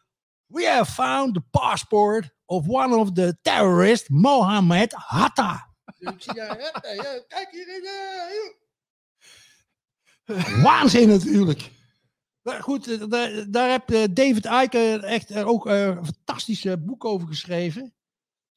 we 0.45 0.67
have 0.67 0.91
found 0.91 1.33
the 1.33 1.41
passport 1.51 2.29
of 2.45 2.67
one 2.67 2.95
of 2.95 3.11
the 3.11 3.37
terrorists, 3.41 4.09
Mohammed 4.09 4.93
Hatta. 4.93 5.69
Kijk 7.27 7.51
hier. 7.51 7.81
Uh, 10.25 10.63
Waanzin 10.63 11.07
natuurlijk. 11.07 11.71
Maar 12.41 12.63
goed, 12.63 13.09
daar, 13.11 13.51
daar 13.51 13.83
heeft 13.87 14.15
David 14.15 14.45
Icke 14.45 14.99
echt 15.03 15.35
ook 15.35 15.65
een 15.65 16.05
fantastisch 16.05 16.65
boek 16.79 17.05
over 17.05 17.27
geschreven. 17.27 17.93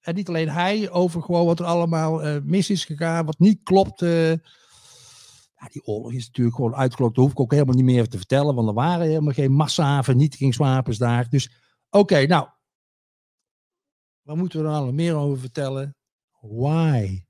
En 0.05 0.15
niet 0.15 0.29
alleen 0.29 0.49
hij, 0.49 0.91
over 0.91 1.23
gewoon 1.23 1.47
wat 1.47 1.59
er 1.59 1.65
allemaal 1.65 2.27
uh, 2.27 2.37
mis 2.43 2.71
is 2.71 2.85
gegaan, 2.85 3.27
wat 3.27 3.39
niet 3.39 3.63
klopt. 3.63 4.03
Uh, 4.03 4.31
ja, 4.31 5.69
die 5.73 5.85
oorlog 5.85 6.13
is 6.13 6.27
natuurlijk 6.27 6.57
gewoon 6.57 6.75
uitgelokt. 6.75 7.15
Dat 7.15 7.25
hoef 7.25 7.33
ik 7.33 7.41
ook 7.41 7.53
helemaal 7.53 7.75
niet 7.75 7.85
meer 7.85 8.09
te 8.09 8.17
vertellen, 8.17 8.55
want 8.55 8.69
er 8.69 8.75
waren 8.75 9.07
helemaal 9.07 9.33
geen 9.33 9.53
massa-vernietigingswapens 9.53 10.99
daar. 10.99 11.29
Dus 11.29 11.51
oké, 11.91 12.27
nou, 12.27 12.49
waar 14.23 14.37
moeten 14.37 14.61
we 14.61 14.67
er 14.67 14.73
allemaal 14.73 14.93
meer 14.93 15.15
over 15.15 15.39
vertellen? 15.39 15.97
Why? 16.41 17.25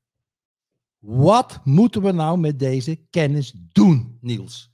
Wat 0.98 1.60
moeten 1.64 2.02
we 2.02 2.12
nou 2.12 2.38
met 2.38 2.58
deze 2.58 2.96
kennis 3.10 3.54
doen, 3.72 4.18
Niels? 4.20 4.70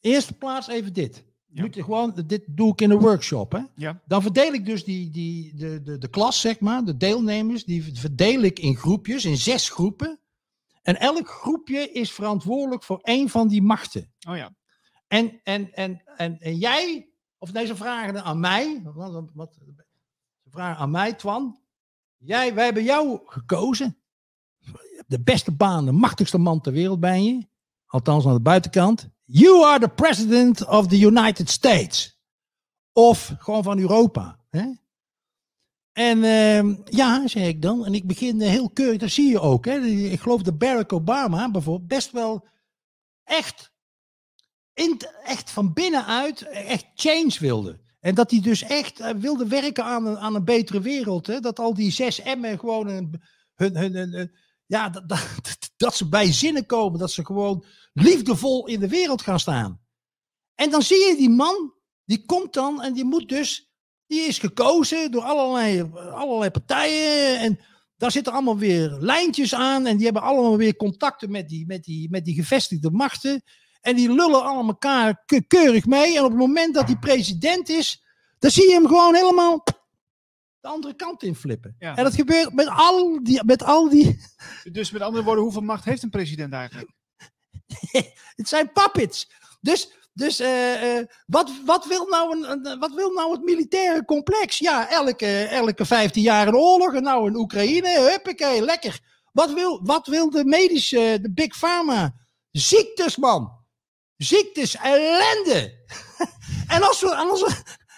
Eerste 0.00 0.32
plaats 0.32 0.68
even 0.68 0.92
dit. 0.92 1.24
Ja. 1.56 1.62
Moet 1.62 1.74
je 1.74 1.82
gewoon, 1.82 2.22
dit 2.26 2.42
doe 2.46 2.72
ik 2.72 2.80
in 2.80 2.90
een 2.90 2.98
workshop. 2.98 3.52
Hè? 3.52 3.60
Ja. 3.74 4.00
Dan 4.06 4.22
verdeel 4.22 4.52
ik 4.52 4.66
dus 4.66 4.84
die, 4.84 5.10
die, 5.10 5.54
de, 5.54 5.82
de, 5.82 5.98
de 5.98 6.08
klas, 6.08 6.40
zeg 6.40 6.60
maar, 6.60 6.84
de 6.84 6.96
deelnemers, 6.96 7.64
die 7.64 7.98
verdeel 7.98 8.42
ik 8.42 8.58
in 8.58 8.76
groepjes, 8.76 9.24
in 9.24 9.36
zes 9.36 9.70
groepen. 9.70 10.18
En 10.82 11.00
elk 11.00 11.28
groepje 11.28 11.90
is 11.90 12.12
verantwoordelijk 12.12 12.82
voor 12.82 12.98
één 13.02 13.28
van 13.28 13.48
die 13.48 13.62
machten. 13.62 14.12
Oh 14.28 14.36
ja. 14.36 14.54
En, 15.06 15.40
en, 15.42 15.72
en, 15.72 16.02
en, 16.16 16.40
en 16.40 16.56
jij, 16.56 17.08
of 17.38 17.50
deze 17.50 17.76
vragen 17.76 18.24
aan 18.24 18.40
mij, 18.40 18.80
wat, 18.84 19.30
wat, 19.34 19.54
ze 20.42 20.50
vragen 20.50 20.76
aan 20.76 20.90
mij, 20.90 21.12
Twan. 21.12 21.60
Jij, 22.16 22.54
wij 22.54 22.64
hebben 22.64 22.84
jou 22.84 23.20
gekozen. 23.24 23.96
De 25.06 25.20
beste 25.20 25.52
baan, 25.52 25.84
de 25.84 25.92
machtigste 25.92 26.38
man 26.38 26.60
ter 26.60 26.72
wereld 26.72 27.00
ben 27.00 27.24
je. 27.24 27.46
Althans 27.86 28.26
aan 28.26 28.34
de 28.34 28.40
buitenkant. 28.40 29.08
You 29.26 29.64
are 29.64 29.78
the 29.78 29.88
president 29.88 30.66
of 30.66 30.86
the 30.88 30.98
United 30.98 31.50
States. 31.50 32.18
Of 32.92 33.34
gewoon 33.38 33.62
van 33.62 33.78
Europa. 33.78 34.38
Hè? 34.50 34.72
En 35.92 36.18
uh, 36.18 36.76
ja, 36.84 37.28
zeg 37.28 37.46
ik 37.46 37.62
dan. 37.62 37.86
En 37.86 37.94
ik 37.94 38.06
begin 38.06 38.40
heel 38.40 38.70
keurig, 38.70 38.98
dat 38.98 39.10
zie 39.10 39.30
je 39.30 39.40
ook. 39.40 39.64
Hè? 39.64 39.78
Ik 39.86 40.20
geloof 40.20 40.42
dat 40.42 40.58
Barack 40.58 40.92
Obama 40.92 41.50
bijvoorbeeld 41.50 41.88
best 41.88 42.10
wel 42.10 42.46
echt, 43.24 43.72
in, 44.74 45.00
echt 45.24 45.50
van 45.50 45.72
binnenuit 45.72 46.42
echt 46.42 46.86
change 46.94 47.36
wilde. 47.38 47.80
En 48.00 48.14
dat 48.14 48.30
hij 48.30 48.40
dus 48.40 48.62
echt 48.62 49.00
uh, 49.00 49.10
wilde 49.10 49.46
werken 49.46 49.84
aan 49.84 50.06
een, 50.06 50.18
aan 50.18 50.34
een 50.34 50.44
betere 50.44 50.80
wereld. 50.80 51.26
Hè? 51.26 51.40
Dat 51.40 51.58
al 51.58 51.74
die 51.74 51.90
zes 51.90 52.22
M'en 52.22 52.58
gewoon 52.58 52.86
hun, 53.54 53.76
hun, 53.76 54.32
ja, 54.66 54.88
dat, 54.88 55.08
dat, 55.08 55.70
dat 55.76 55.96
ze 55.96 56.08
bij 56.08 56.32
zinnen 56.32 56.66
komen. 56.66 56.98
Dat 56.98 57.10
ze 57.10 57.24
gewoon 57.24 57.64
liefdevol 57.96 58.66
in 58.66 58.80
de 58.80 58.88
wereld 58.88 59.22
gaan 59.22 59.40
staan. 59.40 59.80
En 60.54 60.70
dan 60.70 60.82
zie 60.82 61.06
je 61.06 61.16
die 61.16 61.30
man, 61.30 61.72
die 62.04 62.24
komt 62.26 62.52
dan 62.52 62.82
en 62.82 62.92
die 62.92 63.04
moet 63.04 63.28
dus, 63.28 63.70
die 64.06 64.20
is 64.20 64.38
gekozen 64.38 65.10
door 65.10 65.22
allerlei, 65.22 65.90
allerlei 65.94 66.50
partijen. 66.50 67.38
En 67.40 67.60
daar 67.96 68.10
zitten 68.10 68.32
allemaal 68.32 68.58
weer 68.58 68.90
lijntjes 68.90 69.54
aan. 69.54 69.86
En 69.86 69.96
die 69.96 70.04
hebben 70.04 70.22
allemaal 70.22 70.56
weer 70.56 70.76
contacten 70.76 71.30
met 71.30 71.48
die, 71.48 71.66
met 71.66 71.84
die, 71.84 72.10
met 72.10 72.24
die 72.24 72.34
gevestigde 72.34 72.90
machten. 72.90 73.42
En 73.80 73.96
die 73.96 74.12
lullen 74.12 74.44
allemaal 74.44 74.68
elkaar 74.68 75.24
keurig 75.46 75.86
mee. 75.86 76.16
En 76.16 76.24
op 76.24 76.30
het 76.30 76.38
moment 76.38 76.74
dat 76.74 76.86
hij 76.86 76.96
president 76.96 77.68
is, 77.68 78.04
dan 78.38 78.50
zie 78.50 78.68
je 78.68 78.74
hem 78.74 78.86
gewoon 78.86 79.14
helemaal 79.14 79.64
de 80.60 80.68
andere 80.68 80.94
kant 80.94 81.22
in 81.22 81.34
flippen. 81.34 81.76
En 81.78 82.04
dat 82.04 82.14
gebeurt 82.14 82.52
met 82.52 82.68
al 82.68 83.22
die, 83.22 83.44
met 83.44 83.62
al 83.62 83.88
die. 83.88 84.20
Dus 84.72 84.90
met 84.90 85.02
andere 85.02 85.24
woorden, 85.24 85.42
hoeveel 85.44 85.62
macht 85.62 85.84
heeft 85.84 86.02
een 86.02 86.10
president 86.10 86.52
eigenlijk? 86.52 86.95
het 88.36 88.48
zijn 88.48 88.72
puppets. 88.72 89.30
Dus, 89.60 89.92
dus 90.12 90.40
uh, 90.40 90.96
uh, 90.96 91.04
wat, 91.26 91.50
wat, 91.64 91.86
wil 91.86 92.06
nou 92.06 92.46
een, 92.46 92.78
wat 92.78 92.94
wil 92.94 93.10
nou 93.10 93.32
het 93.32 93.42
militaire 93.42 94.04
complex? 94.04 94.58
Ja, 94.58 94.90
elke, 94.90 95.42
elke 95.44 95.84
15 95.84 96.22
jaar 96.22 96.48
een 96.48 96.56
oorlog. 96.56 96.94
En 96.94 97.02
nou 97.02 97.26
in 97.26 97.36
Oekraïne, 97.36 98.10
huppakee, 98.10 98.62
lekker. 98.62 99.00
Wat 99.32 99.52
wil, 99.52 99.80
wat 99.82 100.06
wil 100.06 100.30
de 100.30 100.44
medische, 100.44 101.18
de 101.22 101.32
big 101.32 101.58
pharma? 101.58 102.14
Ziektes, 102.50 103.16
man. 103.16 103.64
Ziektes, 104.16 104.76
ellende. 104.76 105.84
en 106.74 106.82
als 106.82 107.04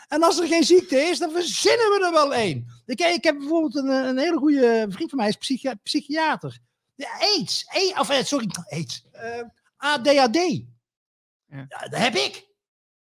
En 0.09 0.23
als 0.23 0.39
er 0.39 0.47
geen 0.47 0.65
ziekte 0.65 0.97
is, 0.97 1.19
dan 1.19 1.31
verzinnen 1.31 1.86
we 1.90 2.05
er 2.07 2.12
wel 2.12 2.35
één. 2.35 2.66
Ik, 2.86 3.01
ik 3.01 3.24
heb 3.24 3.39
bijvoorbeeld 3.39 3.77
een, 3.77 3.89
een 3.89 4.19
hele 4.19 4.39
goede 4.39 4.86
vriend 4.89 5.11
van 5.11 5.19
mij, 5.19 5.28
is 5.28 5.36
psychi 5.36 5.74
psychiater. 5.82 6.59
AIDS. 7.07 7.69
A 7.77 8.01
of, 8.01 8.11
eh, 8.11 8.25
sorry, 8.25 8.49
AIDS. 8.69 9.05
Uh, 9.15 9.43
ADHD. 9.77 10.37
Ja. 10.37 11.66
ja. 11.69 11.89
dat 11.89 12.01
heb 12.01 12.15
ik. 12.15 12.47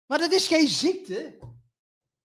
Maar 0.05 0.19
dat 0.19 0.31
is 0.31 0.47
geen 0.47 0.67
ziekte. 0.67 1.37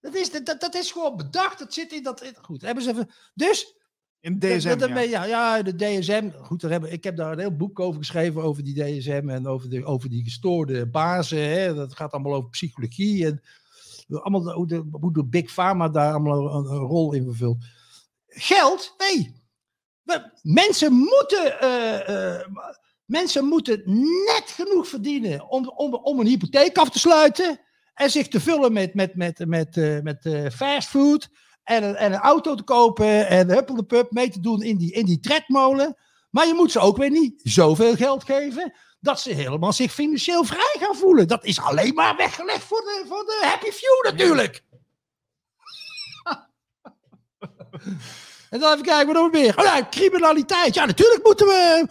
Dat 0.01 0.15
is, 0.15 0.31
dat, 0.31 0.61
dat 0.61 0.75
is 0.75 0.93
gewoon 0.93 1.17
bedacht. 1.17 1.59
Dat 1.59 1.75
zit 1.75 1.93
in 1.93 2.03
dat. 2.03 2.33
Goed, 2.43 2.63
hebben 2.63 2.85
ze 2.85 2.91
even. 2.91 3.11
Dus. 3.35 3.75
In 4.21 4.39
DSM. 4.39 4.79
Dat, 4.79 4.89
ja. 4.89 5.01
ja. 5.01 5.25
Ja, 5.25 5.63
de 5.63 5.77
DSM. 5.77 6.31
Goed, 6.31 6.61
daar 6.61 6.71
hebben, 6.71 6.93
ik 6.93 7.05
heb 7.05 7.17
daar 7.17 7.33
een 7.33 7.39
heel 7.39 7.57
boek 7.57 7.81
over 7.81 8.01
geschreven. 8.01 8.43
Over 8.43 8.65
die 8.65 8.75
DSM 8.75 9.29
en 9.29 9.47
over, 9.47 9.71
de, 9.71 9.85
over 9.85 10.09
die 10.09 10.25
gestoorde 10.25 10.87
bazen. 10.87 11.49
Hè. 11.49 11.75
Dat 11.75 11.97
gaat 11.97 12.13
allemaal 12.13 12.35
over 12.35 12.51
psychologie. 12.51 13.27
En 13.27 13.43
allemaal 14.09 14.53
hoe 14.53 14.67
de, 14.67 14.85
hoe 14.91 15.13
de 15.13 15.25
Big 15.25 15.53
Pharma 15.53 15.89
daar 15.89 16.13
allemaal 16.13 16.55
een, 16.55 16.65
een 16.65 16.79
rol 16.79 17.13
in 17.13 17.25
vervult. 17.25 17.65
Geld? 18.27 18.95
Nee. 18.99 19.40
Mensen 20.43 20.93
moeten. 20.93 21.57
Uh, 21.63 22.09
uh, 22.09 22.47
mensen 23.05 23.45
moeten 23.45 23.83
net 24.27 24.45
genoeg 24.47 24.89
verdienen 24.89 25.49
om, 25.49 25.69
om, 25.69 25.95
om 25.95 26.21
een 26.21 26.27
hypotheek 26.27 26.79
af 26.79 26.91
te 26.91 26.99
sluiten. 26.99 27.61
En 27.95 28.11
zich 28.11 28.29
te 28.29 28.41
vullen 28.41 28.73
met, 28.73 28.95
met, 28.95 29.15
met, 29.15 29.47
met, 29.47 29.77
uh, 29.77 30.01
met 30.01 30.53
fastfood. 30.55 31.29
En, 31.65 31.83
een, 31.85 31.97
en 31.97 32.13
een 32.13 32.19
auto 32.19 32.55
te 32.55 32.63
kopen. 32.63 33.29
En 33.29 33.51
huppel 33.51 33.75
de 33.75 33.85
pup 33.85 34.11
mee 34.11 34.31
te 34.31 34.41
doen 34.41 34.63
in 34.63 34.77
die, 34.77 34.93
in 34.93 35.05
die 35.05 35.21
tredmolen. 35.21 35.97
Maar 36.31 36.47
je 36.47 36.55
moet 36.55 36.73
ze 36.73 36.79
ook 36.79 36.97
weer 36.97 37.11
niet 37.11 37.41
zoveel 37.45 37.97
geld 37.97 38.25
geven. 38.25 38.75
Dat 39.01 39.21
ze 39.21 39.33
helemaal 39.33 39.73
zich 39.73 39.93
financieel 39.93 40.45
vrij 40.45 40.77
gaan 40.79 40.97
voelen. 40.97 41.29
Dat 41.29 41.45
is 41.45 41.61
alleen 41.61 41.95
maar 41.95 42.17
weggelegd 42.17 42.63
voor 42.63 42.81
de, 42.81 43.05
voor 43.09 43.25
de 43.25 43.39
happy 43.47 43.71
few 43.71 44.05
natuurlijk. 44.05 44.63
en 48.51 48.61
dan 48.61 48.73
even 48.73 48.85
kijken, 48.85 49.07
wat 49.07 49.23
nog 49.23 49.33
meer? 49.33 49.59
Oh 49.59 49.65
ja, 49.65 49.87
criminaliteit. 49.91 50.75
Ja, 50.75 50.85
natuurlijk 50.85 51.25
moeten 51.25 51.47
we 51.47 51.87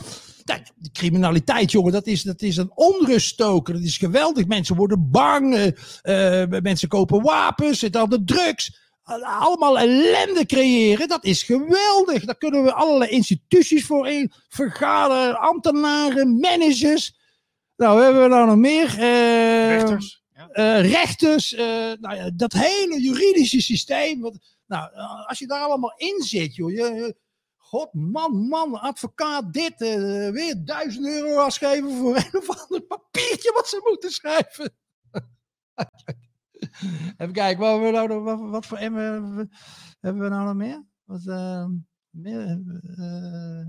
de 0.75 0.91
criminaliteit, 0.91 1.71
jongen, 1.71 1.91
dat 1.91 2.07
is, 2.07 2.21
dat 2.21 2.41
is 2.41 2.57
een 2.57 2.71
onruststoker. 2.75 3.73
Dat 3.73 3.83
is 3.83 3.97
geweldig. 3.97 4.47
Mensen 4.47 4.75
worden 4.75 5.11
bang. 5.11 5.73
Uh, 6.03 6.43
mensen 6.61 6.87
kopen 6.87 7.21
wapens. 7.21 7.79
Zitten 7.79 8.01
aan 8.01 8.09
de 8.09 8.23
drugs. 8.23 8.77
Allemaal 9.21 9.79
ellende 9.79 10.45
creëren. 10.45 11.07
Dat 11.07 11.25
is 11.25 11.43
geweldig. 11.43 12.25
Daar 12.25 12.37
kunnen 12.37 12.63
we 12.63 12.73
allerlei 12.73 13.11
instituties 13.11 13.85
voor 13.85 14.07
in. 14.07 14.31
Vergaderen, 14.49 15.39
ambtenaren, 15.39 16.39
managers. 16.39 17.17
Nou, 17.75 18.03
hebben 18.03 18.21
we 18.21 18.27
nou 18.27 18.47
nog 18.47 18.55
meer? 18.55 18.95
Uh, 18.99 19.67
rechters. 19.67 20.23
Ja. 20.53 20.79
rechters. 20.79 21.55
nou 21.99 22.15
ja, 22.15 22.31
dat 22.35 22.53
hele 22.53 23.01
juridische 23.01 23.61
systeem. 23.61 24.21
Wat, 24.21 24.37
nou, 24.69 24.93
als 25.25 25.39
je 25.39 25.47
daar 25.47 25.63
allemaal 25.63 25.93
in 25.97 26.21
zit, 26.21 26.55
joh. 26.55 26.71
Je, 26.71 27.15
God, 27.57 27.93
man, 27.93 28.47
man, 28.47 28.79
advocaat, 28.79 29.53
dit, 29.53 29.81
uh, 29.81 30.29
weer 30.29 30.65
duizend 30.65 31.05
euro 31.05 31.39
afgeven 31.39 31.91
voor 31.91 32.15
een 32.15 32.37
of 32.37 32.49
ander 32.49 32.81
papiertje 32.81 33.51
wat 33.53 33.67
ze 33.67 33.81
moeten 33.89 34.11
schrijven. 34.11 34.71
Even 37.17 37.33
kijken, 37.33 37.59
wat, 37.59 37.79
we 37.79 37.91
nou, 37.91 38.19
wat, 38.19 38.39
wat 38.39 38.65
voor 38.65 38.77
M 38.77 38.95
hebben 39.99 40.23
we 40.23 40.29
nou 40.29 40.45
nog 40.45 40.55
meer? 40.55 40.85
Wat, 41.03 41.25
uh, 41.25 41.65
meer 42.09 42.61
uh, 42.97 43.65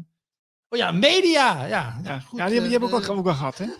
oh 0.70 0.78
ja, 0.78 0.92
media. 0.92 1.66
Ja, 1.66 2.00
ja, 2.02 2.20
goed, 2.20 2.38
ja 2.38 2.46
die, 2.46 2.60
hebben 2.60 2.88
we 2.88 2.94
ook, 2.94 3.08
ook 3.08 3.26
al 3.26 3.34
gehad. 3.34 3.58
Hè? 3.58 3.66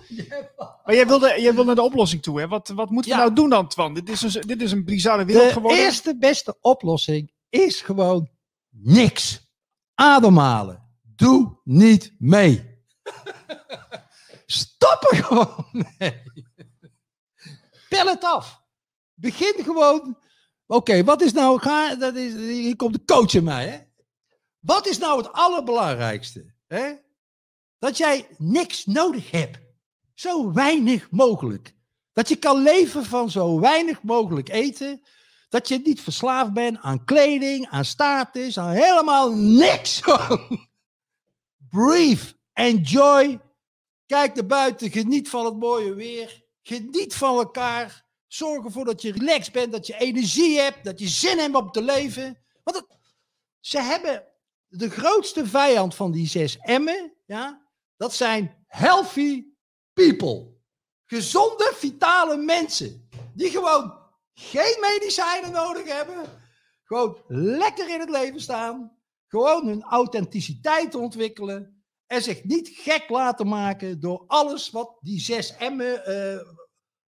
Maar 0.85 0.95
jij 0.95 1.07
wilde, 1.07 1.27
jij 1.27 1.55
wilde 1.55 1.65
naar 1.65 1.75
de 1.75 1.83
oplossing 1.83 2.23
toe. 2.23 2.41
Hè? 2.41 2.49
Wat, 2.49 2.69
wat 2.69 2.91
moeten 2.91 3.11
we 3.11 3.17
nou 3.17 3.33
doen 3.33 3.51
dan, 3.51 3.69
Twan? 3.69 3.95
Dit 3.95 4.09
is 4.09 4.23
een, 4.23 4.41
dit 4.41 4.63
is 4.63 4.73
een 4.73 4.85
bizarre 4.85 5.25
wereld 5.25 5.53
geworden. 5.53 5.79
De 5.79 5.85
eerste 5.85 6.17
beste 6.17 6.57
oplossing 6.61 7.33
is 7.49 7.81
gewoon 7.81 8.31
niks 8.71 9.51
ademhalen. 9.95 10.89
Doe 11.03 11.61
niet 11.65 12.15
mee. 12.19 12.83
Stop 14.47 15.07
er 15.11 15.25
gewoon 15.25 15.67
mee. 15.99 16.23
Pel 17.89 18.07
het 18.07 18.25
af. 18.25 18.63
Begin 19.15 19.55
gewoon. 19.65 20.19
Oké, 20.67 21.05
wat 21.05 21.23
is 21.23 21.33
nou. 21.33 21.61
Ga, 21.61 21.95
dat 21.95 22.15
is, 22.15 22.33
hier 22.33 22.77
komt 22.77 22.93
de 22.93 23.05
coach 23.05 23.35
in 23.35 23.45
mij. 23.45 23.69
Hè? 23.69 23.79
Wat 24.59 24.87
is 24.87 24.99
nou 24.99 25.19
het 25.19 25.33
allerbelangrijkste? 25.33 26.55
Dat 27.79 27.97
jij 27.97 28.27
niks 28.39 28.87
nodig 28.87 29.31
hebt. 29.31 29.59
Zo 30.15 30.53
weinig 30.53 31.11
mogelijk. 31.11 31.75
Dat 32.13 32.29
je 32.29 32.37
kan 32.37 32.63
leven 32.63 33.05
van 33.05 33.31
zo 33.31 33.61
weinig 33.61 34.03
mogelijk 34.03 34.49
eten. 34.49 35.03
Dat 35.49 35.69
je 35.69 35.79
niet 35.79 36.01
verslaafd 36.01 36.53
bent 36.53 36.79
aan 36.81 37.05
kleding, 37.05 37.69
aan 37.69 37.85
status, 37.85 38.59
aan 38.59 38.71
helemaal 38.71 39.33
niks. 39.35 40.01
Breathe, 41.71 42.35
enjoy. 42.53 43.41
Kijk 44.07 44.35
naar 44.35 44.47
buiten, 44.47 44.91
geniet 44.91 45.29
van 45.29 45.45
het 45.45 45.57
mooie 45.57 45.95
weer. 45.95 46.45
Geniet 46.63 47.15
van 47.15 47.37
elkaar. 47.37 48.05
Zorg 48.27 48.65
ervoor 48.65 48.85
dat 48.85 49.03
je 49.03 49.13
relaxed 49.13 49.53
bent, 49.53 49.73
dat 49.73 49.87
je 49.87 49.99
energie 49.99 50.59
hebt, 50.59 50.85
dat 50.85 50.99
je 50.99 51.09
zin 51.09 51.39
hebt 51.39 51.55
om 51.55 51.71
te 51.71 51.83
leven. 51.83 52.39
Want 52.63 52.87
ze 53.61 53.81
hebben 53.81 54.30
de 54.71 54.91
grootste 54.91 55.47
vijand 55.47 55.95
van 55.95 56.11
die 56.13 56.29
zes 56.29 56.59
M'en, 56.65 57.13
ja, 57.27 57.67
dat 57.97 58.15
zijn 58.15 58.65
healthy 58.67 59.45
people. 59.93 60.59
Gezonde, 61.05 61.73
vitale 61.75 62.37
mensen. 62.37 63.09
Die 63.35 63.51
gewoon 63.51 63.99
geen 64.35 64.77
medicijnen 64.81 65.53
nodig 65.53 65.93
hebben. 65.93 66.25
Gewoon 66.85 67.23
lekker 67.29 67.91
in 67.91 68.01
het 68.01 68.11
leven 68.11 68.41
staan. 68.41 68.99
Gewoon 69.27 69.67
hun 69.67 69.83
authenticiteit 69.83 70.95
ontwikkelen. 70.95 71.85
En 72.07 72.23
zich 72.23 72.45
niet 72.45 72.69
gek 72.69 73.09
laten 73.09 73.49
maken 73.49 74.01
door 74.01 74.25
alles 74.27 74.71
wat 74.71 74.97
die 75.01 75.21
zes 75.21 75.55
M'en 75.59 76.03
uh, 76.09 76.41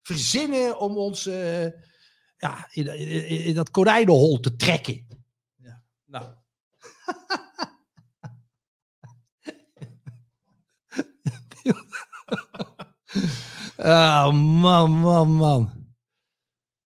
verzinnen 0.02 0.78
om 0.78 0.96
ons 0.96 1.26
uh, 1.26 1.64
ja, 2.36 2.68
in, 2.70 2.86
in, 2.86 3.44
in, 3.44 3.54
dat 3.54 3.70
konijnenhol 3.70 4.40
te 4.40 4.56
trekken. 4.56 5.06
Ja, 5.56 5.82
nou. 6.04 6.24
oh, 13.76 14.32
man, 14.62 14.90
man, 14.90 15.32
man. 15.32 15.70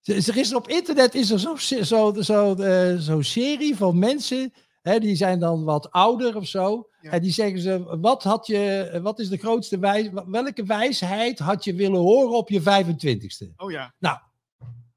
Er 0.02 0.36
is 0.36 0.54
op 0.54 0.68
internet 0.68 1.14
is 1.14 1.30
er 1.30 1.38
zo'n 1.38 1.58
zo, 1.84 2.14
zo, 2.20 2.54
uh, 2.58 2.98
zo 2.98 3.22
serie 3.22 3.76
van 3.76 3.98
mensen. 3.98 4.52
Hè, 4.82 4.98
die 4.98 5.16
zijn 5.16 5.38
dan 5.38 5.64
wat 5.64 5.90
ouder 5.90 6.36
of 6.36 6.46
zo. 6.46 6.88
En 7.00 7.22
die 7.22 7.32
zeggen 7.32 7.60
ze: 7.60 7.98
wat, 8.00 8.22
had 8.22 8.46
je, 8.46 8.98
wat 9.02 9.18
is 9.18 9.28
de 9.28 9.36
grootste 9.36 9.78
wijs, 9.78 10.08
welke 10.26 10.64
wijsheid 10.64 11.38
had 11.38 11.64
je 11.64 11.74
willen 11.74 12.00
horen 12.00 12.36
op 12.36 12.48
je 12.48 12.60
25ste? 12.60 13.56
Oh 13.56 13.70
ja. 13.70 13.94
Nou, 13.98 14.18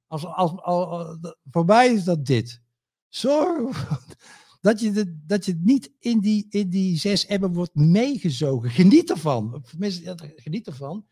als, 0.07 0.25
als, 0.25 0.51
als, 0.61 1.17
voor 1.51 1.65
mij 1.65 1.87
is 1.87 2.03
dat 2.03 2.25
dit. 2.25 2.61
Zorg 3.09 3.89
dat 4.61 4.79
je, 4.79 4.91
de, 4.91 5.19
dat 5.25 5.45
je 5.45 5.59
niet 5.63 5.91
in 5.99 6.19
die, 6.19 6.45
in 6.49 6.69
die 6.69 6.97
zes 6.97 7.25
ebben 7.25 7.53
wordt 7.53 7.75
meegezogen. 7.75 8.69
Geniet 8.69 9.09
ervan. 9.09 9.63
Geniet 10.35 10.67
ervan. 10.67 11.05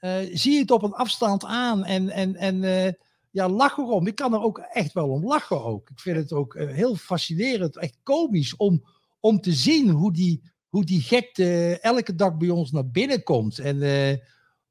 Uh, 0.00 0.16
zie 0.32 0.58
het 0.58 0.70
op 0.70 0.82
een 0.82 0.92
afstand 0.92 1.44
aan 1.44 1.84
en, 1.84 2.08
en, 2.08 2.36
en 2.36 2.62
uh, 2.62 2.92
ja, 3.30 3.48
lach 3.48 3.78
erom. 3.78 4.06
Ik 4.06 4.14
kan 4.14 4.32
er 4.32 4.42
ook 4.42 4.58
echt 4.58 4.92
wel 4.92 5.08
om 5.08 5.26
lachen 5.26 5.64
ook. 5.64 5.90
Ik 5.90 6.00
vind 6.00 6.16
het 6.16 6.32
ook 6.32 6.54
uh, 6.54 6.70
heel 6.70 6.96
fascinerend, 6.96 7.76
echt 7.76 7.98
komisch 8.02 8.56
om, 8.56 8.84
om 9.20 9.40
te 9.40 9.52
zien 9.52 9.90
hoe 9.90 10.12
die, 10.12 10.42
hoe 10.68 10.84
die 10.84 11.00
gekte 11.00 11.78
elke 11.80 12.14
dag 12.14 12.36
bij 12.36 12.48
ons 12.48 12.70
naar 12.70 12.90
binnen 12.90 13.22
komt. 13.22 13.58
En 13.58 13.76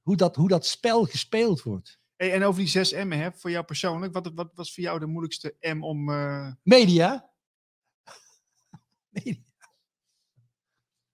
hoe, 0.01 0.15
dat, 0.15 0.35
hoe 0.35 0.47
dat 0.47 0.65
spel 0.65 1.03
gespeeld 1.03 1.61
wordt. 1.61 1.99
Hey, 2.15 2.33
en 2.33 2.43
over 2.43 2.59
die 2.59 2.69
zes 2.69 2.93
M'en, 2.93 3.19
hè, 3.19 3.31
voor 3.31 3.51
jou 3.51 3.65
persoonlijk, 3.65 4.13
wat, 4.13 4.31
wat 4.35 4.51
was 4.55 4.73
voor 4.73 4.83
jou 4.83 4.99
de 4.99 5.05
moeilijkste 5.05 5.55
M 5.59 5.83
om... 5.83 6.05
Media. 6.63 7.31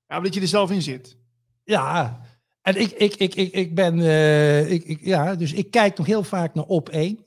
Ja, 0.09 0.17
omdat 0.17 0.33
je 0.33 0.41
er 0.41 0.47
zelf 0.47 0.71
in 0.71 0.81
zit. 0.81 1.17
Ja, 1.63 2.21
en 2.61 2.75
ik, 2.75 2.91
ik, 2.91 3.15
ik, 3.15 3.35
ik, 3.35 3.53
ik 3.53 3.75
ben, 3.75 3.97
uh, 3.97 4.71
ik, 4.71 4.83
ik, 4.83 4.99
ja, 5.01 5.35
dus 5.35 5.53
ik 5.53 5.71
kijk 5.71 5.97
nog 5.97 6.05
heel 6.05 6.23
vaak 6.23 6.53
naar 6.53 6.65
Op 6.65 6.89
1. 6.89 7.25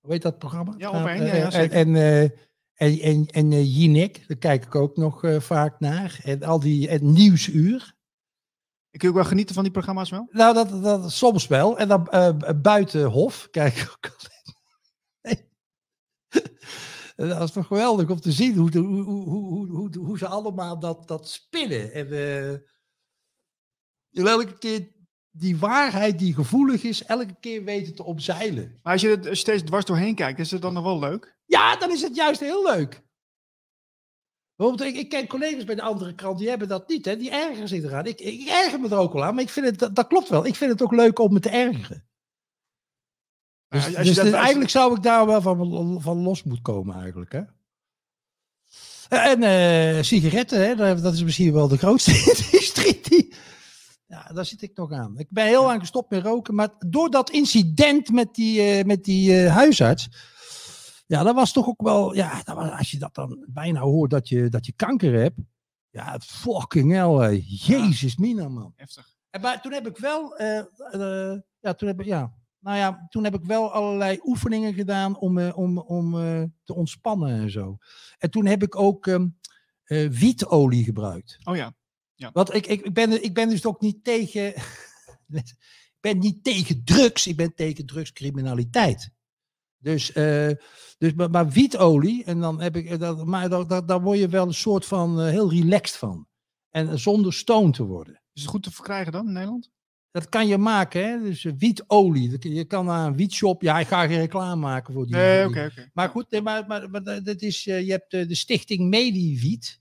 Hoe 0.00 0.12
heet 0.12 0.22
dat 0.22 0.38
programma? 0.38 0.74
Ja, 0.76 0.90
op 0.90 1.06
één, 1.06 1.26
ja, 1.26 1.34
ja, 1.34 1.50
zeker. 1.50 1.76
En, 1.76 1.96
en, 1.96 2.32
en, 2.74 2.98
en, 3.00 3.26
en 3.26 3.52
uh, 3.52 3.76
Jinek, 3.76 4.28
daar 4.28 4.36
kijk 4.36 4.64
ik 4.64 4.74
ook 4.74 4.96
nog 4.96 5.20
vaak 5.38 5.80
naar. 5.80 6.20
En 6.22 6.42
al 6.42 6.60
die 6.60 6.88
en 6.88 7.12
Nieuwsuur. 7.12 7.94
Ik 8.90 8.98
kun 8.98 9.08
ook 9.08 9.14
wel 9.14 9.24
genieten 9.24 9.54
van 9.54 9.64
die 9.64 9.72
programma's 9.72 10.10
wel? 10.10 10.28
Nou, 10.30 10.54
dat, 10.54 10.82
dat 10.82 11.12
soms 11.12 11.46
wel. 11.46 11.78
En 11.78 11.88
dan 11.88 12.08
Buitenhof 12.62 13.48
kijk 13.50 13.76
ik 13.76 13.90
ook. 13.90 14.16
dat 17.28 17.42
is 17.42 17.52
toch 17.52 17.66
geweldig 17.66 18.10
om 18.10 18.20
te 18.20 18.32
zien 18.32 18.56
hoe, 18.56 18.78
hoe, 18.78 19.02
hoe, 19.02 19.28
hoe, 19.28 19.66
hoe, 19.68 19.98
hoe 19.98 20.18
ze 20.18 20.26
allemaal 20.26 20.78
dat, 20.78 21.08
dat 21.08 21.28
spinnen. 21.28 21.92
En 21.92 22.06
uh, 24.12 24.26
elke 24.26 24.58
keer 24.58 24.88
die 25.30 25.58
waarheid 25.58 26.18
die 26.18 26.34
gevoelig 26.34 26.82
is, 26.82 27.04
elke 27.04 27.36
keer 27.40 27.64
weten 27.64 27.94
te 27.94 28.04
omzeilen. 28.04 28.78
Maar 28.82 28.92
als 28.92 29.02
je 29.02 29.18
er 29.18 29.36
steeds 29.36 29.62
dwars 29.62 29.84
doorheen 29.84 30.14
kijkt, 30.14 30.38
is 30.38 30.50
het 30.50 30.62
dan 30.62 30.72
nog 30.72 30.84
wel 30.84 30.98
leuk? 30.98 31.38
Ja, 31.46 31.76
dan 31.76 31.90
is 31.90 32.02
het 32.02 32.16
juist 32.16 32.40
heel 32.40 32.62
leuk. 32.64 33.02
Bijvoorbeeld, 34.56 34.88
ik, 34.88 34.96
ik 34.96 35.08
ken 35.08 35.26
collega's 35.26 35.64
bij 35.64 35.74
de 35.74 35.82
andere 35.82 36.14
krant, 36.14 36.38
die 36.38 36.48
hebben 36.48 36.68
dat 36.68 36.88
niet. 36.88 37.04
Hè? 37.04 37.16
Die 37.16 37.30
ergeren 37.30 37.68
zich 37.68 37.82
eraan. 37.82 38.06
Ik, 38.06 38.20
ik 38.20 38.48
erger 38.48 38.80
me 38.80 38.88
er 38.88 38.96
ook 38.96 39.12
wel 39.12 39.24
aan, 39.24 39.34
maar 39.34 39.42
ik 39.42 39.50
vind 39.50 39.66
het, 39.66 39.78
dat, 39.78 39.94
dat 39.94 40.06
klopt 40.06 40.28
wel. 40.28 40.46
Ik 40.46 40.56
vind 40.56 40.70
het 40.70 40.82
ook 40.82 40.92
leuk 40.92 41.18
om 41.18 41.32
me 41.32 41.40
te 41.40 41.48
ergeren. 41.48 42.09
Dus, 43.70 43.84
als 43.84 43.94
je 43.96 44.02
dus 44.02 44.14
dat- 44.14 44.24
als- 44.26 44.34
eigenlijk 44.34 44.70
zou 44.70 44.96
ik 44.96 45.02
daar 45.02 45.26
wel 45.26 45.42
van, 45.42 46.00
van 46.02 46.18
los 46.22 46.42
moeten 46.42 46.62
komen 46.62 47.00
eigenlijk. 47.00 47.32
Hè? 47.32 47.42
En 49.08 49.42
eh, 49.42 50.02
sigaretten, 50.02 50.66
hè? 50.66 51.00
dat 51.00 51.14
is 51.14 51.22
misschien 51.22 51.52
wel 51.52 51.68
de 51.68 51.78
grootste 51.78 52.10
industrie. 52.50 53.00
Die... 53.02 53.34
Ja, 54.06 54.30
daar 54.34 54.44
zit 54.44 54.62
ik 54.62 54.76
nog 54.76 54.92
aan. 54.92 55.18
Ik 55.18 55.26
ben 55.30 55.46
heel 55.46 55.64
lang 55.64 55.80
gestopt 55.80 56.10
met 56.10 56.22
roken, 56.24 56.54
maar 56.54 56.68
door 56.78 57.10
dat 57.10 57.30
incident 57.30 58.10
met 58.12 58.34
die, 58.34 58.60
eh, 58.60 58.84
met 58.84 59.04
die 59.04 59.42
eh, 59.44 59.54
huisarts, 59.54 60.08
ja, 61.06 61.22
dat 61.22 61.34
was 61.34 61.52
toch 61.52 61.66
ook 61.66 61.82
wel, 61.82 62.14
ja, 62.14 62.42
dat 62.44 62.54
was, 62.56 62.70
als 62.70 62.90
je 62.90 62.98
dat 62.98 63.14
dan 63.14 63.44
bijna 63.48 63.80
hoort 63.80 64.10
dat 64.10 64.28
je, 64.28 64.48
dat 64.48 64.66
je 64.66 64.72
kanker 64.72 65.12
hebt, 65.20 65.38
ja, 65.90 66.18
fucking 66.24 66.92
hell, 66.92 67.36
jezus 67.46 68.16
mina, 68.16 68.48
man. 68.48 68.72
Heftig. 68.76 69.14
En 69.30 69.40
Maar 69.40 69.60
toen 69.62 69.72
heb 69.72 69.86
ik 69.86 69.96
wel, 69.98 70.36
eh, 70.36 70.58
eh, 70.92 71.38
ja, 71.60 71.74
toen 71.74 71.88
heb 71.88 72.00
ik, 72.00 72.06
ja, 72.06 72.32
nou 72.60 72.76
ja, 72.76 73.06
toen 73.08 73.24
heb 73.24 73.34
ik 73.34 73.44
wel 73.44 73.72
allerlei 73.72 74.20
oefeningen 74.22 74.74
gedaan 74.74 75.18
om, 75.18 75.38
eh, 75.38 75.58
om, 75.58 75.78
om 75.78 76.20
eh, 76.20 76.42
te 76.64 76.74
ontspannen 76.74 77.40
en 77.40 77.50
zo. 77.50 77.78
En 78.18 78.30
toen 78.30 78.46
heb 78.46 78.62
ik 78.62 78.76
ook 78.76 79.06
eh, 79.06 80.08
wietolie 80.08 80.84
gebruikt. 80.84 81.38
Oh 81.44 81.56
ja. 81.56 81.74
Want 82.32 82.54
ik, 82.54 82.66
ik, 82.66 82.84
ik, 82.84 82.94
ben, 82.94 83.24
ik 83.24 83.34
ben 83.34 83.48
dus 83.48 83.66
ook 83.66 83.80
niet 83.80 84.04
tegen. 84.04 84.46
ik 85.28 86.00
ben 86.00 86.18
niet 86.18 86.44
tegen 86.44 86.84
drugs, 86.84 87.26
ik 87.26 87.36
ben 87.36 87.54
tegen 87.54 87.86
drugscriminaliteit. 87.86 89.10
Dus, 89.78 90.12
dus 90.98 91.14
maar, 91.16 91.30
maar 91.30 91.48
wietolie, 91.48 92.24
en 92.24 92.40
dan 92.40 92.60
heb 92.60 92.76
ik. 92.76 92.98
Dat, 92.98 93.24
maar 93.24 93.48
daar, 93.48 93.86
daar, 93.86 94.00
word 94.00 94.18
je 94.18 94.28
wel 94.28 94.46
een 94.46 94.54
soort 94.54 94.84
van 94.86 95.20
heel 95.20 95.50
relaxed 95.50 95.96
van. 95.96 96.28
En 96.70 96.98
zonder 96.98 97.32
stoned 97.32 97.74
te 97.74 97.84
worden. 97.84 98.22
Is 98.32 98.42
het 98.42 98.50
goed 98.50 98.62
te 98.62 98.70
verkrijgen 98.70 99.12
dan 99.12 99.26
in 99.26 99.32
Nederland? 99.32 99.70
Dat 100.10 100.28
kan 100.28 100.46
je 100.46 100.58
maken, 100.58 101.04
hè? 101.08 101.20
Dus 101.22 101.44
eh, 101.44 101.52
wietolie. 101.58 102.54
Je 102.54 102.64
kan 102.64 102.84
naar 102.84 103.06
een 103.06 103.16
wietshop. 103.16 103.62
Ja, 103.62 103.78
ik 103.80 103.86
ga 103.86 104.06
geen 104.06 104.18
reclame 104.18 104.60
maken 104.60 104.94
voor 104.94 105.06
die. 105.06 105.14
Nee, 105.14 105.46
oké, 105.46 105.68
oké. 105.70 105.90
Maar 105.92 106.08
goed, 106.08 106.30
nee, 106.30 106.42
maar, 106.42 106.66
maar, 106.66 106.90
maar 106.90 107.02
dat 107.02 107.24
dat 107.24 107.40
is, 107.40 107.66
eh, 107.66 107.86
je 107.86 107.90
hebt 107.90 108.12
eh, 108.12 108.28
de 108.28 108.34
stichting 108.34 108.88
Mediwiet. 108.88 109.80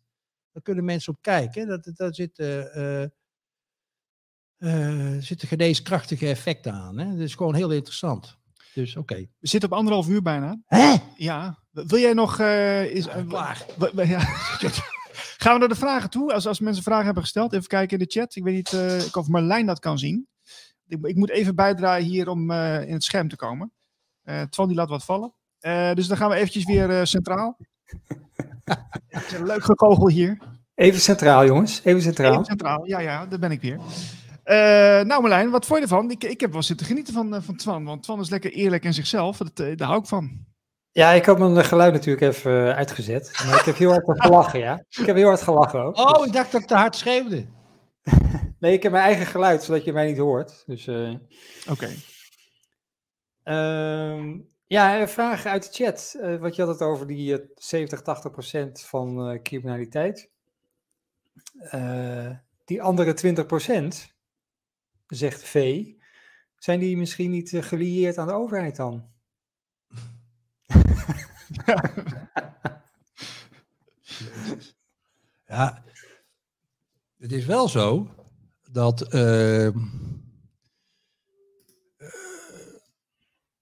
Daar 0.52 0.64
kunnen 0.64 0.86
mensen 0.86 1.14
op 1.14 1.22
kijken. 1.22 1.68
Dat, 1.68 1.92
daar 1.96 2.14
zitten, 2.14 2.74
eh 2.74 3.08
eh, 4.60 5.16
zitten 5.20 5.48
geneeskrachtige 5.48 6.28
effecten 6.28 6.74
aan. 6.74 6.98
Hè? 6.98 7.12
Dat 7.12 7.20
is 7.20 7.36
gewoon 7.36 7.56
heel 7.56 7.72
interessant. 7.72 8.38
Dus 8.74 8.96
oké. 8.96 9.16
We 9.16 9.48
zitten 9.48 9.72
op 9.72 9.78
anderhalf 9.78 10.08
uur 10.08 10.22
bijna. 10.22 10.62
Hè? 10.66 10.96
Ja. 11.16 11.60
Wil 11.72 12.00
jij 12.00 12.14
nog... 12.14 12.40
eh, 12.40 12.84
is, 12.84 13.08
eh, 13.08 13.28
klaar. 13.28 13.66
ja. 13.96 14.20
Gaan 15.42 15.54
we 15.54 15.60
naar 15.60 15.68
de 15.68 15.76
vragen 15.76 16.10
toe? 16.10 16.34
Als, 16.34 16.48
als 16.48 16.60
mensen 16.60 16.84
vragen 16.84 17.06
hebben 17.06 17.24
gesteld, 17.24 17.54
even 17.54 17.68
kijken 17.68 17.98
in 18.00 18.06
de 18.06 18.20
chat. 18.20 18.36
Ik 18.36 18.44
weet 18.44 18.56
niet 18.56 18.74
eh, 18.74 19.16
of 19.18 19.28
Marlijn 19.28 19.66
dat 19.66 19.80
kan 19.80 19.98
zien. 19.98 20.28
Ik, 20.88 21.06
ik 21.06 21.16
moet 21.16 21.30
even 21.30 21.56
bijdraaien 21.56 22.06
hier 22.06 22.30
om 22.30 22.52
eh, 22.52 22.88
in 22.88 22.94
het 22.94 23.04
scherm 23.04 23.30
te 23.30 23.36
komen. 23.36 23.72
Eh 24.24 24.42
Twan 24.42 24.68
die 24.68 24.78
laat 24.78 24.90
wat 24.90 25.04
vallen. 25.04 25.34
Dus 25.94 26.08
dan 26.08 26.18
gaan 26.18 26.30
we 26.30 26.36
eventjes 26.36 26.66
weer 26.66 27.08
centraal. 27.08 27.58
Het 29.08 29.26
is 29.26 29.32
een 29.32 29.46
leuk 29.46 29.64
gekogel 29.64 30.10
hier. 30.10 30.38
Even 30.76 31.00
centraal, 31.00 31.46
jongens. 31.46 31.82
Even 31.84 32.02
centraal. 32.02 32.32
Even 32.32 32.46
centraal, 32.46 32.88
ja, 32.88 33.00
ja, 33.00 33.26
daar 33.26 33.40
ben 33.40 33.52
ik 33.52 33.62
weer. 33.62 33.80
Nou 35.06 35.22
Marlijn, 35.22 35.50
wat 35.50 35.66
vond 35.66 35.80
je 35.80 35.86
ervan? 35.86 36.12
Ik, 36.12 36.24
ik 36.24 36.40
heb 36.40 36.52
wel 36.52 36.64
zitten 36.64 36.86
genieten 36.86 37.14
van, 37.14 37.44
van 37.44 37.56
Twan, 37.56 37.84
want 37.84 38.04
Twan 38.04 38.20
is 38.20 38.30
lekker 38.30 38.52
eerlijk 38.52 38.84
in 38.84 38.94
zichzelf. 38.94 39.38
Dat, 39.38 39.56
daar 39.56 39.88
hou 39.88 40.00
ik 40.00 40.08
van. 40.08 40.48
Ja, 40.92 41.12
ik 41.12 41.26
had 41.26 41.40
mijn 41.40 41.66
geluid 41.66 41.94
natuurlijk 41.94 42.34
even 42.34 42.68
eh, 42.70 42.76
uitgezet. 42.76 43.42
Maar 43.46 43.60
ik 43.60 43.66
heb 43.66 43.76
heel 43.76 43.92
hard 43.92 44.22
gelachen, 44.22 44.60
ja. 44.60 44.84
Ik 44.90 45.06
heb 45.06 45.16
heel 45.16 45.28
hard 45.28 45.42
gelachen 45.42 45.82
ook. 45.82 45.98
Oh, 45.98 46.26
ik 46.26 46.34
dacht 46.34 46.52
dat 46.52 46.62
ik 46.62 46.68
te 46.68 46.76
hard 46.76 46.96
schreeuwde. 46.96 47.46
Nee, 48.60 48.74
ik 48.74 48.84
heb 48.84 48.92
mijn 48.92 49.04
eigen 49.04 49.26
geluid, 49.26 49.64
zodat 49.64 49.84
je 49.84 49.94
mij 49.94 50.08
niet 50.08 50.18
hoort. 50.18 50.64
Dus, 50.66 50.88
eh, 50.88 51.14
Oké. 51.70 51.90
ehm, 53.44 54.38
ja, 54.68 55.02
een 55.02 55.10
vraag 55.10 55.46
uit 55.46 55.64
de 55.64 55.84
chat. 55.84 56.16
Eh, 56.22 56.36
wat 56.36 56.56
je 56.56 56.62
had 56.62 56.72
het 56.80 56.82
over 56.88 57.08
die 57.08 57.40
eh, 57.40 57.46
70, 57.56 58.02
80 58.02 58.32
procent 58.32 58.82
van 58.82 59.30
eh, 59.30 59.42
criminaliteit. 59.42 60.30
Eh, 61.60 62.30
die 62.66 62.82
andere 62.82 63.14
20 63.14 63.46
procent, 63.46 64.14
zegt 65.08 65.44
V, 65.44 65.86
zijn 66.58 66.80
die 66.80 66.98
misschien 66.98 67.32
niet 67.32 67.54
eh, 67.54 67.62
gelieerd 67.64 68.18
aan 68.18 68.28
de 68.28 68.34
overheid 68.34 68.76
dan? 68.76 69.06
Ja, 75.46 75.84
het 77.18 77.32
is 77.32 77.46
wel 77.46 77.68
zo 77.68 78.10
dat 78.72 79.02
eh, 79.02 79.66
eh, 79.68 79.74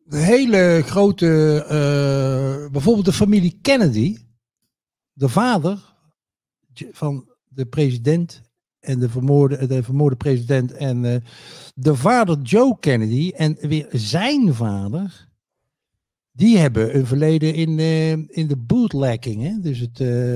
de 0.03 0.17
hele 0.17 0.81
grote, 0.85 1.63
eh, 1.63 2.71
bijvoorbeeld 2.71 3.05
de 3.05 3.13
familie 3.13 3.59
Kennedy, 3.61 4.17
de 5.13 5.29
vader 5.29 5.95
van 6.91 7.31
de 7.47 7.65
president 7.65 8.41
en 8.79 8.99
de 8.99 9.09
vermoorde, 9.09 9.67
de 9.67 9.83
vermoorde 9.83 10.15
president 10.15 10.71
en 10.71 11.05
eh, 11.05 11.21
de 11.75 11.95
vader 11.95 12.41
Joe 12.41 12.77
Kennedy 12.79 13.31
en 13.35 13.57
weer 13.59 13.87
zijn 13.91 14.53
vader, 14.53 15.26
die 16.37 16.57
hebben 16.57 16.95
een 16.95 17.05
verleden 17.05 17.53
in, 17.53 17.79
eh, 17.79 18.11
in 18.11 18.47
de 18.47 18.57
bootlegging, 18.57 19.41
hè? 19.41 19.59
dus 19.59 19.79
het 19.79 19.99
eh, 19.99 20.33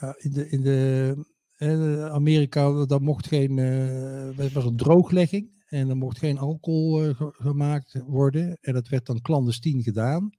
ja, 0.00 0.14
in 0.18 0.30
de, 0.32 0.48
in 0.48 0.60
de 0.62 1.14
eh, 1.56 2.06
Amerika, 2.06 2.84
daar 2.86 3.02
mocht 3.02 3.26
geen, 3.26 3.58
eh, 3.58 4.38
het 4.38 4.52
was 4.52 4.64
een 4.64 4.76
drooglegging 4.76 5.64
en 5.66 5.88
er 5.88 5.96
mocht 5.96 6.18
geen 6.18 6.38
alcohol 6.38 7.02
eh, 7.04 7.14
ge- 7.14 7.34
gemaakt 7.38 8.00
worden 8.06 8.58
en 8.60 8.72
dat 8.74 8.88
werd 8.88 9.06
dan 9.06 9.20
clandestien 9.20 9.82
gedaan. 9.82 10.30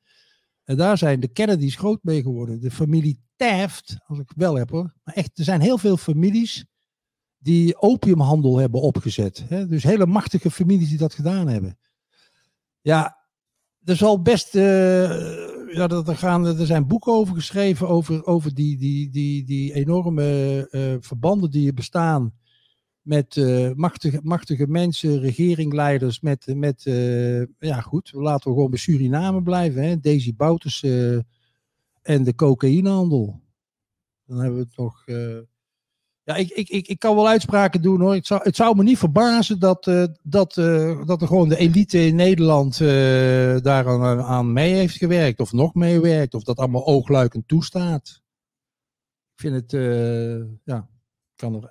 En 0.63 0.77
daar 0.77 0.97
zijn 0.97 1.19
de 1.19 1.27
Kennedys 1.27 1.75
groot 1.75 2.03
mee 2.03 2.21
geworden. 2.21 2.59
De 2.61 2.71
familie 2.71 3.25
Taft, 3.35 3.97
als 4.05 4.19
ik 4.19 4.31
wel 4.35 4.55
heb 4.55 4.69
hoor. 4.69 4.93
Maar 5.03 5.15
echt, 5.15 5.37
er 5.37 5.43
zijn 5.43 5.61
heel 5.61 5.77
veel 5.77 5.97
families 5.97 6.65
die 7.37 7.81
opiumhandel 7.81 8.57
hebben 8.57 8.81
opgezet. 8.81 9.45
Hè? 9.47 9.67
Dus 9.67 9.83
hele 9.83 10.05
machtige 10.05 10.51
families 10.51 10.89
die 10.89 10.97
dat 10.97 11.13
gedaan 11.13 11.47
hebben. 11.47 11.79
Ja, 12.81 13.16
er 13.87 13.95
zal 13.95 14.21
best. 14.21 14.55
eh, 14.55 15.75
ja, 15.75 15.87
dat 15.87 16.07
er, 16.07 16.17
gaan, 16.17 16.45
er 16.45 16.65
zijn 16.65 16.87
boeken 16.87 17.13
over 17.13 17.35
geschreven 17.35 17.87
over, 17.87 18.25
over 18.25 18.53
die, 18.53 18.77
die, 18.77 19.09
die, 19.09 19.43
die 19.43 19.73
enorme 19.73 20.67
eh, 20.71 20.95
verbanden 20.99 21.51
die 21.51 21.67
er 21.67 21.73
bestaan 21.73 22.33
met 23.01 23.37
eh, 23.37 23.71
machtige, 23.73 24.19
machtige 24.23 24.67
mensen, 24.67 25.19
regeringleiders, 25.19 26.19
met, 26.19 26.53
met 26.55 26.83
ja 27.59 27.81
goed, 27.81 28.11
laten 28.13 28.49
we 28.49 28.55
gewoon 28.55 28.69
bij 28.69 28.79
Suriname 28.79 29.41
blijven, 29.41 29.83
hè? 29.83 29.99
Daisy 29.99 30.35
Bouters 30.35 30.83
en 32.01 32.23
de 32.23 32.35
cocaïnehandel. 32.35 33.41
Dan 34.25 34.39
hebben 34.39 34.59
we 34.59 34.65
het 34.65 34.77
nog... 34.77 35.03
ja, 36.27 36.35
ik, 36.35 36.49
ik, 36.49 36.69
ik, 36.69 36.87
ik 36.87 36.99
kan 36.99 37.15
wel 37.15 37.27
uitspraken 37.27 37.81
doen 37.81 38.01
hoor. 38.01 38.13
Het 38.13 38.27
zou, 38.27 38.41
het 38.43 38.55
zou 38.55 38.75
me 38.75 38.83
niet 38.83 38.97
verbazen 38.97 39.59
dat, 39.59 39.87
eh, 39.87 40.03
dat, 40.21 40.57
eh, 40.57 41.05
dat 41.05 41.21
er 41.21 41.27
gewoon 41.27 41.49
de 41.49 41.57
elite 41.57 42.05
in 42.05 42.15
Nederland 42.15 42.81
eh, 42.81 42.87
daar 43.61 43.87
aan, 43.87 44.21
aan 44.21 44.53
mee 44.53 44.73
heeft 44.73 44.97
gewerkt. 44.97 45.39
Of 45.39 45.51
nog 45.51 45.73
meewerkt. 45.73 46.33
Of 46.33 46.43
dat 46.43 46.57
allemaal 46.57 46.85
oogluikend 46.85 47.47
toestaat. 47.47 48.21
Ik 49.33 49.41
vind 49.41 49.55
het, 49.55 49.71
ja, 50.63 50.89
kan 51.35 51.55
er, 51.55 51.69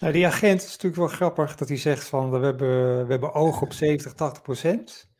Nou, 0.00 0.12
die 0.12 0.26
agent 0.26 0.62
is 0.62 0.70
natuurlijk 0.70 0.96
wel 0.96 1.06
grappig 1.06 1.56
dat 1.56 1.68
hij 1.68 1.76
zegt 1.76 2.04
van 2.04 2.30
we 2.30 2.38
hebben, 2.38 3.04
we 3.06 3.10
hebben 3.10 3.34
oog 3.34 3.62
op 3.62 3.72
70, 3.72 4.12
80 4.12 4.42
procent. 4.42 5.10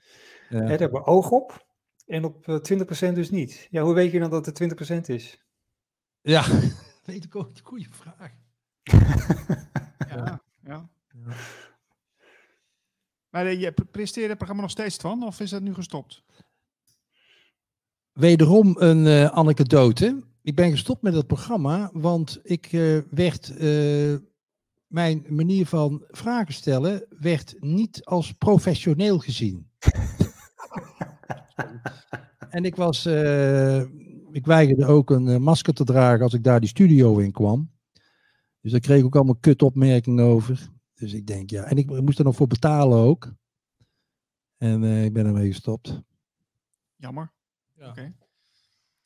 Ja. 0.48 0.59
Hè, 0.59 0.69
daar 0.69 0.78
hebben 0.78 1.01
we 1.01 1.06
oog 1.06 1.31
op. 1.31 1.66
En 2.06 2.24
op 2.24 2.48
eh, 2.48 2.56
20 2.56 2.86
procent 2.86 3.16
dus 3.16 3.31
niet. 3.31 3.66
Ja, 3.70 3.82
hoe 3.82 3.94
weet 3.94 4.12
je 4.12 4.19
dan 4.19 4.31
dat 4.31 4.47
het 4.47 4.55
20 4.55 4.77
procent 4.77 5.09
is? 5.09 5.44
Ja, 6.20 6.44
weet 7.03 7.24
ik 7.24 7.37
ook. 7.37 7.51
Goeie 7.62 7.89
vraag. 7.91 8.33
Ja, 10.09 10.43
ja. 10.65 10.89
Maar 13.31 13.47
eh, 13.47 13.61
je 13.61 13.73
pre- 13.73 13.85
presteert 13.85 14.29
het 14.29 14.37
programma 14.37 14.62
nog 14.62 14.70
steeds, 14.70 14.97
Twan? 14.97 15.23
Of 15.23 15.41
is 15.41 15.51
dat 15.51 15.62
nu 15.62 15.74
gestopt? 15.74 16.24
Wederom 18.12 18.74
een 18.79 19.07
eh 19.07 19.24
anekdote. 19.27 20.23
Ik 20.43 20.55
ben 20.55 20.70
gestopt 20.70 21.03
met 21.03 21.15
het 21.15 21.27
programma, 21.27 21.91
want 21.93 22.41
ik 22.43 22.66
eh, 22.73 22.99
werd. 23.11 23.57
eh, 23.57 24.15
mijn 24.87 25.24
manier 25.29 25.66
van 25.66 26.05
vragen 26.09 26.55
stellen 26.55 27.07
werd 27.09 27.55
niet 27.61 28.05
als 28.05 28.33
professioneel 28.33 29.19
gezien. 29.19 29.70
en 32.51 32.65
ik 32.65 32.77
was. 32.77 33.05
Ik 34.32 34.46
weigerde 34.46 34.86
ook 34.86 35.10
een 35.10 35.28
eh, 35.28 35.36
masker 35.36 35.74
te 35.74 35.84
dragen 35.84 36.22
als 36.24 36.34
ik 36.34 36.44
daar 36.44 36.60
die 36.60 36.68
studio 36.68 37.18
in 37.18 37.32
kwam. 37.32 37.70
Dus 38.60 38.70
daar 38.70 38.80
kreeg 38.80 38.98
ik 38.98 39.04
ook 39.04 39.16
allemaal 39.16 39.36
kutopmerkingen 39.40 40.24
over. 40.24 40.68
Dus 40.94 41.12
ik 41.12 41.26
denk, 41.26 41.50
ja. 41.50 41.62
En 41.64 41.76
ik 41.76 42.00
moest 42.00 42.18
er 42.18 42.24
nog 42.24 42.36
voor 42.36 42.46
betalen 42.46 42.98
ook. 42.98 43.32
En 44.56 44.84
eh, 44.84 45.04
ik 45.04 45.12
ben 45.12 45.26
ermee 45.26 45.46
gestopt. 45.50 46.02
Jammer. 46.96 47.32
Ja. 47.76 47.88
Oké. 47.88 48.14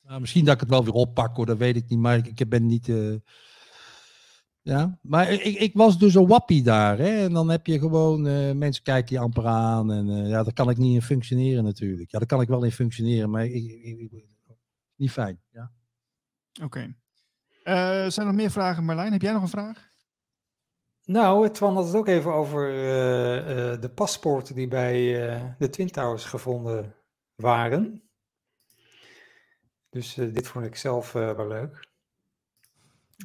Nou, 0.02 0.20
misschien 0.20 0.44
dat 0.44 0.54
ik 0.54 0.60
het 0.60 0.68
wel 0.68 0.84
weer 0.84 0.92
oppak 0.92 1.36
hoor, 1.36 1.46
dat 1.46 1.58
weet 1.58 1.76
ik 1.76 1.88
niet. 1.88 1.98
Maar 1.98 2.16
ik, 2.16 2.40
ik 2.40 2.48
ben 2.48 2.66
niet. 2.66 2.88
eh, 2.88 3.14
Ja, 4.62 4.98
maar 5.02 5.30
ik, 5.32 5.42
ik 5.58 5.74
was 5.74 5.98
dus 5.98 6.14
een 6.14 6.26
wappie 6.26 6.62
daar. 6.62 6.98
Hè? 6.98 7.24
En 7.24 7.32
dan 7.32 7.48
heb 7.50 7.66
je 7.66 7.78
gewoon. 7.78 8.26
eh, 8.26 8.52
mensen 8.52 8.82
kijken 8.82 9.14
je 9.16 9.20
amper 9.22 9.46
aan. 9.46 9.92
En 9.92 10.10
eh, 10.10 10.28
ja, 10.28 10.42
daar 10.42 10.52
kan 10.52 10.70
ik 10.70 10.76
niet 10.76 10.94
in 10.94 11.02
functioneren 11.02 11.64
natuurlijk. 11.64 12.10
Ja, 12.10 12.18
daar 12.18 12.28
kan 12.28 12.40
ik 12.40 12.48
wel 12.48 12.64
in 12.64 12.72
functioneren, 12.72 13.30
maar 13.30 13.44
ik, 13.46 13.52
ik- 13.54 13.98
ik- 14.12 14.24
niet 14.96 15.10
fijn. 15.10 15.42
Ja. 15.50 15.70
Oké. 16.62 16.96
Eh, 17.62 17.74
zijn 17.84 18.12
er 18.16 18.24
nog 18.24 18.34
meer 18.34 18.50
vragen, 18.50 18.84
Marlijn? 18.84 19.12
Heb 19.12 19.22
jij 19.22 19.32
nog 19.32 19.42
een 19.42 19.48
vraag? 19.48 19.90
Nou, 21.04 21.50
Twan 21.50 21.74
had 21.74 21.86
het 21.86 21.94
ook 21.94 22.08
even 22.08 22.32
over 22.32 22.70
eh, 22.70 23.72
eh, 23.72 23.80
de 23.80 23.90
paspoorten 23.90 24.54
die 24.54 24.68
bij 24.68 25.28
eh, 25.30 25.44
de 25.58 25.70
Twin 25.70 25.90
Towers 25.90 26.24
gevonden 26.24 26.94
waren. 27.34 28.02
Dus 29.88 30.16
eh, 30.16 30.32
dit 30.32 30.48
vond 30.48 30.64
ik 30.64 30.76
zelf 30.76 31.14
eh, 31.14 31.32
wel 31.32 31.48
leuk. 31.48 31.88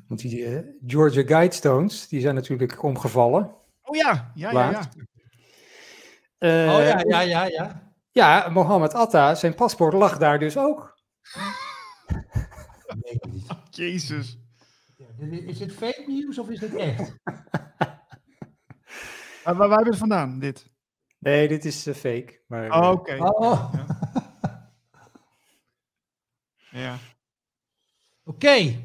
Want 0.07 0.19
die 0.19 0.75
Georgia 0.85 1.23
Guidestones, 1.23 2.07
die 2.07 2.21
zijn 2.21 2.35
natuurlijk 2.35 2.83
omgevallen. 2.83 3.55
Oh 3.81 3.95
ja, 3.95 4.31
ja, 4.35 4.51
ja, 4.51 4.69
ja. 4.69 4.89
Eh, 6.37 6.73
oh 6.73 6.83
ja, 6.83 6.99
ja, 6.99 7.19
ja, 7.21 7.45
ja. 7.45 7.93
Ja, 8.11 8.49
Mohammed 8.49 8.93
Atta, 8.93 9.35
zijn 9.35 9.55
paspoort 9.55 9.93
lag 9.93 10.17
daar 10.17 10.39
dus 10.39 10.57
ook. 10.57 10.99
Jezus. 13.69 14.37
Is 15.29 15.59
het 15.59 15.73
fake 15.73 16.03
nieuws 16.07 16.39
of 16.39 16.49
is 16.49 16.61
het 16.61 16.75
echt? 16.75 17.13
Waar, 19.43 19.43
waar, 19.55 19.55
waar 19.55 19.69
hebben 19.69 19.83
we 19.83 19.89
het 19.89 19.97
vandaan, 19.97 20.39
dit? 20.39 20.71
Nee, 21.21 21.47
dit 21.47 21.65
is 21.65 21.87
eh, 21.87 21.95
fake. 21.95 22.41
Maar, 22.47 22.69
Oh, 22.69 22.83
eh, 22.83 22.91
Oké. 22.91 23.17
Oh. 23.17 23.73
Ja. 26.71 26.97
Oké. 28.23 28.75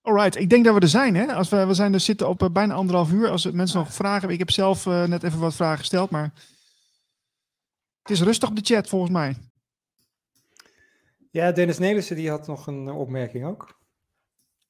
Alright, 0.00 0.36
ik 0.36 0.50
denk 0.50 0.64
dat 0.64 0.74
we 0.74 0.80
er 0.80 0.88
zijn. 0.88 1.14
Hè? 1.14 1.34
Als 1.34 1.48
we, 1.48 1.66
we 1.66 1.74
zijn 1.74 1.92
dus 1.92 2.04
zitten 2.04 2.28
op 2.28 2.42
eh, 2.42 2.50
bijna 2.50 2.74
anderhalf 2.74 3.12
uur. 3.12 3.28
Als 3.28 3.44
er 3.44 3.54
mensen 3.54 3.78
nog 3.78 3.94
vragen 3.94 4.18
hebben. 4.18 4.32
Ik 4.32 4.38
heb 4.38 4.50
zelf 4.50 4.86
net 4.86 5.22
even 5.22 5.38
wat 5.38 5.54
vragen 5.54 5.78
gesteld, 5.78 6.10
maar 6.10 6.32
het 8.02 8.10
is 8.10 8.22
rustig 8.22 8.48
op 8.48 8.56
de 8.56 8.74
chat 8.74 8.88
volgens 8.88 9.12
mij. 9.12 9.36
Ja, 11.34 11.52
Dennis 11.52 11.78
Nelissen 11.78 12.16
die 12.16 12.30
had 12.30 12.46
nog 12.46 12.66
een 12.66 12.88
eh, 12.88 12.98
opmerking 12.98 13.46
ook. 13.46 13.80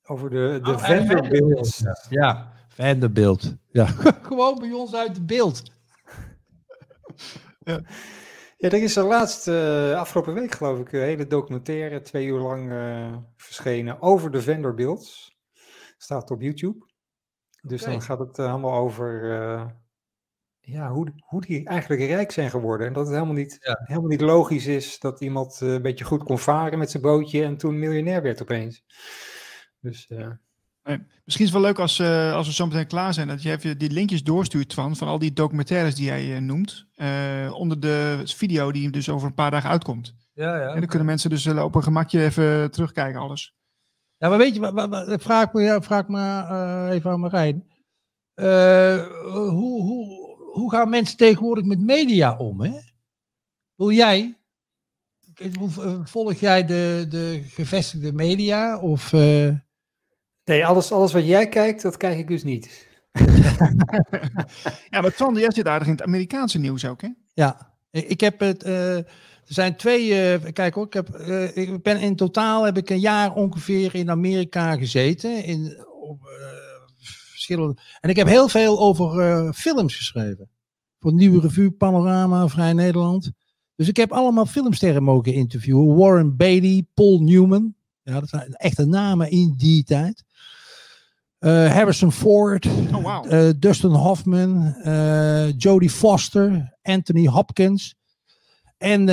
Over 0.02 0.30
de, 0.30 0.60
de 0.62 0.70
Oh, 0.70 0.78
Vanderbilt. 0.78 1.82
Ja, 2.08 2.52
Vanderbilt. 2.68 3.54
Ja, 3.68 3.86
gewoon 4.28 4.58
bij 4.58 4.72
ons 4.72 4.94
uit 4.94 5.14
de 5.14 5.24
beeld. 5.24 5.62
Ja, 8.58 8.70
er 8.70 8.82
is 8.82 8.96
er 8.96 9.04
laatst, 9.04 9.48
eh, 9.48 9.98
afgelopen 9.98 10.34
week 10.34 10.54
geloof 10.54 10.78
ik, 10.78 10.92
een 10.92 11.00
hele 11.00 11.26
documentaire, 11.26 12.00
twee 12.00 12.26
uur 12.26 12.38
lang 12.38 12.72
eh, 12.72 13.16
verschenen 13.36 14.02
over 14.02 14.30
de 14.30 14.42
Vanderbilts. 14.42 15.36
Staat 15.96 16.30
op 16.30 16.40
YouTube. 16.40 16.86
Dus 17.62 17.82
dan 17.82 18.02
gaat 18.02 18.18
het 18.18 18.38
allemaal 18.38 18.78
over 18.78 19.22
ja, 20.64 20.90
hoe, 20.90 21.12
hoe 21.24 21.40
die 21.40 21.68
eigenlijk 21.68 22.02
rijk 22.02 22.30
zijn 22.30 22.50
geworden. 22.50 22.86
En 22.86 22.92
dat 22.92 23.04
het 23.04 23.14
helemaal 23.14 23.34
niet, 23.34 23.56
Ja. 23.60 23.80
helemaal 23.84 24.08
niet 24.08 24.20
logisch 24.20 24.66
is 24.66 24.98
dat 24.98 25.20
iemand 25.20 25.60
eh, 25.62 25.72
een 25.72 25.82
beetje 25.82 26.04
goed 26.04 26.22
kon 26.22 26.38
varen 26.38 26.78
met 26.78 26.90
zijn 26.90 27.02
bootje 27.02 27.44
en 27.44 27.56
toen 27.56 27.78
miljonair 27.78 28.22
werd 28.22 28.42
opeens. 28.42 28.84
Dus 29.80 30.06
eh, 30.06 30.30
Nee, 30.84 30.98
misschien 31.24 31.46
is 31.46 31.52
het 31.52 31.60
wel 31.60 31.70
leuk 31.70 31.78
als, 31.78 31.98
eh, 31.98 32.32
als 32.32 32.46
we 32.46 32.52
zo 32.52 32.66
meteen 32.66 32.86
klaar 32.86 33.14
zijn, 33.14 33.28
dat 33.28 33.42
je 33.42 33.50
even 33.50 33.78
die 33.78 33.90
linkjes 33.90 34.22
doorstuurt 34.22 34.74
van, 34.74 34.96
van 34.96 35.08
al 35.08 35.18
die 35.18 35.32
documentaires 35.32 35.94
die 35.94 36.04
jij 36.04 36.40
noemt, 36.40 36.86
eh, 36.94 37.52
onder 37.54 37.80
de 37.80 38.22
video 38.24 38.72
die 38.72 38.90
dus 38.90 39.08
over 39.08 39.26
een 39.26 39.34
paar 39.34 39.50
dagen 39.50 39.70
uitkomt. 39.70 40.14
Ja, 40.32 40.56
ja. 40.56 40.68
En 40.68 40.78
dan 40.78 40.88
kunnen 40.88 41.06
mensen 41.06 41.30
dus 41.30 41.46
op 41.46 41.74
een 41.74 41.82
gemakje 41.82 42.24
even 42.24 42.70
terugkijken 42.70 43.20
alles. 43.20 43.54
Ja, 44.16 44.28
maar 44.28 44.38
weet 44.38 44.54
je, 44.54 44.60
wat, 44.60 44.88
wat, 44.88 45.22
vraag 45.22 45.52
me, 45.52 45.62
ja, 45.62 45.82
vraag 45.82 46.08
me 46.08 46.18
eh, 46.18 46.94
even 46.94 47.10
aan 47.10 47.20
Marijn. 47.20 47.64
Eh, 48.34 49.06
hoe, 49.22 49.82
hoe, 49.82 50.23
hoe 50.54 50.70
gaan 50.70 50.88
mensen 50.88 51.16
tegenwoordig 51.16 51.64
met 51.64 51.80
media 51.80 52.36
om? 52.36 52.60
Hè? 52.60 52.72
Wil 53.74 53.90
jij, 53.90 54.38
eh, 55.34 56.00
volg 56.04 56.32
jij 56.34 56.64
de, 56.64 57.06
de 57.08 57.42
gevestigde 57.46 58.12
media? 58.12 58.78
Of, 58.78 59.12
eh, 59.12 59.48
nee, 60.44 60.66
alles, 60.66 60.92
alles 60.92 61.12
wat 61.12 61.26
jij 61.26 61.48
kijkt, 61.48 61.82
dat 61.82 61.96
kijk 61.96 62.18
ik 62.18 62.28
dus 62.28 62.42
niet. 62.44 62.86
Ja, 64.90 65.00
maar 65.00 65.14
Twan, 65.14 65.34
jij 65.34 65.50
zit 65.52 65.66
aardig 65.68 65.86
in 65.88 65.92
het 65.94 66.02
Amerikaanse 66.02 66.58
nieuws 66.58 66.84
ook, 66.86 67.00
hè? 67.02 67.08
Ja, 67.34 67.74
ik 67.90 68.08
ik 68.08 68.20
heb 68.20 68.40
het. 68.40 68.62
eh, 68.62 68.96
er 68.96 69.06
zijn 69.54 69.76
twee. 69.76 70.32
eh, 70.34 70.52
kijk 70.52 70.74
hoor, 70.74 70.86
ik, 70.86 70.92
heb, 70.92 71.08
eh, 71.14 71.56
ik 71.56 71.82
ben 71.82 72.00
in 72.00 72.16
totaal 72.16 72.64
heb 72.64 72.76
ik 72.76 72.90
een 72.90 73.00
jaar 73.00 73.34
ongeveer 73.34 73.94
in 73.94 74.10
Amerika 74.10 74.76
gezeten. 74.76 75.44
In, 75.44 75.84
op, 76.00 76.20
eh, 76.26 76.63
verschillende. 77.44 77.80
En 78.00 78.10
ik 78.10 78.16
heb 78.16 78.26
heel 78.26 78.48
veel 78.48 78.80
over 78.80 79.20
eh, 79.20 79.52
films 79.52 79.96
geschreven. 79.96 80.48
Voor 80.98 81.12
Nieuwe 81.12 81.40
Revue, 81.40 81.70
Panorama, 81.70 82.48
Vrij 82.48 82.72
Nederland. 82.72 83.30
Dus 83.76 83.88
ik 83.88 83.96
heb 83.96 84.12
allemaal 84.12 84.46
filmsterren 84.46 85.02
mogen 85.02 85.34
interviewen. 85.34 85.96
Warren 85.96 86.36
Beatty, 86.36 86.84
Paul 86.94 87.18
Newman. 87.18 87.74
Ja, 88.02 88.20
dat 88.20 88.28
zijn 88.28 88.52
echte 88.52 88.86
namen 88.86 89.30
in 89.30 89.54
die 89.56 89.84
tijd. 89.84 90.24
Eh, 91.38 91.72
Harrison 91.72 92.12
Ford. 92.12 92.66
Oh, 92.66 93.02
wauw. 93.02 93.24
Eh, 93.24 93.50
Dustin 93.58 93.90
Hoffman, 93.90 94.74
Jodie 95.56 95.90
Foster, 95.90 96.76
Anthony 96.82 97.26
Hopkins. 97.26 97.94
En 98.78 99.08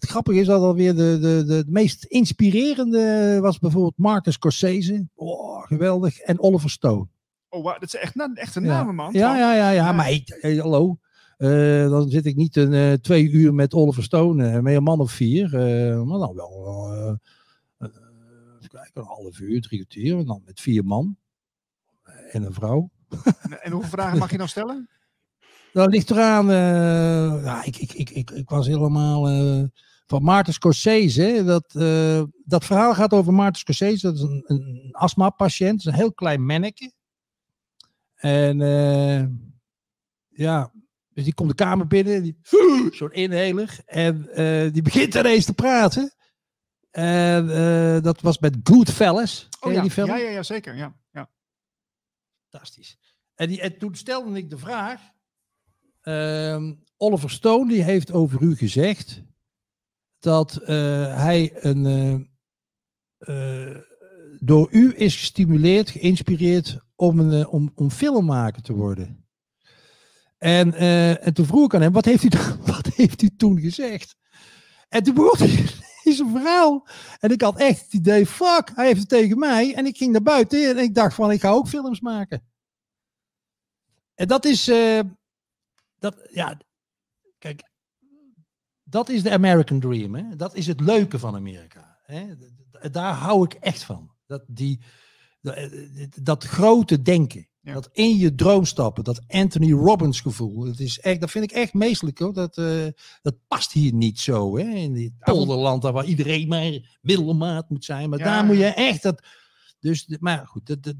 het 0.00 0.10
grappige 0.10 0.40
is 0.40 0.46
dat 0.46 0.62
alweer 0.62 0.94
de, 0.94 1.18
de, 1.20 1.44
de, 1.46 1.64
meest 1.66 2.04
inspirerende 2.04 3.38
was 3.40 3.58
bijvoorbeeld 3.58 3.96
Marcus 3.96 4.34
Scorsese. 4.34 5.08
Oh, 5.14 5.66
geweldig. 5.66 6.18
En 6.18 6.40
Oliver 6.40 6.70
Stone. 6.70 7.08
Oh, 7.50 7.64
dat 7.64 7.82
is 7.82 7.94
echt 7.94 8.14
na- 8.14 8.30
echte 8.34 8.60
namen, 8.60 8.94
man. 8.94 9.12
Ja, 9.12 9.36
ja, 9.36 9.54
ja, 9.54 9.70
ja. 9.70 9.92
Maar 9.92 10.10
ik, 10.10 10.36
hey, 10.40 10.56
hallo. 10.56 10.98
Eh, 11.36 11.88
dan 11.90 12.10
zit 12.10 12.26
ik 12.26 12.36
niet 12.36 12.56
een, 12.56 12.72
eh, 12.74 12.92
twee 12.92 13.30
uur 13.30 13.54
met 13.54 13.74
Oliver 13.74 14.02
Stone, 14.02 14.46
eh, 14.50 14.58
met 14.60 14.74
een 14.74 14.82
man 14.82 15.00
of 15.00 15.10
vier. 15.12 15.48
maar 16.06 16.18
dan 16.18 16.34
wel, 16.34 17.18
kijken, 18.68 18.90
een 19.00 19.04
half 19.06 19.38
uur, 19.40 19.60
drie 19.60 19.78
kwartier. 19.86 20.18
En 20.18 20.24
dan 20.26 20.42
met 20.44 20.60
vier 20.60 20.84
man. 20.84 21.16
En 22.30 22.42
een 22.42 22.52
vrouw. 22.52 22.90
En, 23.40 23.62
en 23.62 23.72
hoeveel 23.72 23.90
vragen 23.90 24.18
mag 24.18 24.30
je 24.30 24.38
dan 24.38 24.48
stellen? 24.48 24.88
Dat 25.72 25.90
ligt 25.90 26.10
eraan. 26.10 26.46
ja, 27.42 27.64
ik, 27.64 27.76
ik, 27.76 27.92
ik, 27.92 28.10
ik, 28.10 28.30
ik 28.30 28.48
was 28.48 28.66
helemaal. 28.66 29.22
van 30.06 30.22
Maarten 30.22 30.52
Scorsese. 30.52 31.22
hè, 31.22 31.44
Dat, 31.44 31.72
dat 32.44 32.64
verhaal 32.64 32.94
gaat 32.94 33.12
over 33.12 33.32
Maarten 33.32 33.60
Scorsese. 33.60 34.06
Dat 34.06 34.14
is 34.14 34.22
een, 34.22 34.42
een 34.46 34.88
astma-patiënt. 34.92 35.84
Een 35.86 35.94
heel 35.94 36.12
klein 36.12 36.44
manneke. 36.46 36.92
En 38.20 38.60
eh, 38.60 39.26
ja, 40.28 40.72
dus 41.08 41.24
die 41.24 41.34
komt 41.34 41.48
de 41.48 41.54
kamer 41.54 41.86
binnen. 41.86 42.22
Die, 42.22 42.38
Zo'n 42.92 43.12
inhaler. 43.12 43.78
En 43.86 44.28
eh, 44.28 44.72
die 44.72 44.82
begint 44.82 45.14
ineens 45.14 45.44
te 45.44 45.54
praten. 45.54 46.12
En 46.90 47.50
eh, 47.50 48.02
dat 48.02 48.20
was 48.20 48.38
met 48.38 48.56
Goodfellas. 48.62 49.48
Oh 49.60 49.72
ja, 49.72 49.82
die 49.82 49.90
film? 49.90 50.06
ja, 50.08 50.16
ja, 50.16 50.28
ja, 50.30 50.42
zeker. 50.42 50.74
Ja, 50.74 50.96
ja. 51.10 51.30
Fantastisch. 52.48 52.98
En, 53.34 53.48
die, 53.48 53.60
en 53.60 53.78
toen 53.78 53.94
stelde 53.94 54.36
ik 54.36 54.50
de 54.50 54.58
vraag. 54.58 55.00
ehm, 56.00 56.74
Oliver 56.96 57.30
Stone 57.30 57.68
die 57.68 57.82
heeft 57.82 58.12
over 58.12 58.42
u 58.42 58.56
gezegd 58.56 59.22
dat 60.18 60.52
hij 60.64 61.52
een, 61.54 62.30
door 64.40 64.68
u 64.70 64.94
is 64.96 65.16
gestimuleerd, 65.16 65.90
geïnspireerd 65.90 66.78
om, 66.96 67.18
een, 67.18 67.40
eh, 67.42 67.52
om, 67.52 67.72
om 67.74 67.90
filmmaker 67.90 68.62
te 68.62 68.72
worden. 68.72 69.28
En, 70.38 70.74
eh, 70.74 71.26
en 71.26 71.34
toen 71.34 71.46
vroeg 71.46 71.64
ik 71.64 71.74
aan 71.74 71.80
hem, 71.80 71.92
wat 71.92 72.04
heeft, 72.04 72.22
u, 72.24 72.28
wat 72.72 72.86
heeft 72.86 73.22
u 73.22 73.36
toen 73.36 73.60
gezegd? 73.60 74.16
En 74.88 75.02
toen 75.02 75.14
begon 75.14 75.48
hij 75.48 76.12
zijn 76.12 76.30
verhaal. 76.30 76.86
En 77.18 77.30
ik 77.30 77.42
had 77.42 77.58
echt 77.58 77.80
het 77.80 77.92
idee, 77.92 78.26
fuck, 78.26 78.72
hij 78.74 78.86
heeft 78.86 79.00
het 79.00 79.08
tegen 79.08 79.38
mij. 79.38 79.74
En 79.74 79.86
ik 79.86 79.96
ging 79.96 80.12
naar 80.12 80.22
buiten 80.22 80.68
en 80.68 80.78
ik 80.78 80.94
dacht 80.94 81.14
van, 81.14 81.30
ik 81.30 81.40
ga 81.40 81.50
ook 81.50 81.68
films 81.68 82.00
maken. 82.00 82.44
En 84.14 84.28
dat 84.28 84.44
is, 84.44 84.68
eh, 84.68 85.00
dat, 85.98 86.28
ja, 86.30 86.60
kijk, 87.38 87.62
dat 88.82 89.08
is 89.08 89.22
de 89.22 89.30
American 89.30 89.80
Dream. 89.80 90.14
Hè? 90.14 90.36
Dat 90.36 90.54
is 90.54 90.66
het 90.66 90.80
leuke 90.80 91.18
van 91.18 91.34
Amerika. 91.34 91.98
Hè? 92.02 92.34
Daar 92.90 93.14
hou 93.14 93.44
ik 93.44 93.54
echt 93.54 93.82
van. 93.82 94.10
Dat, 94.30 94.44
die, 94.46 94.80
dat, 95.40 95.56
dat 96.22 96.44
grote 96.44 97.02
denken. 97.02 97.48
Ja. 97.60 97.72
Dat 97.72 97.88
in 97.92 98.16
je 98.16 98.34
droom 98.34 98.64
stappen. 98.64 99.04
Dat 99.04 99.22
Anthony 99.26 99.72
Robbins 99.72 100.20
gevoel. 100.20 100.64
Dat, 100.64 100.78
is 100.78 100.98
echt, 100.98 101.20
dat 101.20 101.30
vind 101.30 101.44
ik 101.44 101.50
echt 101.52 101.74
meestelijk. 101.74 102.18
Hoor. 102.18 102.32
Dat, 102.32 102.56
eh, 102.56 102.86
dat 103.22 103.34
past 103.48 103.72
hier 103.72 103.92
niet 103.94 104.18
zo. 104.18 104.56
Hè? 104.56 104.62
In 104.64 104.92
dit 104.92 105.12
polderland 105.18 105.82
waar 105.82 106.04
iedereen 106.04 106.48
maar 106.48 106.98
middelmaat 107.00 107.70
moet 107.70 107.84
zijn. 107.84 108.10
Maar 108.10 108.18
Ja. 108.18 108.24
daar 108.24 108.44
moet 108.44 108.56
je 108.56 108.64
echt 108.64 109.02
dat, 109.02 109.22
Dus, 109.80 110.16
maar 110.20 110.46
goed, 110.46 110.66
dat, 110.66 110.82
dat, 110.82 110.96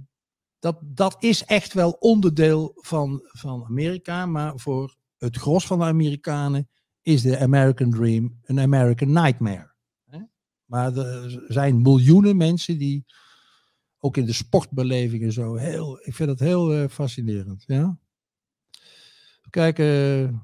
dat, 0.59 0.79
dat 0.83 1.17
is 1.19 1.45
echt 1.45 1.73
wel 1.73 1.91
onderdeel 1.91 2.73
van, 2.75 3.21
van 3.25 3.65
Amerika. 3.65 4.27
Maar 4.27 4.53
voor 4.59 4.97
het 5.17 5.37
gros 5.37 5.67
van 5.67 5.79
de 5.79 5.85
Amerikanen 5.85 6.69
is 7.03 7.23
de 7.23 7.39
American 7.39 7.91
Dream 7.91 8.39
een 8.43 8.61
American 8.61 9.13
Nightmare. 9.13 9.70
Maar 10.71 10.97
er 10.97 11.45
zijn 11.49 11.83
miljoenen 11.83 12.37
mensen 12.37 12.79
die, 12.79 13.05
ook 13.99 14.17
in 14.17 14.25
de 14.25 14.33
sportbeleving 14.33 15.23
en 15.23 15.33
zo, 15.33 15.55
heel, 15.55 15.99
ik 16.03 16.15
vind 16.15 16.29
dat 16.29 16.39
heel 16.39 16.75
eh, 16.75 16.89
fascinerend. 16.89 17.65
Ja? 17.67 17.99
Even 19.39 19.51
kijken, 19.51 19.87
eh, 19.87 20.35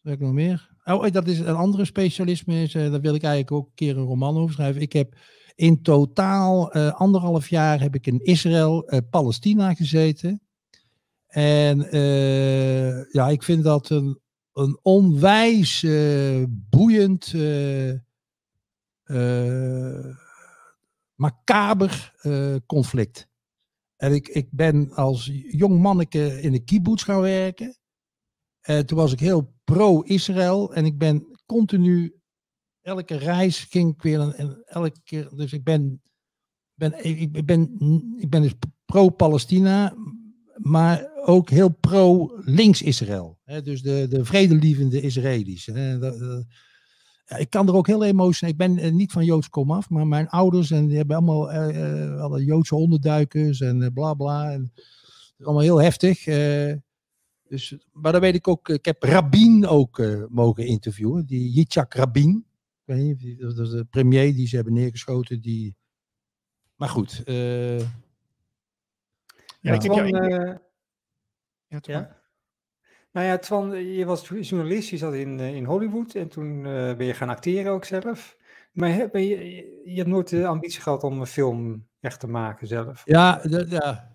wat 0.00 0.12
ik 0.12 0.20
nog 0.20 0.32
meer? 0.32 0.74
Oh, 0.84 1.10
dat 1.10 1.26
is 1.26 1.38
een 1.38 1.54
andere 1.54 1.84
specialisme. 1.84 2.62
Is, 2.62 2.74
eh, 2.74 2.90
daar 2.90 3.00
wil 3.00 3.14
ik 3.14 3.22
eigenlijk 3.22 3.52
ook 3.52 3.66
een 3.66 3.74
keer 3.74 3.96
een 3.96 4.04
roman 4.04 4.36
over 4.36 4.54
schrijven. 4.54 4.82
Ik 4.82 4.92
heb 4.92 5.14
in 5.54 5.82
totaal 5.82 6.72
eh, 6.72 6.92
anderhalf 6.92 7.48
jaar 7.48 7.80
heb 7.80 7.94
ik 7.94 8.06
in 8.06 8.24
Israël, 8.24 8.88
eh, 8.88 8.98
Palestina 9.10 9.74
gezeten. 9.74 10.40
En 11.26 11.90
eh, 11.90 13.12
ja, 13.12 13.28
ik 13.28 13.42
vind 13.42 13.64
dat 13.64 13.90
een, 13.90 14.20
een 14.52 14.78
onwijs 14.82 15.82
eh, 15.82 16.42
boeiend, 16.48 17.32
eh, 17.34 17.90
eh, 17.90 17.98
macaber 21.14 22.14
eh, 22.20 22.56
conflict. 22.66 23.28
En 23.96 24.12
ik, 24.12 24.28
ik 24.28 24.48
ben 24.50 24.92
als 24.94 25.30
jong 25.50 25.80
manneke 25.80 26.40
in 26.40 26.52
de 26.52 26.64
kibbutz 26.64 27.04
gaan 27.04 27.20
werken. 27.20 27.76
En 28.60 28.86
toen 28.86 28.98
was 28.98 29.12
ik 29.12 29.20
heel 29.20 29.54
pro-Israël. 29.64 30.74
En 30.74 30.84
ik 30.84 30.98
ben 30.98 31.26
continu, 31.46 32.14
elke 32.80 33.16
reis 33.16 33.64
ging 33.64 33.94
ik 33.94 34.02
weer, 34.02 34.20
en, 34.20 34.62
elke 34.64 35.00
keer, 35.04 35.28
dus 35.34 35.52
ik 35.52 35.64
ben, 35.64 36.02
ben, 36.74 37.04
ik, 37.04 37.46
ben, 37.46 37.60
ik 38.18 38.30
ben 38.30 38.42
dus 38.42 38.54
pro-Palestina, 38.84 39.94
maar 40.56 41.10
ook 41.24 41.50
heel 41.50 41.70
pro-links-Israël. 41.70 43.38
Dus 43.62 43.82
de, 43.82 44.06
de 44.08 44.24
vredelievende 44.24 45.00
Israëli's. 45.00 45.64
Dat- 45.64 46.00
dat- 46.00 46.46
ja, 47.28 47.36
ik 47.36 47.50
kan 47.50 47.68
er 47.68 47.74
ook 47.74 47.86
heel 47.86 48.04
emotioneel. 48.04 48.52
Ik 48.52 48.58
ben 48.58 48.78
eh, 48.78 48.92
niet 48.92 49.12
van 49.12 49.24
Joods 49.24 49.48
komaf, 49.48 49.90
maar 49.90 50.06
mijn 50.06 50.28
ouders 50.28 50.70
en 50.70 50.86
die 50.86 50.96
hebben 50.96 51.16
allemaal 51.16 51.50
eh, 51.52 52.02
eh, 52.12 52.20
alle 52.20 52.44
Joodse 52.44 52.74
onderduikers 52.74 53.60
en 53.60 53.92
bla 53.94 54.14
bla. 54.14 54.50
En, 54.52 54.70
het 54.74 55.34
is 55.38 55.44
allemaal 55.44 55.62
heel 55.62 55.80
heftig. 55.82 56.26
eh, 56.26 56.74
dus, 57.48 57.76
maar 57.92 58.12
dan 58.12 58.20
weet 58.20 58.34
ik 58.34 58.48
ook, 58.48 58.68
ik 58.68 58.84
heb 58.84 59.02
Rabin 59.02 59.66
ook 59.66 59.98
eh, 59.98 60.22
mogen 60.28 60.66
interviewen, 60.66 61.26
die 61.26 61.50
Yitzhak 61.50 61.94
Rabin. 61.94 62.46
Ik 62.84 62.94
weet 62.94 63.20
niet, 63.22 63.40
dat 63.40 63.58
is 63.58 63.70
de 63.70 63.84
premier 63.84 64.34
die 64.34 64.46
ze 64.48 64.54
hebben 64.56 64.74
neergeschoten. 64.74 65.40
Die... 65.40 65.76
Maar 66.76 66.88
goed, 66.88 67.22
eh, 67.24 67.78
Ja, 67.78 69.72
ik 69.72 69.82
heb 69.82 70.04
ik- 70.06 70.14
ja. 71.92 72.15
Nou 73.16 73.28
ja, 73.28 73.38
Twan, 73.38 73.84
je 73.84 74.04
was 74.04 74.28
journalist, 74.28 74.88
je 74.88 74.96
zat 74.96 75.14
in, 75.14 75.40
eh, 75.40 75.54
in 75.54 75.64
Hollywood 75.64 76.14
en 76.14 76.28
toen 76.28 76.66
eh, 76.66 76.96
ben 76.96 77.06
je 77.06 77.14
gaan 77.14 77.28
acteren 77.28 77.72
ook 77.72 77.84
zelf. 77.84 78.36
Maar 78.72 78.88
je, 78.88 79.82
je 79.84 79.96
hebt 79.96 80.08
nooit 80.08 80.28
de 80.28 80.46
ambitie 80.46 80.80
gehad 80.80 81.02
om 81.02 81.20
een 81.20 81.26
film 81.26 81.86
echt 82.00 82.20
te 82.20 82.26
maken 82.26 82.66
zelf? 82.66 83.02
ja, 83.04 83.40
ja, 83.68 84.12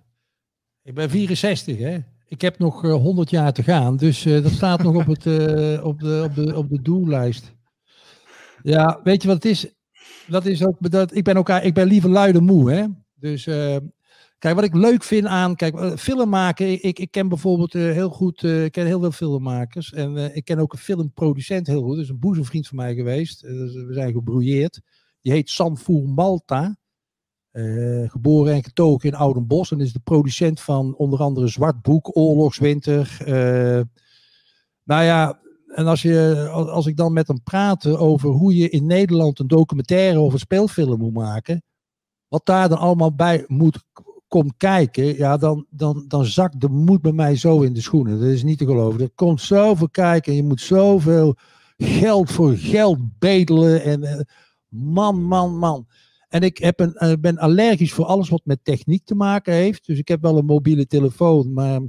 ik 0.83 0.93
ben 0.93 1.09
64 1.09 1.77
hè. 1.77 1.97
Ik 2.27 2.41
heb 2.41 2.59
nog 2.59 2.83
eh, 2.83 2.93
100 2.93 3.29
jaar 3.29 3.53
te 3.53 3.63
gaan, 3.63 3.97
dus 3.97 4.25
eh, 4.25 4.43
dat 4.43 4.51
staat 4.51 4.83
nog 4.83 4.95
op, 4.95 5.05
het, 5.05 5.25
eh, 5.25 5.85
op, 5.85 5.99
de, 5.99 6.21
op, 6.23 6.35
de, 6.35 6.55
op 6.55 6.69
de 6.69 6.81
doellijst. 6.81 7.55
Ja, 8.63 8.99
weet 9.03 9.21
je 9.21 9.27
wat 9.27 9.43
het 9.43 9.51
is? 9.51 9.73
Dat 10.27 10.45
is 10.45 10.65
ook, 10.65 10.91
dat, 10.91 11.15
ik 11.15 11.23
ben 11.23 11.37
ook, 11.37 11.49
ik 11.49 11.73
ben 11.73 11.87
liever 11.87 12.09
lui 12.09 12.31
dan 12.31 12.43
moe, 12.43 12.71
hè. 12.71 12.85
Dus 13.15 13.47
eh, 13.47 13.77
kijk, 14.41 14.55
wat 14.55 14.63
ik 14.63 14.75
leuk 14.75 15.03
vind 15.03 15.25
aan, 15.25 15.55
kijk, 15.55 15.75
eh, 15.75 15.95
film 15.95 16.29
maken. 16.29 16.83
Ik, 16.83 16.99
ik 16.99 17.11
ken 17.11 17.27
bijvoorbeeld 17.27 17.75
eh, 17.75 17.81
heel 17.81 18.09
goed, 18.09 18.43
eh, 18.43 18.63
ik 18.63 18.71
ken 18.71 18.85
heel 18.85 18.99
veel 18.99 19.11
filmmakers. 19.11 19.93
En 19.93 20.35
ik 20.35 20.45
ken 20.45 20.59
ook 20.59 20.73
een 20.73 20.79
filmproducent 20.79 21.67
heel 21.67 21.81
goed. 21.81 21.95
Dat 21.95 22.03
is 22.03 22.09
een 22.09 22.19
boezemvriend 22.19 22.67
van 22.67 22.77
mij 22.77 22.95
geweest. 22.95 23.41
We 23.41 23.87
zijn 23.91 24.11
gebrouilleerd. 24.11 24.81
Die 25.21 25.31
heet 25.31 25.49
Sanfour 25.49 26.09
Malta. 26.09 26.75
Geboren 28.07 28.53
en 28.53 28.63
getogen 28.63 29.09
in 29.09 29.15
Oudenbosch. 29.15 29.71
En 29.71 29.79
is 29.79 29.93
de 29.93 29.99
producent 29.99 30.61
van 30.61 30.95
onder 30.95 31.19
andere 31.19 31.47
Zwart 31.47 31.81
Boek, 31.81 32.17
Oorlogswinter. 32.17 33.17
nou 34.83 35.03
ja, 35.03 35.39
en 35.67 35.87
als, 35.87 36.01
je, 36.01 36.47
als 36.51 36.85
ik 36.85 36.97
dan 36.97 37.13
met 37.13 37.27
hem 37.27 37.43
praat 37.43 37.85
over 37.87 38.29
hoe 38.29 38.55
je 38.55 38.69
in 38.69 38.85
Nederland 38.85 39.39
een 39.39 39.47
documentaire 39.47 40.19
of 40.19 40.33
een 40.33 40.39
speelfilm 40.39 40.99
moet 40.99 41.13
maken. 41.13 41.63
Wat 42.27 42.45
daar 42.45 42.69
dan 42.69 42.77
allemaal 42.77 43.15
bij 43.15 43.43
moet 43.47 43.83
komt 44.31 44.53
kijken. 44.57 45.17
Ja, 45.17 45.37
dan, 45.37 45.65
dan, 45.69 46.05
dan 46.07 46.25
zakt 46.25 46.61
de 46.61 46.69
moed 46.69 47.01
bij 47.01 47.11
mij 47.11 47.35
zo 47.35 47.61
in 47.61 47.73
de 47.73 47.81
schoenen. 47.81 48.19
Dat 48.19 48.29
is 48.29 48.43
niet 48.43 48.57
te 48.57 48.65
geloven. 48.65 49.01
Er 49.01 49.09
komt 49.09 49.41
zoveel 49.41 49.89
kijken. 49.89 50.31
En 50.31 50.37
je 50.37 50.43
moet 50.43 50.61
zoveel 50.61 51.35
geld 51.77 52.31
voor 52.31 52.55
geld 52.55 53.19
bedelen. 53.19 53.83
En 53.83 54.03
eh, 54.03 54.19
man, 54.67 55.23
man, 55.23 55.57
man. 55.57 55.87
En 56.29 56.41
ik 56.41 56.57
heb 56.57 56.79
een, 56.79 56.93
eh, 56.93 57.13
ben 57.19 57.37
allergisch 57.37 57.93
voor 57.93 58.05
alles 58.05 58.29
wat 58.29 58.41
met 58.43 58.59
techniek 58.63 59.05
te 59.05 59.15
maken 59.15 59.53
heeft. 59.53 59.85
Dus 59.85 59.97
ik 59.97 60.07
heb 60.07 60.21
wel 60.21 60.37
een 60.37 60.45
mobiele 60.45 60.87
telefoon. 60.87 61.53
Maar, 61.53 61.81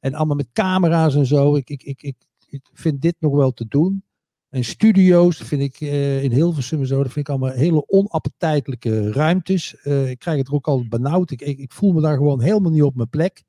en 0.00 0.14
allemaal 0.14 0.36
met 0.36 0.52
camera's 0.52 1.14
en 1.14 1.26
zo. 1.26 1.56
Ik, 1.56 1.70
ik, 1.70 1.82
ik, 1.82 2.02
ik, 2.02 2.16
ik 2.48 2.68
vind 2.72 3.00
dit 3.00 3.16
nog 3.18 3.34
wel 3.34 3.50
te 3.50 3.66
doen. 3.68 4.02
En 4.48 4.64
studio's, 4.64 5.36
vind 5.36 5.62
ik 5.62 5.80
eh, 5.80 6.22
in 6.22 6.32
Hilversum 6.32 6.80
en 6.80 6.86
zo, 6.86 7.02
dat 7.02 7.12
vind 7.12 7.28
ik 7.28 7.34
allemaal 7.34 7.56
hele 7.56 7.86
onappetijtelijke 7.86 9.12
ruimtes. 9.12 9.76
Eh, 9.76 10.10
ik 10.10 10.18
krijg 10.18 10.38
het 10.38 10.48
er 10.48 10.54
ook 10.54 10.68
al 10.68 10.88
benauwd. 10.88 11.30
Ik, 11.30 11.40
ik, 11.40 11.58
ik 11.58 11.72
voel 11.72 11.92
me 11.92 12.00
daar 12.00 12.16
gewoon 12.16 12.40
helemaal 12.40 12.70
niet 12.70 12.82
op 12.82 12.94
mijn 12.94 13.08
plek. 13.08 13.42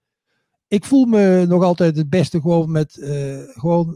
Ik 0.67 0.85
voel 0.85 1.05
me 1.05 1.45
nog 1.47 1.63
altijd 1.63 1.97
het 1.97 2.09
beste 2.09 2.41
gewoon 2.41 2.71
met, 2.71 2.97
eh, 2.97 3.39
gewoon, 3.43 3.87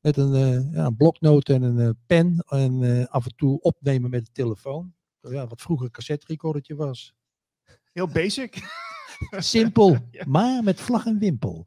met 0.00 0.16
een, 0.16 0.70
ja, 0.72 0.86
een 0.86 0.96
bloknoot 0.96 1.48
en 1.48 1.62
een 1.62 1.96
pen. 2.06 2.44
En 2.48 3.08
af 3.08 3.24
en 3.24 3.36
toe 3.36 3.60
opnemen 3.60 4.10
met 4.10 4.24
de 4.24 4.32
telefoon. 4.32 4.94
Ja, 5.20 5.46
wat 5.46 5.60
vroeger 5.60 5.86
een 5.86 5.92
cassette 5.92 6.26
recordertje 6.26 6.74
was. 6.74 7.14
Heel 7.92 8.08
basic. 8.08 8.62
Simpel, 9.30 9.96
maar 10.26 10.62
met 10.62 10.80
vlag 10.80 11.06
en 11.06 11.18
wimpel. 11.18 11.66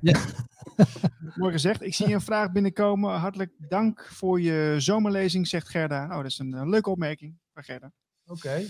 Mooi 1.36 1.52
gezegd. 1.52 1.82
Ik 1.82 1.94
zie 1.94 2.14
een 2.14 2.20
vraag 2.20 2.52
binnenkomen. 2.52 3.10
Hartelijk 3.10 3.52
dank 3.58 4.08
voor 4.10 4.40
je 4.40 4.74
zomerlezing, 4.78 5.48
zegt 5.48 5.68
Gerda. 5.68 6.04
Oh, 6.04 6.16
dat 6.16 6.24
is 6.24 6.38
een 6.38 6.54
eh, 6.54 6.68
leuke 6.68 6.90
opmerking 6.90 7.38
van 7.52 7.62
Gerda. 7.62 7.92
Oké. 8.26 8.64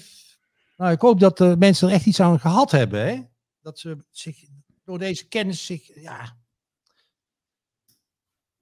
Nou, 0.76 0.92
ik 0.92 1.00
hoop 1.00 1.20
dat 1.20 1.38
de 1.38 1.56
mensen 1.58 1.88
er 1.88 1.94
echt 1.94 2.06
iets 2.06 2.20
aan 2.20 2.40
gehad 2.40 2.70
hebben. 2.70 3.06
Hè? 3.06 3.22
Dat 3.60 3.78
ze 3.78 4.04
zich 4.10 4.44
door 4.84 4.98
deze 4.98 5.28
kennis 5.28 5.66
zich, 5.66 6.00
ja, 6.00 6.36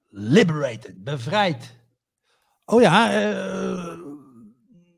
liberated, 0.09 1.05
bevrijd. 1.05 1.74
Oh 2.64 2.82
ja, 2.82 3.12
eh, 3.12 3.98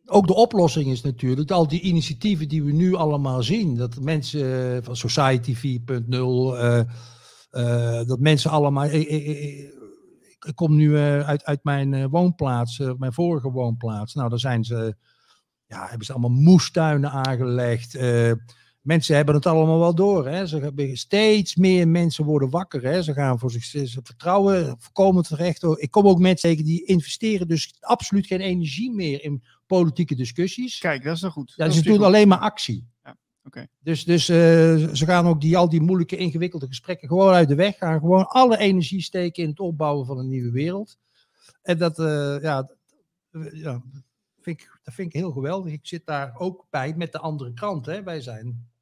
ook 0.07 0.27
de 0.27 0.35
oplossing 0.35 0.87
is 0.87 1.03
natuurlijk 1.03 1.51
al 1.51 1.69
die 1.69 1.81
initiatieven 1.81 2.49
die 2.49 2.63
we 2.65 2.73
nu 2.73 2.95
allemaal 2.95 3.43
zien. 3.43 3.77
Dat 3.77 4.01
mensen 4.01 4.75
eh, 4.77 4.83
van 4.83 4.97
Society 4.97 5.55
4.0, 5.55 5.59
eh, 6.59 6.79
eh, 7.51 8.07
dat 8.07 8.19
mensen 8.21 8.51
allemaal. 8.51 8.85
Ik, 8.85 9.09
ik, 9.09 9.27
ik- 9.27 9.75
ik 10.47 10.55
kom 10.55 10.77
nu 10.77 10.97
eh, 10.97 11.21
uit, 11.29 11.45
uit 11.45 11.65
mijn 11.65 11.95
eh, 11.95 12.05
woonplaats, 12.11 12.79
eh, 12.81 12.93
mijn 12.99 13.13
vorige 13.13 13.51
woonplaats. 13.51 14.15
Nou, 14.15 14.29
daar 14.29 14.39
zijn 14.39 14.65
ze 14.65 14.97
ja, 15.67 15.87
hebben 15.89 16.07
ze 16.07 16.13
allemaal 16.13 16.31
moestuinen 16.41 17.11
aangelegd. 17.11 17.95
Mensen 18.87 19.17
hebben 19.17 19.35
het 19.35 19.47
allemaal 19.47 19.79
wel 19.79 19.95
door. 19.95 20.29
Hè. 20.29 20.47
Ze 20.47 20.59
hebben 20.59 20.97
steeds 20.97 21.57
meer 21.57 21.89
mensen 21.89 22.25
worden 22.25 22.51
wakker. 22.51 22.83
Hè. 22.83 23.03
Ze 23.03 23.13
gaan 23.13 23.39
voor 23.39 23.51
zich 23.51 23.65
ze 23.65 24.01
vertrouwen, 24.03 24.77
voorkomen 24.79 25.23
terecht. 25.23 25.63
Ik 25.63 25.91
kom 25.91 26.07
ook 26.07 26.19
mensen 26.19 26.49
tegen 26.49 26.65
die 26.65 26.85
investeren 26.85 27.49
dus 27.49 27.77
absoluut 27.81 28.27
geen 28.27 28.41
energie 28.41 28.93
meer 28.93 29.23
in 29.25 29.43
politieke 29.67 30.15
discussies. 30.15 30.79
Kijk, 30.79 31.05
dat 31.05 31.17
is 31.17 31.23
nog 31.23 31.33
goed. 31.33 31.53
Ja, 31.57 31.65
Dat 31.65 31.75
ze 31.75 31.83
doen 31.83 32.03
alleen 32.03 32.29
maar 32.29 32.39
actie. 32.39 32.87
Ja, 33.05 33.17
oké. 33.45 33.67
Dus, 33.81 34.05
dus 34.05 34.29
eh, 34.29 34.37
ze 34.93 35.05
gaan 35.05 35.27
ook 35.27 35.41
die, 35.41 35.57
al 35.57 35.69
die 35.69 35.81
moeilijke, 35.81 36.17
ingewikkelde 36.17 36.67
gesprekken 36.67 37.09
gewoon 37.09 37.33
uit 37.33 37.49
de 37.49 37.55
weg. 37.55 37.77
Gaan 37.77 38.01
gewoon 38.01 38.29
alle 38.29 38.59
energie 38.59 39.03
steken 39.03 39.43
in 39.43 39.49
het 39.49 39.61
opbouwen 39.61 40.07
van 40.07 40.19
een 40.19 40.29
nieuwe 40.29 40.51
wereld. 40.51 40.99
En 41.63 41.79
dat, 41.79 41.99
eh, 41.99 42.37
ja, 42.43 42.71
ja, 43.53 43.83
vind 44.41 44.61
ik, 44.61 44.79
dat 44.83 44.95
vind 44.95 45.15
ik 45.15 45.21
heel 45.21 45.33
geweldig. 45.33 45.73
Ik 45.73 45.87
zit 45.87 46.07
daar 46.07 46.35
ook 46.39 46.67
bij 46.71 46.95
met 46.97 47.13
de 47.13 47.19
andere 47.19 47.55
kant. 47.55 47.87
Hè. 47.87 48.03
Wij 48.03 48.21
zijn. 48.21 48.75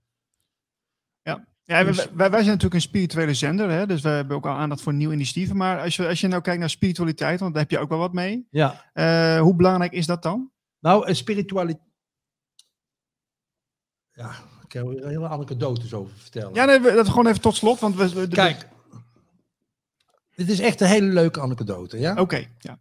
Ja, 1.66 1.84
wij, 1.84 1.84
Dus- 1.84 1.96
wij, 2.12 2.30
wij 2.30 2.38
zijn 2.38 2.46
natuurlijk 2.46 2.74
een 2.74 2.80
spirituele 2.80 3.34
zender, 3.34 3.70
hè? 3.70 3.86
dus 3.86 4.00
we 4.00 4.08
hebben 4.08 4.36
ook 4.36 4.46
al 4.46 4.54
aandacht 4.54 4.80
voor 4.82 4.94
nieuwe 4.94 5.14
initiatieven. 5.14 5.56
Maar 5.56 5.80
als 5.80 5.96
je, 5.96 6.08
als 6.08 6.20
je 6.20 6.28
nou 6.28 6.42
kijkt 6.42 6.60
naar 6.60 6.70
spiritualiteit, 6.70 7.40
want 7.40 7.52
daar 7.52 7.62
heb 7.62 7.70
je 7.70 7.78
ook 7.78 7.88
wel 7.88 7.98
wat 7.98 8.12
mee. 8.12 8.46
Ja. 8.50 8.90
Eh, 8.92 9.40
hoe 9.40 9.54
belangrijk 9.56 9.92
is 9.92 10.06
dat 10.06 10.22
dan? 10.22 10.50
Nou, 10.80 11.08
een 11.08 11.16
spiritualiteit. 11.16 11.88
Ja, 14.12 14.30
ik 14.62 14.68
kan 14.68 14.96
er 14.96 15.06
hele 15.06 15.28
anekdotes 15.28 15.94
over 15.94 16.16
vertellen. 16.16 16.54
Ja, 16.54 16.64
nee, 16.64 16.80
we- 16.80 16.92
dat 16.92 17.08
gewoon 17.08 17.26
even 17.26 17.40
tot 17.40 17.56
slot. 17.56 17.80
Want 17.80 17.94
we, 17.96 18.08
we- 18.12 18.28
Kijk, 18.28 18.68
dit 20.34 20.48
is 20.48 20.60
echt 20.60 20.80
een 20.80 20.86
hele 20.88 21.06
leuke 21.12 21.40
anekdote. 21.40 21.98
Ja? 21.98 22.14
Oké, 22.20 22.46
ja. 22.58 22.78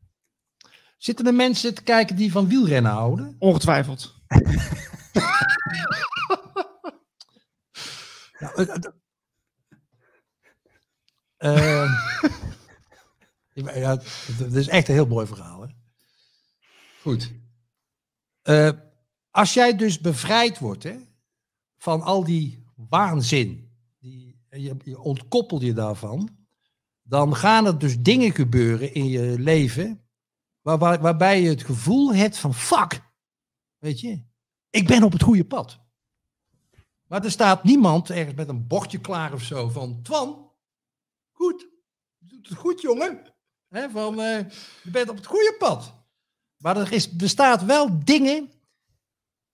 Zitten 0.97 1.27
er 1.27 1.33
mensen 1.33 1.73
te 1.73 1.83
kijken 1.83 2.15
die 2.15 2.31
van 2.31 2.47
wielrennen 2.47 2.91
houden? 2.91 3.35
Ongetwijfeld. 3.39 4.15
Nou, 8.43 8.65
eh, 8.65 8.75
eh, 8.75 8.81
Ehm, 11.37 11.89
ja, 13.79 13.97
het 14.37 14.53
is 14.53 14.67
echt 14.67 14.87
een 14.87 14.93
heel 14.93 15.07
mooi 15.07 15.27
verhaal. 15.27 15.61
Hè? 15.61 15.67
Goed. 17.01 17.31
Eh, 18.41 18.69
als 19.31 19.53
jij 19.53 19.75
dus 19.75 19.99
bevrijd 19.99 20.59
wordt 20.59 20.83
hè, 20.83 20.95
van 21.77 22.01
al 22.01 22.23
die 22.23 22.63
waanzin, 22.75 23.71
die, 23.99 24.41
je, 24.49 24.75
je 24.83 24.99
ontkoppelt 24.99 25.61
je 25.61 25.73
daarvan, 25.73 26.37
dan 27.01 27.35
gaan 27.35 27.65
er 27.65 27.79
dus 27.79 27.99
dingen 27.99 28.31
gebeuren 28.31 28.93
in 28.93 29.05
je 29.05 29.39
leven 29.39 30.07
waar, 30.61 30.77
waar- 30.77 31.01
waarbij 31.01 31.41
je 31.41 31.49
het 31.49 31.63
gevoel 31.63 32.13
hebt 32.13 32.37
van 32.37 32.53
fuck, 32.53 33.01
weet 33.77 33.99
je, 33.99 34.23
ik 34.69 34.87
ben 34.87 35.03
op 35.03 35.11
het 35.11 35.23
goede 35.23 35.45
pad. 35.45 35.79
Maar 37.07 37.23
er 37.23 37.31
staat 37.31 37.63
niemand 37.63 38.09
ergens 38.09 38.35
met 38.35 38.49
een 38.49 38.67
bordje 38.67 38.99
klaar 38.99 39.33
of 39.33 39.41
zo 39.41 39.69
van 39.69 40.01
Twan, 40.03 40.51
goed, 41.31 41.67
je 42.17 42.27
doet 42.27 42.49
het 42.49 42.57
goed 42.57 42.81
jongen. 42.81 43.33
Hè, 43.69 43.89
van, 43.89 44.21
eh, 44.21 44.39
je 44.83 44.91
bent 44.91 45.09
op 45.09 45.15
het 45.15 45.25
goede 45.25 45.55
pad. 45.57 45.93
Maar 46.57 46.77
er 46.77 46.91
is, 46.91 47.15
bestaat 47.15 47.63
wel 47.63 48.03
dingen 48.03 48.51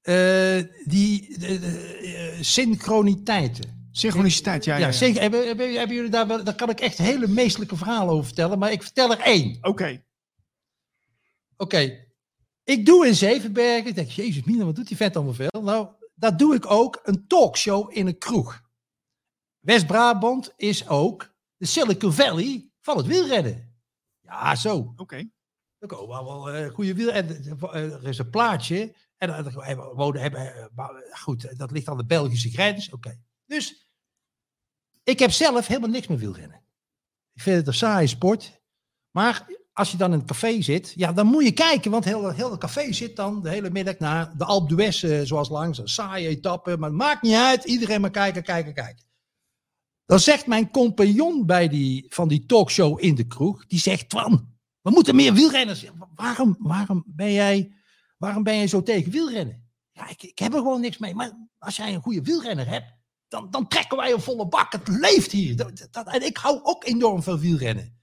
eh, 0.01 0.63
die 0.85 1.38
eh, 1.38 2.41
synchroniteiten. 2.41 3.88
Synchroniciteit, 3.91 4.65
ja. 4.65 4.77
ja, 4.77 4.91
ja. 4.99 5.19
hebben, 5.19 5.47
hebben 5.47 5.95
jullie 5.95 6.09
daar 6.09 6.27
wel, 6.27 6.43
daar 6.43 6.55
kan 6.55 6.69
ik 6.69 6.80
echt 6.80 6.97
hele 6.97 7.27
meestelijke 7.27 7.76
verhalen 7.76 8.13
over 8.13 8.26
vertellen, 8.26 8.59
maar 8.59 8.71
ik 8.71 8.84
vertel 8.84 9.11
er 9.11 9.19
één. 9.19 9.57
Oké. 9.61 10.03
Oké, 11.57 12.07
ik 12.63 12.85
doe 12.85 13.07
in 13.07 13.15
Zevenbergen. 13.15 13.88
Ik 13.88 13.95
denk, 13.95 14.09
jezus 14.09 14.43
mina, 14.43 14.65
wat 14.65 14.76
doet 14.76 14.88
die 14.88 14.97
vet 14.97 15.15
allemaal 15.15 15.34
veel? 15.34 15.61
Nou, 15.61 15.88
dat 16.20 16.40
doe 16.40 16.56
ik 16.56 16.72
ook, 16.72 17.00
een 17.04 17.28
talkshow 17.28 17.98
in 17.98 18.08
een 18.08 18.18
kroeg. 18.18 18.62
West-Brabant 19.60 20.54
is 20.56 20.88
ook 20.88 21.34
de 21.58 21.66
Silicon 21.66 22.14
Valley 22.14 22.70
van 22.80 22.98
het 22.98 23.06
wielrennen. 23.06 23.78
Ja, 24.22 24.56
zo. 24.56 24.94
Oké. 24.96 25.30
Er 25.78 25.88
komen 25.88 26.16
allemaal 26.16 26.50
eh, 26.50 26.72
goede 26.72 26.94
wiel. 26.94 27.12
En 27.12 27.28
eh, 27.28 27.94
er 27.94 28.08
is 28.08 28.18
een 28.18 28.30
plaatje. 28.30 28.96
En 29.20 29.36
eh, 29.36 29.76
we 29.76 29.91
wonen, 29.96 30.22
hebben, 30.22 30.56
eh, 30.56 30.88
goed, 31.12 31.58
dat 31.58 31.72
ligt 31.72 31.88
aan 31.88 31.98
de 31.98 32.06
Belgische 32.06 32.50
grens. 32.50 32.91
Oké. 32.91 33.20
Dus 33.46 33.90
ik 35.04 35.20
heb 35.20 35.32
zelf 35.32 35.68
helemaal 35.68 35.90
niks 35.90 36.08
met 36.08 36.20
wielrennen. 36.20 36.64
Ik 37.34 37.41
vind 37.41 37.58
het 37.58 37.68
een 37.68 37.74
saaie 37.74 38.08
sport. 38.08 38.62
Maar 39.12 39.48
als 39.80 39.91
je 39.91 39.97
dan 39.97 40.11
in 40.11 40.19
het 40.19 40.27
café 40.27 40.61
zit, 40.61 40.93
ja, 40.95 41.14
dan 41.14 41.27
moet 41.27 41.43
je 41.43 41.51
kijken. 41.51 41.91
Want 41.91 42.06
heel, 42.06 42.30
heel 42.30 42.51
het 42.51 42.60
café 42.60 42.93
zit 42.93 43.15
dan 43.15 43.41
de 43.41 43.49
hele 43.49 43.69
middag 43.69 43.99
naar 43.99 44.38
de 44.38 44.45
Alpe 44.45 44.76
d'Huez, 44.76 45.03
eh, 45.03 45.22
zoals 45.23 45.49
langs. 45.49 45.77
Een 45.77 45.88
saaie 45.88 46.27
etappe, 46.27 46.77
maar 46.77 46.89
het 46.89 46.97
maakt 46.97 47.22
niet 47.22 47.34
uit. 47.34 47.64
Iedereen 47.64 48.01
maar 48.01 48.11
kijken, 48.11 48.43
kijken, 48.43 48.73
kijken. 48.73 49.06
Dan 50.06 50.19
zegt 50.19 50.47
mijn 50.47 50.72
compagnon 50.72 51.45
bij 51.45 51.68
die, 51.68 52.06
van 52.10 52.27
die 52.27 52.45
talkshow 52.45 53.03
in 53.03 53.15
de 53.15 53.27
kroeg, 53.27 53.65
die 53.65 53.80
zegt, 53.80 54.10
Twan, 54.10 54.47
we 54.81 54.89
moeten 54.89 55.15
meer 55.15 55.34
wielrenners. 55.34 55.85
Waarom, 56.15 56.56
waarom, 56.60 57.03
ben 57.07 57.31
jij, 57.31 57.72
waarom 58.18 58.43
ben 58.43 58.56
jij 58.56 58.68
zo 58.68 58.84
tegen 58.84 59.11
wielrennen? 59.11 59.69
Ja, 59.91 60.10
ik, 60.10 60.23
ik 60.23 60.39
heb 60.39 60.53
er 60.53 60.60
gewoon 60.60 60.81
niks 60.81 60.97
mee. 60.97 61.15
Maar 61.15 61.47
als 61.57 61.76
jij 61.76 61.93
een 61.93 62.01
goede 62.01 62.22
wielrenner 62.22 62.68
hebt, 62.68 62.93
dan, 63.27 63.47
dan 63.51 63.68
trekken 63.68 63.97
wij 63.97 64.11
een 64.11 64.22
volle 64.22 64.47
bak. 64.47 64.72
Het 64.72 64.88
leeft 64.88 65.31
hier. 65.31 65.72
En 66.06 66.26
ik 66.26 66.38
hou 66.38 66.60
ook 66.64 66.85
enorm 66.85 67.23
van 67.23 67.39
wielrennen. 67.39 67.98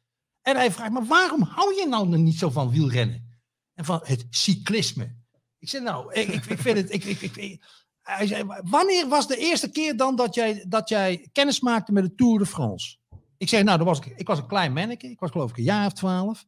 En 0.47 0.57
hij 0.57 0.73
vraagt, 0.73 0.93
maar 0.93 1.07
waarom 1.07 1.43
hou 1.43 1.75
je 1.75 1.87
nou 1.87 2.17
niet 2.17 2.39
zo 2.39 2.51
van 2.51 2.71
wielrennen? 2.71 3.39
En 3.75 3.85
van 3.85 4.01
het 4.05 4.27
cyclisme. 4.31 5.17
Ik 5.59 5.69
zeg, 5.69 5.83
nou, 5.83 6.13
ik, 6.13 6.29
ik, 6.29 6.59
vind 6.59 6.77
het... 6.77 6.93
Ik, 6.93 7.05
ik, 7.05 7.65
hij 8.03 8.27
zei, 8.27 8.45
wanneer 8.65 9.09
was 9.09 9.29
de 9.29 9.37
eerste 9.37 9.71
keer 9.71 9.97
dan 9.97 10.17
dat 10.17 10.35
jij, 10.35 10.65
dat 10.69 10.89
jij 10.89 11.29
kennis 11.33 11.61
maakte 11.61 11.93
met 11.93 12.05
de 12.05 12.15
Tour 12.15 12.39
de 12.39 12.47
France? 12.47 12.97
Ik 13.37 13.49
zeg, 13.49 13.63
nou, 13.63 13.85
was 13.85 13.99
ik, 13.99 14.07
ik 14.17 14.27
was 14.27 14.39
een 14.39 14.47
klein 14.47 14.73
manneke. 14.73 15.11
Ik 15.11 15.21
was 15.21 15.31
geloof 15.31 15.51
ik 15.51 15.57
een 15.57 15.63
jaar 15.63 15.87
of 15.87 15.93
twaalf. 15.93 16.45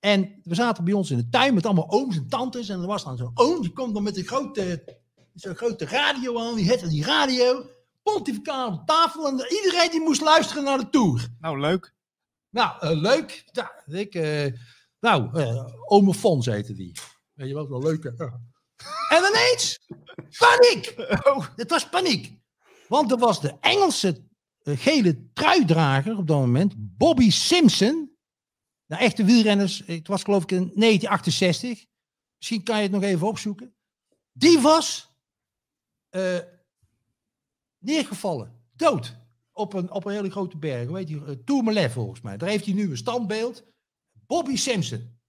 En 0.00 0.40
we 0.42 0.54
zaten 0.54 0.84
bij 0.84 0.92
ons 0.92 1.10
in 1.10 1.16
de 1.16 1.28
tuin 1.28 1.54
met 1.54 1.66
allemaal 1.66 1.90
ooms 1.90 2.16
en 2.16 2.28
tantes. 2.28 2.68
En 2.68 2.80
er 2.80 2.86
was 2.86 3.04
dan 3.04 3.16
zo'n 3.16 3.30
oom, 3.34 3.60
die 3.60 3.72
komt 3.72 3.94
dan 3.94 4.02
met 4.02 4.16
een 4.16 4.26
grote, 4.26 4.84
zo'n 5.34 5.54
grote 5.54 5.84
radio 5.84 6.40
aan. 6.40 6.54
Die 6.54 6.68
had 6.68 6.90
die 6.90 7.04
radio, 7.04 7.66
pontificaal 8.02 8.72
op 8.72 8.86
tafel. 8.86 9.28
En 9.28 9.32
iedereen 9.32 9.90
die 9.90 10.00
moest 10.00 10.20
luisteren 10.20 10.64
naar 10.64 10.78
de 10.78 10.88
Tour. 10.88 11.28
Nou, 11.40 11.60
leuk. 11.60 11.94
Nou, 12.52 12.80
eh, 12.80 13.00
leuk. 13.00 13.44
Ja, 13.52 13.82
ik, 13.86 14.14
eh, 14.14 14.52
nou, 15.00 15.40
eh 15.40 15.66
Ome 15.86 16.14
Fons 16.14 16.46
heette 16.46 16.74
die. 16.74 16.92
Weet 17.32 17.48
je 17.48 17.54
wat, 17.54 17.68
wel 17.68 17.82
leuk. 17.82 18.04
En 19.08 19.24
ineens, 19.30 19.78
paniek. 20.38 20.94
Oh. 21.24 21.46
Het 21.56 21.70
was 21.70 21.88
paniek. 21.88 22.40
Want 22.88 23.10
er 23.10 23.18
was 23.18 23.40
de 23.40 23.56
Engelse 23.60 24.28
gele 24.64 25.30
truidrager 25.32 26.16
op 26.16 26.26
dat 26.26 26.38
moment, 26.38 26.74
Bobby 26.76 27.30
Simpson. 27.30 28.16
Nou, 28.86 29.02
echte 29.02 29.24
wielrenners, 29.24 29.82
het 29.86 30.08
was 30.08 30.22
geloof 30.22 30.42
ik 30.42 30.50
in 30.50 30.72
1968. 30.74 31.84
Misschien 32.36 32.62
kan 32.62 32.76
je 32.76 32.82
het 32.82 32.90
nog 32.90 33.02
even 33.02 33.26
opzoeken. 33.26 33.74
Die 34.32 34.60
was 34.60 35.12
neergevallen, 37.78 38.62
dood. 38.76 39.21
Op 39.52 39.72
een, 39.72 39.90
op 39.90 40.04
een 40.04 40.12
hele 40.12 40.30
grote 40.30 40.56
berg. 40.56 40.88
Hoe 40.88 40.96
heet 40.96 41.06
die? 41.06 41.24
Eh, 41.74 41.90
volgens 41.90 42.20
mij. 42.20 42.36
Daar 42.36 42.48
heeft 42.48 42.64
hij 42.64 42.74
nu 42.74 42.90
een 42.90 42.96
standbeeld. 42.96 43.64
Bobby 44.26 44.56
Simpson. 44.56 45.20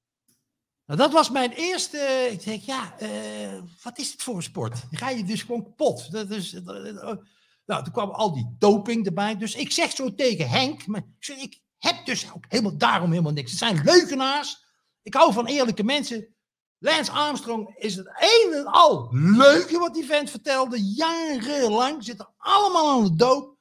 Nou, 0.85 0.99
dat 0.99 1.11
was 1.11 1.29
mijn 1.29 1.51
eerste. 1.51 2.27
Ik 2.31 2.43
denk, 2.43 2.61
ja, 2.61 2.97
eh, 2.97 3.61
wat 3.83 3.99
is 3.99 4.11
het 4.11 4.23
voor 4.23 4.35
een 4.35 4.43
sport? 4.43 4.83
Ga 4.91 5.09
je 5.09 5.23
dus 5.23 5.41
gewoon 5.41 5.63
kapot. 5.63 6.11
Dat 6.11 6.29
is, 6.29 6.53
eh, 6.53 6.89
eh, 6.89 7.17
nou, 7.65 7.83
toen 7.83 7.93
kwam 7.93 8.09
al 8.09 8.33
die 8.33 8.55
doping 8.59 9.05
erbij. 9.05 9.37
Dus 9.37 9.55
ik 9.55 9.71
zeg 9.71 9.91
zo 9.91 10.15
tegen 10.15 10.49
Henk. 10.49 10.87
Maar 10.87 10.99
ik, 10.99 11.25
zeg, 11.25 11.37
ik 11.37 11.61
heb 11.77 12.05
dus 12.05 12.31
ook 12.35 12.45
helemaal 12.47 12.77
daarom 12.77 13.09
helemaal 13.09 13.31
niks. 13.31 13.51
Het 13.51 13.59
zijn 13.59 13.83
leugenaars. 13.83 14.65
Ik 15.01 15.13
hou 15.13 15.33
van 15.33 15.45
eerlijke 15.45 15.83
mensen. 15.83 16.27
Lance 16.77 17.11
Armstrong 17.11 17.75
is 17.77 17.95
het 17.95 18.07
een 18.07 18.53
en 18.53 18.65
al 18.65 19.07
leuke 19.11 19.79
wat 19.79 19.93
die 19.93 20.05
vent 20.05 20.29
vertelde. 20.29 20.83
Jarenlang 20.83 22.03
zitten 22.03 22.33
allemaal 22.37 22.91
aan 22.91 23.03
de 23.03 23.15
doop. 23.15 23.52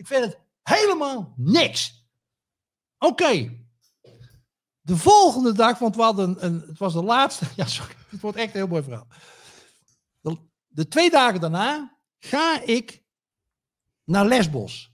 Ik 0.00 0.06
vind 0.06 0.24
het 0.24 0.38
helemaal 0.62 1.34
niks. 1.36 2.06
Oké. 2.98 3.64
De 4.80 4.96
volgende 4.96 5.52
dag, 5.52 5.78
want 5.78 5.96
we 5.96 6.02
hadden 6.02 6.44
een, 6.44 6.60
het 6.60 6.78
was 6.78 6.92
de 6.92 7.02
laatste. 7.02 7.46
Ja, 7.56 7.66
sorry, 7.66 7.94
het 8.08 8.20
wordt 8.20 8.36
echt 8.36 8.46
een 8.46 8.60
heel 8.60 8.66
mooi 8.66 8.82
verhaal. 8.82 9.06
De, 10.20 10.38
de 10.66 10.88
twee 10.88 11.10
dagen 11.10 11.40
daarna 11.40 11.98
ga 12.18 12.60
ik 12.60 13.04
naar 14.04 14.26
Lesbos. 14.26 14.92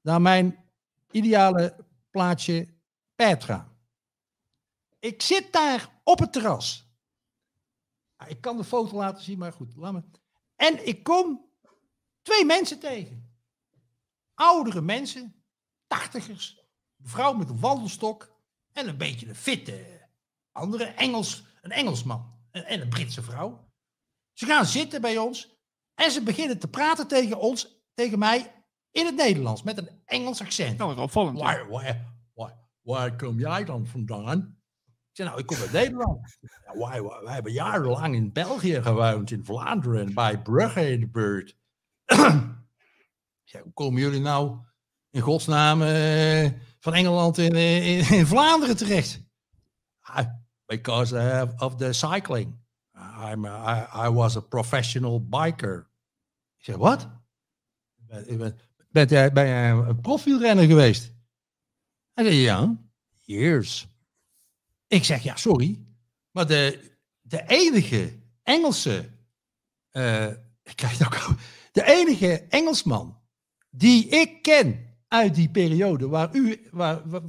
Naar 0.00 0.20
mijn 0.20 0.64
ideale 1.10 1.86
plaatsje 2.10 2.74
Petra. 3.14 3.72
Ik 4.98 5.22
zit 5.22 5.52
daar 5.52 6.00
op 6.04 6.18
het 6.18 6.32
terras. 6.32 6.90
Ik 8.26 8.40
kan 8.40 8.56
de 8.56 8.64
foto 8.64 8.96
laten 8.96 9.22
zien, 9.22 9.38
maar 9.38 9.52
goed, 9.52 9.76
laat 9.76 9.92
me. 9.92 10.02
En 10.56 10.86
ik 10.86 11.02
kom 11.02 11.50
twee 12.22 12.44
mensen 12.44 12.78
tegen. 12.78 13.25
Oudere 14.36 14.80
mensen, 14.80 15.44
tachtigers, 15.86 16.58
een 16.98 17.08
vrouw 17.08 17.32
met 17.32 17.48
een 17.48 17.60
wandelstok 17.60 18.34
en 18.72 18.88
een 18.88 18.96
beetje 18.96 19.28
een 19.28 19.34
fitte 19.34 20.08
andere 20.52 20.84
Engels, 20.84 21.44
een 21.62 21.70
Engelsman 21.70 22.34
en, 22.50 22.64
en 22.64 22.80
een 22.80 22.88
Britse 22.88 23.22
vrouw. 23.22 23.70
Ze 24.32 24.46
gaan 24.46 24.66
zitten 24.66 25.00
bij 25.00 25.18
ons 25.18 25.58
en 25.94 26.10
ze 26.10 26.22
beginnen 26.22 26.58
te 26.58 26.68
praten 26.68 27.08
tegen 27.08 27.38
ons, 27.38 27.84
tegen 27.94 28.18
mij, 28.18 28.64
in 28.90 29.06
het 29.06 29.14
Nederlands 29.14 29.62
met 29.62 29.78
een 29.78 30.02
Engels 30.04 30.40
accent. 30.40 30.78
Nou, 30.78 30.94
wat 30.94 31.04
opvallend. 31.04 31.38
Waar, 31.38 31.68
waar, 31.68 32.14
waar, 32.34 32.68
waar 32.80 33.16
kom 33.16 33.38
jij 33.38 33.64
dan 33.64 33.86
vandaan? 33.86 34.60
Ik 34.86 35.22
zei, 35.22 35.28
nou, 35.28 35.40
ik 35.40 35.46
kom 35.46 35.56
uit 35.56 35.72
Nederland. 35.72 36.38
Ja, 36.40 36.78
wij, 36.78 37.02
wij, 37.02 37.20
wij 37.22 37.34
hebben 37.34 37.52
jarenlang 37.52 38.14
in 38.14 38.32
België 38.32 38.82
gewoond, 38.82 39.30
in 39.30 39.44
Vlaanderen, 39.44 40.14
bij 40.14 40.42
Brugge 40.42 40.90
in 40.90 41.00
de 41.00 41.08
buurt. 41.08 41.56
Zei, 43.48 43.62
hoe 43.62 43.72
komen 43.72 44.00
jullie 44.00 44.20
nou 44.20 44.58
in 45.10 45.20
godsnaam 45.20 45.82
eh, 45.82 46.50
van 46.78 46.94
Engeland 46.94 47.38
in, 47.38 47.54
eh, 47.54 47.98
in, 47.98 48.18
in 48.18 48.26
Vlaanderen 48.26 48.76
terecht? 48.76 49.20
"Ah, 50.00 50.26
because 50.66 51.14
uh, 51.14 51.42
of 51.56 51.76
the 51.76 51.92
cycling. 51.92 52.64
I'm 53.32 53.44
I, 53.44 53.86
I 54.06 54.08
was 54.10 54.36
a 54.36 54.40
professional 54.40 55.26
biker. 55.28 55.90
Ik 56.58 56.64
zeg, 56.64 56.76
wat? 56.76 57.08
Ben, 57.96 58.38
ben, 58.90 59.32
ben 59.32 59.46
jij 59.46 59.70
een 59.70 60.00
profielrenner 60.00 60.64
geweest? 60.64 61.12
Hij 62.12 62.24
zei, 62.24 62.36
ja, 62.36 62.76
years. 63.22 63.86
Ik 64.86 65.04
zeg, 65.04 65.22
ja, 65.22 65.36
sorry. 65.36 65.86
Maar 66.30 66.46
de, 66.46 66.96
de 67.20 67.44
enige 67.46 68.18
Engelse, 68.42 69.10
eh, 69.90 70.26
ik 70.70 70.76
krijg 70.76 70.98
het 70.98 71.06
ook, 71.06 71.36
de 71.72 71.84
enige 71.84 72.46
Engelsman 72.48 73.24
die 73.76 74.06
ik 74.08 74.42
ken 74.42 74.96
uit 75.08 75.34
die 75.34 75.50
periode 75.50 76.08
waar 76.08 76.34
u, 76.34 76.68
waar, 76.70 77.08
waar- 77.08 77.22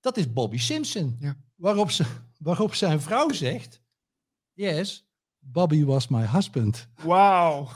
dat 0.00 0.16
is 0.16 0.32
Bobby 0.32 0.58
Simpson. 0.58 1.16
Ja. 1.18 1.36
Waarop, 1.56 1.90
ze, 1.90 2.04
waarop 2.38 2.74
zijn 2.74 3.00
vrouw 3.00 3.30
zegt, 3.32 3.82
yes, 4.52 5.08
Bobby 5.38 5.84
was 5.84 6.08
my 6.08 6.26
husband. 6.26 6.88
Wauw. 7.02 7.68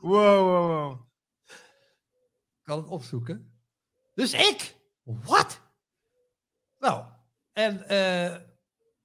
wow, 0.00 0.40
wow, 0.70 1.00
kan 2.62 2.78
het 2.78 2.88
opzoeken. 2.88 3.60
Dus 4.14 4.32
ik, 4.32 4.76
wat? 5.02 5.60
Nou, 6.78 7.04
en 7.52 7.88
eh, 7.88 8.34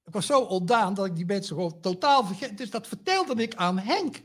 ik 0.04 0.14
was 0.14 0.26
zo 0.26 0.40
ontdaan 0.42 0.94
dat 0.94 1.06
ik 1.06 1.16
die 1.16 1.26
mensen 1.26 1.56
gewoon 1.56 1.82
totaal 1.82 2.26
vergeet. 2.26 2.58
Dus 2.58 2.70
dat 2.70 2.88
vertelde 2.88 3.42
ik 3.42 3.56
aan 3.56 3.80
Henk. 3.80 4.24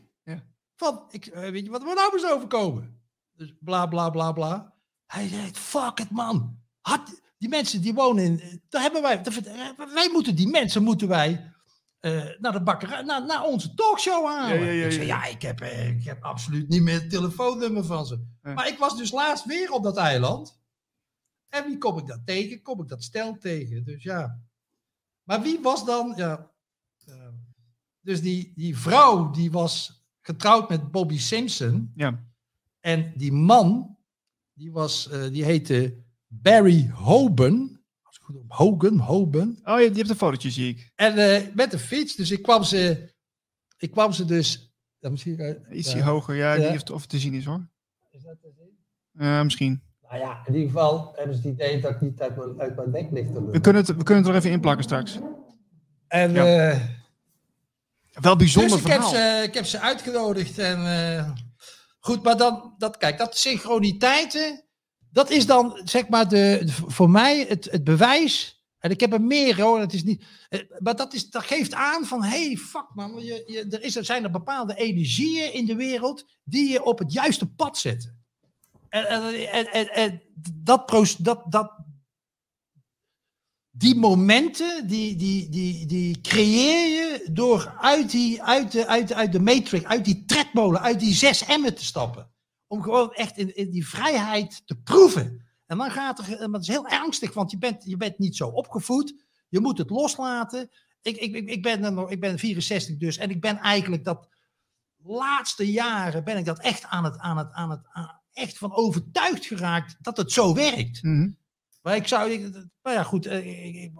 Van, 0.80 1.04
ik, 1.10 1.26
eh, 1.26 1.50
weet 1.50 1.64
je 1.64 1.70
wat 1.70 1.82
er 1.82 1.94
nou 1.94 2.16
is 2.16 2.24
overkomen? 2.30 3.00
Dus 3.32 3.54
bla 3.60 3.86
bla 3.86 4.10
bla 4.10 4.32
bla. 4.32 4.74
Hij 5.06 5.28
zei, 5.28 5.50
fuck 5.52 5.98
it 6.00 6.10
man. 6.10 6.58
Had, 6.80 7.20
die 7.38 7.48
mensen 7.48 7.80
die 7.80 7.94
wonen 7.94 8.24
in, 8.24 8.62
daar 8.68 8.82
hebben 8.82 9.02
wij, 9.02 9.22
daar- 9.22 9.74
wij 9.94 10.08
moeten 10.12 10.34
die 10.36 10.48
mensen 10.48 10.82
moeten 10.82 11.08
wij 11.08 11.52
eh, 11.98 12.24
naar 12.38 12.52
de 12.52 12.62
bakkerij, 12.62 13.02
naar, 13.02 13.26
naar 13.26 13.42
onze 13.44 13.74
talkshow 13.74 14.26
halen. 14.26 14.58
Ja, 14.58 14.64
ja, 14.64 14.70
ja, 14.70 14.84
ik 14.84 14.92
zei, 14.92 15.06
ja. 15.06 15.24
ik 15.24 15.42
heb, 15.42 15.60
eh, 15.60 15.88
ik 15.88 16.04
heb 16.04 16.22
absoluut 16.24 16.68
niet 16.68 16.82
meer 16.82 17.00
het 17.00 17.10
telefoonnummer 17.10 17.84
van 17.84 18.06
ze. 18.06 18.26
Maar 18.42 18.68
ik 18.68 18.78
was 18.78 18.96
dus 18.96 19.10
laatst 19.10 19.44
weer 19.44 19.70
op 19.72 19.82
dat 19.82 19.96
eiland. 19.96 20.58
En 21.48 21.64
wie 21.64 21.78
kom 21.78 21.98
ik 21.98 22.06
dat 22.06 22.20
tegen? 22.26 22.62
Kom 22.62 22.82
ik 22.82 22.88
dat 22.88 23.02
stel 23.02 23.36
tegen. 23.38 23.84
Dus 23.84 24.02
ja. 24.02 24.40
Maar 25.22 25.42
wie 25.42 25.60
was 25.60 25.84
dan, 25.84 26.12
ja. 26.16 26.50
eh, 27.06 27.28
dus 28.00 28.20
die, 28.20 28.52
die 28.56 28.78
vrouw 28.78 29.30
die 29.30 29.50
was 29.50 29.99
getrouwd 30.30 30.68
met 30.68 30.90
Bobby 30.90 31.18
Simpson. 31.18 31.92
Ja. 31.94 32.24
En 32.80 33.12
die 33.16 33.32
man, 33.32 33.96
die, 34.52 34.72
was, 34.72 35.08
eh, 35.10 35.28
die 35.28 35.44
heette 35.44 35.94
Barry 36.26 36.90
Hoban. 36.94 37.78
Ik 38.10 38.36
Hogan, 38.48 38.98
Hoban. 38.98 39.58
Oh, 39.64 39.78
je, 39.80 39.88
je 39.90 39.96
hebt 39.96 40.10
een 40.10 40.16
fotootje, 40.16 40.50
zie 40.50 40.68
ik. 40.68 40.92
En 40.94 41.16
eh, 41.16 41.54
met 41.54 41.70
de 41.70 41.78
fiets. 41.78 42.16
Dus 42.16 42.30
ik 42.30 42.42
kwam 42.42 42.62
ze, 42.62 43.12
ik 43.78 43.90
kwam 43.90 44.12
ze 44.12 44.24
dus. 44.24 44.74
Misschien, 45.00 45.38
eh, 45.38 45.78
Ietsje 45.78 45.96
ja. 45.96 46.04
hoger. 46.04 46.34
Ja, 46.34 46.54
ik 46.54 46.62
Ja. 46.62 46.72
niet 46.72 46.90
of, 46.90 47.00
het 47.00 47.10
te 47.10 47.18
zien 47.18 47.34
is 47.34 47.44
hoor. 47.44 47.68
Is 48.10 48.22
dat 48.22 48.36
te 48.40 48.50
zien? 48.56 48.78
Eh, 49.26 49.42
misschien. 49.42 49.82
Nou 50.02 50.18
ja, 50.18 50.42
in 50.46 50.54
ieder 50.54 50.68
geval 50.70 51.12
hebben 51.16 51.34
ze 51.36 51.40
het 51.42 51.52
idee 51.52 51.80
dat 51.80 51.90
ik 51.90 52.00
niet 52.00 52.20
uit 52.20 52.36
mijn, 52.36 52.60
uit 52.60 52.76
mijn 52.76 52.90
nek 52.90 53.10
lig 53.10 53.26
te 53.26 53.50
We 53.50 53.60
kunnen, 53.60 53.82
het, 53.84 53.96
we 53.96 54.02
kunnen 54.02 54.24
het 54.24 54.32
er 54.32 54.38
even 54.38 54.50
inplakken 54.50 54.84
straks. 54.84 55.18
En 56.08 56.32
Ja. 56.32 56.78
Wel 58.20 58.36
bijzonder 58.36 58.70
dus 58.70 58.80
ik 58.80 58.92
heb, 58.92 59.02
ze, 59.02 59.42
ik 59.44 59.54
heb 59.54 59.66
ze 59.66 59.80
uitgenodigd. 59.80 60.58
En, 60.58 60.86
eh, 60.86 61.30
goed, 61.98 62.22
maar 62.22 62.36
dan, 62.36 62.74
dat, 62.78 62.96
kijk, 62.96 63.18
dat 63.18 63.38
synchroniteiten, 63.38 64.64
dat 65.10 65.30
is 65.30 65.46
dan 65.46 65.80
zeg 65.84 66.08
maar 66.08 66.28
de, 66.28 66.62
voor 66.86 67.10
mij 67.10 67.46
het, 67.48 67.68
het 67.70 67.84
bewijs. 67.84 68.58
En 68.78 68.90
ik 68.90 69.00
heb 69.00 69.12
er 69.12 69.20
meer 69.22 69.62
hoor, 69.62 69.80
het 69.80 69.92
is 69.92 70.04
niet. 70.04 70.24
eh, 70.48 70.60
Maar 70.78 70.96
dat, 70.96 71.14
is, 71.14 71.30
dat 71.30 71.42
geeft 71.42 71.74
aan 71.74 72.04
van, 72.04 72.24
hey, 72.24 72.56
fuck 72.56 72.86
man, 72.94 73.24
je, 73.24 73.42
je, 73.46 73.66
er, 73.70 73.82
is, 73.82 73.96
er 73.96 74.04
zijn 74.04 74.24
er 74.24 74.30
bepaalde 74.30 74.74
energieën 74.74 75.52
in 75.52 75.66
de 75.66 75.74
wereld 75.76 76.24
die 76.44 76.70
je 76.70 76.84
op 76.84 76.98
het 76.98 77.12
juiste 77.12 77.46
pad 77.46 77.78
zetten. 77.78 78.18
En, 78.88 79.06
en, 79.50 79.72
en, 79.72 79.88
en, 79.88 80.22
dat, 80.62 80.88
dat, 81.18 81.42
dat, 81.48 81.72
die 83.80 83.94
momenten, 83.96 84.86
die, 84.86 85.16
die, 85.16 85.48
die, 85.48 85.86
die 85.86 86.20
creëer 86.20 86.88
je 86.88 87.28
door 87.32 87.74
uit, 87.78 88.10
die, 88.10 88.42
uit, 88.42 88.72
de, 88.72 88.86
uit, 88.86 89.12
uit 89.12 89.32
de 89.32 89.40
matrix, 89.40 89.84
uit 89.84 90.04
die 90.04 90.24
tredmolen, 90.24 90.80
uit 90.80 91.00
die 91.00 91.14
zes 91.14 91.44
emmen 91.44 91.74
te 91.74 91.84
stappen. 91.84 92.30
Om 92.66 92.82
gewoon 92.82 93.12
echt 93.12 93.38
in, 93.38 93.70
die 93.70 93.88
vrijheid 93.88 94.62
te 94.66 94.74
proeven. 94.76 95.46
En 95.66 95.78
dan 95.78 95.90
gaat 95.90 96.18
er, 96.18 96.50
dat 96.50 96.60
is 96.60 96.68
heel 96.68 96.88
ernstig, 96.88 97.34
want 97.34 97.50
je 97.50 97.58
bent, 97.58 97.84
je 97.84 97.96
bent 97.96 98.18
niet 98.18 98.36
zo 98.36 98.48
opgevoed. 98.48 99.14
Je 99.48 99.60
moet 99.60 99.78
het 99.78 99.90
loslaten. 99.90 100.70
Ik, 101.02 101.16
ik, 101.16 101.34
ik, 101.34 101.62
ben, 101.62 101.94
nog- 101.94 102.10
ik 102.10 102.20
ben 102.20 102.38
64 102.38 102.96
dus 102.96 103.16
en 103.16 103.30
ik 103.30 103.40
ben 103.40 103.58
eigenlijk 103.58 104.04
dat 104.04 104.28
laatste 105.02 105.70
jaren 105.72 106.24
ben 106.24 106.36
ik 106.36 106.44
dat 106.44 106.60
echt 106.60 106.84
aan 106.84 107.04
het, 107.04 107.18
aan 107.18 107.38
het, 107.38 107.52
aan 107.52 107.70
het, 107.70 107.80
echt 108.32 108.58
van 108.58 108.72
overtuigd 108.74 109.46
geraakt 109.46 109.96
dat 110.00 110.16
het 110.16 110.32
zo 110.32 110.54
werkt. 110.54 111.02
Mhm. 111.02 111.28
Maar 111.82 111.96
ik 111.96 112.06
zou, 112.06 112.30
ik, 112.30 112.64
maar 112.82 112.92
ja 112.92 113.02
goed, 113.02 113.26
eh, 113.26 113.66
ik, 113.66 113.74
ik- 113.74 113.92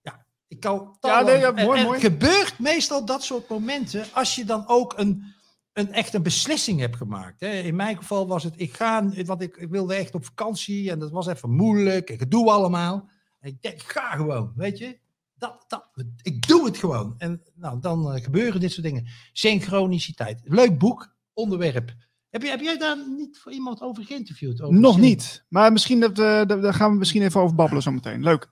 ja, 0.00 0.26
ik 0.48 0.60
kan. 0.60 0.96
Ja, 1.00 1.20
nee, 1.20 1.38
ja, 1.38 1.50
mooi, 1.50 1.78
en 1.80 1.84
mooi. 1.86 2.00
Het 2.00 2.10
gebeurt 2.12 2.58
meestal 2.58 3.04
dat 3.04 3.22
soort 3.24 3.48
momenten 3.48 4.04
als 4.12 4.34
je 4.34 4.44
dan 4.44 4.64
ook 4.68 4.98
een, 4.98 5.24
een 5.72 5.92
echt 5.92 6.14
een 6.14 6.22
beslissing 6.22 6.80
hebt 6.80 6.96
gemaakt. 6.96 7.40
Hè. 7.40 7.50
In 7.50 7.76
mijn 7.76 7.96
geval 7.96 8.26
was 8.26 8.44
het, 8.44 8.54
ik 8.56 8.74
ga, 8.74 9.08
want 9.24 9.42
ik, 9.42 9.56
ik 9.56 9.68
wilde 9.68 9.94
echt 9.94 10.14
op 10.14 10.24
vakantie 10.24 10.90
en 10.90 10.98
dat 10.98 11.10
was 11.10 11.26
even 11.26 11.50
moeilijk, 11.50 12.10
ik 12.10 12.30
doe 12.30 12.50
allemaal. 12.50 13.08
En 13.40 13.48
ik 13.48 13.62
denk, 13.62 13.74
ik 13.74 13.88
ga 13.88 14.10
gewoon, 14.16 14.52
weet 14.56 14.78
je. 14.78 14.98
Dat, 15.34 15.64
dat, 15.68 15.90
ik 16.22 16.46
doe 16.46 16.64
het 16.64 16.76
gewoon. 16.76 17.14
En 17.18 17.42
nou, 17.54 17.80
dan 17.80 18.12
eh, 18.12 18.22
gebeuren 18.22 18.60
dit 18.60 18.72
soort 18.72 18.86
dingen. 18.86 19.06
Synchroniciteit. 19.32 20.40
Leuk 20.44 20.78
boek, 20.78 21.16
onderwerp. 21.32 21.94
Heb, 22.30 22.42
je, 22.42 22.48
heb 22.48 22.60
jij 22.60 22.78
daar 22.78 22.96
niet 23.08 23.38
voor 23.38 23.52
iemand 23.52 23.80
over 23.80 24.04
geïnterviewd? 24.04 24.60
Over 24.60 24.80
Nog 24.80 24.98
niet. 24.98 25.44
Maar 25.48 25.72
misschien 25.72 26.00
dat, 26.00 26.10
eh, 26.10 26.16
daar 26.16 26.46
daar 26.46 26.74
gaan 26.74 26.90
we 26.90 26.98
misschien 26.98 27.22
even 27.22 27.40
over 27.40 27.56
babbelen 27.56 27.82
zometeen. 27.82 28.22
Leuk. 28.22 28.46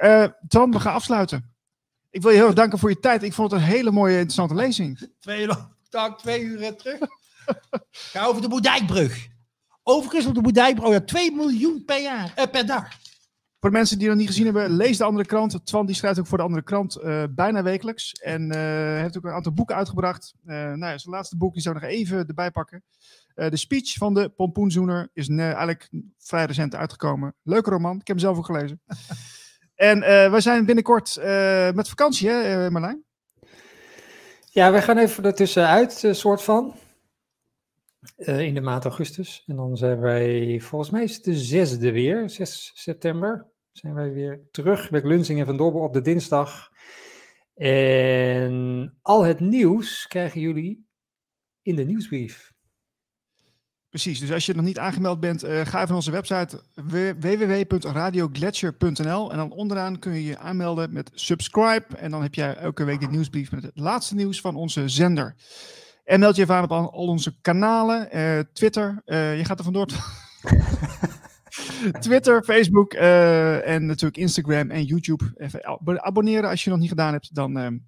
Twan, 0.49 0.71
we 0.71 0.81
gaan 0.81 0.95
afsluiten. 0.95 1.55
Ik 2.11 2.23
wil 2.23 2.31
je 2.31 2.37
heel 2.37 2.47
erg 2.47 2.55
danken 2.55 2.79
voor 2.79 2.89
je 2.89 3.01
tijd. 3.01 3.23
Ik 3.23 3.33
vond 3.33 3.51
het 3.51 3.61
een 3.61 3.67
hele 3.67 3.91
mooie, 3.91 4.13
interessante 4.13 4.55
lezing. 4.55 4.99
Twee, 5.21 5.49
dag, 5.89 6.19
twee 6.19 6.43
uur 6.43 6.63
eh, 6.63 6.73
terug. 6.73 6.99
Ga 8.13 8.25
over 8.25 8.43
de 8.43 8.49
Boerdijkbrug. 8.49 9.27
Overigens 9.83 10.27
op 10.27 10.35
de 10.35 10.41
Boerdijkbrug, 10.41 10.87
oh 10.87 10.93
ja, 10.93 11.01
2 11.01 11.33
miljoen 11.33 11.85
per 11.85 12.03
jaar, 12.03 12.33
eh, 12.35 12.51
per 12.51 12.67
dag. 12.67 12.89
Voor 13.61 13.71
de 13.71 13.77
mensen 13.77 13.99
die 13.99 14.09
nog 14.09 14.17
niet 14.17 14.27
gezien 14.27 14.45
hebben, 14.45 14.71
lees 14.71 14.97
de 14.97 15.05
andere 15.05 15.27
krant. 15.27 15.67
Twan 15.67 15.87
die 15.87 15.95
schrijft 15.95 16.19
ook 16.19 16.27
voor 16.27 16.39
de 16.39 16.45
andere 16.45 16.63
krant 16.63 16.99
bijna 17.31 17.63
wekelijks. 17.63 18.13
En 18.13 18.57
heeft 19.01 19.17
ook 19.17 19.25
een 19.25 19.31
aantal 19.31 19.53
boeken 19.53 19.77
uitgebracht. 19.77 20.35
Nou 20.43 20.79
ja, 20.79 20.99
zijn 20.99 21.15
laatste 21.15 21.37
boek, 21.37 21.53
die 21.53 21.63
zou 21.63 21.77
ik 21.77 21.83
nog 21.83 21.91
even 21.91 22.27
erbij 22.27 22.51
pakken. 22.51 22.85
Eh, 23.37 23.51
de 23.51 23.57
speech 23.57 23.93
van 23.93 24.15
de 24.15 24.29
pompoenzoener 24.29 25.09
is 25.13 25.29
eh, 25.29 25.39
eigenlijk 25.39 25.89
vrij 26.19 26.45
recent 26.45 26.75
uitgekomen. 26.75 27.35
Leuke 27.43 27.71
roman, 27.71 27.93
ik 27.93 28.07
heb 28.07 28.17
hem 28.17 28.19
zelf 28.19 28.37
ook 28.37 28.47
gelezen. 28.47 28.81
en 29.75 30.03
eh 30.03 30.33
we 30.33 30.41
zijn 30.41 30.67
binnenkort 30.67 31.17
eh, 31.17 31.73
met 31.73 31.89
vakantie, 31.89 32.29
hè 32.29 32.65
eh, 32.65 32.71
Marlijn? 32.71 33.05
Ja, 34.51 34.71
wij 34.71 34.83
gaan 34.83 34.99
even 34.99 35.25
ertussenuit, 35.25 36.09
soort 36.11 36.43
van. 36.43 36.75
Eh, 38.17 38.41
in 38.41 38.55
de 38.55 38.61
maand 38.61 38.85
augustus. 38.85 39.43
En 39.47 39.57
dan 39.57 39.77
zijn 39.77 40.01
wij, 40.01 40.61
volgens 40.61 40.91
mij 40.91 41.03
is 41.03 41.15
het 41.15 41.25
de 41.25 41.37
zesde 41.37 41.93
weer, 41.93 42.31
6 42.31 42.71
september. 42.75 43.47
Zijn 43.73 43.95
wij 43.95 44.13
weer 44.13 44.49
terug 44.51 44.91
met 44.91 45.05
Lunsing 45.05 45.41
en 45.41 45.47
Van 45.47 45.57
Dobber 45.57 45.83
op 45.83 45.93
de 45.93 46.01
dinsdag. 46.01 46.71
En 47.55 48.99
al 49.03 49.25
het 49.25 49.41
nieuws 49.41 50.07
krijgen 50.07 50.41
jullie 50.41 50.87
in 51.63 51.77
de 51.77 51.85
nieuwsbrief. 51.85 52.55
Precies, 53.97 54.21
dus 54.21 54.33
als 54.33 54.47
je 54.47 54.55
nog 54.55 54.65
niet 54.65 54.79
aangemeld 54.79 55.21
bent, 55.21 55.43
eh, 55.43 55.55
ga 55.55 55.61
even 55.61 55.87
naar 55.87 55.95
onze 55.95 56.11
website 56.11 56.61
www.radioglacier.nl 57.19 59.31
en 59.31 59.37
dan 59.37 59.53
onderaan 59.53 59.99
kun 59.99 60.13
je 60.13 60.25
je 60.25 60.39
aanmelden 60.39 60.93
met 60.93 61.11
subscribe 61.15 61.97
en 61.97 62.11
dan 62.11 62.23
heb 62.23 62.35
jij 62.35 62.57
elke 62.57 62.85
week 62.85 63.01
de 63.01 63.07
nieuwsbrief 63.07 63.51
met 63.51 63.63
het 63.63 63.79
laatste 63.79 64.15
nieuws 64.15 64.41
van 64.41 64.57
onze 64.57 64.89
zender. 64.89 65.35
En 66.05 66.21
meld 66.21 66.37
je 66.37 66.43
even 66.43 66.55
aan 66.55 66.65
op 66.65 66.73
al, 66.73 66.87
onze 66.87 67.41
kanalen, 67.41 68.11
eh, 68.11 68.39
Twitter, 68.53 69.03
eh, 69.05 69.39
je 69.39 69.45
gaat 69.45 69.59
er 69.59 69.65
vandoor. 69.65 69.87
Twitter, 72.01 72.43
Facebook 72.43 72.93
en 72.93 73.87
natuurlijk 73.87 74.17
Instagram 74.17 74.71
en 74.71 74.85
YouTube. 74.85 75.33
Even 75.37 75.65
ab- 75.65 75.99
abonneren 75.99 76.51
als 76.51 76.65
je 76.65 76.71
nog 76.71 76.79
niet 76.79 76.89
gedaan 76.89 77.13
hebt, 77.13 77.35
dan 77.35 77.59
ehm, 77.59 77.79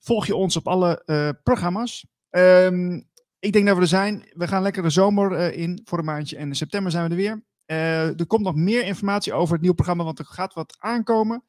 volg 0.00 0.26
je 0.26 0.36
ons 0.36 0.56
op 0.56 0.68
alle 0.68 1.02
programma's. 1.42 2.06
Ehm, 2.30 3.00
ik 3.40 3.52
denk 3.52 3.66
dat 3.66 3.76
we 3.76 3.82
er 3.82 3.88
zijn. 3.88 4.24
We 4.32 4.48
gaan 4.48 4.62
lekker 4.62 4.82
de 4.82 4.90
zomer 4.90 5.32
eh, 5.32 5.58
in 5.58 5.80
voor 5.84 5.98
een 5.98 6.04
maandje. 6.04 6.36
En 6.36 6.48
in 6.48 6.54
september 6.54 6.92
zijn 6.92 7.04
we 7.04 7.10
er 7.10 7.16
weer. 7.16 7.42
Eh, 7.64 8.18
er 8.18 8.26
komt 8.26 8.44
nog 8.44 8.54
meer 8.54 8.84
informatie 8.84 9.32
over 9.32 9.52
het 9.52 9.60
nieuwe 9.60 9.76
programma, 9.76 10.04
want 10.04 10.18
er 10.18 10.24
gaat 10.24 10.54
wat 10.54 10.76
aankomen. 10.78 11.44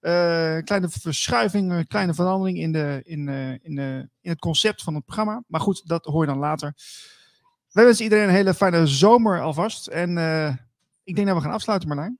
Eh, 0.00 0.58
kleine 0.58 0.88
verschuiving, 0.88 1.72
een 1.72 1.86
kleine 1.86 2.14
verandering 2.14 2.58
in, 2.58 2.72
de, 2.72 3.00
in, 3.04 3.28
in, 3.62 3.78
in 4.20 4.30
het 4.30 4.38
concept 4.38 4.82
van 4.82 4.94
het 4.94 5.04
programma. 5.04 5.42
Maar 5.46 5.60
goed, 5.60 5.88
dat 5.88 6.04
hoor 6.04 6.20
je 6.20 6.30
dan 6.30 6.38
later. 6.38 6.74
Wij 7.72 7.84
wensen 7.84 8.04
iedereen 8.04 8.28
een 8.28 8.34
hele 8.34 8.54
fijne 8.54 8.86
zomer 8.86 9.40
alvast. 9.40 9.86
En 9.86 10.10
ik 11.04 11.14
denk 11.14 11.26
dat 11.26 11.36
we 11.36 11.42
gaan 11.42 11.52
afsluiten, 11.52 11.88
Marlijn. 11.88 12.18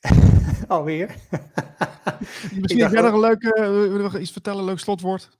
Alweer. 0.68 1.16
Misschien 2.60 2.82
heb 2.82 2.92
jij 2.92 3.02
nog 3.02 3.12
een 3.12 4.00
leuk, 4.00 4.12
iets 4.20 4.32
vertellen, 4.32 4.60
een 4.60 4.64
leuk 4.64 4.78
slotwoord. 4.78 5.38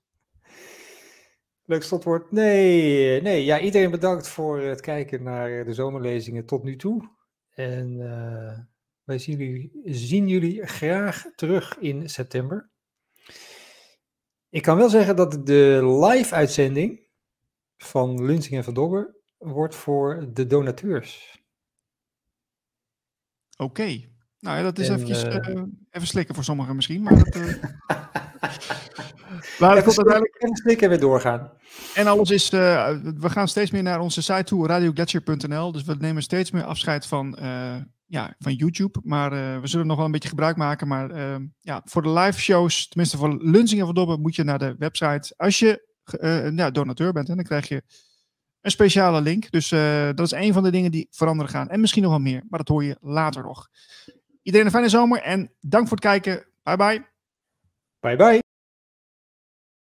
Leuk 1.68 1.82
slotwoord. 1.82 2.30
Nee, 2.30 3.22
nee, 3.22 3.44
ja, 3.44 3.60
iedereen 3.60 3.90
bedankt 3.90 4.28
voor 4.28 4.60
het 4.60 4.80
kijken 4.80 5.22
naar 5.22 5.64
de 5.64 5.74
zomerlezingen 5.74 6.44
tot 6.44 6.62
nu 6.62 6.76
toe. 6.76 7.08
En 7.50 8.00
eh, 8.00 8.58
wij 9.04 9.18
zien 9.18 9.38
jullie, 9.38 9.80
zien 9.84 10.28
jullie 10.28 10.66
graag 10.66 11.24
terug 11.34 11.78
in 11.78 12.08
september. 12.08 12.70
Ik 14.50 14.62
kan 14.62 14.76
wel 14.76 14.88
zeggen 14.88 15.16
dat 15.16 15.46
de 15.46 15.98
live-uitzending 16.08 17.06
van 17.76 18.24
Lunsing 18.24 18.56
en 18.56 18.64
Van 18.64 18.74
Dobber 18.74 19.16
wordt 19.38 19.74
voor 19.74 20.32
de 20.32 20.46
donateurs. 20.46 21.42
Oké. 23.56 24.08
Nou 24.40 24.56
ja, 24.56 24.62
dat 24.62 24.78
is 24.78 24.88
En, 24.88 24.94
eventjes, 24.94 25.22
eh, 25.22 25.36
eh, 25.36 25.62
even 25.90 26.08
slikken 26.08 26.34
voor 26.34 26.44
sommigen 26.44 26.76
misschien. 26.76 27.02
Maar 27.02 27.24
dat, 27.24 27.34
eh, 27.34 27.54
maar 29.58 29.76
het 29.76 29.84
komt 29.84 29.96
uiteindelijk... 29.96 30.34
En 30.34 30.56
slikken 30.56 30.88
weer 30.88 31.00
doorgaan. 31.00 31.50
En 31.94 32.06
alles 32.06 32.30
is... 32.30 32.50
Uh, 32.50 32.88
we 33.18 33.30
gaan 33.30 33.48
steeds 33.48 33.70
meer 33.70 33.82
naar 33.82 34.00
onze 34.00 34.22
site 34.22 34.44
toe, 34.44 34.66
radioglacier.nl. 34.66 35.72
Dus 35.72 35.84
we 35.84 35.94
nemen 35.98 36.22
steeds 36.22 36.50
meer 36.50 36.64
afscheid 36.64 37.06
van, 37.06 37.38
uh, 37.42 37.76
ja, 38.06 38.34
van 38.38 38.52
YouTube. 38.54 39.00
Maar 39.02 39.32
uh, 39.32 39.60
we 39.60 39.66
zullen 39.66 39.86
nog 39.86 39.96
wel 39.96 40.04
een 40.04 40.12
beetje 40.12 40.28
gebruik 40.28 40.56
maken. 40.56 40.88
Maar 40.88 41.40
ja, 41.60 41.82
voor 41.84 42.02
de 42.02 42.10
live 42.10 42.40
shows, 42.40 42.88
tenminste 42.88 43.16
voor 43.16 43.36
Lunzing 43.42 43.88
en 43.88 43.94
Dobben, 43.94 44.20
moet 44.20 44.34
je 44.34 44.44
naar 44.44 44.58
de 44.58 44.74
website. 44.78 45.34
Als 45.36 45.58
je 45.58 45.86
ja, 46.54 46.70
donateur 46.70 47.12
bent, 47.12 47.28
hè, 47.28 47.34
dan 47.34 47.44
krijg 47.44 47.68
je 47.68 47.82
een 48.60 48.70
speciale 48.70 49.20
link. 49.20 49.50
Dus 49.50 49.68
dat 50.14 50.20
is 50.20 50.32
een 50.32 50.52
van 50.52 50.62
de 50.62 50.70
dingen 50.70 50.90
die 50.90 51.08
veranderen 51.10 51.52
gaan. 51.52 51.68
En 51.68 51.80
misschien 51.80 52.02
nog 52.02 52.10
wel 52.10 52.20
meer, 52.20 52.42
maar 52.48 52.58
dat 52.58 52.68
hoor 52.68 52.84
je 52.84 52.96
later 53.00 53.42
nog. 53.42 53.68
Iedereen 54.42 54.66
een 54.66 54.72
fijne 54.72 54.88
zomer 54.88 55.22
en 55.22 55.52
dank 55.60 55.88
voor 55.88 55.96
het 55.96 56.06
kijken. 56.06 56.46
Bye 56.62 56.76
bye. 56.76 57.06
Bye 58.00 58.16
bye. 58.16 58.47